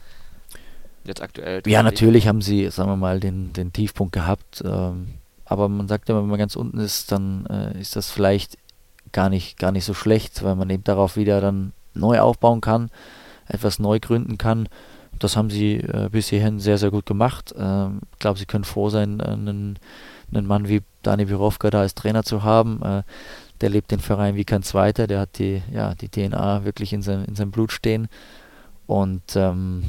Jetzt 1.04 1.22
aktuell? 1.22 1.62
Ja, 1.66 1.82
natürlich 1.82 2.28
haben 2.28 2.42
sie, 2.42 2.70
sagen 2.70 2.90
wir 2.90 2.96
mal, 2.96 3.20
den, 3.20 3.52
den 3.52 3.72
Tiefpunkt 3.72 4.12
gehabt. 4.12 4.62
Ähm, 4.64 5.14
aber 5.44 5.68
man 5.68 5.88
sagt 5.88 6.08
ja, 6.08 6.16
wenn 6.16 6.26
man 6.26 6.38
ganz 6.38 6.56
unten 6.56 6.78
ist, 6.78 7.10
dann 7.10 7.46
äh, 7.46 7.80
ist 7.80 7.96
das 7.96 8.10
vielleicht 8.10 8.58
gar 9.12 9.30
nicht, 9.30 9.58
gar 9.58 9.72
nicht 9.72 9.84
so 9.84 9.94
schlecht, 9.94 10.42
weil 10.42 10.54
man 10.54 10.68
eben 10.70 10.84
darauf 10.84 11.16
wieder 11.16 11.40
dann 11.40 11.72
neu 11.94 12.20
aufbauen 12.20 12.60
kann, 12.60 12.90
etwas 13.46 13.78
neu 13.78 13.98
gründen 13.98 14.38
kann. 14.38 14.68
Das 15.18 15.36
haben 15.36 15.50
sie 15.50 15.76
äh, 15.76 16.10
bis 16.12 16.28
hierhin 16.28 16.60
sehr, 16.60 16.78
sehr 16.78 16.90
gut 16.90 17.06
gemacht. 17.06 17.54
Ähm, 17.58 18.00
ich 18.12 18.18
glaube, 18.18 18.38
sie 18.38 18.46
können 18.46 18.64
froh 18.64 18.90
sein, 18.90 19.20
einen 19.20 19.78
einen 20.32 20.46
Mann 20.46 20.68
wie 20.68 20.82
Dani 21.02 21.24
Birovka 21.24 21.70
da 21.70 21.80
als 21.80 21.94
Trainer 21.94 22.22
zu 22.22 22.42
haben. 22.42 22.82
Äh, 22.82 23.02
der 23.60 23.70
lebt 23.70 23.90
den 23.90 24.00
Verein 24.00 24.36
wie 24.36 24.44
kein 24.44 24.62
zweiter, 24.62 25.06
der 25.06 25.20
hat 25.20 25.38
die, 25.38 25.62
ja, 25.72 25.94
die 25.94 26.08
DNA 26.08 26.64
wirklich 26.64 26.92
in, 26.92 27.02
sein, 27.02 27.24
in 27.24 27.34
seinem 27.34 27.50
Blut 27.50 27.72
stehen. 27.72 28.08
Und 28.86 29.36
ähm, 29.36 29.84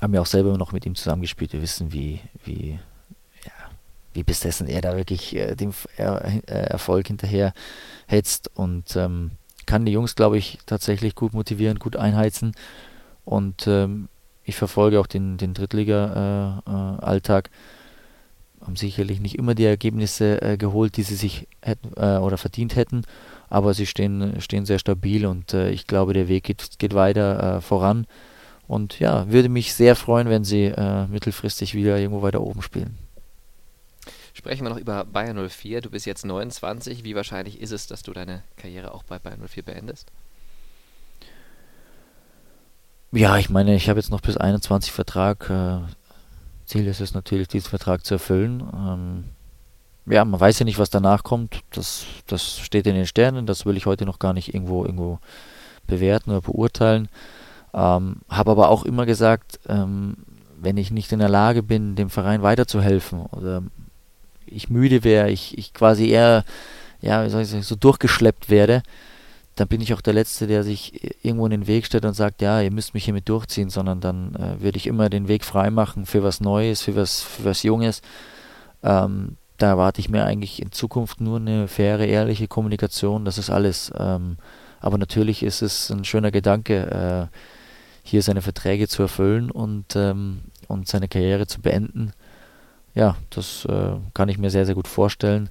haben 0.00 0.14
ja 0.14 0.20
auch 0.20 0.26
selber 0.26 0.56
noch 0.56 0.72
mit 0.72 0.86
ihm 0.86 0.94
zusammengespielt. 0.94 1.52
Wir 1.52 1.62
wissen, 1.62 1.92
wie, 1.92 2.20
wie, 2.44 2.78
ja, 3.44 3.52
wie 4.12 4.22
besessen 4.22 4.68
er 4.68 4.80
da 4.80 4.96
wirklich 4.96 5.34
äh, 5.36 5.54
dem 5.54 5.72
er, 5.96 6.24
äh, 6.24 6.40
Erfolg 6.46 7.08
hinterher 7.08 7.52
hetzt 8.06 8.50
und 8.54 8.96
ähm, 8.96 9.32
kann 9.66 9.84
die 9.84 9.92
Jungs, 9.92 10.16
glaube 10.16 10.38
ich, 10.38 10.58
tatsächlich 10.66 11.14
gut 11.14 11.34
motivieren, 11.34 11.78
gut 11.78 11.96
einheizen. 11.96 12.52
Und 13.24 13.66
ähm, 13.68 14.08
ich 14.44 14.56
verfolge 14.56 14.98
auch 14.98 15.06
den, 15.06 15.38
den 15.38 15.54
Drittliga-Alltag. 15.54 17.46
Äh, 17.46 17.50
haben 18.62 18.76
sicherlich 18.76 19.20
nicht 19.20 19.36
immer 19.36 19.54
die 19.54 19.64
Ergebnisse 19.64 20.40
äh, 20.40 20.56
geholt, 20.56 20.96
die 20.96 21.02
sie 21.02 21.16
sich 21.16 21.48
hätten 21.60 21.92
äh, 21.96 22.18
oder 22.18 22.38
verdient 22.38 22.76
hätten, 22.76 23.02
aber 23.50 23.74
sie 23.74 23.86
stehen, 23.86 24.40
stehen 24.40 24.64
sehr 24.64 24.78
stabil 24.78 25.26
und 25.26 25.52
äh, 25.52 25.70
ich 25.70 25.86
glaube, 25.86 26.14
der 26.14 26.28
Weg 26.28 26.44
geht, 26.44 26.78
geht 26.78 26.94
weiter 26.94 27.56
äh, 27.56 27.60
voran. 27.60 28.06
Und 28.68 29.00
ja, 29.00 29.30
würde 29.30 29.48
mich 29.48 29.74
sehr 29.74 29.96
freuen, 29.96 30.28
wenn 30.30 30.44
sie 30.44 30.64
äh, 30.64 31.06
mittelfristig 31.06 31.74
wieder 31.74 31.98
irgendwo 31.98 32.22
weiter 32.22 32.40
oben 32.40 32.62
spielen. 32.62 32.96
Sprechen 34.32 34.64
wir 34.64 34.70
noch 34.70 34.78
über 34.78 35.04
Bayern 35.04 35.48
04. 35.48 35.82
Du 35.82 35.90
bist 35.90 36.06
jetzt 36.06 36.24
29. 36.24 37.04
Wie 37.04 37.14
wahrscheinlich 37.14 37.60
ist 37.60 37.70
es, 37.70 37.86
dass 37.86 38.02
du 38.02 38.12
deine 38.12 38.42
Karriere 38.56 38.94
auch 38.94 39.02
bei 39.02 39.18
Bayern 39.18 39.46
04 39.46 39.62
beendest? 39.62 40.10
Ja, 43.12 43.36
ich 43.36 43.50
meine, 43.50 43.74
ich 43.74 43.90
habe 43.90 44.00
jetzt 44.00 44.10
noch 44.10 44.22
bis 44.22 44.38
21 44.38 44.90
Vertrag. 44.90 45.50
Ziel 46.64 46.86
ist 46.86 47.00
es 47.00 47.14
natürlich, 47.14 47.48
diesen 47.48 47.68
Vertrag 47.68 48.04
zu 48.04 48.14
erfüllen. 48.14 48.62
Ähm, 48.74 49.24
ja, 50.06 50.24
man 50.24 50.40
weiß 50.40 50.58
ja 50.58 50.64
nicht, 50.64 50.78
was 50.78 50.90
danach 50.90 51.22
kommt. 51.22 51.60
Das, 51.70 52.04
das 52.26 52.58
steht 52.58 52.86
in 52.86 52.94
den 52.94 53.06
Sternen. 53.06 53.46
Das 53.46 53.66
will 53.66 53.76
ich 53.76 53.86
heute 53.86 54.04
noch 54.04 54.18
gar 54.18 54.32
nicht 54.32 54.54
irgendwo, 54.54 54.84
irgendwo 54.84 55.18
bewerten 55.86 56.30
oder 56.30 56.40
beurteilen. 56.40 57.08
Ähm, 57.74 58.16
habe 58.28 58.50
aber 58.50 58.68
auch 58.68 58.84
immer 58.84 59.06
gesagt, 59.06 59.60
ähm, 59.68 60.16
wenn 60.60 60.76
ich 60.76 60.90
nicht 60.90 61.12
in 61.12 61.18
der 61.18 61.28
Lage 61.28 61.62
bin, 61.62 61.96
dem 61.96 62.10
Verein 62.10 62.42
weiterzuhelfen 62.42 63.26
oder 63.26 63.62
ich 64.46 64.68
müde 64.68 65.04
wäre, 65.04 65.30
ich, 65.30 65.56
ich 65.58 65.72
quasi 65.72 66.08
eher, 66.08 66.44
ja, 67.00 67.24
wie 67.24 67.30
soll 67.30 67.42
ich 67.42 67.48
sagen, 67.48 67.62
so 67.62 67.74
durchgeschleppt 67.74 68.50
werde, 68.50 68.82
dann 69.54 69.68
bin 69.68 69.80
ich 69.80 69.92
auch 69.92 70.00
der 70.00 70.14
Letzte, 70.14 70.46
der 70.46 70.64
sich 70.64 71.24
irgendwo 71.24 71.44
in 71.44 71.50
den 71.50 71.66
Weg 71.66 71.84
stellt 71.84 72.04
und 72.04 72.14
sagt, 72.14 72.40
ja, 72.40 72.60
ihr 72.60 72.70
müsst 72.70 72.94
mich 72.94 73.04
hiermit 73.04 73.28
durchziehen, 73.28 73.68
sondern 73.68 74.00
dann 74.00 74.34
äh, 74.34 74.62
würde 74.62 74.78
ich 74.78 74.86
immer 74.86 75.10
den 75.10 75.28
Weg 75.28 75.44
freimachen 75.44 76.06
für 76.06 76.22
was 76.22 76.40
Neues, 76.40 76.82
für 76.82 76.96
was, 76.96 77.20
für 77.22 77.44
was 77.44 77.62
Junges. 77.62 78.00
Ähm, 78.82 79.36
da 79.58 79.68
erwarte 79.68 80.00
ich 80.00 80.08
mir 80.08 80.24
eigentlich 80.24 80.62
in 80.62 80.72
Zukunft 80.72 81.20
nur 81.20 81.38
eine 81.38 81.68
faire, 81.68 82.06
ehrliche 82.06 82.48
Kommunikation, 82.48 83.24
das 83.24 83.38
ist 83.38 83.50
alles. 83.50 83.92
Ähm, 83.96 84.38
aber 84.80 84.98
natürlich 84.98 85.42
ist 85.42 85.62
es 85.62 85.90
ein 85.90 86.04
schöner 86.04 86.30
Gedanke, 86.30 87.30
äh, 87.30 87.36
hier 88.02 88.22
seine 88.22 88.42
Verträge 88.42 88.88
zu 88.88 89.02
erfüllen 89.02 89.50
und, 89.50 89.94
ähm, 89.94 90.40
und 90.66 90.88
seine 90.88 91.08
Karriere 91.08 91.46
zu 91.46 91.60
beenden. 91.60 92.12
Ja, 92.94 93.16
das 93.30 93.64
äh, 93.66 93.92
kann 94.14 94.28
ich 94.28 94.38
mir 94.38 94.50
sehr, 94.50 94.66
sehr 94.66 94.74
gut 94.74 94.88
vorstellen. 94.88 95.50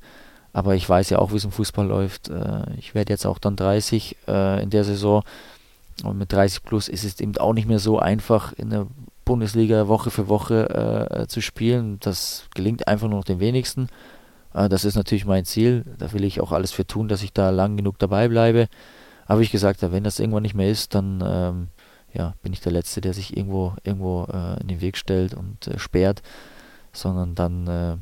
Aber 0.53 0.75
ich 0.75 0.87
weiß 0.87 1.09
ja 1.09 1.19
auch, 1.19 1.31
wie 1.31 1.37
es 1.37 1.45
im 1.45 1.51
Fußball 1.51 1.87
läuft. 1.87 2.29
Äh, 2.29 2.63
ich 2.77 2.93
werde 2.93 3.13
jetzt 3.13 3.25
auch 3.25 3.39
dann 3.39 3.55
30 3.55 4.17
äh, 4.27 4.61
in 4.63 4.69
der 4.69 4.83
Saison. 4.83 5.23
Und 6.03 6.17
mit 6.17 6.31
30 6.33 6.63
plus 6.63 6.87
ist 6.87 7.03
es 7.03 7.19
eben 7.19 7.37
auch 7.37 7.53
nicht 7.53 7.67
mehr 7.67 7.79
so 7.79 7.99
einfach, 7.99 8.53
in 8.53 8.69
der 8.69 8.87
Bundesliga 9.23 9.87
Woche 9.87 10.09
für 10.11 10.27
Woche 10.27 11.09
äh, 11.09 11.27
zu 11.27 11.41
spielen. 11.41 11.99
Das 11.99 12.47
gelingt 12.55 12.87
einfach 12.87 13.07
nur 13.07 13.19
noch 13.19 13.25
den 13.25 13.39
wenigsten. 13.39 13.87
Äh, 14.53 14.69
das 14.69 14.83
ist 14.83 14.95
natürlich 14.95 15.25
mein 15.25 15.45
Ziel. 15.45 15.85
Da 15.97 16.11
will 16.13 16.23
ich 16.23 16.41
auch 16.41 16.51
alles 16.51 16.71
für 16.71 16.85
tun, 16.85 17.07
dass 17.07 17.23
ich 17.23 17.33
da 17.33 17.49
lang 17.49 17.77
genug 17.77 17.99
dabei 17.99 18.27
bleibe. 18.27 18.67
Aber 19.27 19.41
ich 19.41 19.51
gesagt 19.51 19.81
wenn 19.81 20.03
das 20.03 20.19
irgendwann 20.19 20.43
nicht 20.43 20.55
mehr 20.55 20.69
ist, 20.69 20.93
dann 20.95 21.23
ähm, 21.25 21.67
ja, 22.13 22.33
bin 22.41 22.51
ich 22.51 22.59
der 22.59 22.73
Letzte, 22.73 22.99
der 22.99 23.13
sich 23.13 23.37
irgendwo, 23.37 23.73
irgendwo 23.83 24.25
äh, 24.25 24.59
in 24.59 24.67
den 24.67 24.81
Weg 24.81 24.97
stellt 24.97 25.33
und 25.33 25.67
äh, 25.67 25.79
sperrt. 25.79 26.21
Sondern 26.91 27.35
dann 27.35 28.01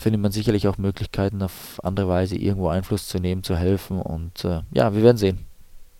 findet 0.00 0.20
man 0.20 0.32
sicherlich 0.32 0.66
auch 0.66 0.78
Möglichkeiten, 0.78 1.42
auf 1.42 1.78
andere 1.84 2.08
Weise 2.08 2.36
irgendwo 2.36 2.68
Einfluss 2.68 3.06
zu 3.06 3.18
nehmen, 3.18 3.42
zu 3.42 3.56
helfen. 3.56 4.00
Und 4.00 4.44
äh, 4.44 4.62
ja, 4.72 4.94
wir 4.94 5.02
werden 5.02 5.18
sehen. 5.18 5.46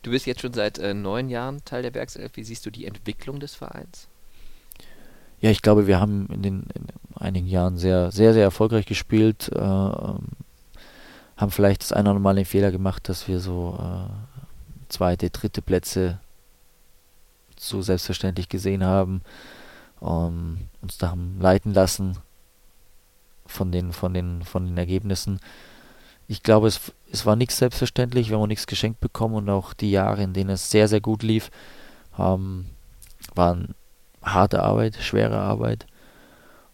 Du 0.02 0.10
bist 0.10 0.26
jetzt 0.26 0.40
schon 0.40 0.54
seit 0.54 0.78
äh, 0.78 0.94
neun 0.94 1.28
Jahren 1.28 1.62
Teil 1.64 1.82
der 1.82 1.94
Werkself. 1.94 2.32
Wie 2.34 2.42
siehst 2.42 2.64
du 2.64 2.70
die 2.70 2.86
Entwicklung 2.86 3.40
des 3.40 3.54
Vereins? 3.54 4.08
Ja, 5.40 5.50
ich 5.50 5.62
glaube, 5.62 5.86
wir 5.86 6.00
haben 6.00 6.28
in 6.32 6.42
den 6.42 6.62
in 6.74 6.86
einigen 7.14 7.46
Jahren 7.46 7.76
sehr, 7.76 8.10
sehr, 8.10 8.32
sehr 8.32 8.42
erfolgreich 8.42 8.86
gespielt. 8.86 9.50
Äh, 9.54 9.58
haben 9.58 10.20
vielleicht 11.50 11.82
das 11.82 11.92
eine 11.92 12.10
oder 12.10 12.20
Mal 12.20 12.34
den 12.34 12.44
Fehler 12.44 12.70
gemacht, 12.70 13.08
dass 13.08 13.28
wir 13.28 13.40
so 13.40 13.78
äh, 13.78 14.88
zweite, 14.88 15.30
dritte 15.30 15.62
Plätze 15.62 16.20
so 17.58 17.82
selbstverständlich 17.82 18.48
gesehen 18.48 18.82
haben, 18.84 19.20
ähm, 20.02 20.58
uns 20.80 20.96
da 20.96 21.10
haben 21.10 21.38
leiten 21.40 21.74
lassen 21.74 22.16
von 23.50 23.72
den, 23.72 23.92
von 23.92 24.14
den, 24.14 24.42
von 24.42 24.66
den 24.66 24.78
Ergebnissen. 24.78 25.40
Ich 26.28 26.42
glaube, 26.42 26.68
es, 26.68 26.92
es 27.10 27.26
war 27.26 27.36
nichts 27.36 27.58
selbstverständlich, 27.58 28.30
wir 28.30 28.38
haben 28.38 28.48
nichts 28.48 28.66
geschenkt 28.66 29.00
bekommen 29.00 29.34
und 29.34 29.50
auch 29.50 29.74
die 29.74 29.90
Jahre, 29.90 30.22
in 30.22 30.32
denen 30.32 30.50
es 30.50 30.70
sehr, 30.70 30.88
sehr 30.88 31.00
gut 31.00 31.22
lief, 31.22 31.50
ähm, 32.18 32.66
waren 33.34 33.74
harte 34.22 34.62
Arbeit, 34.62 34.96
schwere 34.96 35.38
Arbeit. 35.38 35.86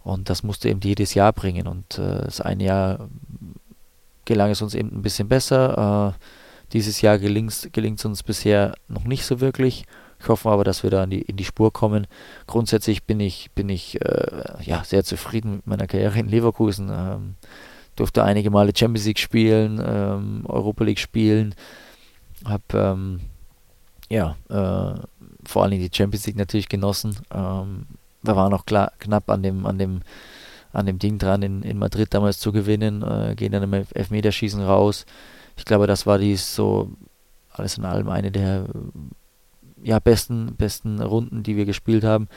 Und 0.03 0.31
das 0.31 0.43
musste 0.43 0.69
eben 0.69 0.81
jedes 0.81 1.15
Jahr 1.15 1.33
bringen. 1.33 1.67
Und 1.67 1.99
äh, 1.99 2.23
das 2.23 2.41
eine 2.41 2.65
Jahr 2.65 3.09
gelang 4.25 4.51
es 4.51 4.63
uns 4.63 4.75
eben 4.75 4.91
ein 4.91 5.03
bisschen 5.03 5.29
besser. 5.29 6.15
Äh, 6.15 6.27
dieses 6.73 7.01
Jahr 7.01 7.19
gelingt 7.19 7.67
es 7.99 8.05
uns 8.05 8.23
bisher 8.23 8.75
noch 8.89 9.05
nicht 9.05 9.25
so 9.25 9.41
wirklich. 9.41 9.85
Ich 10.21 10.29
hoffe 10.29 10.49
aber, 10.51 10.65
dass 10.65 10.83
wir 10.83 10.91
da 10.91 11.05
in 11.05 11.11
die, 11.11 11.23
in 11.23 11.37
die 11.37 11.45
Spur 11.45 11.73
kommen. 11.73 12.07
Grundsätzlich 12.47 13.05
bin 13.05 13.21
ich, 13.21 13.51
bin 13.53 13.69
ich 13.69 14.01
äh, 14.01 14.63
ja, 14.63 14.83
sehr 14.85 15.05
zufrieden 15.05 15.57
mit 15.57 15.67
meiner 15.67 15.87
Karriere 15.87 16.19
in 16.19 16.29
Leverkusen. 16.29 16.91
Ähm, 16.91 17.35
durfte 17.97 18.25
einige 18.25 18.51
Male 18.51 18.73
Champions 18.77 19.07
League 19.07 19.19
spielen, 19.19 19.83
ähm, 19.85 20.45
Europa 20.47 20.85
League 20.85 20.99
spielen. 20.99 21.55
Habe 22.45 22.63
ähm, 22.75 23.21
ja, 24.09 24.37
äh, 24.49 25.01
vor 25.45 25.63
allem 25.63 25.79
die 25.79 25.91
Champions 25.93 26.27
League 26.27 26.37
natürlich 26.37 26.69
genossen. 26.69 27.17
Ähm, 27.33 27.87
wir 28.23 28.37
waren 28.37 28.53
auch 28.53 28.67
klar, 28.67 28.93
knapp 28.99 29.31
an 29.31 29.43
dem, 29.43 29.67
an 29.67 29.79
dem, 29.79 30.01
an 30.73 30.87
dem 30.87 30.99
Ding 30.99 31.19
dran, 31.19 31.43
in, 31.43 31.63
in 31.63 31.79
Madrid 31.79 32.13
damals 32.13 32.39
zu 32.39 32.53
gewinnen, 32.53 33.03
äh, 33.03 33.35
gehen 33.35 33.53
dann 33.53 33.63
im 33.63 33.73
Elfmeterschießen 33.73 34.63
raus. 34.63 35.07
Ich 35.57 35.65
glaube, 35.65 35.87
das 35.87 36.07
war 36.07 36.19
dies 36.19 36.55
so 36.55 36.91
alles 37.51 37.79
in 37.79 37.85
allem 37.85 38.09
eine 38.09 38.31
der 38.31 38.67
ja, 39.83 39.99
besten, 39.99 40.55
besten 40.57 41.01
Runden, 41.01 41.43
die 41.43 41.57
wir 41.57 41.65
gespielt 41.65 42.05
haben. 42.05 42.29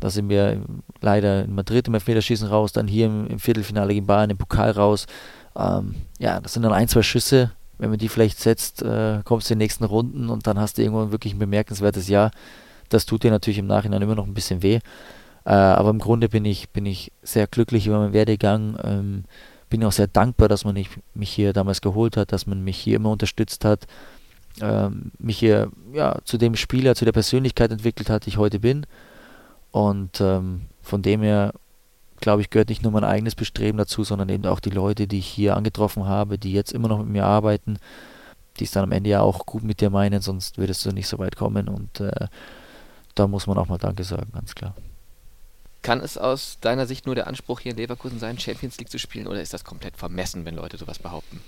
Da 0.00 0.10
sind 0.10 0.28
wir 0.28 0.60
leider 1.00 1.44
in 1.44 1.54
Madrid 1.54 1.88
im 1.88 1.94
Elfmeterschießen 1.94 2.48
raus, 2.48 2.72
dann 2.72 2.88
hier 2.88 3.06
im, 3.06 3.26
im 3.26 3.38
Viertelfinale 3.38 3.94
gegen 3.94 4.06
Bayern 4.06 4.30
im 4.30 4.36
Pokal 4.36 4.70
raus. 4.72 5.06
Ähm, 5.56 5.94
ja, 6.18 6.40
das 6.40 6.52
sind 6.52 6.62
dann 6.62 6.72
ein, 6.72 6.88
zwei 6.88 7.02
Schüsse. 7.02 7.52
Wenn 7.78 7.90
man 7.90 7.98
die 7.98 8.08
vielleicht 8.08 8.38
setzt, 8.38 8.82
äh, 8.82 9.20
kommst 9.24 9.48
du 9.48 9.54
in 9.54 9.58
den 9.58 9.64
nächsten 9.64 9.84
Runden 9.84 10.28
und 10.28 10.46
dann 10.46 10.58
hast 10.58 10.78
du 10.78 10.82
irgendwann 10.82 11.10
wirklich 11.10 11.34
ein 11.34 11.38
bemerkenswertes 11.38 12.08
Jahr. 12.08 12.30
Das 12.88 13.06
tut 13.06 13.24
dir 13.24 13.30
natürlich 13.30 13.58
im 13.58 13.66
Nachhinein 13.66 14.02
immer 14.02 14.14
noch 14.14 14.26
ein 14.26 14.34
bisschen 14.34 14.62
weh. 14.62 14.80
Äh, 15.44 15.50
aber 15.50 15.90
im 15.90 15.98
Grunde 15.98 16.28
bin 16.28 16.44
ich, 16.44 16.70
bin 16.70 16.86
ich 16.86 17.12
sehr 17.22 17.46
glücklich 17.46 17.86
über 17.86 17.98
meinen 17.98 18.12
Werdegang. 18.12 18.76
Ähm, 18.82 19.24
bin 19.70 19.84
auch 19.84 19.92
sehr 19.92 20.06
dankbar, 20.06 20.48
dass 20.48 20.64
man 20.64 20.76
mich 21.14 21.30
hier 21.30 21.52
damals 21.52 21.80
geholt 21.80 22.16
hat, 22.16 22.32
dass 22.32 22.46
man 22.46 22.62
mich 22.62 22.78
hier 22.78 22.96
immer 22.96 23.10
unterstützt 23.10 23.64
hat 23.64 23.86
ähm, 24.60 25.12
mich 25.18 25.38
hier 25.38 25.70
ja, 25.92 26.18
zu 26.24 26.38
dem 26.38 26.56
Spieler, 26.56 26.94
zu 26.94 27.04
der 27.04 27.12
Persönlichkeit 27.12 27.70
entwickelt 27.70 28.10
hat, 28.10 28.26
die 28.26 28.30
ich 28.30 28.38
heute 28.38 28.60
bin. 28.60 28.86
Und 29.70 30.20
ähm, 30.20 30.62
von 30.82 31.02
dem 31.02 31.22
her, 31.22 31.52
glaube 32.20 32.42
ich, 32.42 32.50
gehört 32.50 32.68
nicht 32.68 32.82
nur 32.82 32.92
mein 32.92 33.04
eigenes 33.04 33.34
Bestreben 33.34 33.78
dazu, 33.78 34.04
sondern 34.04 34.28
eben 34.28 34.46
auch 34.46 34.60
die 34.60 34.70
Leute, 34.70 35.06
die 35.06 35.18
ich 35.18 35.26
hier 35.26 35.56
angetroffen 35.56 36.06
habe, 36.06 36.38
die 36.38 36.52
jetzt 36.52 36.72
immer 36.72 36.88
noch 36.88 36.98
mit 36.98 37.08
mir 37.08 37.26
arbeiten, 37.26 37.78
die 38.58 38.64
es 38.64 38.70
dann 38.70 38.84
am 38.84 38.92
Ende 38.92 39.10
ja 39.10 39.20
auch 39.20 39.46
gut 39.46 39.64
mit 39.64 39.80
dir 39.80 39.90
meinen, 39.90 40.20
sonst 40.20 40.58
würdest 40.58 40.84
du 40.86 40.92
nicht 40.92 41.08
so 41.08 41.18
weit 41.18 41.36
kommen. 41.36 41.68
Und 41.68 42.00
äh, 42.00 42.28
da 43.14 43.26
muss 43.26 43.46
man 43.46 43.58
auch 43.58 43.66
mal 43.66 43.78
Danke 43.78 44.04
sagen, 44.04 44.30
ganz 44.32 44.54
klar. 44.54 44.74
Kann 45.82 46.00
es 46.00 46.16
aus 46.16 46.58
deiner 46.60 46.86
Sicht 46.86 47.04
nur 47.04 47.14
der 47.14 47.26
Anspruch 47.26 47.60
hier 47.60 47.72
in 47.72 47.76
Leverkusen 47.76 48.18
sein, 48.18 48.38
Champions 48.38 48.78
League 48.78 48.90
zu 48.90 48.98
spielen, 48.98 49.26
oder 49.26 49.42
ist 49.42 49.52
das 49.52 49.64
komplett 49.64 49.96
vermessen, 49.96 50.44
wenn 50.44 50.54
Leute 50.54 50.78
sowas 50.78 50.98
behaupten? 50.98 51.40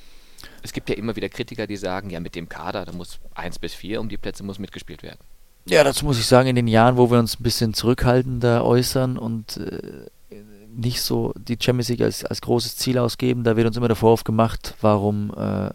Es 0.62 0.72
gibt 0.72 0.88
ja 0.88 0.96
immer 0.96 1.16
wieder 1.16 1.28
Kritiker, 1.28 1.66
die 1.66 1.76
sagen, 1.76 2.10
ja, 2.10 2.20
mit 2.20 2.34
dem 2.34 2.48
Kader, 2.48 2.84
da 2.84 2.92
muss 2.92 3.18
1 3.34 3.58
bis 3.58 3.74
4 3.74 4.00
um 4.00 4.08
die 4.08 4.16
Plätze 4.16 4.42
muss 4.42 4.58
mitgespielt 4.58 5.02
werden. 5.02 5.20
Ja, 5.68 5.82
dazu 5.82 6.04
muss 6.04 6.18
ich 6.18 6.26
sagen, 6.26 6.48
in 6.48 6.56
den 6.56 6.68
Jahren, 6.68 6.96
wo 6.96 7.10
wir 7.10 7.18
uns 7.18 7.38
ein 7.38 7.42
bisschen 7.42 7.74
zurückhaltender 7.74 8.64
äußern 8.64 9.18
und 9.18 9.56
äh, 9.56 10.06
nicht 10.76 11.00
so 11.02 11.32
die 11.36 11.56
Champions 11.60 11.88
League 11.88 12.02
als, 12.02 12.24
als 12.24 12.40
großes 12.40 12.76
Ziel 12.76 12.98
ausgeben, 12.98 13.44
da 13.44 13.56
wird 13.56 13.66
uns 13.66 13.76
immer 13.76 13.88
der 13.88 13.96
Vorwurf 13.96 14.24
gemacht, 14.24 14.74
warum, 14.80 15.32
äh, 15.36 15.70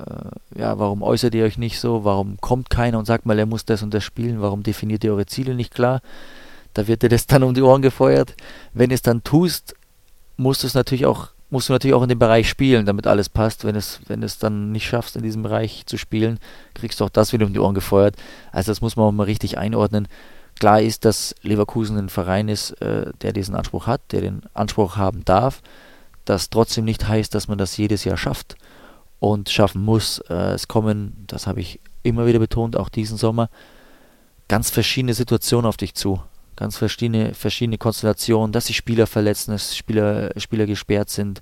ja, 0.60 0.78
warum 0.78 1.02
äußert 1.02 1.34
ihr 1.36 1.44
euch 1.44 1.58
nicht 1.58 1.80
so, 1.80 2.06
warum 2.06 2.38
kommt 2.40 2.70
keiner 2.70 3.00
und 3.00 3.06
sagt 3.06 3.26
mal, 3.26 3.38
er 3.38 3.46
muss 3.46 3.66
das 3.66 3.84
und 3.84 3.94
das 3.94 4.04
spielen, 4.04 4.42
warum 4.42 4.64
definiert 4.64 5.04
ihr 5.04 5.12
eure 5.12 5.26
Ziele 5.26 5.56
nicht 5.56 5.74
klar? 5.74 6.02
Da 6.74 6.88
wird 6.88 7.04
dir 7.04 7.10
das 7.10 7.28
dann 7.28 7.44
um 7.44 7.54
die 7.54 7.62
Ohren 7.62 7.82
gefeuert. 7.82 8.36
Wenn 8.74 8.92
es 8.92 9.02
dann 9.02 9.24
tust, 9.24 9.76
musst 10.38 10.64
du 10.64 10.68
es 10.68 10.74
natürlich 10.74 11.06
auch 11.06 11.30
musst 11.52 11.70
du 11.70 11.74
natürlich 11.74 11.94
auch 11.94 12.02
in 12.04 12.10
dem 12.10 12.20
Bereich 12.20 12.50
spielen, 12.50 12.86
damit 12.86 13.06
alles 13.06 13.30
passt. 13.30 13.66
Wenn 13.66 13.76
es, 13.76 14.00
wenn 14.08 14.24
es 14.24 14.40
dann 14.40 14.72
nicht 14.72 14.88
schaffst, 14.88 15.16
in 15.16 15.22
diesem 15.22 15.44
Bereich 15.44 15.86
zu 15.86 15.98
spielen, 15.98 16.40
kriegst 16.74 17.00
du 17.00 17.06
auch 17.06 17.10
das 17.10 17.34
wieder 17.34 17.46
um 17.46 17.54
die 17.54 17.60
Ohren 17.60 17.76
gefeuert. 17.76 18.16
Also 18.52 18.72
das 18.72 18.82
muss 18.82 18.96
man 18.96 19.06
auch 19.06 19.12
mal 19.12 19.24
richtig 19.24 19.58
einordnen. 19.58 20.08
Klar 20.60 20.82
ist, 20.82 21.06
dass 21.06 21.36
Leverkusen 21.42 21.98
ein 21.98 22.10
Verein 22.10 22.48
ist, 22.48 22.72
äh, 22.82 23.12
der 23.22 23.34
diesen 23.34 23.56
Anspruch 23.56 23.86
hat, 23.86 24.02
der 24.12 24.22
den 24.22 24.42
Anspruch 24.54 24.96
haben 24.96 25.26
darf. 25.26 25.62
Das 26.24 26.50
trotzdem 26.50 26.86
nicht 26.86 27.08
heißt, 27.08 27.36
dass 27.36 27.48
man 27.48 27.58
das 27.58 27.76
jedes 27.78 28.06
Jahr 28.06 28.18
schafft 28.18 28.56
und 29.20 29.50
schaffen 29.50 29.84
muss. 29.84 30.20
Äh, 30.30 30.54
es 30.54 30.68
kommen, 30.68 31.26
das 31.28 31.48
habe 31.48 31.60
ich 31.60 31.82
immer 32.04 32.26
wieder 32.26 32.40
betont, 32.40 32.78
auch 32.78 32.90
diesen 32.90 33.18
Sommer, 33.18 33.50
ganz 34.48 34.70
verschiedene 34.70 35.14
Situationen 35.14 35.66
auf 35.66 35.78
dich 35.78 35.96
zu 35.96 36.22
ganz 36.62 36.78
verschiedene, 36.78 37.34
verschiedene 37.34 37.80
Konstellationen, 37.80 38.52
dass 38.52 38.68
sich 38.68 38.78
Spieler 38.78 39.08
verletzen, 39.08 39.52
dass 39.52 39.76
Spieler, 39.76 40.30
Spieler 40.38 40.68
gesperrt 40.68 41.10
sind. 41.10 41.40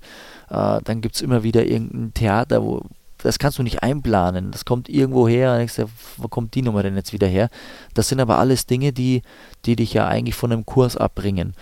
Äh, 0.48 0.80
dann 0.82 1.02
gibt 1.02 1.16
es 1.16 1.20
immer 1.20 1.42
wieder 1.42 1.66
irgendein 1.66 2.14
Theater, 2.14 2.62
wo 2.62 2.82
das 3.22 3.38
kannst 3.38 3.58
du 3.58 3.62
nicht 3.62 3.82
einplanen. 3.82 4.50
Das 4.50 4.64
kommt 4.64 4.88
irgendwo 4.88 5.28
her. 5.28 5.62
Sag, 5.68 5.88
wo 6.16 6.26
kommt 6.28 6.54
die 6.54 6.62
Nummer 6.62 6.82
denn 6.82 6.96
jetzt 6.96 7.12
wieder 7.12 7.26
her? 7.26 7.50
Das 7.92 8.08
sind 8.08 8.18
aber 8.18 8.38
alles 8.38 8.64
Dinge, 8.64 8.94
die, 8.94 9.20
die 9.66 9.76
dich 9.76 9.92
ja 9.92 10.08
eigentlich 10.08 10.34
von 10.34 10.52
einem 10.52 10.64
Kurs 10.64 10.96
abbringen. 10.96 11.52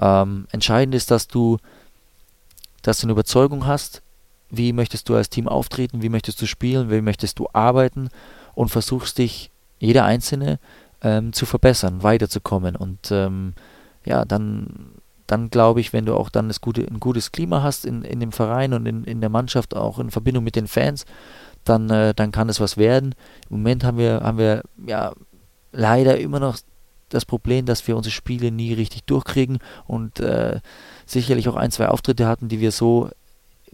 Ähm, 0.00 0.46
entscheidend 0.50 0.94
ist, 0.94 1.10
dass 1.10 1.28
du, 1.28 1.58
dass 2.80 3.00
du 3.00 3.04
eine 3.04 3.12
Überzeugung 3.12 3.66
hast, 3.66 4.00
wie 4.48 4.72
möchtest 4.72 5.10
du 5.10 5.14
als 5.14 5.28
Team 5.28 5.46
auftreten, 5.46 6.00
wie 6.00 6.08
möchtest 6.08 6.40
du 6.40 6.46
spielen, 6.46 6.90
wie 6.90 7.02
möchtest 7.02 7.38
du 7.38 7.48
arbeiten 7.52 8.08
und 8.54 8.70
versuchst 8.70 9.18
dich, 9.18 9.50
jeder 9.78 10.06
Einzelne, 10.06 10.58
ähm, 11.04 11.32
zu 11.32 11.46
verbessern, 11.46 12.02
weiterzukommen. 12.02 12.74
Und 12.74 13.10
ähm, 13.12 13.54
ja, 14.04 14.24
dann, 14.24 14.94
dann 15.26 15.50
glaube 15.50 15.80
ich, 15.80 15.92
wenn 15.92 16.06
du 16.06 16.16
auch 16.16 16.30
dann 16.30 16.48
das 16.48 16.60
gute, 16.60 16.82
ein 16.82 16.98
gutes 16.98 17.30
Klima 17.30 17.62
hast 17.62 17.84
in, 17.84 18.02
in 18.02 18.18
dem 18.18 18.32
Verein 18.32 18.72
und 18.72 18.86
in, 18.86 19.04
in 19.04 19.20
der 19.20 19.30
Mannschaft, 19.30 19.76
auch 19.76 19.98
in 19.98 20.10
Verbindung 20.10 20.42
mit 20.42 20.56
den 20.56 20.66
Fans, 20.66 21.04
dann, 21.62 21.88
äh, 21.90 22.14
dann 22.14 22.32
kann 22.32 22.48
es 22.48 22.60
was 22.60 22.76
werden. 22.76 23.14
Im 23.50 23.58
Moment 23.58 23.84
haben 23.84 23.98
wir, 23.98 24.20
haben 24.22 24.38
wir 24.38 24.62
ja 24.84 25.12
leider 25.72 26.18
immer 26.18 26.40
noch 26.40 26.58
das 27.10 27.24
Problem, 27.24 27.66
dass 27.66 27.86
wir 27.86 27.96
unsere 27.96 28.12
Spiele 28.12 28.50
nie 28.50 28.72
richtig 28.72 29.04
durchkriegen 29.04 29.58
und 29.86 30.20
äh, 30.20 30.60
sicherlich 31.06 31.48
auch 31.48 31.56
ein, 31.56 31.70
zwei 31.70 31.88
Auftritte 31.88 32.26
hatten, 32.26 32.48
die 32.48 32.60
wir 32.60 32.72
so 32.72 33.10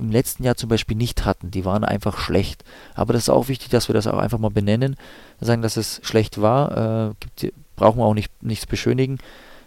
im 0.01 0.11
letzten 0.11 0.45
Jahr 0.45 0.57
zum 0.57 0.69
Beispiel 0.69 0.97
nicht 0.97 1.25
hatten. 1.25 1.51
Die 1.51 1.65
waren 1.65 1.85
einfach 1.85 2.19
schlecht. 2.19 2.65
Aber 2.95 3.13
das 3.13 3.23
ist 3.23 3.29
auch 3.31 3.49
wichtig, 3.49 3.69
dass 3.69 3.89
wir 3.89 3.95
das 3.95 4.07
auch 4.07 4.19
einfach 4.19 4.39
mal 4.39 4.51
benennen, 4.51 4.97
sagen, 5.41 5.63
dass 5.63 5.77
es 5.77 6.01
schlecht 6.03 6.41
war. 6.41 7.11
Äh, 7.11 7.15
gibt, 7.21 7.55
brauchen 7.77 7.99
wir 7.99 8.05
auch 8.05 8.15
nicht, 8.15 8.31
nichts 8.43 8.67
beschönigen. 8.67 9.19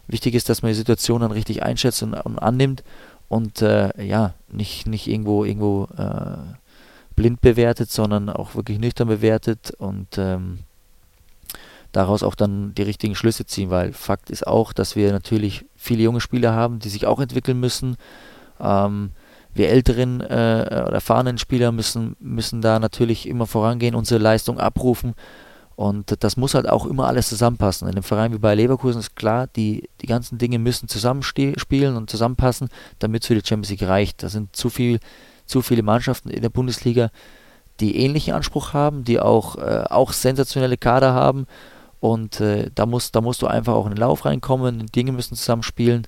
Wichtig 0.08 0.36
ist, 0.36 0.50
dass 0.50 0.62
man 0.62 0.70
die 0.70 0.78
Situation 0.78 1.22
dann 1.22 1.32
richtig 1.32 1.64
einschätzt 1.64 2.04
und, 2.04 2.14
und 2.14 2.40
annimmt 2.40 2.84
und 3.30 3.62
äh, 3.62 3.90
ja, 4.04 4.34
nicht, 4.52 4.86
nicht 4.86 5.08
irgendwo, 5.08 5.46
irgendwo 5.46 5.88
äh, 5.98 6.38
blind 7.16 7.42
bewertet, 7.42 7.90
sondern 7.90 8.30
auch 8.30 8.56
wirklich 8.56 8.80
nüchtern 8.80 9.08
bewertet 9.08 9.72
und 9.78 10.18
ähm, 10.18 10.60
daraus 11.92 12.24
auch 12.24 12.36
dann 12.36 12.76
die 12.76 12.82
richtigen 12.84 13.16
Schlüsse 13.16 13.46
ziehen, 13.46 13.70
weil 13.70 13.94
Fakt 13.94 14.30
ist 14.30 14.46
auch, 14.46 14.74
dass 14.74 14.96
wir 14.96 15.12
natürlich 15.12 15.66
viele 15.76 16.04
junge 16.04 16.22
Spieler 16.22 16.54
haben, 16.54 16.80
die 16.80 16.90
sich 16.90 17.06
auch 17.06 17.20
entwickeln 17.20 17.60
müssen. 17.60 17.98
Ähm, 18.60 19.12
wir 19.54 19.70
älteren 19.70 20.22
äh, 20.22 20.66
oder 20.88 20.94
erfahrenen 20.94 21.38
Spieler 21.38 21.72
müssen, 21.72 22.16
müssen 22.20 22.62
da 22.62 22.80
natürlich 22.80 23.28
immer 23.28 23.48
vorangehen, 23.48 23.96
unsere 23.96 24.22
Leistung 24.22 24.60
abrufen. 24.60 25.14
Und 25.76 26.24
das 26.24 26.38
muss 26.38 26.54
halt 26.54 26.70
auch 26.70 26.86
immer 26.86 27.08
alles 27.08 27.30
zusammenpassen. 27.30 27.88
In 27.88 27.96
einem 27.96 28.04
Verein 28.04 28.32
wie 28.32 28.38
bei 28.38 28.54
Leverkusen 28.54 29.00
ist 29.00 29.16
klar, 29.16 29.48
die, 29.48 29.90
die 30.02 30.08
ganzen 30.08 30.38
Dinge 30.38 30.60
müssen 30.60 30.88
zusammenspielen 30.88 31.96
und 31.96 32.10
zusammenpassen, 32.10 32.70
damit 33.00 33.24
es 33.24 33.28
für 33.28 33.36
die 33.36 33.48
Champions 33.48 33.72
League 33.72 33.90
reicht. 33.90 34.22
Da 34.22 34.30
sind 34.30 34.56
zu, 34.56 34.70
viel, 34.70 35.00
zu 35.46 35.62
viele 35.62 35.82
Mannschaften 35.82 36.30
in 36.30 36.42
der 36.42 36.50
Bundesliga, 36.50 37.10
die 37.80 37.98
ähnlichen 37.98 38.34
Anspruch 38.34 38.74
haben, 38.74 39.04
die 39.04 39.20
auch, 39.20 39.58
äh, 39.58 39.84
auch 39.90 40.14
sensationelle 40.14 40.78
Kader 40.78 41.14
haben. 41.14 41.48
Und 42.00 42.40
äh, 42.40 42.70
da, 42.76 42.86
muss, 42.86 43.12
da 43.12 43.22
musst 43.22 43.42
du 43.42 43.48
einfach 43.48 43.74
auch 43.74 43.86
in 43.86 43.94
den 43.94 44.00
Lauf 44.00 44.26
reinkommen, 44.26 44.86
Dinge 44.88 45.12
müssen 45.12 45.36
zusammenspielen. 45.36 46.06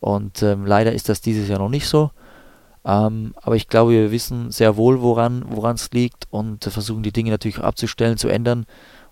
Und 0.00 0.42
ähm, 0.42 0.66
leider 0.66 0.92
ist 0.92 1.08
das 1.08 1.20
dieses 1.20 1.48
Jahr 1.48 1.60
noch 1.60 1.68
nicht 1.68 1.86
so. 1.86 2.10
Ähm, 2.84 3.34
aber 3.40 3.56
ich 3.56 3.68
glaube, 3.68 3.92
wir 3.92 4.10
wissen 4.10 4.50
sehr 4.50 4.76
wohl, 4.76 5.00
woran 5.00 5.74
es 5.74 5.90
liegt 5.92 6.26
und 6.30 6.64
versuchen 6.64 7.02
die 7.02 7.12
Dinge 7.12 7.30
natürlich 7.30 7.58
abzustellen, 7.58 8.18
zu 8.18 8.28
ändern 8.28 8.66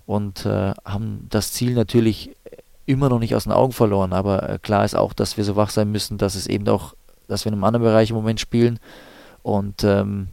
und 0.06 0.44
äh, 0.44 0.72
haben 0.84 1.26
das 1.30 1.52
Ziel 1.52 1.74
natürlich 1.74 2.36
immer 2.84 3.08
noch 3.08 3.18
nicht 3.18 3.34
aus 3.34 3.44
den 3.44 3.52
Augen 3.52 3.72
verloren. 3.72 4.12
Aber 4.12 4.48
äh, 4.48 4.58
klar 4.58 4.84
ist 4.84 4.94
auch, 4.94 5.12
dass 5.12 5.36
wir 5.36 5.44
so 5.44 5.56
wach 5.56 5.70
sein 5.70 5.90
müssen, 5.90 6.18
dass 6.18 6.34
es 6.34 6.46
eben 6.46 6.68
auch, 6.68 6.94
dass 7.28 7.44
wir 7.44 7.50
in 7.50 7.54
einem 7.54 7.64
anderen 7.64 7.84
Bereich 7.84 8.10
im 8.10 8.16
Moment 8.16 8.40
spielen 8.40 8.78
und 9.42 9.84
ähm, 9.84 10.28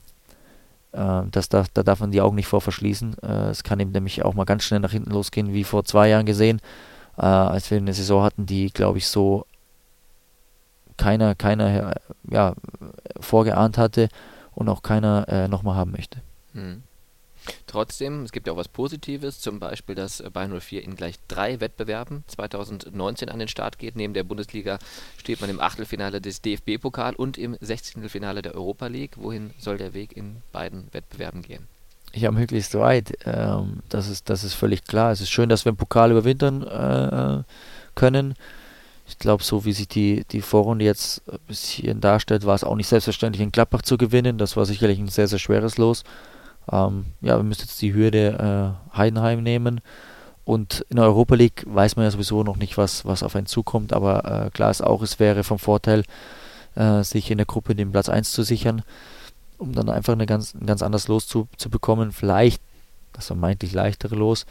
äh, 0.92 1.22
das 1.32 1.50
darf, 1.50 1.68
da 1.74 1.84
darf 1.84 2.00
man 2.00 2.12
die 2.12 2.22
Augen 2.22 2.36
nicht 2.36 2.48
vor 2.48 2.62
verschließen. 2.62 3.16
Äh, 3.22 3.50
es 3.50 3.64
kann 3.64 3.80
eben 3.80 3.92
nämlich 3.92 4.24
auch 4.26 4.34
mal 4.34 4.46
ganz 4.46 4.64
schnell 4.64 4.80
nach 4.80 4.92
hinten 4.92 5.12
losgehen, 5.12 5.54
wie 5.54 5.64
vor 5.64 5.86
zwei 5.86 6.10
Jahren 6.10 6.26
gesehen, 6.26 6.60
äh, 7.18 7.22
als 7.22 7.70
wir 7.72 7.78
eine 7.78 7.94
Saison 7.94 8.24
hatten, 8.24 8.46
die, 8.46 8.70
glaube 8.72 8.98
ich, 8.98 9.08
so 9.08 9.46
keiner, 11.00 11.34
keiner 11.34 11.96
ja, 12.30 12.54
vorgeahnt 13.20 13.78
hatte 13.78 14.10
und 14.54 14.70
auch 14.70 14.84
keiner 14.84 15.28
äh, 15.30 15.48
nochmal 15.48 15.76
haben 15.76 15.92
möchte. 15.92 16.22
Hm. 16.54 16.84
Trotzdem, 17.66 18.26
es 18.26 18.32
gibt 18.32 18.46
ja 18.46 18.54
auch 18.54 18.58
was 18.58 18.68
Positives, 18.68 19.40
zum 19.40 19.60
Beispiel, 19.60 19.96
dass 19.96 20.22
Bayern 20.34 20.60
04 20.60 20.84
in 20.84 20.96
gleich 20.96 21.16
drei 21.28 21.62
Wettbewerben 21.62 22.24
2019 22.28 23.30
an 23.30 23.40
den 23.40 23.48
Start 23.48 23.80
geht. 23.80 23.96
Neben 23.96 24.14
der 24.14 24.24
Bundesliga 24.24 24.78
steht 25.18 25.40
man 25.42 25.50
im 25.50 25.62
Achtelfinale 25.62 26.20
des 26.20 26.42
DFB-Pokal 26.42 27.16
und 27.16 27.38
im 27.38 27.56
16. 27.60 28.08
Finale 28.10 28.42
der 28.42 28.54
Europa 28.56 28.88
League. 28.88 29.14
Wohin 29.16 29.52
soll 29.58 29.78
der 29.78 29.94
Weg 29.94 30.16
in 30.16 30.38
beiden 30.52 30.90
Wettbewerben 30.92 31.42
gehen? 31.42 31.68
Ja, 32.14 32.30
möglichst 32.32 32.76
weit. 32.76 33.18
Ähm, 33.26 33.80
das, 33.88 34.10
ist, 34.10 34.30
das 34.30 34.44
ist 34.44 34.54
völlig 34.54 34.84
klar. 34.84 35.12
Es 35.12 35.22
ist 35.22 35.30
schön, 35.30 35.50
dass 35.50 35.66
wir 35.66 35.70
im 35.70 35.78
Pokal 35.78 36.12
überwintern 36.12 36.64
äh, 36.64 37.44
können 37.96 38.36
ich 39.10 39.18
glaube, 39.18 39.44
so 39.44 39.66
wie 39.66 39.74
sich 39.74 39.88
die, 39.88 40.24
die 40.32 40.42
Vorrunde 40.42 40.86
jetzt 40.86 41.24
bis 41.48 41.68
hierhin 41.68 42.00
darstellt, 42.00 42.46
war 42.46 42.56
es 42.56 42.64
auch 42.64 42.76
nicht 42.76 42.88
selbstverständlich, 42.88 43.42
in 43.42 43.52
Gladbach 43.52 43.82
zu 43.82 43.98
gewinnen. 43.98 44.38
Das 44.38 44.56
war 44.56 44.66
sicherlich 44.66 45.00
ein 45.00 45.08
sehr, 45.08 45.28
sehr 45.28 45.40
schweres 45.40 45.78
Los. 45.78 46.04
Ähm, 46.72 47.06
ja, 47.22 47.38
wir 47.38 47.44
müssen 47.44 47.62
jetzt 47.62 47.82
die 47.82 47.94
Hürde 47.94 48.78
äh, 48.94 48.98
Heidenheim 48.98 49.42
nehmen. 49.42 49.82
Und 50.46 50.86
in 50.90 50.98
der 50.98 51.06
Europa 51.06 51.36
League 51.36 51.64
weiß 51.68 51.96
man 51.96 52.06
ja 52.06 52.12
sowieso 52.12 52.44
noch 52.44 52.58
nicht, 52.58 52.78
was, 52.78 53.04
was 53.04 53.24
auf 53.24 53.36
einen 53.36 53.48
zukommt. 53.48 53.94
Aber 53.94 54.46
äh, 54.46 54.50
klar 54.52 54.70
ist 54.70 54.82
auch, 54.82 55.02
es 55.02 55.20
wäre 55.20 55.44
vom 55.44 55.60
Vorteil, 55.60 56.04
äh, 56.76 57.04
sich 57.04 57.32
in 57.32 57.38
der 57.38 57.48
Gruppe 57.48 57.74
den 57.74 57.92
Platz 57.92 58.10
1 58.10 58.32
zu 58.32 58.44
sichern, 58.44 58.84
um 59.58 59.74
dann 59.74 59.90
einfach 59.90 60.14
eine 60.14 60.28
ganz, 60.28 60.54
ein 60.54 60.68
ganz 60.68 60.84
anderes 60.84 61.08
Los 61.08 61.28
zu, 61.28 61.48
zu 61.58 61.72
bekommen. 61.72 62.12
Vielleicht 62.12 62.62
das 63.14 63.28
vermeintlich 63.28 63.74
leichtere 63.74 64.16
Los. 64.16 64.46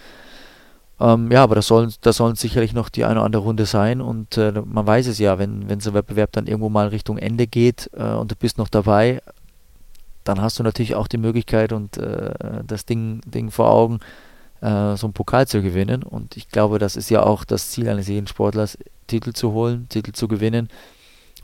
Ähm, 1.01 1.31
ja, 1.31 1.43
aber 1.45 1.55
das 1.55 1.69
sollen, 1.69 1.93
das 2.01 2.17
sollen 2.17 2.35
sicherlich 2.35 2.73
noch 2.73 2.89
die 2.89 3.05
eine 3.05 3.21
oder 3.21 3.27
andere 3.27 3.43
Runde 3.43 3.67
sein 3.67 4.01
und 4.01 4.37
äh, 4.37 4.53
man 4.65 4.87
weiß 4.87 5.07
es 5.07 5.19
ja, 5.19 5.39
wenn, 5.39 5.69
wenn 5.69 5.79
so 5.81 5.91
ein 5.91 5.95
Wettbewerb 5.95 6.33
dann 6.33 6.47
irgendwo 6.47 6.69
mal 6.69 6.89
Richtung 6.89 7.19
Ende 7.19 7.47
geht 7.47 7.89
äh, 7.97 8.15
und 8.15 8.33
du 8.33 8.37
bist 8.37 8.59
noch 8.59 8.69
dabei, 8.69 9.21
dann 10.25 10.43
hast 10.43 10.59
du 10.59 10.63
natürlich 10.63 10.95
auch 10.95 11.09
die 11.09 11.17
Möglichkeit 11.17 11.73
und 11.73 11.97
äh, 11.97 12.33
das 12.67 12.85
Ding, 12.85 13.21
Ding 13.27 13.51
vor 13.51 13.71
Augen, 13.71 14.01
äh, 14.61 14.97
so 14.97 15.07
einen 15.07 15.15
Pokal 15.15 15.47
zu 15.47 15.63
gewinnen. 15.63 16.03
Und 16.03 16.37
ich 16.37 16.49
glaube, 16.49 16.79
das 16.79 16.97
ist 16.97 17.11
ja 17.11 17.23
auch 17.23 17.45
das 17.45 17.71
Ziel 17.71 17.89
eines 17.89 18.09
jeden 18.09 18.27
Sportlers, 18.27 18.77
Titel 19.07 19.33
zu 19.33 19.53
holen, 19.53 19.89
Titel 19.89 20.13
zu 20.13 20.29
gewinnen. 20.29 20.69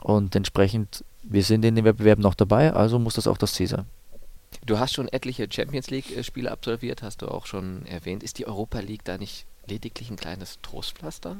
Und 0.01 0.35
entsprechend, 0.35 1.03
wir 1.23 1.43
sind 1.43 1.65
in 1.65 1.75
den 1.75 1.85
Wettbewerben 1.85 2.21
noch 2.21 2.35
dabei, 2.35 2.73
also 2.73 2.99
muss 2.99 3.15
das 3.15 3.27
auch 3.27 3.37
das 3.37 3.53
Ziel 3.53 3.67
sein. 3.67 3.85
Du 4.65 4.79
hast 4.79 4.93
schon 4.93 5.07
etliche 5.09 5.47
Champions 5.49 5.91
League-Spiele 5.91 6.51
absolviert, 6.51 7.03
hast 7.03 7.21
du 7.21 7.27
auch 7.27 7.45
schon 7.45 7.85
erwähnt. 7.85 8.23
Ist 8.23 8.39
die 8.39 8.47
Europa 8.47 8.79
League 8.79 9.03
da 9.03 9.17
nicht 9.17 9.45
lediglich 9.67 10.09
ein 10.09 10.15
kleines 10.15 10.57
Trostpflaster? 10.63 11.37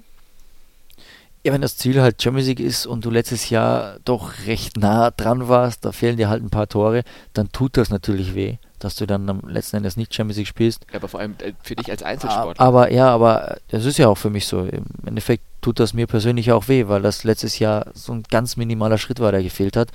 Ja, 1.44 1.54
wenn 1.54 1.62
das 1.62 1.78
Ziel 1.78 2.02
halt 2.02 2.22
Champions 2.22 2.48
League 2.48 2.60
ist 2.60 2.86
und 2.86 3.06
du 3.06 3.10
letztes 3.10 3.50
Jahr 3.50 3.98
doch 4.06 4.32
recht 4.46 4.78
nah 4.78 5.12
dran 5.12 5.48
warst, 5.48 5.86
da 5.86 5.92
fehlen 5.92 6.18
dir 6.18 6.30
halt 6.30 6.44
ein 6.44 6.50
paar 6.50 6.68
Tore, 6.68 7.04
dann 7.34 7.52
tut 7.52 7.78
das 7.78 7.90
natürlich 7.90 8.36
weh, 8.36 8.58
dass 8.80 8.96
du 8.96 9.08
dann 9.08 9.28
am 9.30 9.42
letzten 9.48 9.78
Endes 9.78 9.98
nicht 9.98 10.14
Champions 10.14 10.38
League 10.38 10.48
spielst. 10.48 10.86
Ja, 10.92 10.98
aber 10.98 11.08
vor 11.08 11.20
allem 11.20 11.36
äh, 11.40 11.54
für 11.64 11.76
dich 11.76 11.90
als 11.90 12.04
Einzelsportler. 12.04 12.64
Aber 12.64 12.92
ja, 12.92 13.10
aber 13.10 13.58
das 13.70 13.86
ist 13.86 13.98
ja 13.98 14.08
auch 14.08 14.18
für 14.18 14.30
mich 14.30 14.46
so. 14.46 14.66
Im 14.66 14.86
Endeffekt 15.06 15.44
tut 15.62 15.80
das 15.80 15.94
mir 15.94 16.06
persönlich 16.06 16.52
auch 16.52 16.68
weh, 16.68 16.88
weil 16.88 17.02
das 17.02 17.24
letztes 17.24 17.58
Jahr 17.58 17.92
so 17.94 18.14
ein 18.14 18.24
ganz 18.30 18.56
minimaler 18.56 18.98
Schritt 19.00 19.20
war, 19.20 19.32
der 19.32 19.44
gefehlt 19.44 19.78
hat. 19.78 19.90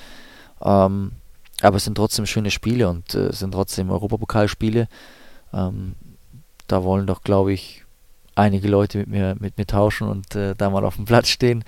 Ähm, 0.62 1.12
aber 1.62 1.76
es 1.76 1.84
sind 1.84 1.94
trotzdem 1.94 2.26
schöne 2.26 2.50
Spiele 2.50 2.88
und 2.88 3.14
äh, 3.14 3.28
es 3.28 3.40
sind 3.40 3.52
trotzdem 3.52 3.90
Europapokalspiele. 3.90 4.88
Ähm, 5.52 5.94
da 6.66 6.84
wollen 6.84 7.06
doch, 7.06 7.22
glaube 7.22 7.52
ich, 7.52 7.84
einige 8.34 8.68
Leute 8.68 8.98
mit 8.98 9.08
mir, 9.08 9.36
mit 9.38 9.58
mir 9.58 9.66
tauschen 9.66 10.08
und 10.08 10.34
äh, 10.34 10.54
da 10.56 10.70
mal 10.70 10.84
auf 10.84 10.96
dem 10.96 11.04
Platz 11.04 11.28
stehen. 11.28 11.64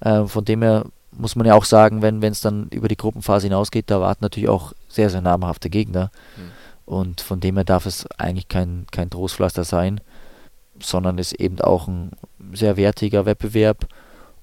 Äh, 0.00 0.24
von 0.24 0.44
dem 0.44 0.62
her 0.62 0.86
muss 1.12 1.36
man 1.36 1.46
ja 1.46 1.54
auch 1.54 1.64
sagen, 1.64 2.02
wenn 2.02 2.22
es 2.22 2.40
dann 2.40 2.68
über 2.68 2.88
die 2.88 2.96
Gruppenphase 2.96 3.46
hinausgeht, 3.46 3.90
da 3.90 4.00
warten 4.00 4.24
natürlich 4.24 4.48
auch 4.48 4.72
sehr, 4.88 5.10
sehr 5.10 5.20
namhafte 5.20 5.70
Gegner. 5.70 6.10
Mhm. 6.36 6.50
Und 6.94 7.20
von 7.20 7.40
dem 7.40 7.56
her 7.56 7.64
darf 7.64 7.86
es 7.86 8.06
eigentlich 8.18 8.48
kein, 8.48 8.86
kein 8.90 9.10
Trostpflaster 9.10 9.64
sein, 9.64 10.00
sondern 10.80 11.18
ist 11.18 11.32
eben 11.34 11.60
auch 11.60 11.88
ein 11.88 12.12
sehr 12.52 12.76
wertiger 12.76 13.26
Wettbewerb 13.26 13.86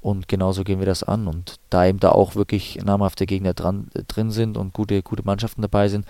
und 0.06 0.28
genauso 0.28 0.64
gehen 0.64 0.78
wir 0.78 0.86
das 0.86 1.01
an. 1.01 1.28
Und 1.28 1.56
da 1.72 1.88
eben 1.88 1.99
da 1.99 2.12
auch 2.12 2.36
wirklich 2.36 2.76
namhafte 2.76 3.26
Gegner 3.26 3.56
dran, 3.56 3.89
äh, 3.95 4.03
drin 4.03 4.30
sind 4.30 4.56
und 4.56 4.72
gute, 4.72 5.01
gute 5.01 5.24
Mannschaften 5.24 5.64
dabei 5.64 5.88
sind, 5.88 6.06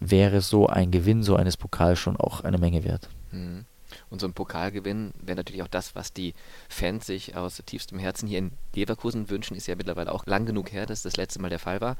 wäre 0.00 0.40
so 0.40 0.68
ein 0.68 0.90
Gewinn 0.90 1.22
so 1.22 1.36
eines 1.36 1.58
Pokals 1.58 1.98
schon 1.98 2.16
auch 2.16 2.40
eine 2.40 2.56
Menge 2.56 2.82
wert. 2.82 3.10
Mhm. 3.30 3.66
Und 4.08 4.22
so 4.22 4.26
ein 4.26 4.32
Pokalgewinn 4.32 5.12
wäre 5.20 5.36
natürlich 5.36 5.62
auch 5.62 5.68
das, 5.68 5.94
was 5.94 6.14
die 6.14 6.32
Fans 6.70 7.04
sich 7.04 7.36
aus 7.36 7.62
tiefstem 7.66 7.98
Herzen 7.98 8.26
hier 8.26 8.38
in 8.38 8.52
Leverkusen 8.74 9.28
wünschen. 9.28 9.54
Ist 9.54 9.66
ja 9.66 9.76
mittlerweile 9.76 10.10
auch 10.10 10.24
lang 10.24 10.46
genug 10.46 10.72
her, 10.72 10.86
dass 10.86 11.02
das 11.02 11.18
letzte 11.18 11.42
Mal 11.42 11.50
der 11.50 11.58
Fall 11.58 11.82
war. 11.82 11.98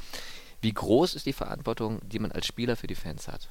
Wie 0.62 0.72
groß 0.72 1.16
ist 1.16 1.26
die 1.26 1.34
Verantwortung, 1.34 2.00
die 2.10 2.18
man 2.18 2.32
als 2.32 2.46
Spieler 2.46 2.76
für 2.76 2.86
die 2.86 2.94
Fans 2.94 3.28
hat? 3.28 3.50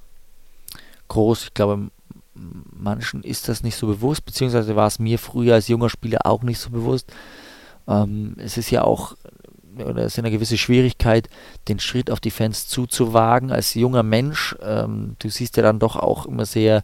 Groß. 1.07 1.43
Ich 1.43 1.53
glaube, 1.53 1.91
manchen 2.35 3.23
ist 3.23 3.49
das 3.49 3.63
nicht 3.63 3.75
so 3.75 3.87
bewusst, 3.87 4.25
beziehungsweise 4.25 4.75
war 4.75 4.87
es 4.87 4.99
mir 4.99 5.19
früher 5.19 5.55
als 5.55 5.67
junger 5.67 5.89
Spieler 5.89 6.25
auch 6.25 6.43
nicht 6.43 6.59
so 6.59 6.69
bewusst. 6.69 7.11
Ähm, 7.87 8.35
es 8.37 8.57
ist 8.57 8.71
ja 8.71 8.83
auch, 8.83 9.15
oder 9.75 10.03
es 10.03 10.13
ist 10.13 10.19
eine 10.19 10.31
gewisse 10.31 10.57
Schwierigkeit, 10.57 11.29
den 11.67 11.79
Schritt 11.79 12.09
auf 12.09 12.19
die 12.19 12.31
Fans 12.31 12.67
zuzuwagen 12.67 13.51
als 13.51 13.73
junger 13.73 14.03
Mensch. 14.03 14.55
Ähm, 14.61 15.15
du 15.19 15.29
siehst 15.29 15.57
ja 15.57 15.63
dann 15.63 15.79
doch 15.79 15.95
auch 15.95 16.25
immer 16.25 16.45
sehr 16.45 16.83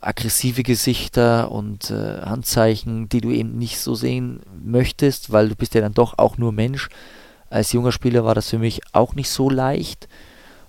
aggressive 0.00 0.62
Gesichter 0.62 1.50
und 1.50 1.90
äh, 1.90 2.20
Handzeichen, 2.22 3.08
die 3.08 3.20
du 3.20 3.30
eben 3.30 3.58
nicht 3.58 3.80
so 3.80 3.94
sehen 3.94 4.40
möchtest, 4.64 5.32
weil 5.32 5.48
du 5.48 5.56
bist 5.56 5.74
ja 5.74 5.80
dann 5.80 5.94
doch 5.94 6.18
auch 6.18 6.38
nur 6.38 6.52
Mensch. 6.52 6.88
Als 7.48 7.72
junger 7.72 7.92
Spieler 7.92 8.24
war 8.24 8.34
das 8.34 8.50
für 8.50 8.58
mich 8.58 8.80
auch 8.92 9.14
nicht 9.14 9.30
so 9.30 9.48
leicht. 9.48 10.08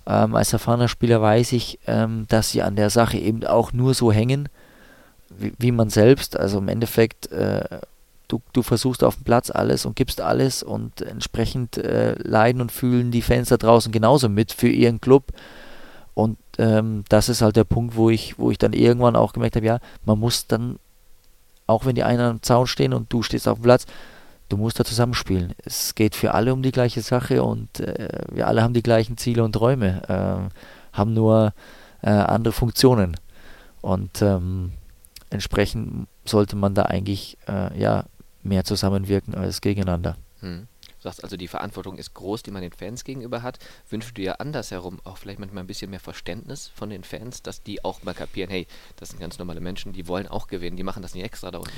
Ähm, 0.08 0.34
als 0.34 0.54
erfahrener 0.54 0.88
Spieler 0.88 1.20
weiß 1.20 1.52
ich, 1.52 1.78
ähm, 1.86 2.24
dass 2.28 2.50
sie 2.50 2.62
an 2.62 2.76
der 2.76 2.88
Sache 2.88 3.18
eben 3.18 3.44
auch 3.44 3.74
nur 3.74 3.92
so 3.92 4.10
hängen, 4.10 4.48
wie, 5.28 5.52
wie 5.58 5.70
man 5.70 5.90
selbst. 5.90 6.38
Also 6.38 6.58
im 6.58 6.68
Endeffekt, 6.68 7.30
äh, 7.30 7.80
du, 8.26 8.40
du 8.54 8.62
versuchst 8.62 9.04
auf 9.04 9.16
dem 9.16 9.24
Platz 9.24 9.50
alles 9.50 9.84
und 9.84 9.96
gibst 9.96 10.22
alles 10.22 10.62
und 10.62 11.02
entsprechend 11.02 11.76
äh, 11.76 12.14
leiden 12.22 12.62
und 12.62 12.72
fühlen 12.72 13.10
die 13.10 13.20
Fans 13.20 13.50
da 13.50 13.58
draußen 13.58 13.92
genauso 13.92 14.30
mit 14.30 14.50
für 14.52 14.68
ihren 14.68 14.98
Club. 15.02 15.24
Und 16.14 16.38
ähm, 16.56 17.04
das 17.10 17.28
ist 17.28 17.42
halt 17.42 17.56
der 17.56 17.64
Punkt, 17.64 17.94
wo 17.94 18.08
ich, 18.08 18.38
wo 18.38 18.50
ich 18.50 18.56
dann 18.56 18.72
irgendwann 18.72 19.14
auch 19.14 19.34
gemerkt 19.34 19.56
habe, 19.56 19.66
ja, 19.66 19.78
man 20.06 20.18
muss 20.18 20.46
dann, 20.46 20.78
auch 21.66 21.84
wenn 21.84 21.94
die 21.94 22.02
einen 22.02 22.20
am 22.20 22.42
Zaun 22.42 22.66
stehen 22.66 22.94
und 22.94 23.12
du 23.12 23.22
stehst 23.22 23.46
auf 23.46 23.58
dem 23.58 23.64
Platz, 23.64 23.84
du 24.48 24.56
musst 24.56 24.80
da 24.80 24.84
zusammenspielen. 24.84 25.54
Es 25.64 25.94
geht 25.94 26.14
für 26.14 26.34
alle 26.34 26.52
um 26.52 26.62
die 26.62 26.72
gleiche 26.72 27.02
Sache 27.02 27.42
und 27.42 27.80
äh, 27.80 28.24
wir 28.30 28.46
alle 28.46 28.62
haben 28.62 28.74
die 28.74 28.82
gleichen 28.82 29.16
Ziele 29.16 29.44
und 29.44 29.52
Träume, 29.52 30.02
äh, 30.08 30.96
haben 30.96 31.14
nur 31.14 31.52
äh, 32.02 32.10
andere 32.10 32.52
Funktionen. 32.52 33.16
Und 33.80 34.22
ähm, 34.22 34.72
entsprechend 35.30 36.08
sollte 36.24 36.56
man 36.56 36.74
da 36.74 36.82
eigentlich 36.82 37.38
äh, 37.46 37.78
ja, 37.78 38.04
mehr 38.42 38.64
zusammenwirken 38.64 39.34
als 39.34 39.60
gegeneinander. 39.60 40.16
Hm. 40.40 40.66
Du 40.80 41.02
sagst 41.04 41.22
also, 41.22 41.36
die 41.36 41.46
Verantwortung 41.46 41.96
ist 41.96 42.12
groß, 42.14 42.42
die 42.42 42.50
man 42.50 42.62
den 42.62 42.72
Fans 42.72 43.04
gegenüber 43.04 43.42
hat. 43.42 43.60
Wünschst 43.88 44.10
du 44.10 44.14
dir 44.14 44.40
andersherum 44.40 44.98
auch 45.04 45.16
vielleicht 45.16 45.38
manchmal 45.38 45.62
ein 45.62 45.68
bisschen 45.68 45.90
mehr 45.90 46.00
Verständnis 46.00 46.66
von 46.74 46.90
den 46.90 47.04
Fans, 47.04 47.40
dass 47.40 47.62
die 47.62 47.84
auch 47.84 48.02
mal 48.02 48.14
kapieren, 48.14 48.50
hey, 48.50 48.66
das 48.96 49.10
sind 49.10 49.20
ganz 49.20 49.38
normale 49.38 49.60
Menschen, 49.60 49.92
die 49.92 50.08
wollen 50.08 50.26
auch 50.26 50.48
gewinnen, 50.48 50.76
die 50.76 50.82
machen 50.82 51.02
das 51.02 51.14
nicht 51.14 51.24
extra 51.24 51.52
da 51.52 51.58
unten 51.58 51.70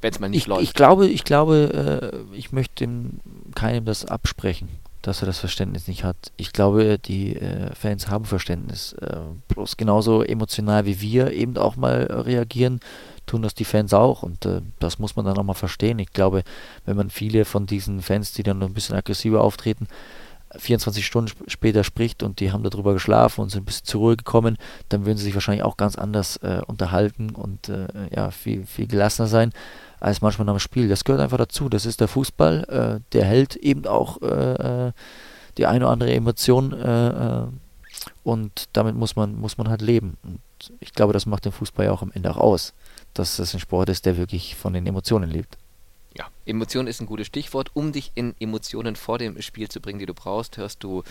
wenn 0.00 0.12
es 0.12 0.20
mal 0.20 0.28
nicht 0.28 0.42
ich, 0.42 0.46
läuft. 0.46 0.62
Ich 0.62 0.74
glaube, 0.74 1.06
ich 1.06 1.24
glaube, 1.24 2.22
äh, 2.32 2.36
ich 2.36 2.52
möchte 2.52 2.86
dem, 2.86 3.20
keinem 3.54 3.84
das 3.84 4.04
absprechen, 4.04 4.68
dass 5.02 5.22
er 5.22 5.26
das 5.26 5.38
Verständnis 5.38 5.88
nicht 5.88 6.04
hat. 6.04 6.16
Ich 6.36 6.52
glaube, 6.52 6.98
die 6.98 7.36
äh, 7.36 7.74
Fans 7.74 8.08
haben 8.08 8.24
Verständnis. 8.24 8.92
Äh, 8.94 9.18
bloß 9.48 9.76
genauso 9.76 10.22
emotional 10.22 10.86
wie 10.86 11.00
wir 11.00 11.32
eben 11.32 11.56
auch 11.56 11.76
mal 11.76 12.02
reagieren, 12.04 12.80
tun 13.26 13.42
das 13.42 13.54
die 13.54 13.64
Fans 13.64 13.92
auch 13.92 14.22
und 14.22 14.46
äh, 14.46 14.62
das 14.78 14.98
muss 14.98 15.16
man 15.16 15.24
dann 15.24 15.36
auch 15.36 15.44
mal 15.44 15.54
verstehen. 15.54 15.98
Ich 15.98 16.12
glaube, 16.12 16.42
wenn 16.86 16.96
man 16.96 17.10
viele 17.10 17.44
von 17.44 17.66
diesen 17.66 18.00
Fans, 18.00 18.32
die 18.32 18.42
dann 18.42 18.58
noch 18.58 18.68
ein 18.68 18.74
bisschen 18.74 18.96
aggressiver 18.96 19.42
auftreten, 19.42 19.86
24 20.56 21.04
Stunden 21.04 21.28
sp 21.28 21.44
später 21.46 21.84
spricht 21.84 22.22
und 22.22 22.40
die 22.40 22.52
haben 22.52 22.62
darüber 22.62 22.94
geschlafen 22.94 23.42
und 23.42 23.50
sind 23.50 23.62
ein 23.62 23.66
bisschen 23.66 23.84
zur 23.84 24.00
Ruhe 24.00 24.16
gekommen, 24.16 24.56
dann 24.88 25.04
würden 25.04 25.18
sie 25.18 25.24
sich 25.24 25.34
wahrscheinlich 25.34 25.62
auch 25.64 25.76
ganz 25.76 25.96
anders 25.96 26.38
äh, 26.38 26.62
unterhalten 26.66 27.30
und 27.30 27.68
äh, 27.68 27.86
ja, 28.14 28.30
viel, 28.30 28.64
viel 28.64 28.86
gelassener 28.86 29.28
sein 29.28 29.52
als 30.00 30.20
manchmal 30.20 30.46
nach 30.46 30.54
dem 30.54 30.60
Spiel. 30.60 30.88
Das 30.88 31.04
gehört 31.04 31.22
einfach 31.22 31.38
dazu. 31.38 31.68
Das 31.68 31.86
ist 31.86 32.00
der 32.00 32.08
Fußball. 32.08 33.00
Äh, 33.00 33.00
der 33.12 33.24
hält 33.24 33.56
eben 33.56 33.86
auch 33.86 34.20
äh, 34.22 34.88
äh 34.88 34.92
die 35.56 35.66
eine 35.66 35.84
oder 35.84 35.92
andere 35.92 36.14
Emotion 36.14 36.72
äh, 36.72 37.08
äh, 37.08 37.46
und 38.22 38.68
damit 38.72 38.94
muss 38.94 39.16
man, 39.16 39.34
muss 39.34 39.58
man 39.58 39.68
halt 39.68 39.82
leben. 39.82 40.16
Und 40.22 40.40
ich 40.80 40.92
glaube, 40.92 41.12
das 41.12 41.26
macht 41.26 41.44
den 41.44 41.52
Fußball 41.52 41.86
ja 41.86 41.92
auch 41.92 42.02
am 42.02 42.12
Ende 42.12 42.30
auch 42.30 42.36
aus, 42.36 42.74
dass 43.14 43.36
das 43.36 43.54
ein 43.54 43.60
Sport 43.60 43.88
ist, 43.88 44.06
der 44.06 44.16
wirklich 44.16 44.54
von 44.54 44.72
den 44.72 44.86
Emotionen 44.86 45.30
lebt. 45.30 45.58
Ja, 46.16 46.28
Emotion 46.46 46.86
ist 46.86 47.00
ein 47.00 47.06
gutes 47.06 47.26
Stichwort. 47.26 47.70
Um 47.74 47.92
dich 47.92 48.12
in 48.14 48.34
Emotionen 48.40 48.96
vor 48.96 49.18
dem 49.18 49.40
Spiel 49.42 49.68
zu 49.68 49.80
bringen, 49.80 49.98
die 49.98 50.06
du 50.06 50.14
brauchst, 50.14 50.56
hörst 50.56 50.82
du 50.82 51.02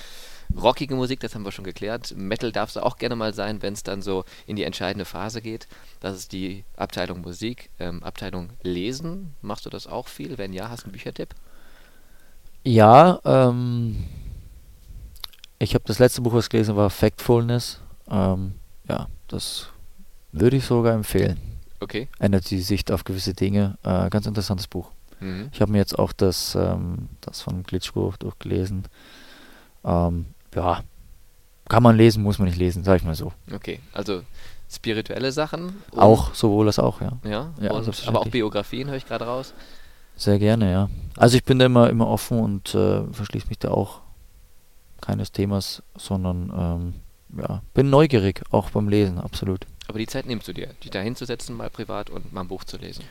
rockige 0.59 0.95
Musik, 0.95 1.19
das 1.19 1.35
haben 1.35 1.43
wir 1.43 1.51
schon 1.51 1.65
geklärt. 1.65 2.13
Metal 2.17 2.51
darf 2.51 2.69
es 2.69 2.77
auch 2.77 2.97
gerne 2.97 3.15
mal 3.15 3.33
sein, 3.33 3.61
wenn 3.61 3.73
es 3.73 3.83
dann 3.83 4.01
so 4.01 4.25
in 4.47 4.55
die 4.55 4.63
entscheidende 4.63 5.05
Phase 5.05 5.41
geht. 5.41 5.67
Das 5.99 6.17
ist 6.17 6.31
die 6.31 6.63
Abteilung 6.75 7.21
Musik. 7.21 7.69
Ähm, 7.79 8.03
Abteilung 8.03 8.49
Lesen, 8.63 9.35
machst 9.41 9.65
du 9.65 9.69
das 9.69 9.87
auch 9.87 10.07
viel? 10.07 10.37
Wenn 10.37 10.53
ja, 10.53 10.69
hast 10.69 10.83
du 10.83 10.85
einen 10.85 10.93
Büchertipp? 10.93 11.35
Ja, 12.63 13.19
ähm, 13.23 14.03
ich 15.59 15.73
habe 15.73 15.85
das 15.85 15.99
letzte 15.99 16.21
Buch, 16.21 16.33
was 16.33 16.49
gelesen 16.49 16.75
war 16.75 16.89
Factfulness. 16.89 17.79
Ähm, 18.09 18.55
ja, 18.89 19.07
das 19.27 19.67
würde 20.31 20.57
ich 20.57 20.65
sogar 20.65 20.93
empfehlen. 20.93 21.56
Okay. 21.79 22.07
Ändert 22.19 22.49
die 22.49 22.59
Sicht 22.59 22.91
auf 22.91 23.03
gewisse 23.03 23.33
Dinge. 23.33 23.77
Äh, 23.83 24.09
ganz 24.09 24.25
interessantes 24.25 24.67
Buch. 24.67 24.91
Mhm. 25.19 25.49
Ich 25.51 25.61
habe 25.61 25.71
mir 25.71 25.79
jetzt 25.79 25.97
auch 25.97 26.11
das, 26.11 26.55
ähm, 26.55 27.09
das 27.21 27.41
von 27.41 27.63
Glitschko 27.63 28.13
durchgelesen. 28.19 28.85
Ähm, 29.83 30.27
ja, 30.55 30.83
kann 31.69 31.83
man 31.83 31.97
lesen, 31.97 32.23
muss 32.23 32.39
man 32.39 32.47
nicht 32.47 32.57
lesen, 32.57 32.83
sag 32.83 32.97
ich 32.97 33.03
mal 33.03 33.15
so. 33.15 33.33
Okay, 33.53 33.79
also 33.93 34.21
spirituelle 34.69 35.31
Sachen? 35.31 35.81
Auch, 35.95 36.33
sowohl 36.33 36.65
das 36.65 36.79
auch, 36.79 37.01
ja. 37.01 37.13
Ja, 37.23 37.53
ja 37.59 37.71
aber 37.71 38.21
auch 38.21 38.27
Biografien 38.27 38.87
höre 38.87 38.97
ich 38.97 39.05
gerade 39.05 39.25
raus. 39.25 39.53
Sehr 40.15 40.39
gerne, 40.39 40.71
ja. 40.71 40.89
Also 41.15 41.37
ich 41.37 41.43
bin 41.43 41.59
da 41.59 41.65
immer, 41.65 41.89
immer 41.89 42.07
offen 42.07 42.39
und 42.39 42.73
äh, 42.73 43.03
verschließe 43.11 43.47
mich 43.47 43.59
da 43.59 43.69
auch 43.69 44.01
keines 45.01 45.31
Themas, 45.31 45.83
sondern 45.95 46.93
ähm, 47.33 47.39
ja, 47.39 47.61
bin 47.73 47.89
neugierig, 47.89 48.41
auch 48.49 48.71
beim 48.71 48.89
Lesen, 48.89 49.19
absolut. 49.19 49.67
Aber 49.87 49.99
die 49.99 50.07
Zeit 50.07 50.25
nimmst 50.25 50.47
du 50.47 50.53
dir, 50.53 50.67
dich 50.83 50.91
da 50.91 50.99
hinzusetzen, 50.99 51.55
mal 51.55 51.69
privat 51.69 52.09
und 52.09 52.33
mal 52.33 52.41
ein 52.41 52.47
Buch 52.47 52.63
zu 52.63 52.77
lesen. 52.77 53.03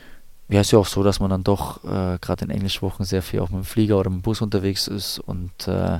Ja, 0.49 0.61
ist 0.61 0.71
ja 0.71 0.79
auch 0.79 0.85
so, 0.85 1.03
dass 1.03 1.19
man 1.19 1.29
dann 1.29 1.43
doch 1.43 1.83
äh, 1.83 2.17
gerade 2.19 2.45
in 2.45 2.51
Englischwochen 2.51 3.05
sehr 3.05 3.21
viel 3.21 3.41
auch 3.41 3.49
mit 3.49 3.63
dem 3.63 3.65
Flieger 3.65 3.97
oder 3.97 4.09
mit 4.09 4.19
dem 4.19 4.21
Bus 4.21 4.41
unterwegs 4.41 4.87
ist 4.87 5.19
und 5.19 5.67
äh, 5.67 5.99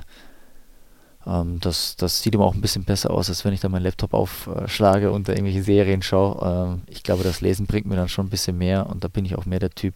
ähm, 1.28 1.60
das, 1.60 1.98
das 1.98 2.22
sieht 2.22 2.34
immer 2.34 2.46
auch 2.46 2.54
ein 2.54 2.62
bisschen 2.62 2.86
besser 2.86 3.12
aus, 3.12 3.30
als 3.30 3.44
wenn 3.44 3.54
ich 3.54 3.60
da 3.60 3.68
meinen 3.68 3.84
Laptop 3.84 4.14
aufschlage 4.14 5.12
und 5.12 5.28
da 5.28 5.34
irgendwelche 5.34 5.64
Serien 5.64 6.02
schaue. 6.02 6.40
Ähm, 6.42 6.82
ich 6.88 7.04
glaube, 7.04 7.24
das 7.24 7.42
Lesen 7.42 7.66
bringt 7.68 7.86
mir 7.86 7.98
dann 7.98 8.08
schon 8.08 8.28
ein 8.28 8.30
bisschen 8.30 8.58
mehr 8.58 8.88
und 8.88 9.04
da 9.04 9.10
bin 9.10 9.26
ich 9.26 9.36
auch 9.36 9.46
mehr 9.46 9.60
der 9.60 9.72
Typ. 9.72 9.94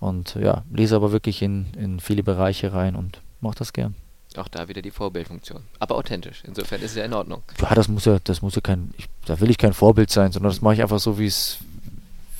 Und 0.00 0.34
ja, 0.34 0.64
lese 0.72 0.96
aber 0.96 1.12
wirklich 1.12 1.42
in, 1.42 1.66
in 1.76 2.00
viele 2.00 2.22
Bereiche 2.22 2.72
rein 2.72 2.96
und 2.96 3.20
mache 3.40 3.58
das 3.58 3.72
gern. 3.72 3.94
Auch 4.36 4.48
da 4.48 4.68
wieder 4.68 4.82
die 4.82 4.90
Vorbildfunktion. 4.90 5.64
Aber 5.78 5.96
authentisch. 5.96 6.42
Insofern 6.46 6.80
ist 6.82 6.90
es 6.90 6.96
ja 6.96 7.04
in 7.04 7.14
Ordnung. 7.14 7.42
Ja, 7.60 7.74
das 7.74 7.88
muss 7.88 8.04
ja, 8.04 8.18
das 8.22 8.42
muss 8.42 8.54
ja 8.54 8.60
kein, 8.60 8.92
ich, 8.98 9.06
da 9.24 9.40
will 9.40 9.50
ich 9.50 9.58
kein 9.58 9.72
Vorbild 9.72 10.10
sein, 10.10 10.32
sondern 10.32 10.50
das 10.52 10.60
mache 10.60 10.74
ich 10.74 10.82
einfach 10.82 10.98
so, 10.98 11.18
wie 11.18 11.26
es, 11.26 11.58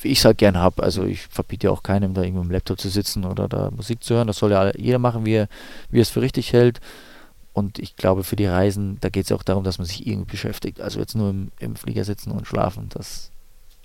wie 0.02 0.08
ich 0.08 0.18
es 0.18 0.24
halt 0.24 0.38
gern 0.38 0.58
habe. 0.58 0.82
Also 0.82 1.04
ich 1.04 1.22
verbiete 1.22 1.68
ja 1.68 1.70
auch 1.72 1.82
keinem, 1.82 2.12
da 2.12 2.22
irgendwo 2.22 2.42
im 2.42 2.50
Laptop 2.50 2.78
zu 2.78 2.90
sitzen 2.90 3.24
oder 3.24 3.48
da 3.48 3.70
Musik 3.70 4.04
zu 4.04 4.14
hören. 4.14 4.26
Das 4.26 4.36
soll 4.36 4.52
ja 4.52 4.70
jeder 4.76 4.98
machen, 4.98 5.24
wie 5.24 5.34
er, 5.34 5.48
wie 5.90 5.98
er 5.98 6.02
es 6.02 6.10
für 6.10 6.20
richtig 6.20 6.52
hält. 6.52 6.80
Und 7.54 7.78
ich 7.78 7.96
glaube, 7.96 8.22
für 8.22 8.36
die 8.36 8.46
Reisen, 8.46 8.98
da 9.00 9.08
geht 9.08 9.24
es 9.24 9.30
ja 9.30 9.36
auch 9.36 9.42
darum, 9.42 9.64
dass 9.64 9.78
man 9.78 9.86
sich 9.86 10.06
irgendwie 10.06 10.30
beschäftigt. 10.30 10.80
Also 10.80 11.00
jetzt 11.00 11.16
nur 11.16 11.30
im, 11.30 11.50
im 11.58 11.74
Flieger 11.74 12.04
sitzen 12.04 12.30
und 12.30 12.46
schlafen, 12.46 12.88
das 12.90 13.32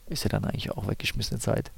ist 0.07 0.23
ja 0.23 0.29
dann 0.29 0.45
eigentlich 0.45 0.71
auch 0.71 0.87
weggeschmissene 0.87 1.39
Zeit. 1.39 1.71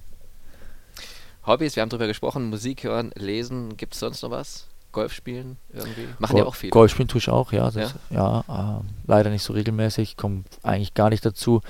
Hobbys, 1.45 1.75
wir 1.75 1.81
haben 1.81 1.89
darüber 1.89 2.07
gesprochen, 2.07 2.49
Musik 2.49 2.83
hören, 2.83 3.11
lesen, 3.15 3.77
gibt 3.77 3.93
es 3.93 3.99
sonst 3.99 4.23
noch 4.23 4.31
was? 4.31 4.65
Golf 4.95 5.13
spielen 5.13 5.57
irgendwie? 5.73 6.07
Machen 6.19 6.37
ja 6.37 6.45
auch 6.45 6.55
viele. 6.55 6.71
Golf 6.71 6.91
spielen 6.91 7.09
tue 7.09 7.19
ich 7.19 7.29
auch, 7.29 7.51
ja. 7.51 7.69
Das, 7.69 7.95
ja, 8.09 8.43
ja 8.47 8.79
äh, 8.79 8.83
leider 9.05 9.29
nicht 9.29 9.43
so 9.43 9.51
regelmäßig, 9.51 10.15
komme 10.15 10.45
eigentlich 10.63 10.93
gar 10.93 11.09
nicht 11.09 11.25
dazu. 11.25 11.61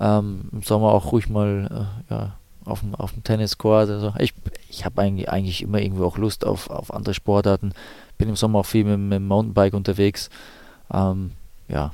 Ähm, 0.00 0.48
Im 0.52 0.62
Sommer 0.62 0.88
auch 0.88 1.12
ruhig 1.12 1.28
mal 1.28 1.88
äh, 2.10 2.12
ja, 2.12 2.36
auf 2.64 2.80
dem, 2.80 2.96
auf 2.96 3.12
dem 3.12 3.22
Tenniscourt. 3.22 3.88
Also 3.88 4.12
ich 4.18 4.34
ich 4.68 4.84
habe 4.84 5.00
eigentlich, 5.00 5.30
eigentlich 5.30 5.62
immer 5.62 5.80
irgendwie 5.80 6.02
auch 6.02 6.18
Lust 6.18 6.44
auf, 6.44 6.68
auf 6.68 6.92
andere 6.92 7.14
Sportarten. 7.14 7.72
Bin 8.18 8.28
im 8.28 8.36
Sommer 8.36 8.58
auch 8.58 8.66
viel 8.66 8.84
mit, 8.84 8.98
mit 8.98 9.12
dem 9.12 9.28
Mountainbike 9.28 9.74
unterwegs. 9.74 10.28
Ähm, 10.92 11.32
ja, 11.68 11.92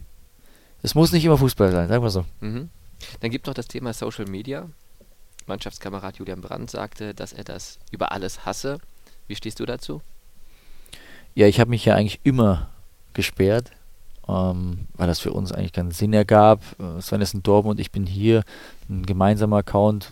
es 0.83 0.95
muss 0.95 1.13
nicht 1.13 1.25
immer 1.25 1.37
Fußball 1.37 1.71
sein, 1.71 1.89
sagen 1.89 2.03
wir 2.03 2.11
so. 2.11 2.25
Mhm. 2.41 2.71
Dann 3.21 3.31
gibt 3.31 3.47
es 3.47 3.51
noch 3.51 3.55
das 3.55 3.69
Thema 3.69 3.93
Social 3.93 4.25
Media. 4.25 4.69
Mannschaftskamerad 5.47 6.17
Julian 6.17 6.41
Brandt 6.41 6.71
sagte, 6.71 7.13
dass 7.13 7.35
er 7.35 7.45
das 7.45 7.79
über 7.91 8.11
alles 8.13 8.47
hasse. 8.47 8.79
Wie 9.27 9.37
stehst 9.37 9.61
du 9.61 9.67
dazu? 9.67 10.01
Ja, 11.35 11.47
ich 11.47 11.61
habe 11.61 11.71
mich 11.71 11.85
ja 11.85 11.95
eigentlich 11.95 12.21
immer 12.25 12.69
gesperrt, 13.15 13.71
ähm, 14.29 14.87
weil 14.95 15.07
das 15.07 15.19
für 15.19 15.33
uns 15.33 15.51
eigentlich 15.51 15.73
keinen 15.73 15.91
Sinn 15.91 16.13
ergab. 16.13 16.63
Äh, 16.79 17.01
Sven 17.01 17.23
ist 17.23 17.35
in 17.35 17.43
Dortmund, 17.43 17.81
ich 17.81 17.91
bin 17.91 18.07
hier, 18.07 18.43
ein 18.91 19.07
gemeinsamer 19.07 19.59
Account. 19.59 20.11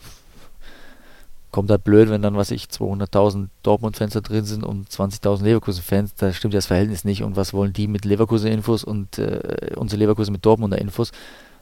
Kommt 1.51 1.69
halt 1.69 1.85
blöd, 1.85 2.09
wenn 2.09 2.23
dann, 2.23 2.37
was 2.37 2.53
ich, 2.53 2.65
200.000 2.67 3.49
Dortmund-Fans 3.65 4.13
da 4.13 4.21
drin 4.21 4.45
sind 4.45 4.63
und 4.63 4.89
20.000 4.89 5.43
Leverkusen-Fans. 5.43 6.15
Da 6.15 6.33
stimmt 6.33 6.55
ja 6.55 6.59
das 6.59 6.67
Verhältnis 6.67 7.05
nicht. 7.05 7.23
Und 7.23 7.35
was 7.37 7.53
wollen 7.53 7.73
die 7.73 7.89
mit 7.89 8.05
Leverkusen-Infos 8.05 8.85
und 8.85 9.19
äh, 9.19 9.73
unsere 9.75 9.99
Leverkusen 9.99 10.33
mit 10.33 10.47
Dortmunder-Infos? 10.47 11.11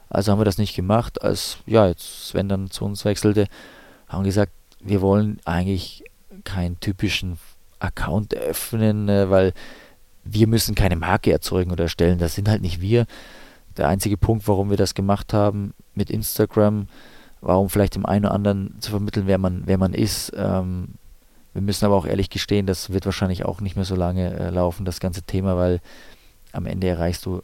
Also 0.07 0.31
haben 0.31 0.39
wir 0.39 0.45
das 0.45 0.59
nicht 0.59 0.75
gemacht. 0.75 1.21
Als 1.23 1.57
ja, 1.65 1.87
jetzt 1.87 2.29
Sven 2.29 2.47
dann 2.49 2.69
zu 2.69 2.85
uns 2.85 3.03
wechselte, 3.03 3.47
haben 4.07 4.23
gesagt, 4.23 4.51
wir 4.79 5.01
wollen 5.01 5.39
eigentlich 5.43 6.03
keinen 6.43 6.79
typischen 6.79 7.37
Account 7.79 8.33
öffnen, 8.35 9.09
äh, 9.09 9.29
weil 9.29 9.53
wir 10.23 10.47
müssen 10.47 10.75
keine 10.75 10.95
Marke 10.95 11.31
erzeugen 11.31 11.71
oder 11.71 11.85
erstellen. 11.85 12.19
Das 12.19 12.35
sind 12.35 12.49
halt 12.49 12.61
nicht 12.61 12.81
wir. 12.81 13.05
Der 13.77 13.87
einzige 13.87 14.17
Punkt, 14.17 14.47
warum 14.47 14.69
wir 14.69 14.77
das 14.77 14.93
gemacht 14.93 15.33
haben, 15.33 15.73
mit 15.95 16.09
Instagram, 16.09 16.87
warum 17.41 17.69
vielleicht 17.69 17.95
dem 17.95 18.05
einen 18.05 18.25
oder 18.25 18.33
anderen 18.33 18.75
zu 18.79 18.91
vermitteln, 18.91 19.27
wer 19.27 19.37
man, 19.37 19.63
wer 19.65 19.77
man 19.77 19.93
ist. 19.93 20.33
Ähm, 20.35 20.95
wir 21.53 21.61
müssen 21.61 21.85
aber 21.85 21.95
auch 21.95 22.05
ehrlich 22.05 22.29
gestehen, 22.29 22.65
das 22.65 22.91
wird 22.91 23.05
wahrscheinlich 23.05 23.45
auch 23.45 23.61
nicht 23.61 23.75
mehr 23.75 23.85
so 23.85 23.95
lange 23.95 24.33
äh, 24.33 24.49
laufen, 24.49 24.85
das 24.85 24.99
ganze 24.99 25.23
Thema, 25.23 25.57
weil 25.57 25.79
am 26.51 26.65
Ende 26.65 26.87
erreichst 26.87 27.25
du 27.25 27.41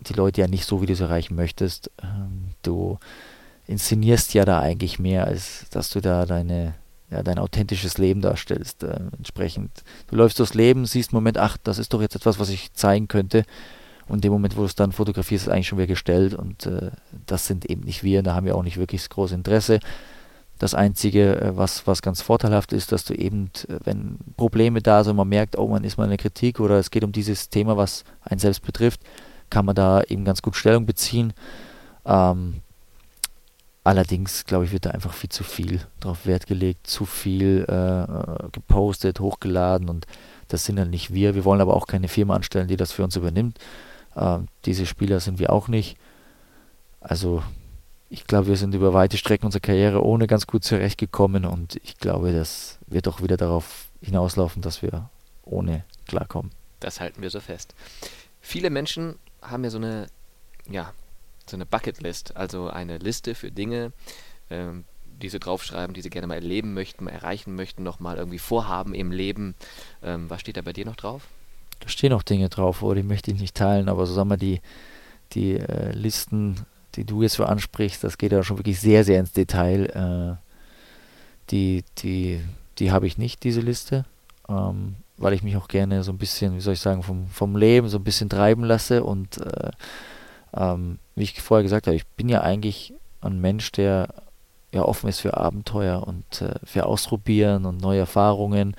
die 0.00 0.12
Leute 0.12 0.40
ja 0.40 0.48
nicht 0.48 0.64
so, 0.64 0.82
wie 0.82 0.86
du 0.86 0.92
es 0.92 1.00
erreichen 1.00 1.34
möchtest. 1.34 1.90
Ähm, 2.02 2.50
du 2.62 2.98
inszenierst 3.66 4.34
ja 4.34 4.44
da 4.44 4.60
eigentlich 4.60 4.98
mehr, 4.98 5.26
als 5.26 5.66
dass 5.70 5.90
du 5.90 6.00
da 6.00 6.26
deine, 6.26 6.74
ja, 7.10 7.22
dein 7.22 7.38
authentisches 7.38 7.98
Leben 7.98 8.20
darstellst. 8.20 8.82
Äh, 8.82 9.00
entsprechend, 9.16 9.70
du 10.08 10.16
läufst 10.16 10.38
durchs 10.38 10.54
Leben, 10.54 10.86
siehst 10.86 11.12
im 11.12 11.16
Moment, 11.16 11.38
ach, 11.38 11.56
das 11.62 11.78
ist 11.78 11.92
doch 11.92 12.00
jetzt 12.00 12.16
etwas, 12.16 12.38
was 12.38 12.48
ich 12.48 12.72
zeigen 12.72 13.08
könnte. 13.08 13.44
Und 14.08 14.16
in 14.16 14.20
dem 14.22 14.32
Moment, 14.32 14.56
wo 14.56 14.60
du 14.60 14.66
es 14.66 14.74
dann 14.74 14.92
fotografierst, 14.92 15.44
ist 15.44 15.48
es 15.48 15.52
eigentlich 15.52 15.68
schon 15.68 15.78
wieder 15.78 15.88
gestellt. 15.88 16.34
Und 16.34 16.66
äh, 16.66 16.90
das 17.26 17.46
sind 17.46 17.64
eben 17.66 17.82
nicht 17.82 18.02
wir, 18.02 18.22
da 18.22 18.34
haben 18.34 18.46
wir 18.46 18.56
auch 18.56 18.62
nicht 18.62 18.76
wirklich 18.76 19.02
das 19.02 19.10
große 19.10 19.34
Interesse. 19.34 19.80
Das 20.58 20.74
Einzige, 20.74 21.40
äh, 21.40 21.56
was, 21.56 21.86
was 21.86 22.02
ganz 22.02 22.22
vorteilhaft 22.22 22.72
ist, 22.72 22.92
dass 22.92 23.04
du 23.04 23.14
eben, 23.14 23.50
äh, 23.68 23.78
wenn 23.84 24.18
Probleme 24.36 24.80
da 24.80 25.02
sind, 25.02 25.16
man 25.16 25.28
merkt, 25.28 25.58
oh, 25.58 25.68
man 25.68 25.84
ist 25.84 25.98
mal 25.98 26.04
in 26.04 26.10
der 26.10 26.18
Kritik 26.18 26.60
oder 26.60 26.78
es 26.78 26.90
geht 26.90 27.04
um 27.04 27.12
dieses 27.12 27.50
Thema, 27.50 27.76
was 27.76 28.04
einen 28.22 28.38
selbst 28.38 28.64
betrifft, 28.64 29.00
kann 29.50 29.64
man 29.64 29.74
da 29.74 30.02
eben 30.02 30.24
ganz 30.24 30.40
gut 30.40 30.56
Stellung 30.56 30.86
beziehen. 30.86 31.32
Ähm, 32.04 32.62
allerdings, 33.86 34.44
glaube 34.44 34.64
ich, 34.64 34.72
wird 34.72 34.84
da 34.84 34.90
einfach 34.90 35.12
viel 35.12 35.30
zu 35.30 35.44
viel 35.44 35.80
drauf 36.00 36.26
Wert 36.26 36.46
gelegt, 36.46 36.86
zu 36.86 37.06
viel 37.06 37.64
äh, 37.68 38.48
gepostet, 38.50 39.20
hochgeladen 39.20 39.88
und 39.88 40.06
das 40.48 40.64
sind 40.64 40.76
dann 40.76 40.90
nicht 40.90 41.14
wir. 41.14 41.34
Wir 41.34 41.44
wollen 41.44 41.60
aber 41.60 41.74
auch 41.74 41.86
keine 41.86 42.08
Firma 42.08 42.34
anstellen, 42.34 42.68
die 42.68 42.76
das 42.76 42.92
für 42.92 43.04
uns 43.04 43.16
übernimmt. 43.16 43.58
Ähm, 44.16 44.48
diese 44.64 44.86
Spieler 44.86 45.20
sind 45.20 45.38
wir 45.38 45.52
auch 45.52 45.68
nicht. 45.68 45.96
Also 47.00 47.42
ich 48.10 48.26
glaube, 48.26 48.48
wir 48.48 48.56
sind 48.56 48.74
über 48.74 48.92
weite 48.92 49.18
Strecken 49.18 49.46
unserer 49.46 49.60
Karriere 49.60 50.04
ohne 50.04 50.26
ganz 50.26 50.46
gut 50.46 50.64
zurechtgekommen 50.64 51.44
und 51.44 51.76
ich 51.76 51.98
glaube, 51.98 52.32
das 52.32 52.78
wird 52.88 53.06
auch 53.06 53.22
wieder 53.22 53.36
darauf 53.36 53.86
hinauslaufen, 54.00 54.62
dass 54.62 54.82
wir 54.82 55.10
ohne 55.44 55.84
klarkommen. 56.06 56.50
Das 56.80 57.00
halten 57.00 57.22
wir 57.22 57.30
so 57.30 57.40
fest. 57.40 57.74
Viele 58.40 58.70
Menschen 58.70 59.16
haben 59.42 59.62
ja 59.62 59.70
so 59.70 59.78
eine, 59.78 60.08
ja, 60.68 60.92
so 61.50 61.56
eine 61.56 61.66
Bucketlist, 61.66 62.36
also 62.36 62.68
eine 62.68 62.98
Liste 62.98 63.34
für 63.34 63.50
Dinge, 63.50 63.92
ähm, 64.50 64.84
die 65.04 65.28
sie 65.28 65.38
draufschreiben, 65.38 65.94
die 65.94 66.02
sie 66.02 66.10
gerne 66.10 66.26
mal 66.26 66.34
erleben 66.34 66.74
möchten, 66.74 67.04
mal 67.04 67.10
erreichen 67.10 67.54
möchten, 67.54 67.82
nochmal 67.82 68.16
irgendwie 68.16 68.38
vorhaben 68.38 68.94
im 68.94 69.12
Leben. 69.12 69.54
Ähm, 70.02 70.28
was 70.28 70.40
steht 70.40 70.56
da 70.56 70.62
bei 70.62 70.72
dir 70.72 70.84
noch 70.84 70.96
drauf? 70.96 71.22
Da 71.80 71.88
stehen 71.88 72.12
auch 72.12 72.22
Dinge 72.22 72.48
drauf, 72.48 72.82
oh, 72.82 72.94
die 72.94 73.02
möchte 73.02 73.30
ich 73.30 73.40
nicht 73.40 73.54
teilen, 73.54 73.88
aber 73.88 74.06
so 74.06 74.14
sagen 74.14 74.30
wir 74.30 74.36
die, 74.36 74.60
die 75.32 75.54
äh, 75.54 75.92
Listen, 75.92 76.66
die 76.94 77.04
du 77.04 77.22
jetzt 77.22 77.34
so 77.34 77.44
ansprichst, 77.44 78.02
das 78.02 78.18
geht 78.18 78.32
ja 78.32 78.42
schon 78.42 78.58
wirklich 78.58 78.80
sehr, 78.80 79.04
sehr 79.04 79.20
ins 79.20 79.32
Detail. 79.32 80.38
Äh, 80.38 80.46
die 81.50 81.84
die, 81.98 82.40
die 82.78 82.90
habe 82.90 83.06
ich 83.06 83.18
nicht, 83.18 83.44
diese 83.44 83.60
Liste. 83.60 84.04
Ähm, 84.48 84.96
weil 85.18 85.32
ich 85.32 85.42
mich 85.42 85.56
auch 85.56 85.68
gerne 85.68 86.02
so 86.02 86.12
ein 86.12 86.18
bisschen, 86.18 86.56
wie 86.56 86.60
soll 86.60 86.74
ich 86.74 86.80
sagen, 86.80 87.02
vom, 87.02 87.26
vom 87.28 87.56
Leben 87.56 87.88
so 87.88 87.98
ein 87.98 88.04
bisschen 88.04 88.28
treiben 88.28 88.64
lasse. 88.64 89.02
Und 89.02 89.38
äh, 89.38 89.70
ähm, 90.54 90.98
wie 91.16 91.24
ich 91.24 91.40
vorher 91.40 91.62
gesagt 91.62 91.86
habe, 91.86 91.96
ich 91.96 92.06
bin 92.06 92.28
ja 92.28 92.42
eigentlich 92.42 92.94
ein 93.20 93.40
Mensch, 93.40 93.72
der 93.72 94.14
ja 94.72 94.82
offen 94.82 95.08
ist 95.08 95.20
für 95.20 95.36
Abenteuer 95.36 96.06
und 96.06 96.42
äh, 96.42 96.54
für 96.64 96.86
Ausprobieren 96.86 97.64
und 97.64 97.80
neue 97.80 98.00
Erfahrungen. 98.00 98.76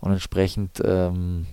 Und 0.00 0.12
entsprechend 0.12 0.80
ähm, 0.84 1.46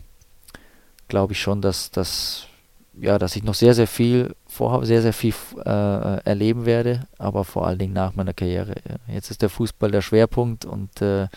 glaube 1.07 1.33
ich 1.33 1.41
schon, 1.41 1.61
dass, 1.61 1.91
dass, 1.91 2.45
ja, 2.93 3.17
dass 3.17 3.35
ich 3.35 3.43
noch 3.43 3.55
sehr, 3.55 3.73
sehr 3.73 3.87
viel 3.87 4.35
vorhabe, 4.45 4.85
sehr, 4.85 5.01
sehr 5.01 5.13
viel 5.13 5.33
äh, 5.65 6.23
erleben 6.23 6.65
werde, 6.65 7.07
aber 7.17 7.43
vor 7.43 7.65
allen 7.65 7.79
Dingen 7.79 7.93
nach 7.93 8.15
meiner 8.15 8.33
Karriere. 8.33 8.75
Jetzt 9.07 9.31
ist 9.31 9.41
der 9.41 9.49
Fußball 9.49 9.91
der 9.91 10.01
Schwerpunkt 10.01 10.65
und 10.65 11.01
äh, 11.01 11.27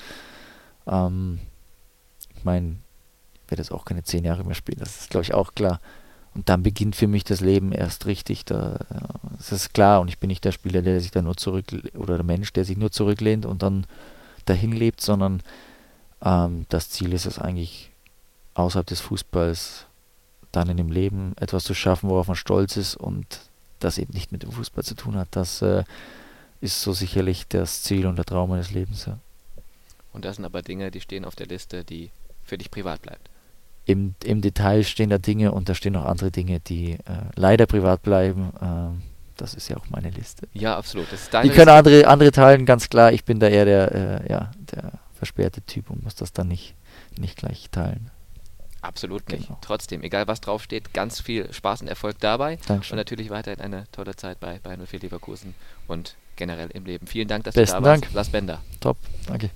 ähm, 0.87 1.41
meine, 2.47 2.77
ich 3.35 3.51
werde 3.51 3.63
jetzt 3.63 3.73
auch 3.73 3.85
keine 3.85 4.03
zehn 4.03 4.25
Jahre 4.25 4.45
mehr 4.45 4.55
spielen, 4.55 4.79
das 4.79 5.01
ist, 5.01 5.11
glaube 5.11 5.25
ich, 5.25 5.35
auch 5.35 5.55
klar. 5.55 5.81
Und 6.37 6.51
dann 6.51 6.63
beginnt 6.63 6.97
für 6.97 7.07
mich 7.07 7.25
das 7.25 7.41
Leben 7.41 7.73
erst 7.73 8.05
richtig. 8.05 8.45
Da, 8.45 8.81
das 9.39 9.53
ist 9.53 9.73
klar. 9.73 10.03
Und 10.03 10.09
ich 10.09 10.19
bin 10.19 10.29
nicht 10.29 10.45
der 10.45 10.53
Spieler, 10.53 10.83
der 10.83 11.01
sich 11.01 11.11
da 11.11 11.23
nur 11.23 11.35
zurück 11.35 11.65
oder 11.95 12.17
der 12.17 12.27
Mensch, 12.27 12.53
der 12.53 12.67
sich 12.67 12.77
nur 12.77 12.93
zurücklehnt 12.93 13.47
und 13.47 13.63
dann 13.63 13.87
dahin 14.45 14.73
lebt, 14.73 15.01
sondern 15.01 15.43
ähm, 16.23 16.67
das 16.69 16.91
Ziel 16.91 17.15
ist 17.15 17.25
es 17.25 17.39
eigentlich, 17.39 17.91
außerhalb 18.53 18.87
des 18.87 19.01
Fußballs 19.01 19.87
dann 20.53 20.69
in 20.69 20.77
dem 20.77 20.91
Leben 20.91 21.33
etwas 21.41 21.65
zu 21.65 21.73
schaffen, 21.73 22.11
worauf 22.11 22.27
man 22.29 22.37
stolz 22.37 22.77
ist 22.77 22.97
und 22.97 23.41
das 23.81 23.97
eben 23.97 24.13
nicht 24.13 24.31
mit 24.31 24.43
dem 24.43 24.53
Fußball 24.53 24.85
zu 24.85 24.95
tun 24.95 25.17
hat. 25.17 25.29
Das 25.31 25.63
äh, 25.63 25.85
ist 26.61 26.83
so 26.83 26.93
sicherlich 26.93 27.49
das 27.49 27.83
Ziel 27.83 28.07
und 28.07 28.17
der 28.17 28.27
Traum 28.27 28.51
meines 28.51 28.73
Lebens. 28.73 29.07
Ja. 29.07 29.19
Und 30.13 30.27
das 30.27 30.37
sind 30.37 30.45
aber 30.45 30.61
Dinge, 30.61 30.91
die 30.91 31.01
stehen 31.01 31.25
auf 31.25 31.35
der 31.35 31.47
Liste, 31.47 31.83
die 31.83 32.11
für 32.45 32.59
dich 32.59 32.71
privat 32.71 33.01
bleibt. 33.01 33.31
Im, 33.87 34.15
Im 34.25 34.43
Detail 34.43 34.83
stehen 34.83 35.11
da 35.11 35.19
Dinge 35.19 35.53
und 35.53 35.69
da 35.69 35.75
stehen 35.75 35.93
noch 35.93 36.05
andere 36.05 36.33
Dinge, 36.33 36.59
die 36.61 36.95
äh, 36.95 36.99
leider 37.37 37.67
privat 37.67 38.03
bleiben. 38.03 38.53
Ähm, 38.61 39.03
das 39.37 39.55
ist 39.55 39.69
ja 39.69 39.77
auch 39.77 39.89
meine 39.91 40.11
Liste. 40.11 40.49
Ja, 40.53 40.77
absolut. 40.77 41.13
Das 41.13 41.23
ist 41.23 41.33
deine 41.33 41.49
die 41.49 41.55
können 41.55 41.69
andere, 41.69 42.07
andere 42.09 42.33
teilen, 42.33 42.67
ganz 42.67 42.89
klar. 42.89 43.13
Ich 43.13 43.25
bin 43.25 43.39
da 43.39 43.49
eher 43.49 43.65
der, 43.65 43.93
äh, 43.93 44.31
ja, 44.31 44.51
der 44.73 44.93
versperrte 45.15 45.63
Typ 45.63 45.91
und 45.91 46.03
muss 46.03 46.17
das 46.17 46.33
dann 46.33 46.49
nicht, 46.49 46.75
nicht 47.17 47.37
gleich 47.37 47.69
teilen. 47.71 48.11
Absolut 48.83 49.29
nicht. 49.31 49.47
Genau. 49.47 49.59
Trotzdem, 49.63 50.03
egal 50.03 50.27
was 50.27 50.41
draufsteht, 50.41 50.93
ganz 50.93 51.21
viel 51.21 51.53
Spaß 51.53 51.83
und 51.83 51.89
Erfolg 51.89 52.19
dabei. 52.21 52.59
Dankeschön. 52.67 52.95
Und 52.95 52.99
natürlich 52.99 53.31
weiterhin 53.31 53.61
eine 53.61 53.85
tolle 53.93 54.17
Zeit 54.17 54.41
bei, 54.41 54.59
bei 54.63 54.77
04 54.77 55.01
Leverkusen 55.01 55.55
und 55.87 56.17
generell 56.37 56.71
im 56.73 56.85
Leben. 56.85 57.07
Vielen 57.07 57.29
Dank, 57.29 57.45
dass 57.45 57.55
Besten 57.55 57.79
du 57.79 57.83
da 57.83 57.91
warst. 57.91 58.05
Dank. 58.05 58.15
Lars 58.15 58.29
Bender. 58.29 58.63
Top, 58.81 58.97
danke. 59.27 59.51